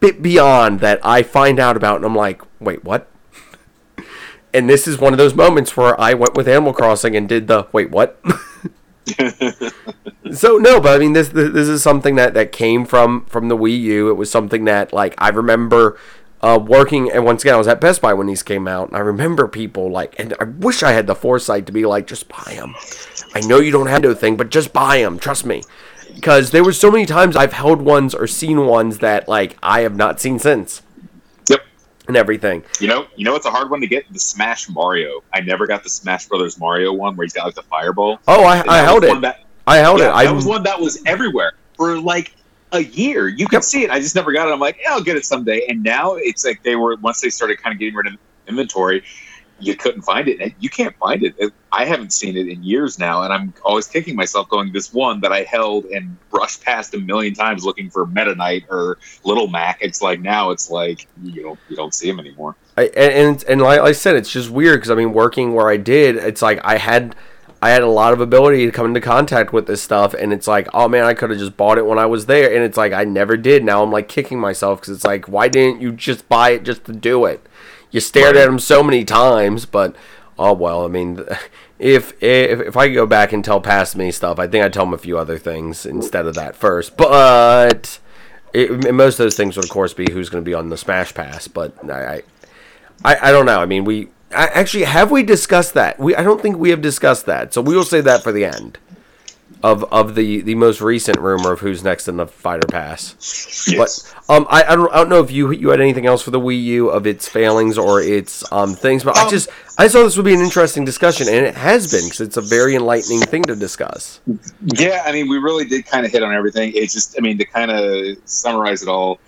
bit 0.00 0.22
beyond 0.22 0.80
that 0.80 1.00
I 1.04 1.22
find 1.22 1.58
out 1.58 1.76
about, 1.76 1.96
and 1.96 2.04
I'm 2.04 2.14
like, 2.14 2.42
wait, 2.60 2.84
what? 2.84 3.08
And 4.52 4.68
this 4.68 4.86
is 4.86 4.98
one 4.98 5.14
of 5.14 5.18
those 5.18 5.34
moments 5.34 5.76
where 5.76 5.98
I 5.98 6.14
went 6.14 6.34
with 6.34 6.48
Animal 6.48 6.72
Crossing 6.72 7.16
and 7.16 7.28
did 7.28 7.46
the 7.46 7.66
wait, 7.72 7.90
what? 7.90 8.20
so 10.32 10.56
no, 10.56 10.80
but 10.80 10.94
I 10.94 10.98
mean, 10.98 11.12
this 11.12 11.28
this 11.28 11.68
is 11.68 11.82
something 11.82 12.16
that 12.16 12.34
that 12.34 12.52
came 12.52 12.84
from 12.84 13.24
from 13.26 13.48
the 13.48 13.56
Wii 13.56 13.80
U. 13.80 14.10
It 14.10 14.14
was 14.14 14.30
something 14.30 14.64
that 14.64 14.92
like 14.92 15.14
I 15.18 15.28
remember. 15.28 15.98
Uh, 16.42 16.58
working 16.58 17.10
and 17.10 17.22
once 17.22 17.42
again, 17.42 17.52
I 17.52 17.58
was 17.58 17.68
at 17.68 17.82
Best 17.82 18.00
Buy 18.00 18.14
when 18.14 18.26
these 18.26 18.42
came 18.42 18.66
out, 18.66 18.88
and 18.88 18.96
I 18.96 19.00
remember 19.00 19.46
people 19.46 19.90
like, 19.90 20.18
and 20.18 20.34
I 20.40 20.44
wish 20.44 20.82
I 20.82 20.92
had 20.92 21.06
the 21.06 21.14
foresight 21.14 21.66
to 21.66 21.72
be 21.72 21.84
like, 21.84 22.06
just 22.06 22.30
buy 22.30 22.54
them. 22.54 22.74
I 23.34 23.40
know 23.40 23.58
you 23.58 23.70
don't 23.70 23.88
have 23.88 24.00
no 24.00 24.14
thing, 24.14 24.38
but 24.38 24.48
just 24.48 24.72
buy 24.72 25.02
them. 25.02 25.18
Trust 25.18 25.44
me, 25.44 25.62
because 26.14 26.50
there 26.50 26.64
were 26.64 26.72
so 26.72 26.90
many 26.90 27.04
times 27.04 27.36
I've 27.36 27.52
held 27.52 27.82
ones 27.82 28.14
or 28.14 28.26
seen 28.26 28.64
ones 28.64 29.00
that 29.00 29.28
like 29.28 29.58
I 29.62 29.80
have 29.80 29.96
not 29.96 30.18
seen 30.18 30.38
since. 30.38 30.80
And 32.10 32.16
everything. 32.16 32.64
You 32.80 32.88
know, 32.88 33.06
you 33.14 33.24
know, 33.24 33.36
it's 33.36 33.46
a 33.46 33.50
hard 33.50 33.70
one 33.70 33.80
to 33.80 33.86
get. 33.86 34.12
The 34.12 34.18
Smash 34.18 34.68
Mario. 34.68 35.22
I 35.32 35.40
never 35.40 35.66
got 35.66 35.84
the 35.84 35.90
Smash 35.90 36.26
Brothers 36.26 36.58
Mario 36.58 36.92
one 36.92 37.16
where 37.16 37.24
he's 37.24 37.32
got 37.32 37.46
like 37.46 37.54
the 37.54 37.62
fireball. 37.62 38.18
Oh, 38.26 38.44
I, 38.44 38.64
I 38.68 38.78
held 38.78 39.04
it. 39.04 39.20
That, 39.20 39.44
I 39.66 39.76
held 39.76 40.00
yeah, 40.00 40.08
it. 40.08 40.12
I 40.12 40.24
that 40.24 40.34
was 40.34 40.44
one 40.44 40.64
that 40.64 40.78
was 40.80 41.00
everywhere 41.06 41.52
for 41.76 41.98
like 42.00 42.34
a 42.72 42.80
year. 42.80 43.28
You 43.28 43.46
could 43.46 43.58
Yep. 43.58 43.62
see 43.62 43.84
it. 43.84 43.90
I 43.90 44.00
just 44.00 44.16
never 44.16 44.32
got 44.32 44.48
it. 44.48 44.52
I'm 44.52 44.58
like, 44.60 44.78
yeah, 44.82 44.92
I'll 44.92 45.02
get 45.02 45.16
it 45.16 45.24
someday. 45.24 45.66
And 45.68 45.82
now 45.82 46.14
it's 46.14 46.44
like 46.44 46.62
they 46.64 46.74
were 46.76 46.96
once 46.96 47.20
they 47.20 47.30
started 47.30 47.62
kind 47.62 47.72
of 47.72 47.78
getting 47.78 47.94
rid 47.94 48.08
of 48.08 48.14
inventory, 48.48 49.04
you 49.60 49.76
couldn't 49.76 50.02
find 50.02 50.28
it. 50.28 50.40
And 50.40 50.54
you 50.58 50.70
can't 50.70 50.96
find 50.96 51.22
it. 51.22 51.34
I 51.72 51.84
haven't 51.84 52.12
seen 52.12 52.36
it 52.36 52.48
in 52.48 52.62
years 52.62 52.98
now, 52.98 53.22
and 53.22 53.32
I'm 53.32 53.54
always 53.64 53.86
kicking 53.86 54.16
myself 54.16 54.48
going, 54.48 54.72
this 54.72 54.92
one 54.92 55.20
that 55.20 55.32
I 55.32 55.42
held 55.42 55.84
and 55.86 56.16
brushed 56.30 56.64
past 56.64 56.94
a 56.94 56.98
million 56.98 57.34
times 57.34 57.64
looking 57.64 57.90
for 57.90 58.06
Meta 58.06 58.34
Knight 58.34 58.64
or 58.68 58.98
Little 59.24 59.46
Mac. 59.46 59.78
It's 59.80 60.02
like 60.02 60.20
now 60.20 60.50
it's 60.50 60.70
like 60.70 61.06
you 61.22 61.42
don't 61.42 61.58
you 61.68 61.76
don't 61.76 61.94
see 61.94 62.08
him 62.08 62.18
anymore. 62.18 62.56
I, 62.76 62.84
and 62.96 63.12
and, 63.12 63.44
and 63.44 63.60
like 63.60 63.80
I 63.80 63.92
said, 63.92 64.16
it's 64.16 64.30
just 64.30 64.50
weird 64.50 64.80
because 64.80 64.90
I 64.90 64.94
mean, 64.94 65.12
working 65.12 65.54
where 65.54 65.68
I 65.68 65.76
did, 65.76 66.16
it's 66.16 66.42
like 66.42 66.60
I 66.64 66.78
had 66.78 67.14
I 67.62 67.70
had 67.70 67.82
a 67.82 67.88
lot 67.88 68.14
of 68.14 68.20
ability 68.20 68.64
to 68.64 68.72
come 68.72 68.86
into 68.86 69.00
contact 69.00 69.52
with 69.52 69.66
this 69.66 69.82
stuff, 69.82 70.14
and 70.14 70.32
it's 70.32 70.48
like, 70.48 70.66
oh 70.72 70.88
man, 70.88 71.04
I 71.04 71.12
could 71.12 71.30
have 71.30 71.38
just 71.38 71.56
bought 71.56 71.78
it 71.78 71.84
when 71.84 71.98
I 71.98 72.06
was 72.06 72.26
there, 72.26 72.54
and 72.54 72.64
it's 72.64 72.78
like 72.78 72.92
I 72.92 73.04
never 73.04 73.36
did. 73.36 73.64
Now 73.64 73.82
I'm 73.82 73.92
like 73.92 74.08
kicking 74.08 74.40
myself 74.40 74.80
because 74.80 74.94
it's 74.94 75.04
like, 75.04 75.28
why 75.28 75.48
didn't 75.48 75.80
you 75.80 75.92
just 75.92 76.28
buy 76.28 76.50
it 76.50 76.62
just 76.62 76.84
to 76.86 76.92
do 76.92 77.26
it? 77.26 77.46
You 77.90 78.00
stared 78.00 78.36
at 78.36 78.48
him 78.48 78.58
so 78.58 78.82
many 78.82 79.04
times, 79.04 79.66
but 79.66 79.96
oh 80.38 80.52
well. 80.52 80.84
I 80.84 80.88
mean, 80.88 81.24
if 81.78 82.12
if 82.22 82.60
if 82.60 82.76
I 82.76 82.88
could 82.88 82.94
go 82.94 83.06
back 83.06 83.32
and 83.32 83.44
tell 83.44 83.60
past 83.60 83.96
me 83.96 84.10
stuff, 84.10 84.38
I 84.38 84.46
think 84.46 84.64
I'd 84.64 84.72
tell 84.72 84.86
him 84.86 84.94
a 84.94 84.98
few 84.98 85.18
other 85.18 85.38
things 85.38 85.86
instead 85.86 86.26
of 86.26 86.34
that 86.34 86.56
first, 86.56 86.96
but. 86.96 87.98
It, 88.52 88.92
most 88.92 89.20
of 89.20 89.24
those 89.26 89.36
things 89.36 89.54
would, 89.54 89.66
of 89.66 89.70
course, 89.70 89.94
be 89.94 90.10
who's 90.10 90.28
going 90.28 90.42
to 90.44 90.48
be 90.48 90.54
on 90.54 90.70
the 90.70 90.76
Smash 90.76 91.14
Pass. 91.14 91.46
But 91.46 91.72
I, 91.88 92.04
I, 92.04 92.22
I, 93.04 93.28
I 93.28 93.30
don't 93.30 93.46
know. 93.46 93.60
I 93.60 93.66
mean, 93.66 93.84
we 93.84 94.08
I, 94.32 94.48
actually 94.48 94.82
have 94.82 95.12
we 95.12 95.22
discussed 95.22 95.74
that. 95.74 96.00
We 96.00 96.16
I 96.16 96.24
don't 96.24 96.42
think 96.42 96.56
we 96.56 96.70
have 96.70 96.82
discussed 96.82 97.26
that. 97.26 97.54
So 97.54 97.62
we 97.62 97.76
will 97.76 97.84
say 97.84 98.00
that 98.00 98.24
for 98.24 98.32
the 98.32 98.44
end 98.44 98.78
of 99.62 99.84
of 99.92 100.14
the 100.14 100.40
the 100.40 100.54
most 100.54 100.80
recent 100.80 101.18
rumor 101.18 101.52
of 101.52 101.60
who's 101.60 101.84
next 101.84 102.08
in 102.08 102.16
the 102.16 102.26
Fighter 102.26 102.66
Pass. 102.66 103.66
Yes. 103.68 104.14
But 104.26 104.34
um, 104.34 104.46
I, 104.48 104.62
I 104.62 104.76
don't 104.76 104.92
I 104.92 104.96
don't 104.96 105.08
know 105.08 105.22
if 105.22 105.30
you 105.30 105.50
you 105.52 105.68
had 105.70 105.80
anything 105.80 106.06
else 106.06 106.22
for 106.22 106.30
the 106.30 106.40
Wii 106.40 106.62
U 106.64 106.88
of 106.88 107.06
its 107.06 107.28
failings 107.28 107.76
or 107.76 108.00
its 108.00 108.44
um 108.52 108.74
things, 108.74 109.04
but 109.04 109.16
I 109.16 109.24
Um, 109.24 109.30
just 109.30 109.48
I 109.78 109.88
saw 109.88 110.02
this 110.02 110.16
would 110.16 110.24
be 110.24 110.34
an 110.34 110.40
interesting 110.40 110.84
discussion, 110.84 111.28
and 111.28 111.44
it 111.46 111.54
has 111.54 111.90
been 111.90 112.04
because 112.04 112.20
it's 112.20 112.36
a 112.36 112.42
very 112.42 112.74
enlightening 112.74 113.20
thing 113.20 113.42
to 113.44 113.56
discuss. 113.56 114.20
Yeah, 114.62 115.02
I 115.06 115.12
mean, 115.12 115.28
we 115.28 115.38
really 115.38 115.64
did 115.64 115.86
kind 115.86 116.04
of 116.04 116.12
hit 116.12 116.22
on 116.22 116.34
everything. 116.34 116.72
It's 116.74 116.92
just, 116.92 117.16
I 117.18 117.22
mean, 117.22 117.38
to 117.38 117.44
kind 117.44 117.70
of 117.70 118.18
summarize 118.26 118.82
it 118.82 118.88
all, 118.88 119.20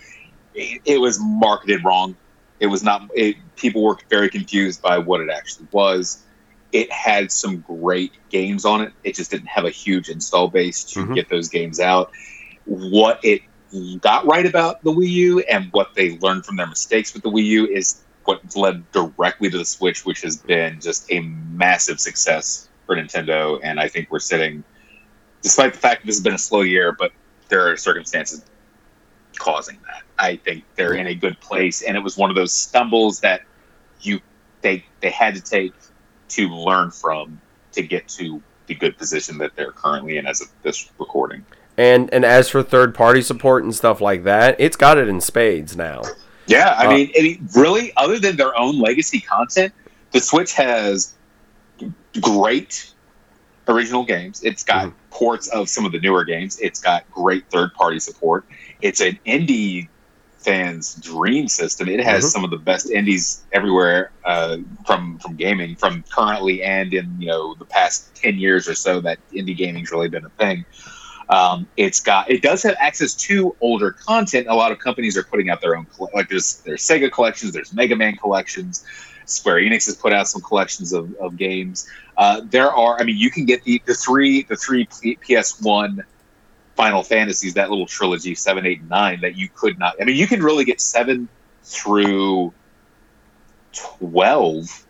it, 0.54 0.82
it 0.84 0.98
was 0.98 1.18
marketed 1.20 1.84
wrong. 1.84 2.16
It 2.60 2.66
was 2.66 2.82
not. 2.82 3.10
It, 3.14 3.36
people 3.56 3.82
were 3.82 3.96
very 4.10 4.28
confused 4.28 4.82
by 4.82 4.98
what 4.98 5.20
it 5.20 5.30
actually 5.30 5.68
was. 5.72 6.22
It 6.72 6.90
had 6.90 7.30
some 7.30 7.58
great 7.60 8.12
games 8.30 8.64
on 8.64 8.80
it. 8.80 8.92
It 9.04 9.14
just 9.14 9.30
didn't 9.30 9.48
have 9.48 9.64
a 9.64 9.70
huge 9.70 10.08
install 10.08 10.48
base 10.48 10.82
to 10.84 11.04
Mhm. 11.04 11.14
get 11.14 11.28
those 11.28 11.48
games 11.48 11.78
out. 11.80 12.10
What 12.64 13.20
it 13.22 13.42
got 14.00 14.26
right 14.26 14.46
about 14.46 14.82
the 14.82 14.92
Wii 14.92 15.08
U 15.08 15.40
and 15.40 15.68
what 15.72 15.94
they 15.94 16.18
learned 16.18 16.44
from 16.44 16.56
their 16.56 16.66
mistakes 16.66 17.14
with 17.14 17.22
the 17.22 17.30
Wii 17.30 17.44
U 17.44 17.66
is 17.66 18.00
what 18.24 18.40
led 18.56 18.90
directly 18.92 19.50
to 19.50 19.58
the 19.58 19.64
Switch, 19.64 20.04
which 20.04 20.22
has 20.22 20.36
been 20.36 20.80
just 20.80 21.10
a 21.10 21.20
massive 21.20 22.00
success 22.00 22.68
for 22.86 22.96
Nintendo. 22.96 23.58
And 23.62 23.80
I 23.80 23.88
think 23.88 24.10
we're 24.10 24.18
sitting 24.18 24.64
despite 25.42 25.72
the 25.72 25.78
fact 25.78 26.02
that 26.02 26.06
this 26.06 26.16
has 26.16 26.22
been 26.22 26.34
a 26.34 26.38
slow 26.38 26.60
year, 26.60 26.92
but 26.92 27.12
there 27.48 27.68
are 27.68 27.76
circumstances 27.76 28.42
causing 29.38 29.78
that. 29.86 30.02
I 30.18 30.36
think 30.36 30.64
they're 30.76 30.94
in 30.94 31.06
a 31.06 31.14
good 31.14 31.40
place, 31.40 31.82
and 31.82 31.96
it 31.96 32.00
was 32.00 32.16
one 32.16 32.30
of 32.30 32.36
those 32.36 32.52
stumbles 32.52 33.20
that 33.20 33.42
you 34.00 34.20
they 34.60 34.84
they 35.00 35.10
had 35.10 35.34
to 35.34 35.40
take 35.40 35.72
to 36.32 36.48
learn 36.48 36.90
from 36.90 37.40
to 37.72 37.82
get 37.82 38.08
to 38.08 38.42
the 38.66 38.74
good 38.74 38.96
position 38.96 39.38
that 39.38 39.54
they're 39.56 39.72
currently 39.72 40.16
in 40.18 40.26
as 40.26 40.40
of 40.40 40.48
this 40.62 40.90
recording. 40.98 41.44
And 41.76 42.12
and 42.12 42.24
as 42.24 42.48
for 42.48 42.62
third 42.62 42.94
party 42.94 43.22
support 43.22 43.64
and 43.64 43.74
stuff 43.74 44.00
like 44.00 44.24
that, 44.24 44.56
it's 44.58 44.76
got 44.76 44.98
it 44.98 45.08
in 45.08 45.20
spades 45.20 45.76
now. 45.76 46.02
Yeah, 46.46 46.74
I 46.76 46.86
Uh, 46.86 46.90
mean, 46.90 47.12
I 47.18 47.22
mean, 47.22 47.48
really, 47.56 47.92
other 47.96 48.18
than 48.18 48.36
their 48.36 48.58
own 48.58 48.78
legacy 48.80 49.20
content, 49.20 49.72
the 50.10 50.20
Switch 50.20 50.52
has 50.54 51.14
great 52.20 52.92
original 53.68 54.04
games. 54.04 54.42
It's 54.42 54.62
got 54.64 54.86
Mhm. 54.88 54.92
ports 55.10 55.48
of 55.48 55.68
some 55.68 55.84
of 55.86 55.92
the 55.92 56.00
newer 56.00 56.24
games. 56.24 56.58
It's 56.60 56.80
got 56.80 57.08
great 57.10 57.44
third 57.50 57.72
party 57.74 58.00
support. 58.00 58.44
It's 58.82 59.00
an 59.00 59.18
indie 59.26 59.88
fan's 60.45 60.95
dream 60.97 61.49
system. 61.49 61.88
It 61.88 62.01
has 62.01 62.24
Mhm. 62.24 62.28
some 62.28 62.45
of 62.45 62.51
the 62.51 62.59
best 62.59 62.90
indies 62.90 63.43
everywhere 63.53 64.11
uh, 64.24 64.59
from 64.86 65.18
from 65.18 65.36
gaming, 65.36 65.76
from 65.76 66.05
currently 66.14 66.62
and 66.62 66.93
in 66.95 67.07
you 67.20 67.28
know 67.28 67.55
the 67.55 67.64
past 67.64 68.14
ten 68.14 68.38
years 68.38 68.68
or 68.68 68.74
so 68.74 69.01
that 69.01 69.18
indie 69.32 69.57
gaming's 69.57 69.90
really 69.90 70.09
been 70.09 70.24
a 70.24 70.30
thing. 70.30 70.64
Um, 71.28 71.66
it's 71.76 72.01
got 72.01 72.30
it 72.30 72.43
does 72.43 72.62
have 72.64 72.76
access 72.78 73.14
to 73.28 73.57
older 73.61 73.93
content. 73.93 74.49
A 74.49 74.55
lot 74.55 74.72
of 74.72 74.78
companies 74.78 75.16
are 75.16 75.22
putting 75.22 75.49
out 75.51 75.61
their 75.61 75.76
own 75.76 75.86
like 76.14 76.28
there's 76.28 76.57
there's 76.66 76.82
Sega 76.86 77.11
collections, 77.11 77.53
there's 77.53 77.72
Mega 77.72 77.97
Man 77.97 78.16
collections. 78.16 78.84
Square 79.24 79.61
Enix 79.61 79.86
has 79.86 79.95
put 79.97 80.12
out 80.12 80.26
some 80.28 80.43
collections 80.43 80.93
of, 80.93 81.14
of 81.20 81.36
games. 81.36 81.88
Uh, 82.16 82.40
there 82.51 82.70
are, 82.70 83.01
I 83.01 83.05
mean, 83.05 83.16
you 83.16 83.30
can 83.30 83.47
get 83.47 83.62
the, 83.64 83.80
the 83.86 83.95
three 83.95 84.43
the 84.43 84.57
three 84.57 84.86
P- 85.01 85.16
PS1 85.26 86.01
Final 86.82 87.04
Fantasies, 87.04 87.54
that 87.54 87.70
little 87.70 87.86
trilogy, 87.86 88.34
seven, 88.34 88.66
eight, 88.66 88.80
and 88.80 88.90
nine, 88.90 89.20
that 89.20 89.36
you 89.36 89.48
could 89.48 89.78
not. 89.78 89.94
I 90.00 90.04
mean, 90.04 90.16
you 90.16 90.26
can 90.26 90.42
really 90.42 90.64
get 90.64 90.80
seven 90.80 91.28
through 91.62 92.52
twelve 93.72 94.84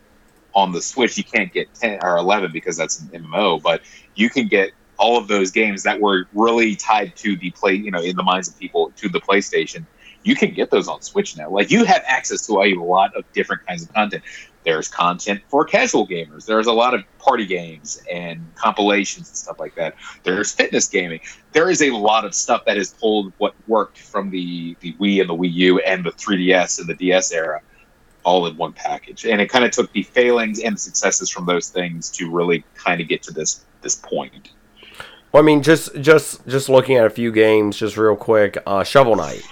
on 0.54 0.72
the 0.72 0.80
Switch. 0.80 1.18
You 1.18 1.24
can't 1.24 1.52
get 1.52 1.74
ten 1.74 1.98
or 2.02 2.16
eleven 2.16 2.50
because 2.50 2.78
that's 2.78 2.98
an 2.98 3.08
MMO, 3.08 3.60
but 3.60 3.82
you 4.14 4.30
can 4.30 4.48
get 4.48 4.70
all 4.96 5.18
of 5.18 5.28
those 5.28 5.50
games 5.50 5.82
that 5.82 6.00
were 6.00 6.26
really 6.32 6.76
tied 6.76 7.14
to 7.16 7.36
the 7.36 7.50
play, 7.50 7.74
you 7.74 7.90
know, 7.90 8.00
in 8.00 8.16
the 8.16 8.22
minds 8.22 8.48
of 8.48 8.58
people 8.58 8.90
to 8.96 9.10
the 9.10 9.20
PlayStation. 9.20 9.84
You 10.22 10.34
can 10.34 10.54
get 10.54 10.70
those 10.70 10.88
on 10.88 11.02
Switch 11.02 11.36
now. 11.36 11.50
Like 11.50 11.70
you 11.70 11.84
have 11.84 12.02
access 12.06 12.46
to 12.46 12.62
a 12.62 12.72
lot 12.72 13.14
of 13.14 13.30
different 13.34 13.66
kinds 13.66 13.82
of 13.82 13.92
content. 13.92 14.22
There's 14.64 14.88
content 14.88 15.40
for 15.48 15.64
casual 15.64 16.06
gamers. 16.06 16.46
There's 16.46 16.66
a 16.66 16.72
lot 16.72 16.94
of 16.94 17.02
party 17.18 17.46
games 17.46 18.00
and 18.10 18.46
compilations 18.54 19.28
and 19.28 19.36
stuff 19.36 19.58
like 19.58 19.74
that. 19.74 19.96
There's 20.22 20.52
fitness 20.52 20.88
gaming. 20.88 21.20
There 21.52 21.68
is 21.68 21.82
a 21.82 21.90
lot 21.90 22.24
of 22.24 22.34
stuff 22.34 22.64
that 22.66 22.76
has 22.76 22.92
pulled 22.94 23.32
what 23.38 23.54
worked 23.66 23.98
from 23.98 24.30
the, 24.30 24.76
the 24.80 24.92
Wii 24.94 25.20
and 25.20 25.28
the 25.28 25.34
Wii 25.34 25.52
U 25.52 25.78
and 25.80 26.04
the 26.04 26.12
3DS 26.12 26.78
and 26.78 26.88
the 26.88 26.94
DS 26.94 27.32
era 27.32 27.60
all 28.24 28.46
in 28.46 28.56
one 28.56 28.72
package. 28.72 29.24
And 29.24 29.40
it 29.40 29.48
kind 29.48 29.64
of 29.64 29.72
took 29.72 29.92
the 29.92 30.02
failings 30.02 30.60
and 30.60 30.76
the 30.76 30.78
successes 30.78 31.28
from 31.28 31.46
those 31.46 31.68
things 31.68 32.10
to 32.12 32.30
really 32.30 32.64
kind 32.74 33.00
of 33.00 33.08
get 33.08 33.22
to 33.24 33.32
this 33.32 33.64
this 33.80 33.96
point. 33.96 34.50
Well, 35.32 35.42
I 35.42 35.46
mean, 35.46 35.62
just 35.62 35.94
just 36.00 36.46
just 36.46 36.68
looking 36.68 36.96
at 36.96 37.06
a 37.06 37.10
few 37.10 37.32
games, 37.32 37.78
just 37.78 37.96
real 37.96 38.16
quick. 38.16 38.58
Uh, 38.66 38.84
Shovel 38.84 39.16
Knight 39.16 39.42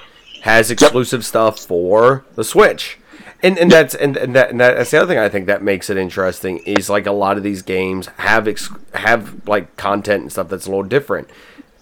has 0.43 0.71
exclusive 0.71 1.25
stuff 1.25 1.59
for 1.59 2.25
the 2.35 2.45
Switch, 2.45 2.99
and 3.43 3.59
and 3.59 3.71
that's 3.71 3.95
and, 3.95 4.17
and, 4.17 4.35
that, 4.35 4.51
and 4.51 4.61
that's 4.61 4.91
the 4.91 4.99
other 4.99 5.07
thing 5.07 5.19
I 5.19 5.29
think 5.29 5.47
that 5.47 5.63
makes 5.63 5.91
it 5.91 5.97
interesting 5.97 6.59
is 6.59 6.91
like 6.91 7.07
a 7.07 7.13
lot 7.13 7.37
of 7.37 7.43
these 7.43 7.63
games 7.63 8.07
have 8.19 8.47
ex- 8.49 8.71
have 8.95 9.47
like 9.49 9.77
content 9.77 10.23
and 10.23 10.33
stuff 10.33 10.49
that's 10.49 10.67
a 10.67 10.71
little 10.71 10.85
different. 10.85 11.29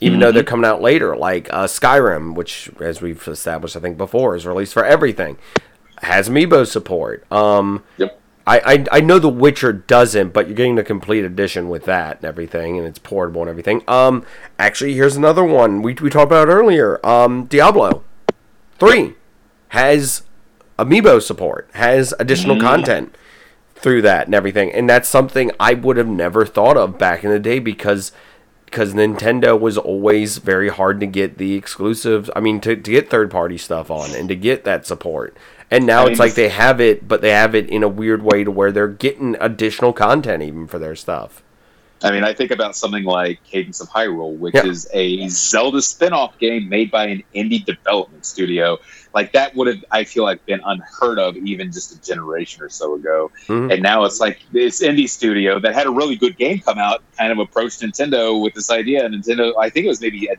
Even 0.00 0.20
though 0.20 0.30
they're 0.30 0.44
coming 0.44 0.64
out 0.64 0.80
later, 0.80 1.16
like 1.16 1.52
uh, 1.52 1.64
Skyrim, 1.66 2.36
which, 2.36 2.70
as 2.80 3.02
we've 3.02 3.26
established, 3.26 3.76
I 3.76 3.80
think 3.80 3.96
before, 3.98 4.36
is 4.36 4.46
released 4.46 4.72
for 4.72 4.84
everything, 4.84 5.38
has 6.02 6.28
amiibo 6.28 6.64
support. 6.68 7.24
Um, 7.32 7.82
Yep. 7.96 8.20
I, 8.46 8.60
I 8.64 8.84
I 8.92 9.00
know 9.00 9.18
The 9.18 9.28
Witcher 9.28 9.72
doesn't, 9.72 10.32
but 10.32 10.46
you're 10.46 10.54
getting 10.54 10.76
the 10.76 10.84
complete 10.84 11.24
edition 11.24 11.68
with 11.68 11.84
that 11.86 12.18
and 12.18 12.24
everything, 12.26 12.78
and 12.78 12.86
it's 12.86 13.00
portable 13.00 13.42
and 13.42 13.50
everything. 13.50 13.82
Um, 13.88 14.24
actually, 14.58 14.94
here's 14.94 15.16
another 15.16 15.42
one 15.44 15.82
we 15.82 15.94
we 15.94 16.10
talked 16.10 16.30
about 16.30 16.46
earlier. 16.48 17.04
Um, 17.04 17.46
Diablo 17.46 18.04
three 18.78 19.16
has 19.70 20.22
amiibo 20.78 21.20
support, 21.20 21.68
has 21.74 22.14
additional 22.18 22.56
mm. 22.56 22.60
content 22.60 23.16
through 23.74 24.02
that 24.02 24.26
and 24.26 24.34
everything, 24.34 24.72
and 24.72 24.88
that's 24.88 25.08
something 25.08 25.50
I 25.60 25.74
would 25.74 25.96
have 25.96 26.08
never 26.08 26.44
thought 26.44 26.76
of 26.76 26.98
back 26.98 27.24
in 27.24 27.30
the 27.30 27.38
day 27.38 27.58
because 27.58 28.12
because 28.64 28.92
Nintendo 28.92 29.58
was 29.58 29.78
always 29.78 30.36
very 30.38 30.68
hard 30.68 31.00
to 31.00 31.06
get 31.06 31.38
the 31.38 31.54
exclusives. 31.54 32.28
I 32.36 32.40
mean, 32.40 32.60
to, 32.60 32.76
to 32.76 32.90
get 32.90 33.08
third 33.08 33.30
party 33.30 33.56
stuff 33.56 33.90
on 33.90 34.14
and 34.14 34.28
to 34.28 34.36
get 34.36 34.64
that 34.64 34.86
support. 34.86 35.34
And 35.70 35.86
now 35.86 36.06
I 36.06 36.10
it's 36.10 36.20
like 36.20 36.34
they 36.34 36.50
have 36.50 36.78
it, 36.78 37.08
but 37.08 37.22
they 37.22 37.30
have 37.30 37.54
it 37.54 37.70
in 37.70 37.82
a 37.82 37.88
weird 37.88 38.22
way 38.22 38.44
to 38.44 38.50
where 38.50 38.70
they're 38.70 38.86
getting 38.86 39.36
additional 39.40 39.94
content 39.94 40.42
even 40.42 40.66
for 40.66 40.78
their 40.78 40.94
stuff. 40.94 41.42
I 42.02 42.12
mean, 42.12 42.22
I 42.22 42.32
think 42.32 42.50
about 42.52 42.76
something 42.76 43.02
like 43.04 43.42
Cadence 43.44 43.80
of 43.80 43.88
Hyrule, 43.88 44.36
which 44.38 44.54
Yeah. 44.54 44.66
is 44.66 44.88
a 44.92 45.26
Zelda 45.28 45.82
spin-off 45.82 46.38
game 46.38 46.68
made 46.68 46.90
by 46.92 47.06
an 47.06 47.22
indie 47.34 47.64
development 47.64 48.24
studio. 48.24 48.78
Like 49.14 49.32
that 49.32 49.56
would 49.56 49.66
have, 49.66 49.84
I 49.90 50.04
feel 50.04 50.22
like, 50.22 50.44
been 50.46 50.60
unheard 50.64 51.18
of 51.18 51.36
even 51.38 51.72
just 51.72 51.92
a 51.92 52.00
generation 52.00 52.62
or 52.62 52.68
so 52.68 52.94
ago. 52.94 53.32
Mhm. 53.48 53.72
And 53.72 53.82
now 53.82 54.04
it's 54.04 54.20
like 54.20 54.38
this 54.52 54.80
indie 54.80 55.08
studio 55.08 55.58
that 55.58 55.74
had 55.74 55.86
a 55.86 55.90
really 55.90 56.14
good 56.14 56.36
game 56.36 56.60
come 56.60 56.78
out, 56.78 57.02
kind 57.18 57.32
of 57.32 57.38
approached 57.38 57.80
Nintendo 57.80 58.40
with 58.40 58.54
this 58.54 58.70
idea. 58.70 59.04
And 59.04 59.14
Nintendo, 59.14 59.54
I 59.58 59.68
think 59.70 59.86
it 59.86 59.88
was 59.88 60.00
maybe 60.00 60.28
an 60.28 60.36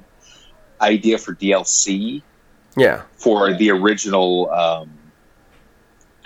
idea 0.79 1.17
for 1.17 1.33
DLC 1.33 2.21
Yeah. 2.77 3.01
for 3.17 3.53
the 3.53 3.71
original 3.71 4.49
um, 4.51 4.91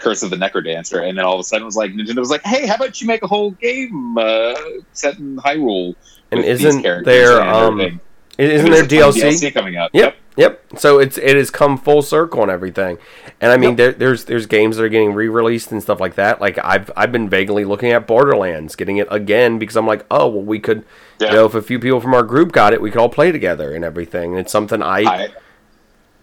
Curse 0.04 0.22
of 0.24 0.30
the 0.30 0.36
Necrodancer, 0.36 1.08
and 1.08 1.18
then 1.18 1.26
all 1.26 1.34
of 1.36 1.40
a 1.40 1.44
sudden 1.44 1.64
it 1.64 1.66
was 1.66 1.78
like 1.78 1.92
Nintendo 1.92 2.18
was 2.18 2.30
like, 2.30 2.44
"Hey, 2.44 2.68
how 2.68 2.76
about 2.76 3.00
you 3.02 3.08
make 3.08 3.24
a 3.24 3.28
whole 3.28 3.52
game 3.52 4.18
uh, 4.18 4.54
set 4.92 5.18
in 5.18 5.38
Hyrule?" 5.38 5.96
And 6.32 6.44
isn't 6.44 6.82
there, 6.82 7.40
and 7.42 7.50
um. 7.50 8.02
Isn't 8.40 8.72
there 8.72 8.82
there's 8.84 8.92
a 8.92 9.00
ton 9.00 9.10
of 9.10 9.16
DLC? 9.16 9.54
coming 9.54 9.78
out? 9.78 9.92
Yep, 9.94 10.16
yep. 10.38 10.64
So 10.78 10.98
it's 10.98 11.20
it 11.20 11.36
has 11.36 11.52
come 11.52 11.78
full 11.78 12.02
circle 12.02 12.42
and 12.42 12.50
everything, 12.50 12.98
and 13.40 13.52
I 13.52 13.58
mean 13.58 13.72
Yep. 13.72 13.78
there, 13.78 13.92
there's 13.92 14.26
there's 14.26 14.48
games 14.48 14.78
that 14.78 14.84
are 14.84 14.90
getting 14.90 15.14
re-released 15.14 15.72
and 15.72 15.84
stuff 15.84 16.00
like 16.00 16.16
that. 16.16 16.42
Like 16.42 16.58
I've 16.64 16.90
I've 16.98 17.12
been 17.12 17.30
vaguely 17.30 17.64
looking 17.64 17.92
at 17.92 18.08
Borderlands, 18.08 18.76
getting 18.76 18.98
it 18.98 19.08
again 19.12 19.60
because 19.60 19.76
I'm 19.76 19.86
like, 19.86 20.04
oh 20.10 20.28
well, 20.30 20.42
we 20.42 20.60
could, 20.60 20.84
Yeah. 21.20 21.28
you 21.28 21.34
know, 21.36 21.46
if 21.46 21.54
a 21.54 21.62
few 21.62 21.78
people 21.78 22.02
from 22.02 22.16
our 22.16 22.24
group 22.24 22.52
got 22.52 22.74
it, 22.74 22.82
we 22.82 22.90
could 22.90 23.00
all 23.00 23.08
play 23.08 23.32
together 23.32 23.76
and 23.76 23.86
everything. 23.86 24.32
And 24.32 24.40
it's 24.40 24.52
something 24.52 24.82
I 24.82 25.02
I, 25.04 25.28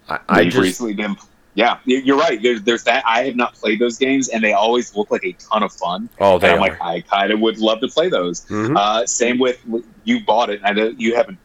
I, 0.09 0.19
I 0.29 0.45
just 0.47 0.57
recently 0.59 0.95
been. 0.95 1.17
Yeah, 1.55 1.79
you- 1.85 1.99
you're 1.99 2.17
right. 2.19 2.41
There's, 2.41 2.63
there's 2.63 2.85
that. 2.85 3.03
I 3.07 3.25
have 3.25 3.37
not 3.37 3.55
played 3.55 3.81
those 3.81 3.99
games, 3.99 4.29
and 4.29 4.43
they 4.43 4.53
always 4.53 4.95
look 4.95 5.11
like 5.11 5.25
a 5.25 5.33
ton 5.33 5.63
of 5.63 5.73
fun. 5.73 6.09
oh 6.21 6.35
And 6.35 6.43
they 6.43 6.49
I'm 6.51 6.59
are. 6.59 6.61
like, 6.61 6.81
I 6.81 7.01
kind 7.01 7.33
of 7.33 7.41
would 7.41 7.59
love 7.59 7.81
to 7.81 7.89
play 7.89 8.09
those. 8.09 8.45
Mhm. 8.47 8.77
Uh, 8.77 9.05
same 9.07 9.39
with 9.39 9.59
you 10.05 10.25
bought 10.25 10.51
it. 10.51 10.61
I 10.65 10.73
know 10.73 10.93
you 10.97 11.17
haven't 11.17 11.39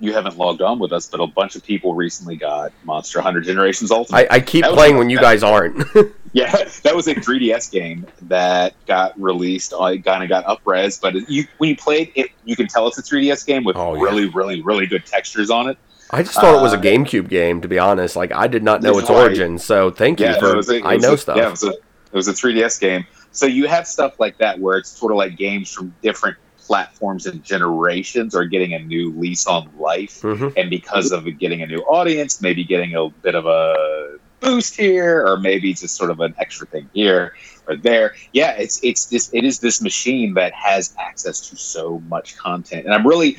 you 0.00 0.12
haven't 0.12 0.36
logged 0.36 0.60
on 0.62 0.80
with 0.80 0.92
us, 0.92 1.06
but 1.06 1.20
a 1.20 1.28
bunch 1.28 1.54
of 1.54 1.62
people 1.62 1.94
recently 1.94 2.34
got 2.34 2.72
Monster 2.82 3.20
Hunter 3.20 3.40
Generations 3.40 3.92
Ultimate. 3.92 4.26
I, 4.32 4.36
I 4.36 4.40
keep 4.40 4.64
playing 4.64 4.96
when 4.98 5.08
you 5.10 5.18
guys 5.18 5.42
aren't. 5.44 5.86
Yeah, 6.34 6.50
that 6.84 6.96
was 6.96 7.06
a 7.08 7.14
3DS 7.14 7.70
game 7.70 8.06
that 8.22 8.72
got 8.86 9.20
released. 9.20 9.74
It 9.78 10.02
kind 10.02 10.22
of 10.22 10.30
got 10.30 10.46
upres, 10.46 10.98
but 10.98 11.14
you 11.28 11.46
when 11.58 11.68
you 11.68 11.76
played 11.76 12.10
it, 12.14 12.30
you 12.46 12.56
can 12.56 12.68
tell 12.68 12.88
it's 12.88 12.96
a 12.96 13.02
3DS 13.02 13.44
game 13.46 13.64
with 13.64 13.76
Oh, 13.76 13.94
yeah. 13.94 14.00
really, 14.02 14.28
really, 14.30 14.62
really 14.62 14.86
good 14.86 15.04
textures 15.04 15.50
on 15.50 15.68
it. 15.68 15.76
I 16.12 16.22
just 16.22 16.34
thought 16.34 16.54
it 16.54 16.62
was 16.62 16.74
a 16.74 16.78
Uh, 16.78 16.82
GameCube 16.82 17.28
game, 17.28 17.60
to 17.62 17.68
be 17.68 17.78
honest. 17.78 18.16
Like 18.16 18.32
I 18.32 18.46
did 18.46 18.62
not 18.62 18.82
know 18.82 18.98
its 18.98 19.08
Right. 19.08 19.16
origin, 19.18 19.58
so 19.58 19.90
thank 19.90 20.20
you 20.20 20.26
Yeah, 20.26 20.38
for. 20.38 20.50
it 20.52 20.56
was 20.56 20.68
a, 20.68 20.76
it 20.76 20.82
I 20.84 20.96
know 20.96 21.14
a- 21.14 21.18
stuff. 21.18 21.36
Yeah, 21.36 21.48
it 21.48 21.50
was, 21.52 21.62
a, 21.64 21.68
it 21.70 22.12
was 22.12 22.28
a 22.28 22.32
3DS 22.32 22.78
game. 22.80 23.06
So 23.32 23.46
you 23.46 23.66
have 23.66 23.86
stuff 23.86 24.20
like 24.20 24.36
that 24.38 24.58
where 24.58 24.76
it's 24.76 24.90
sort 24.90 25.10
of 25.12 25.16
like 25.16 25.36
games 25.36 25.72
from 25.72 25.94
different 26.02 26.36
platforms 26.58 27.26
and 27.26 27.42
generations 27.42 28.34
are 28.34 28.44
getting 28.44 28.74
a 28.74 28.78
new 28.78 29.12
lease 29.18 29.46
on 29.46 29.68
life. 29.78 30.20
Mhm. 30.22 30.52
and 30.56 30.68
because 30.70 31.12
of 31.12 31.24
getting 31.38 31.62
a 31.62 31.66
new 31.66 31.80
audience, 31.80 32.42
maybe 32.42 32.62
getting 32.62 32.94
a 32.94 33.08
bit 33.22 33.34
of 33.34 33.46
a 33.46 34.18
boost 34.40 34.76
here, 34.76 35.24
or 35.26 35.38
maybe 35.38 35.72
just 35.72 35.96
sort 35.96 36.10
of 36.10 36.20
an 36.20 36.34
extra 36.38 36.66
thing 36.66 36.88
here 36.92 37.32
or 37.66 37.76
there. 37.76 38.14
Yeah, 38.32 38.52
it's 38.52 38.82
it's 38.82 39.06
this 39.06 39.30
it 39.32 39.44
is 39.44 39.58
this 39.60 39.80
machine 39.80 40.34
that 40.34 40.52
has 40.52 40.94
access 40.98 41.48
to 41.50 41.56
so 41.56 42.00
much 42.08 42.36
content, 42.36 42.84
and 42.84 42.94
I'm 42.94 43.06
really 43.06 43.36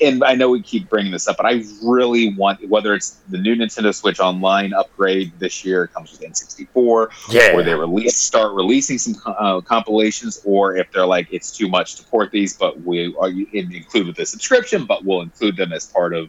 and 0.00 0.22
I 0.24 0.34
know 0.34 0.50
we 0.50 0.60
keep 0.62 0.88
bringing 0.90 1.12
this 1.12 1.26
up, 1.28 1.36
but 1.36 1.46
I 1.46 1.62
really 1.82 2.34
want 2.34 2.68
whether 2.68 2.94
it's 2.94 3.10
the 3.30 3.38
new 3.38 3.54
Nintendo 3.54 3.94
Switch 3.94 4.20
Online 4.20 4.74
upgrade 4.74 5.32
this 5.38 5.64
year 5.64 5.86
comes 5.86 6.10
with 6.12 6.20
N64, 6.20 7.08
Yeah. 7.30 7.54
or 7.54 7.62
they 7.62 7.74
release 7.74 8.16
start 8.16 8.54
releasing 8.54 8.98
some 8.98 9.14
uh, 9.24 9.60
compilations, 9.60 10.40
or 10.44 10.76
if 10.76 10.90
they're 10.92 11.06
like 11.06 11.28
it's 11.32 11.56
too 11.56 11.68
much 11.68 11.96
to 11.96 12.02
port 12.04 12.30
these, 12.30 12.56
but 12.56 12.80
we 12.82 13.14
are 13.18 13.28
in- 13.30 13.72
include 13.72 14.08
with 14.08 14.16
the 14.16 14.26
subscription, 14.26 14.84
but 14.84 15.04
we'll 15.04 15.22
include 15.22 15.56
them 15.56 15.72
as 15.72 15.86
part 15.86 16.14
of. 16.14 16.28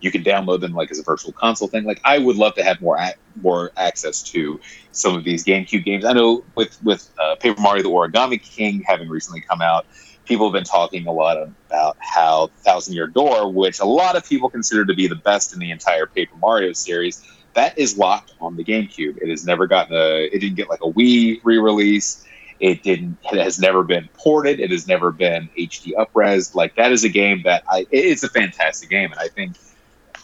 You 0.00 0.10
can 0.10 0.22
download 0.22 0.60
them 0.60 0.72
like 0.72 0.90
as 0.90 0.98
a 0.98 1.02
virtual 1.02 1.32
console 1.32 1.68
thing. 1.68 1.84
Like 1.84 2.00
I 2.04 2.18
would 2.18 2.36
love 2.36 2.54
to 2.54 2.64
have 2.64 2.80
more 2.80 2.98
more 3.42 3.72
access 3.76 4.22
to 4.24 4.60
some 4.92 5.16
of 5.16 5.24
these 5.24 5.44
GameCube 5.44 5.84
games. 5.84 6.04
I 6.04 6.12
know 6.12 6.44
with 6.54 6.82
with 6.82 7.10
uh, 7.20 7.36
Paper 7.36 7.60
Mario: 7.60 7.82
The 7.82 7.88
Origami 7.88 8.40
King 8.42 8.82
having 8.86 9.08
recently 9.08 9.40
come 9.40 9.62
out, 9.62 9.86
people 10.26 10.46
have 10.46 10.52
been 10.52 10.64
talking 10.64 11.06
a 11.06 11.12
lot 11.12 11.38
about 11.38 11.96
how 11.98 12.50
Thousand 12.58 12.94
Year 12.94 13.06
Door, 13.06 13.52
which 13.52 13.80
a 13.80 13.84
lot 13.84 14.16
of 14.16 14.28
people 14.28 14.50
consider 14.50 14.84
to 14.84 14.94
be 14.94 15.06
the 15.06 15.16
best 15.16 15.52
in 15.52 15.58
the 15.58 15.70
entire 15.70 16.06
Paper 16.06 16.36
Mario 16.36 16.72
series, 16.72 17.22
that 17.54 17.78
is 17.78 17.96
locked 17.96 18.34
on 18.40 18.56
the 18.56 18.64
GameCube. 18.64 19.16
It 19.16 19.30
has 19.30 19.46
never 19.46 19.66
gotten 19.66 19.96
a. 19.96 20.26
It 20.26 20.40
didn't 20.40 20.56
get 20.56 20.68
like 20.68 20.80
a 20.82 20.92
Wii 20.92 21.40
re-release. 21.42 22.24
It 22.60 22.82
didn't. 22.82 23.18
It 23.32 23.42
has 23.42 23.58
never 23.58 23.82
been 23.82 24.08
ported. 24.14 24.60
It 24.60 24.70
has 24.70 24.86
never 24.86 25.10
been 25.10 25.48
HD 25.58 25.92
upres. 25.94 26.54
Like 26.54 26.76
that 26.76 26.92
is 26.92 27.04
a 27.04 27.08
game 27.08 27.42
that 27.44 27.64
I. 27.68 27.86
It's 27.90 28.22
a 28.22 28.28
fantastic 28.28 28.90
game, 28.90 29.10
and 29.10 29.20
I 29.20 29.28
think 29.28 29.56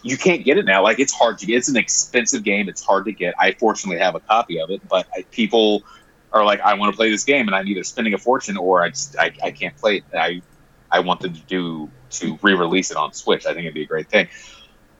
you 0.03 0.17
can't 0.17 0.43
get 0.43 0.57
it 0.57 0.65
now. 0.65 0.83
Like 0.83 0.99
it's 0.99 1.13
hard 1.13 1.39
to 1.39 1.45
get. 1.45 1.55
It's 1.55 1.69
an 1.69 1.77
expensive 1.77 2.43
game. 2.43 2.69
It's 2.69 2.83
hard 2.83 3.05
to 3.05 3.11
get. 3.11 3.33
I 3.39 3.53
fortunately 3.53 3.99
have 3.99 4.15
a 4.15 4.19
copy 4.19 4.59
of 4.59 4.69
it, 4.69 4.81
but 4.87 5.07
I, 5.15 5.23
people 5.31 5.83
are 6.31 6.43
like, 6.43 6.59
I 6.59 6.73
want 6.73 6.91
to 6.93 6.97
play 6.97 7.09
this 7.09 7.23
game, 7.23 7.47
and 7.47 7.55
I'm 7.55 7.67
either 7.67 7.83
spending 7.83 8.13
a 8.13 8.17
fortune 8.17 8.57
or 8.57 8.81
I 8.81 8.89
just 8.89 9.17
I, 9.17 9.31
I 9.41 9.51
can't 9.51 9.75
play 9.77 9.97
it. 9.97 10.03
I 10.13 10.41
I 10.91 10.99
want 10.99 11.21
them 11.21 11.33
to 11.33 11.41
do 11.41 11.89
to 12.11 12.37
re-release 12.43 12.91
it 12.91 12.97
on 12.97 13.13
Switch. 13.13 13.45
I 13.45 13.53
think 13.53 13.61
it'd 13.61 13.73
be 13.73 13.83
a 13.83 13.87
great 13.87 14.09
thing. 14.09 14.27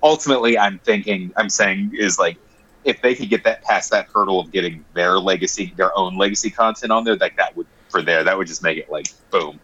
Ultimately, 0.02 0.58
I'm 0.58 0.80
thinking, 0.80 1.32
I'm 1.38 1.50
saying 1.50 1.92
is 1.98 2.18
like 2.18 2.38
if 2.84 3.02
they 3.02 3.16
could 3.16 3.30
get 3.30 3.44
that 3.44 3.64
past 3.64 3.92
that 3.92 4.08
hurdle 4.14 4.40
of 4.40 4.52
getting 4.52 4.84
their 4.94 5.20
legacy, 5.20 5.74
their 5.76 5.98
own 5.98 6.18
legacy 6.18 6.50
content 6.50 6.92
on 6.92 7.04
there, 7.04 7.16
like 7.16 7.38
that 7.38 7.56
would 7.56 7.68
for 7.90 8.02
there, 8.02 8.24
that 8.24 8.38
would 8.38 8.48
just 8.48 8.64
make 8.64 8.78
it 8.78 8.90
like 8.90 9.08
boom, 9.32 9.60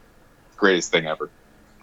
greatest 0.58 0.92
thing 0.92 1.08
ever. 1.08 1.30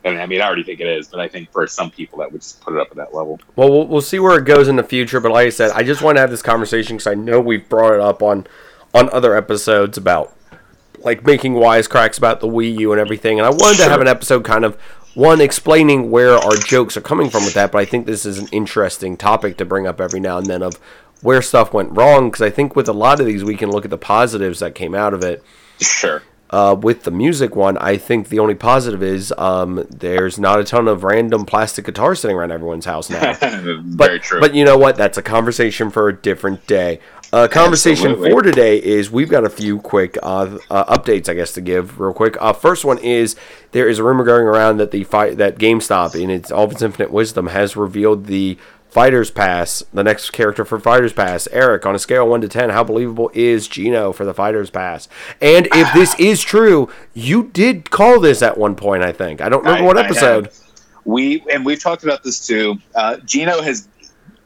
And 0.06 0.20
I 0.20 0.26
mean, 0.26 0.40
I 0.40 0.46
already 0.46 0.62
think 0.62 0.80
it 0.80 0.86
is, 0.86 1.08
but 1.08 1.18
I 1.18 1.26
think 1.26 1.50
for 1.50 1.66
some 1.66 1.90
people 1.90 2.20
that 2.20 2.30
would 2.30 2.40
just 2.40 2.60
put 2.60 2.74
it 2.74 2.80
up 2.80 2.88
at 2.92 2.96
that 2.96 3.12
level. 3.12 3.40
Well, 3.56 3.70
we'll 3.70 3.86
we'll 3.88 4.00
see 4.00 4.20
where 4.20 4.38
it 4.38 4.44
goes 4.44 4.68
in 4.68 4.76
the 4.76 4.84
future. 4.84 5.18
But 5.18 5.32
like 5.32 5.48
I 5.48 5.50
said, 5.50 5.72
I 5.72 5.82
just 5.82 6.00
want 6.00 6.16
to 6.16 6.20
have 6.20 6.30
this 6.30 6.42
conversation 6.42 6.96
because 6.96 7.08
I 7.08 7.14
know 7.14 7.40
we've 7.40 7.68
brought 7.68 7.94
it 7.94 8.00
up 8.00 8.22
on 8.22 8.46
on 8.94 9.10
other 9.10 9.36
episodes 9.36 9.98
about 9.98 10.32
like 11.00 11.24
making 11.24 11.54
wisecracks 11.54 12.18
about 12.18 12.40
the 12.40 12.46
Wii 12.46 12.78
U 12.78 12.92
and 12.92 13.00
everything. 13.00 13.40
And 13.40 13.46
I 13.46 13.50
wanted 13.50 13.78
to 13.78 13.88
have 13.88 14.00
an 14.00 14.06
episode 14.06 14.44
kind 14.44 14.64
of 14.64 14.80
one 15.14 15.40
explaining 15.40 16.10
where 16.10 16.34
our 16.34 16.56
jokes 16.56 16.96
are 16.96 17.00
coming 17.00 17.28
from 17.28 17.44
with 17.44 17.54
that. 17.54 17.72
But 17.72 17.80
I 17.80 17.84
think 17.84 18.06
this 18.06 18.24
is 18.24 18.38
an 18.38 18.46
interesting 18.52 19.16
topic 19.16 19.56
to 19.56 19.64
bring 19.64 19.88
up 19.88 20.00
every 20.00 20.20
now 20.20 20.38
and 20.38 20.46
then 20.46 20.62
of 20.62 20.76
where 21.20 21.42
stuff 21.42 21.72
went 21.72 21.96
wrong 21.96 22.30
because 22.30 22.42
I 22.42 22.50
think 22.50 22.76
with 22.76 22.88
a 22.88 22.92
lot 22.92 23.18
of 23.18 23.26
these 23.26 23.42
we 23.42 23.56
can 23.56 23.70
look 23.70 23.84
at 23.84 23.90
the 23.90 23.98
positives 23.98 24.60
that 24.60 24.76
came 24.76 24.94
out 24.94 25.14
of 25.14 25.24
it. 25.24 25.42
Sure. 25.80 26.22
Uh, 26.48 26.76
with 26.80 27.02
the 27.02 27.10
music 27.10 27.56
one, 27.56 27.76
I 27.78 27.96
think 27.96 28.28
the 28.28 28.38
only 28.38 28.54
positive 28.54 29.02
is 29.02 29.34
um, 29.36 29.84
there's 29.90 30.38
not 30.38 30.60
a 30.60 30.64
ton 30.64 30.86
of 30.86 31.02
random 31.02 31.44
plastic 31.44 31.86
guitars 31.86 32.20
sitting 32.20 32.36
around 32.36 32.52
everyone's 32.52 32.84
house 32.84 33.10
now. 33.10 33.34
But, 33.86 34.06
Very 34.06 34.20
true. 34.20 34.40
But 34.40 34.54
you 34.54 34.64
know 34.64 34.78
what? 34.78 34.96
That's 34.96 35.18
a 35.18 35.22
conversation 35.22 35.90
for 35.90 36.08
a 36.08 36.16
different 36.16 36.66
day. 36.66 37.00
Uh, 37.32 37.48
conversation 37.48 38.12
Absolutely. 38.12 38.30
for 38.30 38.42
today 38.42 38.78
is 38.80 39.10
we've 39.10 39.28
got 39.28 39.44
a 39.44 39.50
few 39.50 39.80
quick 39.80 40.16
uh, 40.22 40.58
uh, 40.70 40.96
updates, 40.96 41.28
I 41.28 41.34
guess, 41.34 41.52
to 41.54 41.60
give 41.60 41.98
real 41.98 42.12
quick. 42.12 42.36
Uh, 42.40 42.52
first 42.52 42.84
one 42.84 42.98
is 42.98 43.34
there 43.72 43.88
is 43.88 43.98
a 43.98 44.04
rumor 44.04 44.22
going 44.22 44.44
around 44.46 44.76
that 44.76 44.92
the 44.92 45.02
fi- 45.04 45.34
that 45.34 45.58
GameStop, 45.58 46.20
in 46.20 46.30
its 46.30 46.52
all 46.52 46.64
of 46.64 46.72
its 46.72 46.82
infinite 46.82 47.10
wisdom, 47.10 47.48
has 47.48 47.76
revealed 47.76 48.26
the 48.26 48.56
Fighters 48.88 49.30
Pass, 49.30 49.82
the 49.92 50.02
next 50.02 50.30
character 50.30 50.64
for 50.64 50.78
Fighters 50.78 51.12
Pass, 51.12 51.46
Eric, 51.52 51.84
on 51.84 51.94
a 51.94 51.98
scale 51.98 52.24
of 52.24 52.30
1 52.30 52.40
to 52.42 52.48
10, 52.48 52.70
how 52.70 52.82
believable 52.82 53.30
is 53.34 53.68
Geno 53.68 54.12
for 54.12 54.24
the 54.24 54.32
Fighters 54.32 54.70
Pass? 54.70 55.08
And 55.40 55.68
if 55.72 55.92
this 55.92 56.14
is 56.18 56.42
true, 56.42 56.88
you 57.12 57.44
did 57.52 57.90
call 57.90 58.20
this 58.20 58.40
at 58.42 58.56
one 58.56 58.74
point, 58.74 59.02
I 59.02 59.12
think. 59.12 59.40
I 59.40 59.48
don't 59.48 59.62
remember 59.64 59.84
I- 59.84 59.86
what 59.86 59.98
episode. 59.98 60.50
We 61.04 61.44
and 61.52 61.64
we've 61.64 61.80
talked 61.80 62.02
about 62.02 62.24
this 62.24 62.44
too. 62.44 62.78
Uh, 62.92 63.18
Geno 63.18 63.62
has 63.62 63.86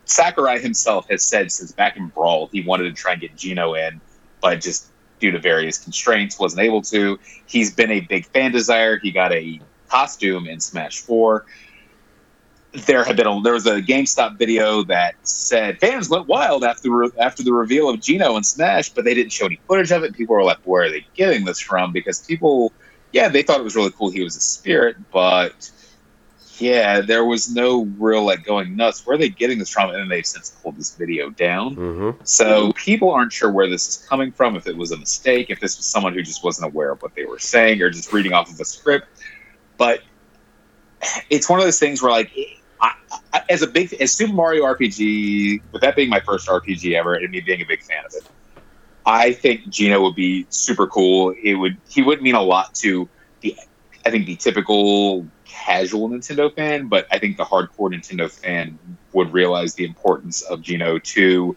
Sakurai 0.04 0.58
himself 0.58 1.08
has 1.08 1.22
said 1.22 1.50
since 1.50 1.72
back 1.72 1.96
in 1.96 2.08
Brawl 2.08 2.48
he 2.52 2.60
wanted 2.60 2.84
to 2.84 2.92
try 2.92 3.12
and 3.12 3.20
get 3.22 3.34
Geno 3.34 3.72
in, 3.74 3.98
but 4.42 4.60
just 4.60 4.88
due 5.20 5.30
to 5.30 5.38
various 5.38 5.78
constraints 5.78 6.38
wasn't 6.38 6.60
able 6.60 6.82
to. 6.82 7.18
He's 7.46 7.72
been 7.72 7.90
a 7.90 8.00
big 8.00 8.26
fan 8.26 8.52
desire. 8.52 8.98
He 8.98 9.10
got 9.10 9.32
a 9.32 9.58
costume 9.88 10.46
in 10.46 10.60
Smash 10.60 11.00
Four. 11.00 11.46
There 12.72 13.02
had 13.02 13.16
been 13.16 13.26
a, 13.26 13.40
there 13.42 13.52
was 13.52 13.66
a 13.66 13.82
GameStop 13.82 14.38
video 14.38 14.84
that 14.84 15.14
said 15.22 15.80
fans 15.80 16.08
went 16.08 16.28
wild 16.28 16.62
after 16.62 16.88
after 17.20 17.42
the 17.42 17.52
reveal 17.52 17.88
of 17.88 18.00
Geno 18.00 18.36
and 18.36 18.46
Smash, 18.46 18.90
but 18.90 19.04
they 19.04 19.14
didn't 19.14 19.32
show 19.32 19.46
any 19.46 19.60
footage 19.66 19.90
of 19.90 20.04
it. 20.04 20.14
People 20.14 20.36
were 20.36 20.44
like, 20.44 20.58
"Where 20.64 20.84
are 20.84 20.90
they 20.90 21.04
getting 21.14 21.44
this 21.44 21.58
from?" 21.58 21.92
Because 21.92 22.20
people, 22.20 22.72
yeah, 23.12 23.28
they 23.28 23.42
thought 23.42 23.58
it 23.58 23.64
was 23.64 23.74
really 23.74 23.90
cool. 23.90 24.10
He 24.10 24.22
was 24.22 24.36
a 24.36 24.40
spirit, 24.40 24.96
but 25.10 25.68
yeah, 26.60 27.00
there 27.00 27.24
was 27.24 27.52
no 27.52 27.86
real 27.98 28.24
like 28.24 28.44
going 28.44 28.76
nuts. 28.76 29.04
Where 29.06 29.14
are 29.14 29.18
they 29.18 29.30
getting 29.30 29.58
this 29.58 29.70
from? 29.70 29.90
And 29.90 30.10
they've 30.10 30.26
since 30.26 30.50
pulled 30.62 30.76
this 30.76 30.94
video 30.94 31.30
down. 31.30 31.74
hmm 31.74 32.10
So 32.24 32.72
people 32.74 33.10
aren't 33.10 33.32
sure 33.32 33.50
where 33.50 33.68
this 33.68 33.88
is 33.88 34.06
coming 34.08 34.30
from, 34.30 34.56
if 34.56 34.66
it 34.66 34.76
was 34.76 34.92
a 34.92 34.96
mistake, 34.96 35.50
if 35.50 35.58
this 35.58 35.76
was 35.76 35.86
someone 35.86 36.14
who 36.14 36.22
just 36.22 36.44
wasn't 36.44 36.72
aware 36.72 36.92
of 36.92 37.02
what 37.02 37.14
they 37.14 37.24
were 37.24 37.38
saying 37.38 37.80
or 37.82 37.90
just 37.90 38.12
reading 38.12 38.32
off 38.32 38.50
of 38.50 38.60
a 38.60 38.64
script. 38.64 39.06
But 39.76 40.02
it's 41.30 41.48
one 41.48 41.58
of 41.58 41.64
those 41.64 41.78
things 41.78 42.02
where, 42.02 42.12
like, 42.12 42.30
I, 42.80 42.92
I, 43.32 43.42
as 43.48 43.62
a 43.62 43.66
big, 43.66 43.92
as 43.94 44.12
Super 44.12 44.32
Mario 44.32 44.64
RPG, 44.64 45.62
with 45.72 45.82
that 45.82 45.96
being 45.96 46.08
my 46.08 46.20
first 46.20 46.48
RPG 46.48 46.94
ever, 46.94 47.14
and 47.14 47.30
me 47.30 47.40
being 47.40 47.62
a 47.62 47.66
big 47.66 47.82
fan 47.82 48.04
of 48.04 48.14
it, 48.14 48.28
I 49.06 49.32
think 49.32 49.68
Geno 49.68 50.02
would 50.02 50.14
be 50.14 50.46
super 50.50 50.86
cool. 50.86 51.34
It 51.42 51.54
would, 51.54 51.76
he 51.88 52.02
would 52.02 52.22
mean 52.22 52.34
a 52.34 52.42
lot 52.42 52.74
to 52.76 53.08
the, 53.40 53.56
I 54.04 54.10
think 54.10 54.26
the 54.26 54.36
typical 54.36 55.26
casual 55.44 56.08
Nintendo 56.08 56.54
fan, 56.54 56.88
but 56.88 57.06
I 57.10 57.18
think 57.18 57.36
the 57.36 57.44
hardcore 57.44 57.92
Nintendo 57.92 58.30
fan 58.30 58.78
would 59.12 59.32
realize 59.32 59.74
the 59.74 59.84
importance 59.84 60.42
of 60.42 60.62
Geno 60.62 60.98
to 60.98 61.56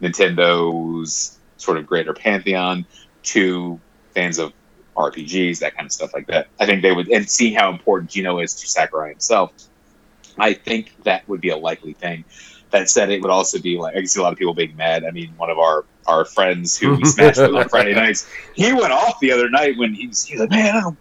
Nintendo's 0.00 1.38
sort 1.56 1.78
of 1.78 1.86
greater 1.86 2.12
pantheon, 2.12 2.86
to 3.24 3.80
fans 4.14 4.38
of 4.38 4.52
RPGs, 4.96 5.58
that 5.58 5.74
kind 5.74 5.86
of 5.86 5.92
stuff 5.92 6.14
like 6.14 6.26
that. 6.28 6.48
I 6.58 6.66
think 6.66 6.82
they 6.82 6.92
would, 6.92 7.08
and 7.08 7.28
seeing 7.28 7.54
how 7.54 7.70
important 7.70 8.10
Geno 8.10 8.38
is 8.38 8.54
to 8.54 8.68
Sakurai 8.68 9.10
himself, 9.10 9.52
I 10.38 10.54
think 10.54 10.92
that 11.04 11.28
would 11.28 11.40
be 11.40 11.50
a 11.50 11.56
likely 11.56 11.92
thing. 11.94 12.24
That 12.70 12.90
said, 12.90 13.10
it 13.10 13.22
would 13.22 13.30
also 13.30 13.60
be 13.60 13.78
like 13.78 13.94
I 13.94 13.98
can 13.98 14.06
see 14.06 14.20
a 14.20 14.22
lot 14.22 14.32
of 14.32 14.38
people 14.38 14.54
being 14.54 14.76
mad. 14.76 15.04
I 15.04 15.10
mean, 15.10 15.32
one 15.36 15.50
of 15.50 15.58
our 15.58 15.84
our 16.06 16.24
friends 16.24 16.76
who 16.76 16.96
we 16.96 17.04
smashed 17.04 17.38
on 17.38 17.68
Friday 17.68 17.94
nights, 17.94 18.28
he 18.54 18.72
went 18.72 18.92
off 18.92 19.18
the 19.20 19.32
other 19.32 19.48
night 19.48 19.76
when 19.78 19.94
he's 19.94 20.28
like, 20.36 20.50
man, 20.50 20.76
I 20.76 20.80
don't 20.80 20.98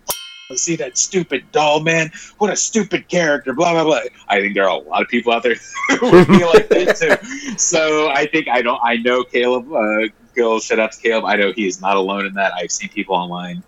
see 0.56 0.76
that 0.76 0.98
stupid 0.98 1.44
doll, 1.52 1.80
man. 1.80 2.12
What 2.38 2.52
a 2.52 2.56
stupid 2.56 3.08
character. 3.08 3.54
Blah 3.54 3.74
blah 3.74 3.84
blah. 3.84 4.02
I 4.28 4.40
think 4.40 4.54
there 4.54 4.66
are 4.70 4.80
a 4.80 4.84
lot 4.84 5.02
of 5.02 5.08
people 5.08 5.34
out 5.34 5.44
there 5.44 5.56
who 6.00 6.12
would 6.12 6.28
be 6.28 6.46
like 6.46 6.70
that 6.70 6.96
too. 6.98 7.58
So 7.58 8.10
I 8.10 8.28
think 8.28 8.48
I 8.48 8.62
don't. 8.62 8.80
I 8.84 8.98
know 8.98 9.24
Caleb. 9.24 9.72
Uh, 9.74 10.08
go 10.36 10.60
shout 10.60 10.80
out 10.80 10.92
to 10.92 11.02
Caleb. 11.02 11.26
I 11.26 11.36
know 11.36 11.52
he 11.52 11.66
is 11.66 11.82
not 11.82 11.98
alone 11.98 12.26
in 12.26 12.34
that. 12.36 12.54
I've 12.54 12.72
seen 12.72 12.90
people 12.90 13.16
online 13.16 13.64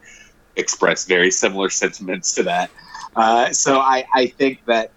express 0.55 1.05
very 1.05 1.31
similar 1.31 1.69
sentiments 1.69 2.33
to 2.35 2.43
that. 2.43 2.69
Uh, 3.15 3.51
so 3.51 3.79
I, 3.79 4.05
I 4.13 4.27
think 4.27 4.65
that 4.65 4.91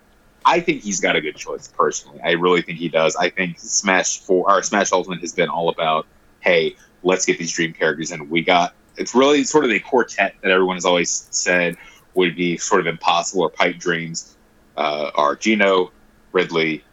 I 0.45 0.61
think 0.61 0.83
he's 0.83 1.01
got 1.01 1.17
a 1.17 1.21
good 1.21 1.37
choice 1.37 1.69
personally. 1.69 2.21
I 2.23 2.33
really 2.33 2.63
think 2.63 2.79
he 2.79 2.89
does. 2.89 3.17
I 3.17 3.31
think 3.31 3.59
Smash 3.59 4.21
Four 4.21 4.51
or 4.51 4.63
Smash 4.63 4.93
Ultimate 4.93 5.21
has 5.21 5.33
been 5.33 5.49
all 5.49 5.69
about, 5.69 6.07
hey, 6.41 6.77
let's 7.03 7.27
get 7.27 7.39
these 7.39 7.53
dream 7.53 7.73
characters 7.73 8.11
in. 8.11 8.29
We 8.29 8.43
got 8.43 8.75
it's 8.97 9.15
really 9.15 9.45
sort 9.45 9.65
of 9.65 9.71
a 9.71 9.79
quartet 9.79 10.35
that 10.43 10.51
everyone 10.51 10.77
has 10.77 10.85
always 10.85 11.27
said 11.31 11.77
would 12.15 12.37
be 12.37 12.57
sort 12.57 12.81
of 12.81 12.87
impossible 12.87 13.43
or 13.43 13.51
pipe 13.51 13.79
dreams. 13.79 14.37
Uh, 14.77 15.11
are 15.15 15.37
Geno, 15.37 15.91
Ridley, 16.33 16.85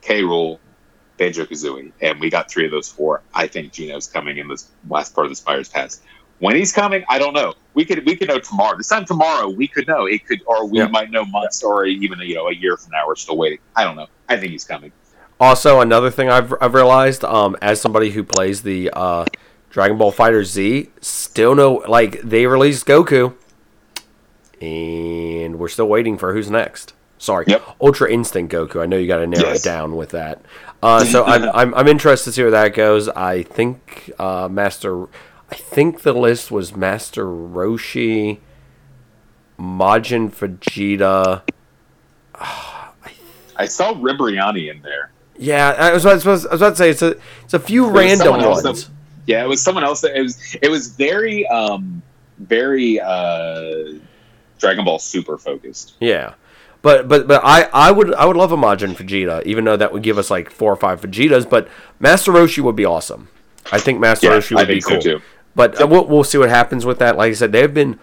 K. 0.00 0.22
Rool, 0.22 0.58
Banjo 1.16 1.44
Kazooie, 1.44 1.92
and 2.00 2.18
we 2.18 2.30
got 2.30 2.50
three 2.50 2.64
of 2.64 2.70
those 2.70 2.88
four. 2.88 3.22
I 3.34 3.46
think 3.46 3.72
Geno's 3.72 4.06
coming 4.06 4.38
in 4.38 4.48
this 4.48 4.68
last 4.88 5.14
part 5.14 5.26
of 5.26 5.36
the 5.36 5.40
Fighters 5.40 5.68
Pass. 5.68 6.00
When 6.40 6.56
he's 6.56 6.72
coming, 6.72 7.04
I 7.08 7.18
don't 7.18 7.34
know. 7.34 7.54
We 7.74 7.84
could 7.84 8.04
we 8.06 8.16
could 8.16 8.28
know 8.28 8.38
tomorrow. 8.40 8.76
This 8.76 8.88
time 8.88 9.04
tomorrow, 9.04 9.48
we 9.48 9.68
could 9.68 9.86
know. 9.86 10.06
It 10.06 10.26
could, 10.26 10.40
or 10.46 10.66
we 10.66 10.78
Yeah. 10.78 10.88
might 10.88 11.10
know 11.10 11.24
months, 11.24 11.62
or 11.62 11.84
even 11.86 12.18
you 12.20 12.34
know 12.34 12.48
a 12.48 12.54
year 12.54 12.76
from 12.76 12.90
now. 12.92 13.06
We're 13.06 13.14
still 13.16 13.36
waiting. 13.36 13.58
I 13.76 13.84
don't 13.84 13.94
know. 13.96 14.06
I 14.28 14.36
think 14.36 14.50
he's 14.52 14.64
coming. 14.64 14.90
Also, 15.38 15.80
another 15.80 16.10
thing 16.10 16.28
I've, 16.28 16.52
I've 16.60 16.74
realized, 16.74 17.24
um, 17.24 17.56
as 17.62 17.80
somebody 17.80 18.10
who 18.10 18.22
plays 18.24 18.60
the 18.62 18.90
uh, 18.92 19.24
Dragon 19.70 19.96
Ball 19.96 20.12
FighterZ, 20.12 20.88
still 21.00 21.54
no 21.54 21.82
like 21.88 22.20
they 22.22 22.46
released 22.46 22.86
Goku, 22.86 23.34
and 24.60 25.58
we're 25.58 25.68
still 25.68 25.88
waiting 25.88 26.16
for 26.18 26.32
who's 26.32 26.50
next. 26.50 26.94
Sorry, 27.18 27.44
Yep. 27.48 27.62
Ultra 27.82 28.10
Instinct 28.10 28.52
Goku. 28.52 28.82
I 28.82 28.86
know 28.86 28.96
you 28.96 29.06
got 29.06 29.18
to 29.18 29.26
narrow 29.26 29.48
Yes. 29.50 29.60
it 29.64 29.68
down 29.68 29.94
with 29.96 30.10
that. 30.10 30.40
Uh, 30.82 31.04
so 31.04 31.24
I'm, 31.24 31.44
I'm 31.54 31.74
I'm 31.74 31.88
interested 31.88 32.30
to 32.30 32.32
see 32.32 32.42
where 32.42 32.50
that 32.52 32.74
goes. 32.74 33.08
I 33.10 33.42
think 33.42 34.10
uh, 34.18 34.48
Master, 34.50 35.06
I 35.50 35.54
think 35.56 36.02
the 36.02 36.12
list 36.12 36.50
was 36.50 36.76
Master 36.76 37.24
Roshi, 37.26 38.38
Majin 39.58 40.30
Vegeta. 40.30 41.42
I 43.56 43.66
saw 43.66 43.92
Ribrianne 43.94 44.70
in 44.70 44.80
there. 44.82 45.10
Yeah, 45.36 45.70
I 45.70 45.92
was, 45.92 46.06
I 46.06 46.14
was, 46.14 46.26
I 46.26 46.30
was 46.30 46.44
about 46.60 46.70
to 46.70 46.76
say 46.76 46.90
it's 46.90 47.02
a 47.02 47.16
it's 47.44 47.54
a 47.54 47.58
few 47.58 47.84
was 47.84 47.92
random 47.92 48.40
ones. 48.42 48.62
that- 48.62 48.88
Yeah, 49.26 49.44
it 49.44 49.48
was 49.48 49.62
someone 49.62 49.84
else. 49.84 50.00
That 50.02 50.16
it 50.16 50.22
was. 50.22 50.56
It 50.62 50.70
was 50.70 50.88
very, 50.88 51.46
um, 51.48 52.02
very 52.38 53.00
uh, 53.00 53.94
Dragon 54.58 54.84
Ball 54.84 54.98
Super 54.98 55.36
focused. 55.38 55.94
Yeah, 56.00 56.34
but 56.82 57.08
but 57.08 57.26
but 57.26 57.40
I 57.44 57.68
I 57.72 57.90
would 57.90 58.14
I 58.14 58.24
would 58.26 58.36
love 58.36 58.52
a 58.52 58.56
Majin 58.56 58.94
Vegeta, 58.94 59.44
even 59.46 59.64
though 59.64 59.76
that 59.76 59.92
would 59.92 60.02
give 60.02 60.18
us 60.18 60.30
like 60.30 60.50
four 60.50 60.72
or 60.72 60.76
five 60.76 61.00
Vegetas. 61.00 61.48
But 61.48 61.68
Master 61.98 62.32
Roshi 62.32 62.60
would 62.62 62.76
be 62.76 62.84
awesome. 62.84 63.28
I 63.72 63.78
think 63.78 63.98
Master 64.00 64.26
Yeah, 64.28 64.38
Roshi 64.38 64.54
would 64.56 64.64
I 64.64 64.74
be 64.74 64.80
so 64.80 64.90
cool. 64.90 65.00
too. 65.00 65.22
But 65.60 65.80
uh, 65.80 65.86
we'll 65.86 66.06
we'll 66.06 66.24
see 66.24 66.38
what 66.38 66.48
happens 66.48 66.84
with 66.86 66.98
that. 67.00 67.16
Like 67.16 67.30
I 67.30 67.34
said, 67.34 67.52
they've 67.52 67.72
been 67.72 67.98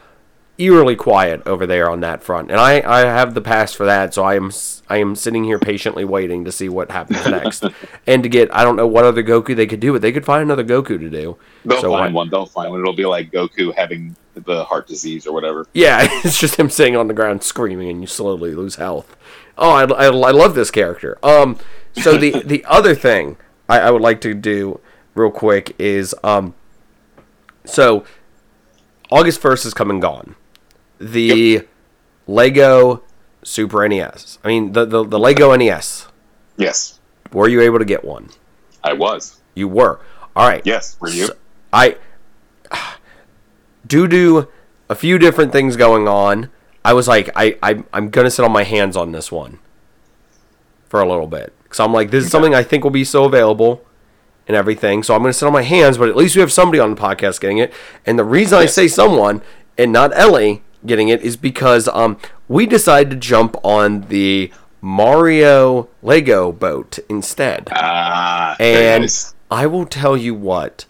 eerily 0.59 0.95
quiet 0.95 1.39
over 1.45 1.67
there 1.67 1.87
on 1.89 1.99
that 2.01 2.23
front, 2.23 2.49
and 2.51 2.59
I 2.59 2.81
I 2.81 2.99
have 3.01 3.33
the 3.33 3.41
pass 3.41 3.73
for 3.73 3.85
that, 3.85 4.13
so 4.13 4.23
I 4.23 4.35
am 4.35 4.51
I 4.89 4.97
am 4.97 5.15
sitting 5.15 5.43
here 5.43 5.59
patiently 5.59 6.03
waiting 6.05 6.45
to 6.45 6.51
see 6.51 6.67
what 6.69 6.89
happens 6.91 7.25
next, 7.27 7.63
and 8.07 8.23
to 8.23 8.29
get 8.29 8.53
I 8.55 8.63
don't 8.63 8.75
know 8.75 8.87
what 8.87 9.05
other 9.05 9.23
Goku 9.23 9.55
they 9.55 9.67
could 9.67 9.79
do, 9.79 9.93
but 9.93 10.01
they 10.01 10.11
could 10.11 10.25
find 10.25 10.41
another 10.43 10.63
Goku 10.63 10.99
to 10.99 11.09
do. 11.09 11.37
They'll 11.65 11.81
So 11.81 11.91
find 11.91 12.13
what- 12.13 12.19
one. 12.21 12.29
They'll 12.29 12.45
find 12.45 12.71
one. 12.71 12.79
It'll 12.79 12.93
be 12.95 13.05
like 13.05 13.31
Goku 13.31 13.73
having 13.75 14.15
the 14.35 14.63
heart 14.65 14.87
disease 14.87 15.25
or 15.27 15.33
whatever. 15.33 15.65
Yeah, 15.73 16.07
it's 16.23 16.39
just 16.39 16.55
him 16.59 16.69
sitting 16.69 16.95
on 16.95 17.07
the 17.07 17.13
ground 17.13 17.43
screaming, 17.43 17.89
and 17.89 18.01
you 18.01 18.07
slowly 18.07 18.53
lose 18.55 18.75
health. 18.75 19.15
Oh, 19.57 19.71
I, 19.71 19.83
I, 19.85 20.05
I 20.05 20.31
love 20.31 20.53
this 20.55 20.69
character. 20.71 21.17
Um, 21.23 21.57
so 21.93 22.17
the 22.17 22.41
the 22.43 22.63
other 22.65 22.93
thing 22.95 23.37
I, 23.69 23.79
I 23.79 23.91
would 23.91 24.01
like 24.03 24.21
to 24.21 24.33
do 24.35 24.79
real 25.15 25.31
quick 25.31 25.75
is 25.79 26.13
um, 26.23 26.53
so 27.67 28.03
August 29.11 29.39
first 29.39 29.65
is 29.65 29.73
come 29.73 29.89
and 29.89 30.01
gone. 30.01 30.35
The 30.99 31.67
Lego 32.25 33.03
Super 33.43 33.87
NES. 33.87 34.39
I 34.43 34.47
mean 34.47 34.71
the, 34.73 34.85
the 34.85 35.03
the 35.03 35.19
Lego 35.19 35.55
NES. 35.55 36.07
Yes, 36.57 36.99
Were 37.31 37.47
you 37.47 37.61
able 37.61 37.77
to 37.79 37.85
get 37.85 38.03
one? 38.03 38.29
I 38.83 38.93
was. 38.93 39.39
You 39.53 39.67
were. 39.67 39.99
All 40.35 40.47
right. 40.47 40.61
Yes, 40.65 40.97
were 40.99 41.09
you? 41.09 41.27
So- 41.27 41.33
I 41.71 41.97
due 43.85 44.07
to 44.07 44.47
a 44.89 44.95
few 44.95 45.17
different 45.17 45.51
things 45.51 45.75
going 45.75 46.07
on, 46.07 46.49
I 46.83 46.93
was 46.93 47.07
like, 47.07 47.29
I, 47.35 47.57
I 47.61 47.83
I'm 47.93 48.09
gonna 48.09 48.31
sit 48.31 48.43
on 48.45 48.51
my 48.51 48.63
hands 48.63 48.95
on 48.97 49.11
this 49.11 49.31
one 49.31 49.59
for 50.89 51.01
a 51.01 51.07
little 51.07 51.27
bit. 51.27 51.53
So 51.71 51.83
I'm 51.83 51.93
like, 51.93 52.11
this 52.11 52.23
is 52.25 52.31
something 52.31 52.55
I 52.55 52.63
think 52.63 52.83
will 52.83 52.91
be 52.91 53.03
so 53.03 53.25
available 53.25 53.83
and 54.47 54.55
everything. 54.55 55.03
So 55.03 55.13
I'm 55.15 55.21
gonna 55.21 55.33
sit 55.33 55.45
on 55.45 55.53
my 55.53 55.63
hands, 55.63 55.97
but 55.97 56.09
at 56.09 56.15
least 56.15 56.35
we 56.35 56.41
have 56.41 56.51
somebody 56.51 56.79
on 56.79 56.95
the 56.95 57.01
podcast 57.01 57.39
getting 57.41 57.57
it. 57.57 57.73
And 58.05 58.17
the 58.17 58.23
reason 58.23 58.57
I 58.57 58.65
say 58.65 58.87
someone 58.87 59.41
and 59.77 59.91
not 59.91 60.15
Ellie 60.17 60.63
getting 60.85 61.09
it 61.09 61.21
is 61.21 61.35
because 61.37 61.87
um 61.89 62.17
we 62.47 62.65
decided 62.65 63.09
to 63.09 63.15
jump 63.17 63.55
on 63.63 64.01
the 64.09 64.51
Mario 64.81 65.89
Lego 66.01 66.51
boat 66.51 66.99
instead. 67.09 67.67
Ah, 67.71 68.55
And 68.59 69.03
nice. 69.03 69.33
I 69.51 69.65
will 69.65 69.85
tell 69.85 70.15
you 70.15 70.33
what, 70.33 70.85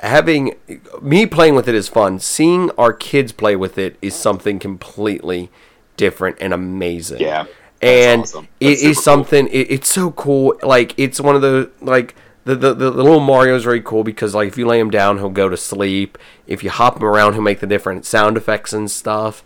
having 0.00 0.54
me 1.00 1.26
playing 1.26 1.54
with 1.54 1.68
it 1.68 1.74
is 1.74 1.88
fun. 1.88 2.18
Seeing 2.18 2.70
our 2.78 2.92
kids 2.92 3.32
play 3.32 3.54
with 3.56 3.78
it 3.78 3.96
is 4.02 4.14
something 4.14 4.58
completely 4.58 5.50
different 5.96 6.36
and 6.40 6.52
amazing. 6.52 7.20
Yeah, 7.20 7.46
and 7.80 8.22
awesome. 8.22 8.48
it 8.60 8.78
is 8.80 8.80
super 8.80 8.94
cool. 8.94 9.02
something. 9.02 9.46
It, 9.48 9.70
it's 9.70 9.88
so 9.90 10.10
cool. 10.12 10.58
Like 10.62 10.94
it's 10.98 11.20
one 11.20 11.36
of 11.36 11.42
the 11.42 11.70
like. 11.80 12.14
The, 12.46 12.54
the, 12.54 12.74
the, 12.74 12.90
little 12.90 13.20
Mario 13.20 13.56
is 13.56 13.64
very 13.64 13.82
cool 13.82 14.04
because 14.04 14.34
like 14.34 14.48
if 14.48 14.56
you 14.56 14.66
lay 14.66 14.78
him 14.78 14.90
down 14.90 15.18
he'll 15.18 15.30
go 15.30 15.48
to 15.48 15.56
sleep 15.56 16.16
if 16.46 16.62
you 16.62 16.70
hop 16.70 16.96
him 16.96 17.04
around 17.04 17.32
he'll 17.32 17.42
make 17.42 17.60
the 17.60 17.66
different 17.66 18.04
sound 18.06 18.36
effects 18.36 18.72
and 18.72 18.88
stuff 18.90 19.42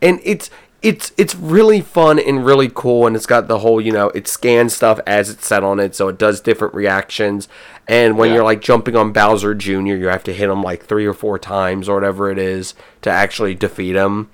and 0.00 0.20
it's 0.22 0.50
it's 0.84 1.12
it's 1.16 1.34
really 1.34 1.80
fun 1.80 2.18
and 2.18 2.44
really 2.44 2.70
cool, 2.72 3.06
and 3.06 3.16
it's 3.16 3.24
got 3.24 3.48
the 3.48 3.60
whole 3.60 3.80
you 3.80 3.90
know 3.90 4.10
it 4.10 4.28
scans 4.28 4.74
stuff 4.76 5.00
as 5.06 5.30
it's 5.30 5.46
set 5.46 5.64
on 5.64 5.80
it, 5.80 5.94
so 5.96 6.08
it 6.08 6.18
does 6.18 6.42
different 6.42 6.74
reactions. 6.74 7.48
And 7.88 8.18
when 8.18 8.28
Yeah. 8.28 8.36
you're 8.36 8.44
like 8.44 8.60
jumping 8.60 8.94
on 8.94 9.10
Bowser 9.10 9.54
Jr., 9.54 9.94
you 9.94 10.08
have 10.08 10.24
to 10.24 10.34
hit 10.34 10.50
him 10.50 10.62
like 10.62 10.84
three 10.84 11.06
or 11.06 11.14
four 11.14 11.38
times 11.38 11.88
or 11.88 11.94
whatever 11.94 12.30
it 12.30 12.38
is 12.38 12.74
to 13.00 13.10
actually 13.10 13.54
defeat 13.54 13.96
him 13.96 14.28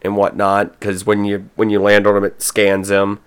and 0.00 0.16
whatnot. 0.16 0.80
Because 0.80 1.04
when 1.04 1.26
you 1.26 1.50
when 1.54 1.68
you 1.68 1.80
land 1.82 2.06
on 2.06 2.16
him, 2.16 2.24
it 2.24 2.40
scans 2.40 2.90
him. 2.90 3.20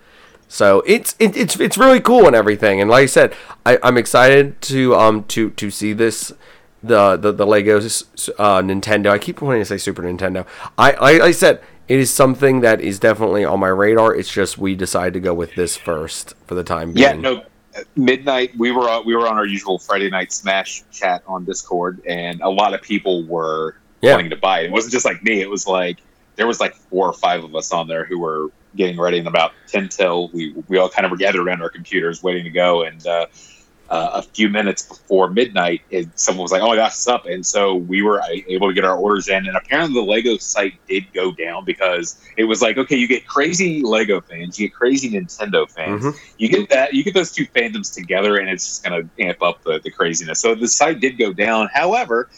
So 0.48 0.82
it's 0.86 1.14
it, 1.18 1.36
it's 1.36 1.58
it's 1.58 1.76
really 1.76 2.00
cool 2.00 2.26
and 2.26 2.36
everything. 2.36 2.80
And 2.80 2.90
like 2.90 3.04
I 3.04 3.06
said, 3.06 3.34
I, 3.66 3.78
I'm 3.82 3.96
excited 3.96 4.60
to 4.62 4.94
um 4.94 5.24
to 5.24 5.50
to 5.50 5.70
see 5.70 5.92
this 5.92 6.32
the 6.82 7.16
the 7.16 7.32
the 7.32 7.46
Legos 7.46 8.30
uh, 8.38 8.60
Nintendo. 8.62 9.08
I 9.10 9.18
keep 9.18 9.40
wanting 9.42 9.62
to 9.62 9.64
say 9.66 9.78
Super 9.78 10.02
Nintendo. 10.02 10.46
I 10.78 10.92
like 10.92 11.20
I 11.20 11.30
said 11.32 11.60
it 11.88 11.98
is 11.98 12.10
something 12.10 12.60
that 12.60 12.80
is 12.80 12.98
definitely 12.98 13.44
on 13.44 13.60
my 13.60 13.68
radar. 13.68 14.14
It's 14.14 14.32
just 14.32 14.56
we 14.58 14.74
decided 14.74 15.14
to 15.14 15.20
go 15.20 15.34
with 15.34 15.54
this 15.54 15.76
first 15.76 16.34
for 16.46 16.54
the 16.54 16.64
time 16.64 16.92
being. 16.92 17.02
Yeah, 17.02 17.12
no. 17.14 17.44
Midnight, 17.96 18.56
we 18.56 18.70
were 18.70 18.88
on, 18.88 19.04
we 19.04 19.16
were 19.16 19.26
on 19.26 19.36
our 19.36 19.44
usual 19.44 19.80
Friday 19.80 20.08
night 20.08 20.32
Smash 20.32 20.84
chat 20.92 21.24
on 21.26 21.44
Discord, 21.44 22.00
and 22.06 22.40
a 22.40 22.48
lot 22.48 22.72
of 22.72 22.80
people 22.82 23.24
were 23.24 23.74
Yeah. 24.00 24.12
wanting 24.14 24.30
to 24.30 24.36
buy 24.36 24.60
it. 24.60 24.66
It 24.66 24.70
wasn't 24.70 24.92
just 24.92 25.04
like 25.04 25.24
me; 25.24 25.40
it 25.40 25.50
was 25.50 25.66
like 25.66 25.98
there 26.36 26.46
was 26.46 26.60
like 26.60 26.74
four 26.76 27.08
or 27.08 27.12
five 27.12 27.42
of 27.42 27.54
us 27.56 27.72
on 27.72 27.88
there 27.88 28.04
who 28.04 28.20
were 28.20 28.50
getting 28.76 28.98
ready. 29.00 29.18
And 29.18 29.28
about 29.28 29.52
ten 29.68 29.88
till 29.88 30.30
we 30.32 30.54
we 30.68 30.78
all 30.78 30.88
kind 30.88 31.04
of 31.04 31.10
were 31.10 31.16
gathered 31.16 31.40
around 31.42 31.62
our 31.62 31.70
computers, 31.70 32.22
waiting 32.22 32.44
to 32.44 32.50
go. 32.50 32.82
And 32.84 33.06
uh, 33.06 33.26
uh, 33.90 34.10
a 34.14 34.22
few 34.22 34.48
minutes 34.48 34.82
before 34.82 35.28
midnight, 35.28 35.82
it, 35.90 36.08
someone 36.18 36.42
was 36.42 36.52
like, 36.52 36.62
"Oh 36.62 36.68
my 36.68 36.76
gosh, 36.76 36.92
it's 36.92 37.06
up!" 37.06 37.26
And 37.26 37.44
so 37.44 37.74
we 37.74 38.02
were 38.02 38.20
uh, 38.20 38.26
able 38.48 38.68
to 38.68 38.74
get 38.74 38.84
our 38.84 38.96
orders 38.96 39.28
in. 39.28 39.46
And 39.46 39.56
apparently, 39.56 39.94
the 40.00 40.06
Lego 40.06 40.38
site 40.38 40.72
did 40.88 41.04
go 41.12 41.32
down 41.32 41.64
because 41.66 42.18
it 42.36 42.44
was 42.44 42.62
like, 42.62 42.78
okay, 42.78 42.96
you 42.96 43.06
get 43.06 43.26
crazy 43.26 43.82
Lego 43.82 44.20
fans, 44.22 44.58
you 44.58 44.68
get 44.68 44.74
crazy 44.74 45.10
Nintendo 45.10 45.70
fans 45.70 46.02
Mhm. 46.02 46.14
you 46.38 46.48
get 46.48 46.68
that 46.70 46.94
you 46.94 47.04
get 47.04 47.14
those 47.14 47.30
two 47.30 47.46
fandoms 47.48 47.92
together 47.94 48.36
and 48.36 48.48
it's 48.48 48.66
just 48.66 48.84
going 48.84 49.02
to 49.02 49.22
amp 49.24 49.42
up 49.42 49.62
the, 49.64 49.80
the 49.84 49.90
craziness 49.90 50.40
so 50.40 50.54
the 50.54 50.66
site 50.66 50.98
did 51.00 51.18
go 51.18 51.32
down 51.32 51.68
however 51.72 52.28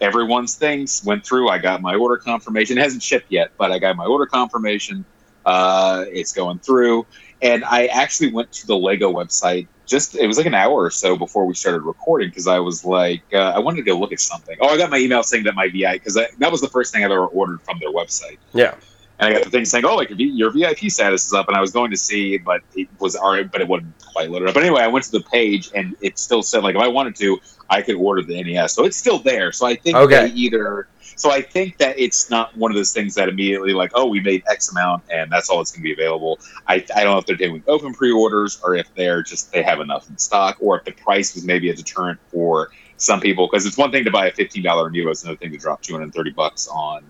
everyone's 0.00 0.56
things 0.56 1.02
went 1.04 1.24
through 1.24 1.48
i 1.48 1.58
got 1.58 1.80
my 1.80 1.94
order 1.94 2.16
confirmation 2.16 2.78
it 2.78 2.82
hasn't 2.82 3.02
shipped 3.02 3.30
yet 3.30 3.50
but 3.58 3.72
i 3.72 3.78
got 3.78 3.96
my 3.96 4.04
order 4.04 4.26
confirmation 4.26 5.04
uh, 5.46 6.04
it's 6.08 6.32
going 6.32 6.58
through 6.60 7.06
and 7.42 7.64
i 7.64 7.86
actually 7.86 8.32
went 8.32 8.50
to 8.52 8.66
the 8.66 8.76
lego 8.76 9.12
website 9.12 9.68
just 9.86 10.14
it 10.14 10.26
was 10.26 10.36
like 10.38 10.46
an 10.46 10.54
hour 10.54 10.72
or 10.74 10.90
so 10.90 11.16
before 11.16 11.44
we 11.46 11.54
started 11.54 11.82
recording 11.82 12.28
because 12.28 12.46
i 12.46 12.58
was 12.58 12.84
like 12.84 13.22
uh, 13.32 13.38
i 13.38 13.58
wanted 13.58 13.76
to 13.76 13.82
go 13.82 13.98
look 13.98 14.12
at 14.12 14.20
something 14.20 14.56
oh 14.60 14.68
i 14.68 14.78
got 14.78 14.90
my 14.90 14.98
email 14.98 15.22
saying 15.22 15.44
that 15.44 15.54
my 15.54 15.68
vi 15.68 15.94
because 15.94 16.14
that 16.14 16.50
was 16.52 16.60
the 16.60 16.68
first 16.68 16.92
thing 16.92 17.04
i've 17.04 17.10
ever 17.10 17.26
ordered 17.26 17.60
from 17.64 17.78
their 17.80 17.90
website 17.90 18.38
Yeah. 18.54 18.74
and 19.18 19.28
I 19.28 19.32
got 19.34 19.44
the 19.44 19.50
thing 19.50 19.64
saying, 19.64 19.84
"Oh, 19.84 19.94
like 19.94 20.10
your, 20.16 20.50
VIP 20.50 20.90
status 20.90 21.26
is 21.26 21.32
up," 21.32 21.46
and 21.46 21.56
I 21.56 21.60
was 21.60 21.70
going 21.70 21.90
to 21.92 21.96
see, 21.96 22.36
but 22.38 22.62
it 22.74 22.88
was 22.98 23.14
already, 23.14 23.44
but 23.44 23.60
it 23.60 23.68
wasn't 23.68 23.94
quite 24.12 24.28
load 24.30 24.42
it 24.42 24.48
up. 24.48 24.54
But 24.54 24.64
anyway, 24.64 24.82
I 24.82 24.88
went 24.88 25.04
to 25.04 25.12
the 25.12 25.22
page, 25.32 25.70
and 25.72 25.94
it 26.00 26.18
still 26.18 26.42
said, 26.42 26.64
like, 26.64 26.74
if 26.74 26.82
I 26.82 26.88
wanted 26.88 27.14
to, 27.16 27.38
I 27.70 27.82
could 27.82 27.94
order 27.94 28.22
the 28.22 28.42
NES, 28.42 28.74
so 28.74 28.84
it's 28.84 28.96
still 28.96 29.20
there. 29.20 29.52
So 29.52 29.66
I 29.66 29.76
think 29.76 29.96
Okay. 29.96 30.26
they 30.26 30.32
either, 30.32 30.88
so 31.16 31.30
I 31.30 31.40
think 31.42 31.78
that 31.78 31.98
it's 31.98 32.30
not 32.30 32.56
one 32.56 32.70
of 32.70 32.76
those 32.76 32.92
things 32.92 33.14
that 33.14 33.28
immediately, 33.28 33.72
like, 33.72 33.92
oh, 33.94 34.06
we 34.06 34.20
made 34.20 34.42
X 34.50 34.70
amount, 34.70 35.04
and 35.10 35.30
that's 35.30 35.48
all 35.50 35.60
it's 35.60 35.70
going 35.72 35.82
to 35.82 35.84
be 35.84 35.92
available. 35.92 36.38
I, 36.66 36.84
I 36.94 37.04
don't 37.04 37.12
know 37.12 37.18
if 37.18 37.26
they're 37.26 37.36
doing 37.36 37.62
open 37.66 37.92
pre-orders 37.94 38.60
or 38.62 38.74
if 38.76 38.92
they're 38.94 39.22
just 39.22 39.52
they 39.52 39.62
have 39.62 39.80
enough 39.80 40.08
in 40.08 40.18
stock, 40.18 40.56
or 40.60 40.78
if 40.78 40.84
the 40.84 40.92
price 40.92 41.34
was 41.34 41.44
maybe 41.44 41.70
a 41.70 41.74
deterrent 41.74 42.18
for 42.30 42.70
some 42.96 43.20
people 43.20 43.48
because 43.50 43.66
it's 43.66 43.76
one 43.76 43.90
thing 43.90 44.04
to 44.04 44.10
buy 44.10 44.28
a 44.28 44.32
fifteen 44.32 44.62
dollar 44.62 44.88
Amiibo, 44.88 45.10
it's 45.10 45.24
another 45.24 45.36
thing 45.36 45.50
to 45.52 45.58
drop 45.58 45.82
two 45.82 45.92
hundred 45.94 46.14
thirty 46.14 46.30
bucks 46.30 46.68
on 46.68 47.04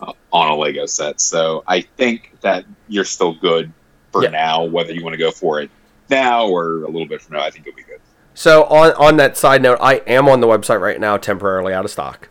uh, 0.00 0.12
on 0.32 0.48
a 0.50 0.54
Lego 0.54 0.86
set. 0.86 1.20
So 1.20 1.64
I 1.66 1.80
think 1.80 2.32
that 2.42 2.64
you're 2.88 3.04
still 3.06 3.34
good 3.34 3.72
for 4.12 4.22
Yeah. 4.22 4.30
now, 4.30 4.64
whether 4.64 4.92
you 4.92 5.02
want 5.02 5.14
to 5.14 5.18
go 5.18 5.30
for 5.30 5.60
it 5.60 5.70
now 6.10 6.46
or 6.46 6.82
a 6.84 6.86
little 6.86 7.06
bit 7.08 7.22
from 7.22 7.36
now. 7.36 7.42
I 7.42 7.50
think 7.50 7.64
you'll 7.66 7.74
be 7.74 7.82
good. 7.82 8.00
So 8.34 8.64
on 8.64 8.92
on 8.92 9.16
that 9.16 9.36
side 9.36 9.62
note, 9.62 9.78
I 9.80 9.94
am 10.06 10.28
on 10.28 10.40
the 10.40 10.46
website 10.46 10.80
right 10.80 11.00
now, 11.00 11.16
temporarily 11.16 11.72
out 11.72 11.84
of 11.84 11.90
stock. 11.90 12.28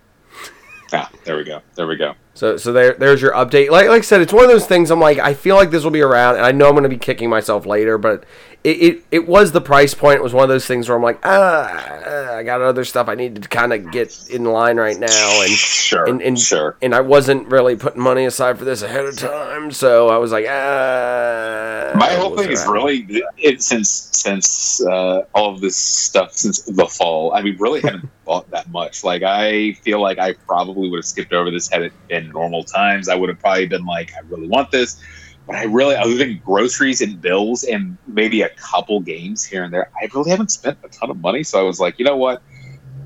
Ah, 0.93 1.11
there 1.25 1.37
we 1.37 1.45
go. 1.45 1.61
There 1.77 1.87
we 1.87 1.97
go. 1.97 2.15
So 2.36 2.57
so 2.57 2.73
there 2.73 2.93
there's 2.93 3.21
your 3.21 3.31
update. 3.34 3.69
Like 3.69 3.88
like 3.88 3.99
I 3.99 4.01
said, 4.01 4.21
it's 4.21 4.34
one 4.34 4.43
of 4.43 4.49
those 4.49 4.65
things. 4.65 4.89
I'm 4.89 4.99
like, 4.99 5.19
I 5.19 5.34
feel 5.34 5.55
like 5.55 5.69
this 5.71 5.84
will 5.84 5.91
be 5.91 6.01
around, 6.01 6.38
and 6.38 6.45
I 6.45 6.51
know 6.51 6.65
I'm 6.67 6.73
going 6.73 6.84
to 6.84 6.89
be 6.89 6.97
kicking 6.97 7.29
myself 7.29 7.65
later, 7.67 7.97
but 7.99 8.23
it, 8.63 8.81
it 8.81 9.03
it 9.11 9.27
was 9.27 9.51
the 9.51 9.61
price 9.61 9.93
point. 9.93 10.17
It 10.17 10.23
was 10.23 10.34
one 10.34 10.43
of 10.43 10.49
those 10.49 10.65
things 10.65 10.89
where 10.89 10.97
I'm 10.97 11.03
like, 11.03 11.19
ah, 11.23 12.36
I 12.38 12.41
got 12.43 12.61
other 12.61 12.86
stuff 12.86 13.07
I 13.07 13.13
need 13.13 13.43
to 13.43 13.49
kind 13.49 13.71
of 13.71 13.91
get 13.91 14.29
in 14.29 14.45
line 14.45 14.77
right 14.77 14.97
now, 14.97 15.41
and 15.43 15.51
Sure. 15.51 16.05
and, 16.09 16.21
and 16.23 16.39
sure. 16.39 16.75
and 16.81 16.95
I 16.95 17.01
wasn't 17.01 17.47
really 17.49 17.75
putting 17.75 18.01
money 18.01 18.25
aside 18.25 18.57
for 18.57 18.65
this 18.65 18.81
ahead 18.81 19.05
of 19.05 19.15
time, 19.17 19.69
so 19.71 20.07
I 20.09 20.17
was 20.17 20.31
like, 20.31 20.45
ah. 20.49 21.91
My 21.95 22.13
whole 22.13 22.36
thing 22.36 22.51
is 22.51 22.65
really 22.65 23.05
it 23.38 23.61
since 23.61 24.09
since 24.13 24.84
uh, 24.86 25.23
all 25.36 25.53
of 25.53 25.61
this 25.61 25.75
stuff 25.75 26.34
since 26.34 26.61
the 26.63 26.88
fall. 26.88 27.34
I 27.34 27.41
mean, 27.43 27.57
really 27.59 27.81
haven't 27.81 28.09
bought 28.25 28.49
that 28.51 28.69
much. 28.71 29.03
Like 29.03 29.21
I 29.21 29.73
feel 29.84 30.01
like 30.01 30.17
I 30.17 30.34
probably 30.47 30.89
would 30.89 30.97
have 30.97 31.05
skipped 31.05 31.34
over 31.34 31.51
this 31.51 31.69
had 31.69 31.84
it 31.84 31.93
been 32.07 32.22
normal 32.32 32.63
times. 32.63 33.09
I 33.09 33.15
would 33.15 33.30
have 33.30 33.39
probably 33.39 33.67
been 33.67 33.86
like, 33.86 34.13
I 34.15 34.19
really 34.21 34.47
want 34.47 34.71
this, 34.71 35.01
but 35.47 35.55
I 35.55 35.63
really 35.65 35.95
other 35.95 36.15
than 36.15 36.41
groceries 36.43 37.01
and 37.01 37.21
bills 37.21 37.63
and 37.63 37.97
maybe 38.07 38.41
a 38.41 38.49
couple 38.49 38.99
games 39.01 39.43
here 39.43 39.63
and 39.63 39.74
there, 39.74 39.89
I 40.01 40.09
really 40.13 40.32
haven't 40.32 40.51
spent 40.51 40.78
a 40.84 40.88
ton 40.89 41.09
of 41.09 41.19
money. 41.19 41.43
So 41.43 41.59
I 41.59 41.63
was 41.63 41.80
like, 41.80 41.99
you 41.99 42.05
know 42.05 42.17
what? 42.17 42.41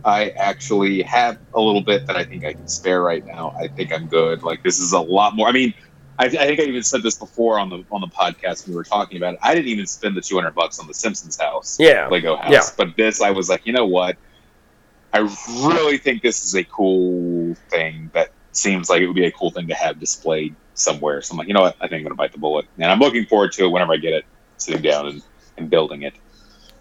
I 0.05 0.29
actually 0.29 1.01
have 1.01 1.37
a 1.53 1.59
little 1.59 1.81
bit 1.81 2.07
that 2.07 2.15
I 2.15 2.23
think 2.23 2.45
I 2.45 2.53
can 2.53 2.67
spare 2.67 3.01
right 3.01 3.25
now. 3.25 3.53
I 3.59 3.67
think 3.67 3.91
I'm 3.91 4.07
good. 4.07 4.43
Like 4.43 4.63
this 4.63 4.79
is 4.79 4.93
a 4.93 4.99
lot 4.99 5.35
more. 5.35 5.47
I 5.47 5.51
mean, 5.51 5.73
I, 6.19 6.25
I 6.25 6.29
think 6.29 6.59
I 6.59 6.63
even 6.63 6.83
said 6.83 7.03
this 7.03 7.17
before 7.17 7.59
on 7.59 7.69
the 7.69 7.83
on 7.91 8.01
the 8.01 8.07
podcast 8.07 8.65
when 8.65 8.73
we 8.73 8.77
were 8.77 8.83
talking 8.83 9.17
about 9.17 9.35
it. 9.35 9.39
I 9.43 9.53
didn't 9.53 9.67
even 9.67 9.85
spend 9.85 10.15
the 10.15 10.21
200 10.21 10.51
bucks 10.55 10.79
on 10.79 10.87
the 10.87 10.93
Simpsons 10.93 11.39
house, 11.39 11.77
Yeah. 11.79 12.07
Lego 12.07 12.37
house. 12.37 12.51
Yeah. 12.51 12.61
But 12.77 12.95
this, 12.95 13.21
I 13.21 13.31
was 13.31 13.49
like, 13.49 13.65
you 13.65 13.73
know 13.73 13.85
what? 13.85 14.17
I 15.13 15.19
really 15.19 15.97
think 15.97 16.21
this 16.21 16.43
is 16.43 16.55
a 16.55 16.63
cool 16.63 17.55
thing 17.69 18.11
that 18.13 18.31
seems 18.57 18.89
like 18.89 19.01
it 19.01 19.07
would 19.07 19.15
be 19.15 19.25
a 19.25 19.31
cool 19.31 19.51
thing 19.51 19.67
to 19.67 19.75
have 19.75 19.99
displayed 19.99 20.55
somewhere. 20.73 21.21
So 21.21 21.33
I'm 21.33 21.37
like, 21.37 21.47
you 21.47 21.53
know 21.53 21.61
what? 21.61 21.75
I 21.79 21.87
think 21.87 21.99
I'm 21.99 22.03
going 22.03 22.11
to 22.11 22.15
bite 22.15 22.33
the 22.33 22.39
bullet, 22.39 22.65
and 22.77 22.91
I'm 22.91 22.99
looking 22.99 23.25
forward 23.25 23.51
to 23.53 23.65
it 23.65 23.69
whenever 23.69 23.93
I 23.93 23.97
get 23.97 24.13
it, 24.13 24.25
sitting 24.57 24.81
down 24.81 25.07
and, 25.07 25.23
and 25.57 25.69
building 25.69 26.03
it. 26.03 26.13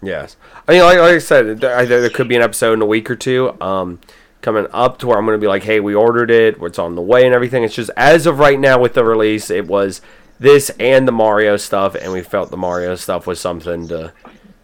Yes, 0.01 0.37
I 0.67 0.73
mean, 0.73 0.83
like, 0.83 0.99
like 0.99 1.13
I 1.13 1.17
said, 1.17 1.59
there, 1.59 1.85
there 1.85 2.09
could 2.09 2.27
be 2.27 2.35
an 2.35 2.41
episode 2.41 2.73
in 2.73 2.81
a 2.81 2.85
week 2.85 3.09
or 3.09 3.15
two 3.15 3.59
um, 3.61 3.99
coming 4.41 4.67
up 4.71 4.99
to 4.99 5.07
where 5.07 5.17
I'm 5.17 5.25
going 5.25 5.37
to 5.37 5.41
be 5.41 5.47
like, 5.47 5.63
"Hey, 5.63 5.79
we 5.79 5.95
ordered 5.95 6.29
it. 6.29 6.57
It's 6.61 6.77
on 6.77 6.95
the 6.95 7.01
way 7.01 7.25
and 7.25 7.33
everything." 7.33 7.63
It's 7.63 7.73
just 7.73 7.89
as 7.97 8.27
of 8.27 8.37
right 8.37 8.59
now 8.59 8.79
with 8.79 8.93
the 8.93 9.03
release, 9.03 9.49
it 9.49 9.65
was 9.65 10.01
this 10.39 10.69
and 10.79 11.07
the 11.07 11.11
Mario 11.11 11.57
stuff, 11.57 11.95
and 11.95 12.13
we 12.13 12.21
felt 12.21 12.51
the 12.51 12.57
Mario 12.57 12.95
stuff 12.95 13.25
was 13.25 13.39
something 13.39 13.87
to. 13.87 14.13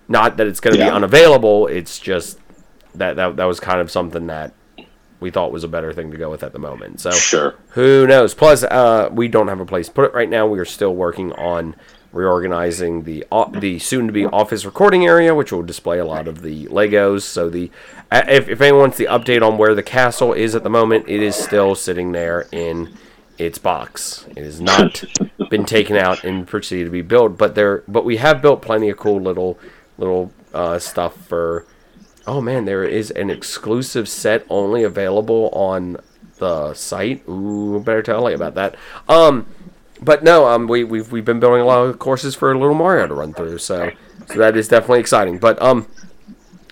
Not 0.07 0.37
that 0.37 0.47
it's 0.47 0.59
going 0.59 0.75
to 0.75 0.83
be 0.83 0.89
unavailable. 0.89 1.65
It's 1.67 1.97
just 1.97 2.37
that, 2.93 3.15
that 3.15 3.37
that 3.37 3.45
was 3.45 3.59
kind 3.59 3.79
of 3.79 3.89
something 3.89 4.27
that 4.27 4.53
we 5.23 5.31
thought 5.31 5.51
was 5.51 5.63
a 5.63 5.67
better 5.67 5.91
thing 5.93 6.11
to 6.11 6.17
go 6.17 6.29
with 6.29 6.43
at 6.43 6.53
the 6.53 6.59
moment. 6.59 6.99
So 6.99 7.09
Sure. 7.09 7.55
who 7.69 8.05
knows? 8.05 8.35
Plus, 8.35 8.63
uh, 8.63 9.09
we 9.11 9.27
don't 9.27 9.47
have 9.47 9.59
a 9.59 9.65
place 9.65 9.87
to 9.87 9.93
put 9.93 10.05
it 10.05 10.13
right 10.13 10.29
now. 10.29 10.45
We 10.45 10.59
are 10.59 10.65
still 10.65 10.93
working 10.93 11.31
on 11.33 11.75
reorganizing 12.11 13.03
the 13.03 13.25
o- 13.31 13.49
the 13.59 13.79
soon 13.79 14.05
to 14.07 14.13
be 14.13 14.25
office 14.25 14.65
recording 14.65 15.05
area, 15.05 15.33
which 15.33 15.51
will 15.51 15.63
display 15.63 15.99
a 15.99 16.05
lot 16.05 16.27
of 16.27 16.41
the 16.41 16.65
Legos. 16.67 17.21
So 17.23 17.49
the 17.49 17.71
uh, 18.11 18.21
if, 18.27 18.47
if 18.47 18.61
anyone 18.61 18.81
wants 18.81 18.97
the 18.97 19.05
update 19.05 19.41
on 19.45 19.57
where 19.57 19.73
the 19.75 19.83
castle 19.83 20.31
is 20.33 20.53
at 20.55 20.63
the 20.63 20.69
moment, 20.69 21.05
it 21.07 21.21
is 21.21 21.35
still 21.35 21.75
sitting 21.75 22.11
there 22.11 22.47
in 22.51 22.93
its 23.39 23.57
box. 23.57 24.25
It 24.35 24.43
has 24.43 24.61
not 24.61 25.03
been 25.49 25.65
taken 25.65 25.95
out 25.97 26.23
and 26.23 26.47
proceeded 26.47 26.85
to 26.85 26.91
be 26.91 27.01
built, 27.01 27.37
but 27.37 27.55
there 27.55 27.83
but 27.87 28.05
we 28.05 28.17
have 28.17 28.41
built 28.41 28.61
plenty 28.61 28.89
of 28.89 28.97
cool 28.97 29.19
little 29.19 29.57
little 29.97 30.31
uh, 30.53 30.79
stuff 30.79 31.15
for. 31.27 31.65
Oh 32.25 32.39
man, 32.41 32.65
there 32.65 32.83
is 32.83 33.11
an 33.11 33.29
exclusive 33.29 34.07
set 34.07 34.45
only 34.49 34.83
available 34.83 35.49
on 35.51 35.97
the 36.37 36.73
site. 36.73 37.27
Ooh, 37.27 37.81
better 37.81 38.01
tell 38.01 38.17
Ellie 38.19 38.33
about 38.33 38.55
that. 38.55 38.75
Um, 39.09 39.45
but 40.01 40.23
no, 40.23 40.47
um, 40.47 40.67
we 40.67 40.83
we've 40.83 41.11
we've 41.11 41.25
been 41.25 41.39
building 41.39 41.61
a 41.61 41.65
lot 41.65 41.85
of 41.85 41.99
courses 41.99 42.35
for 42.35 42.55
Little 42.57 42.75
Mario 42.75 43.07
to 43.07 43.13
run 43.13 43.33
through, 43.33 43.57
so 43.57 43.91
so 44.27 44.37
that 44.37 44.55
is 44.55 44.67
definitely 44.67 44.99
exciting. 44.99 45.37
But 45.37 45.61
um, 45.61 45.87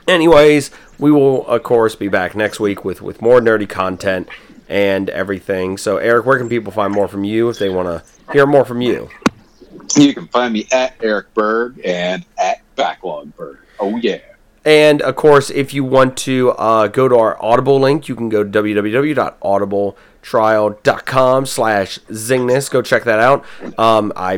anyways, 0.08 0.72
we 1.00 1.12
will 1.12 1.46
of 1.48 1.64
course 1.64 1.96
be 1.96 2.08
back 2.08 2.36
next 2.36 2.60
week 2.60 2.86
with 2.86 3.02
with 3.02 3.22
more 3.22 3.40
nerdy 3.42 3.68
content 3.68 4.30
and 4.70 5.10
everything. 5.10 5.78
So 5.78 5.98
Eric, 5.98 6.26
where 6.26 6.38
can 6.38 6.48
people 6.48 6.72
find 6.72 6.94
more 6.94 7.08
from 7.08 7.24
you 7.24 7.50
if 7.50 7.60
they 7.60 7.70
want 7.70 7.88
to 7.88 8.32
hear 8.32 8.46
more 8.46 8.64
from 8.64 8.82
you? 8.82 9.10
You 9.98 10.14
can 10.14 10.28
find 10.28 10.54
me 10.54 10.68
at 10.72 10.96
Eric 11.02 11.34
Berg 11.34 11.82
and 11.84 12.26
at 12.38 12.62
Backlog 12.78 13.36
Berg. 13.36 13.58
Oh 13.80 13.98
yeah. 13.98 14.20
And 14.64 15.02
of 15.02 15.16
course, 15.16 15.50
if 15.50 15.74
you 15.74 15.84
want 15.84 16.16
to 16.18 16.52
uh, 16.52 16.86
go 16.88 17.08
to 17.08 17.16
our 17.16 17.44
Audible 17.44 17.80
link, 17.80 18.08
you 18.08 18.16
can 18.16 18.30
go 18.30 18.44
to 18.44 18.50
www.audibletrial.com 18.50 21.46
slash 21.48 21.98
zingness. 22.00 22.70
Go 22.70 22.84
check 22.84 23.04
that 23.06 23.20
out. 23.20 23.44
Um, 23.80 24.14
I, 24.16 24.38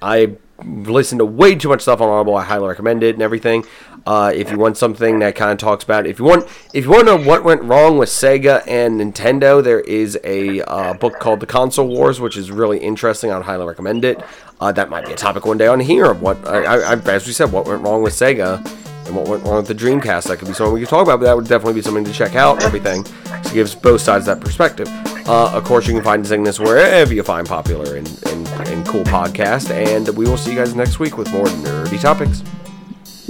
I 0.00 0.36
listen 0.64 1.18
to 1.18 1.26
way 1.26 1.54
too 1.54 1.68
much 1.68 1.82
stuff 1.82 2.00
on 2.00 2.08
Audible. 2.08 2.36
I 2.36 2.44
highly 2.44 2.68
recommend 2.68 3.02
it 3.02 3.14
and 3.14 3.22
everything. 3.22 3.66
Uh, 4.06 4.32
if 4.34 4.50
you 4.50 4.58
want 4.58 4.76
something 4.76 5.18
that 5.18 5.34
kind 5.34 5.52
of 5.52 5.58
talks 5.58 5.84
about, 5.84 6.06
if 6.06 6.18
you 6.18 6.24
want, 6.24 6.46
if 6.72 6.84
you 6.84 6.90
want 6.90 7.06
to 7.06 7.16
know 7.16 7.24
what 7.24 7.44
went 7.44 7.62
wrong 7.62 7.98
with 7.98 8.08
Sega 8.08 8.66
and 8.66 9.00
Nintendo, 9.00 9.62
there 9.62 9.80
is 9.80 10.18
a 10.24 10.62
uh, 10.62 10.94
book 10.94 11.18
called 11.18 11.40
The 11.40 11.46
Console 11.46 11.86
Wars, 11.86 12.20
which 12.20 12.36
is 12.36 12.50
really 12.50 12.78
interesting. 12.78 13.30
I 13.30 13.36
would 13.36 13.46
highly 13.46 13.66
recommend 13.66 14.04
it. 14.04 14.20
Uh, 14.60 14.72
that 14.72 14.90
might 14.90 15.06
be 15.06 15.12
a 15.12 15.16
topic 15.16 15.46
one 15.46 15.58
day 15.58 15.66
on 15.66 15.80
here 15.80 16.06
of 16.06 16.22
what, 16.22 16.36
I, 16.46 16.94
I, 16.94 16.94
as 16.94 17.26
we 17.26 17.32
said, 17.32 17.52
what 17.52 17.66
went 17.66 17.82
wrong 17.82 18.02
with 18.02 18.12
Sega 18.14 18.64
and 19.06 19.16
what 19.16 19.28
went 19.28 19.44
wrong 19.44 19.56
with 19.56 19.68
the 19.68 19.74
Dreamcast. 19.74 20.28
That 20.28 20.38
could 20.38 20.48
be 20.48 20.54
something 20.54 20.74
we 20.74 20.80
could 20.80 20.88
talk 20.88 21.02
about, 21.02 21.20
but 21.20 21.26
that 21.26 21.36
would 21.36 21.48
definitely 21.48 21.74
be 21.74 21.82
something 21.82 22.04
to 22.04 22.12
check 22.12 22.34
out 22.34 22.56
and 22.56 22.64
everything. 22.64 23.04
So 23.04 23.50
it 23.50 23.52
gives 23.54 23.74
both 23.74 24.00
sides 24.00 24.26
that 24.26 24.40
perspective. 24.40 24.88
Uh, 25.28 25.52
of 25.54 25.64
course, 25.64 25.86
you 25.86 25.94
can 25.94 26.02
find 26.02 26.26
Cygnus 26.26 26.58
wherever 26.58 27.12
you 27.12 27.22
find 27.22 27.46
popular 27.46 27.96
and, 27.96 28.08
and, 28.26 28.48
and 28.48 28.86
cool 28.86 29.04
podcast. 29.04 29.70
And 29.70 30.08
we 30.16 30.26
will 30.26 30.36
see 30.36 30.52
you 30.52 30.56
guys 30.56 30.74
next 30.74 30.98
week 30.98 31.16
with 31.18 31.30
more 31.32 31.46
nerdy 31.46 32.00
topics. 32.00 32.42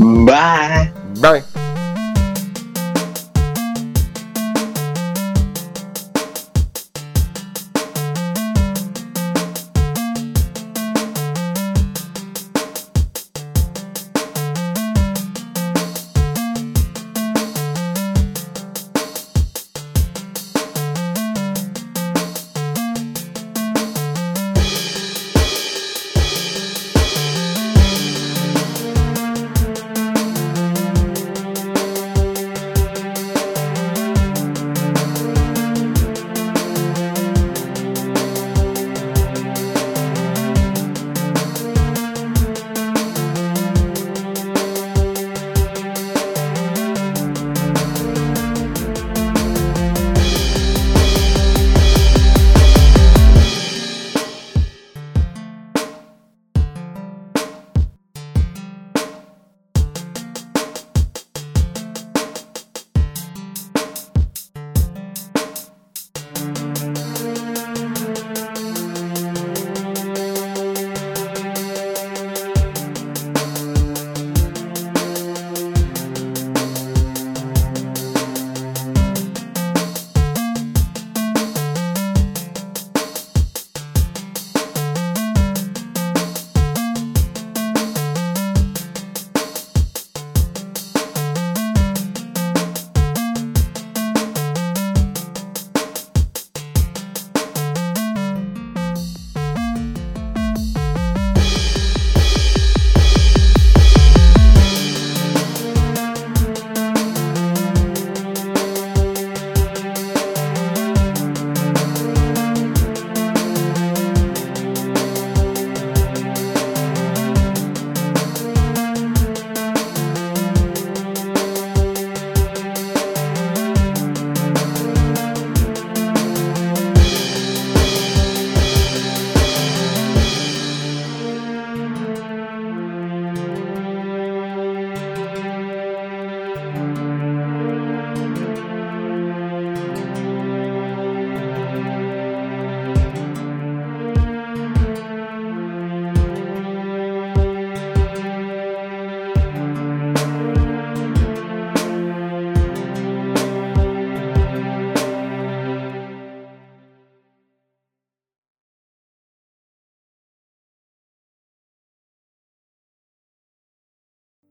Bye. 0.00 0.92
Bye. 1.20 1.44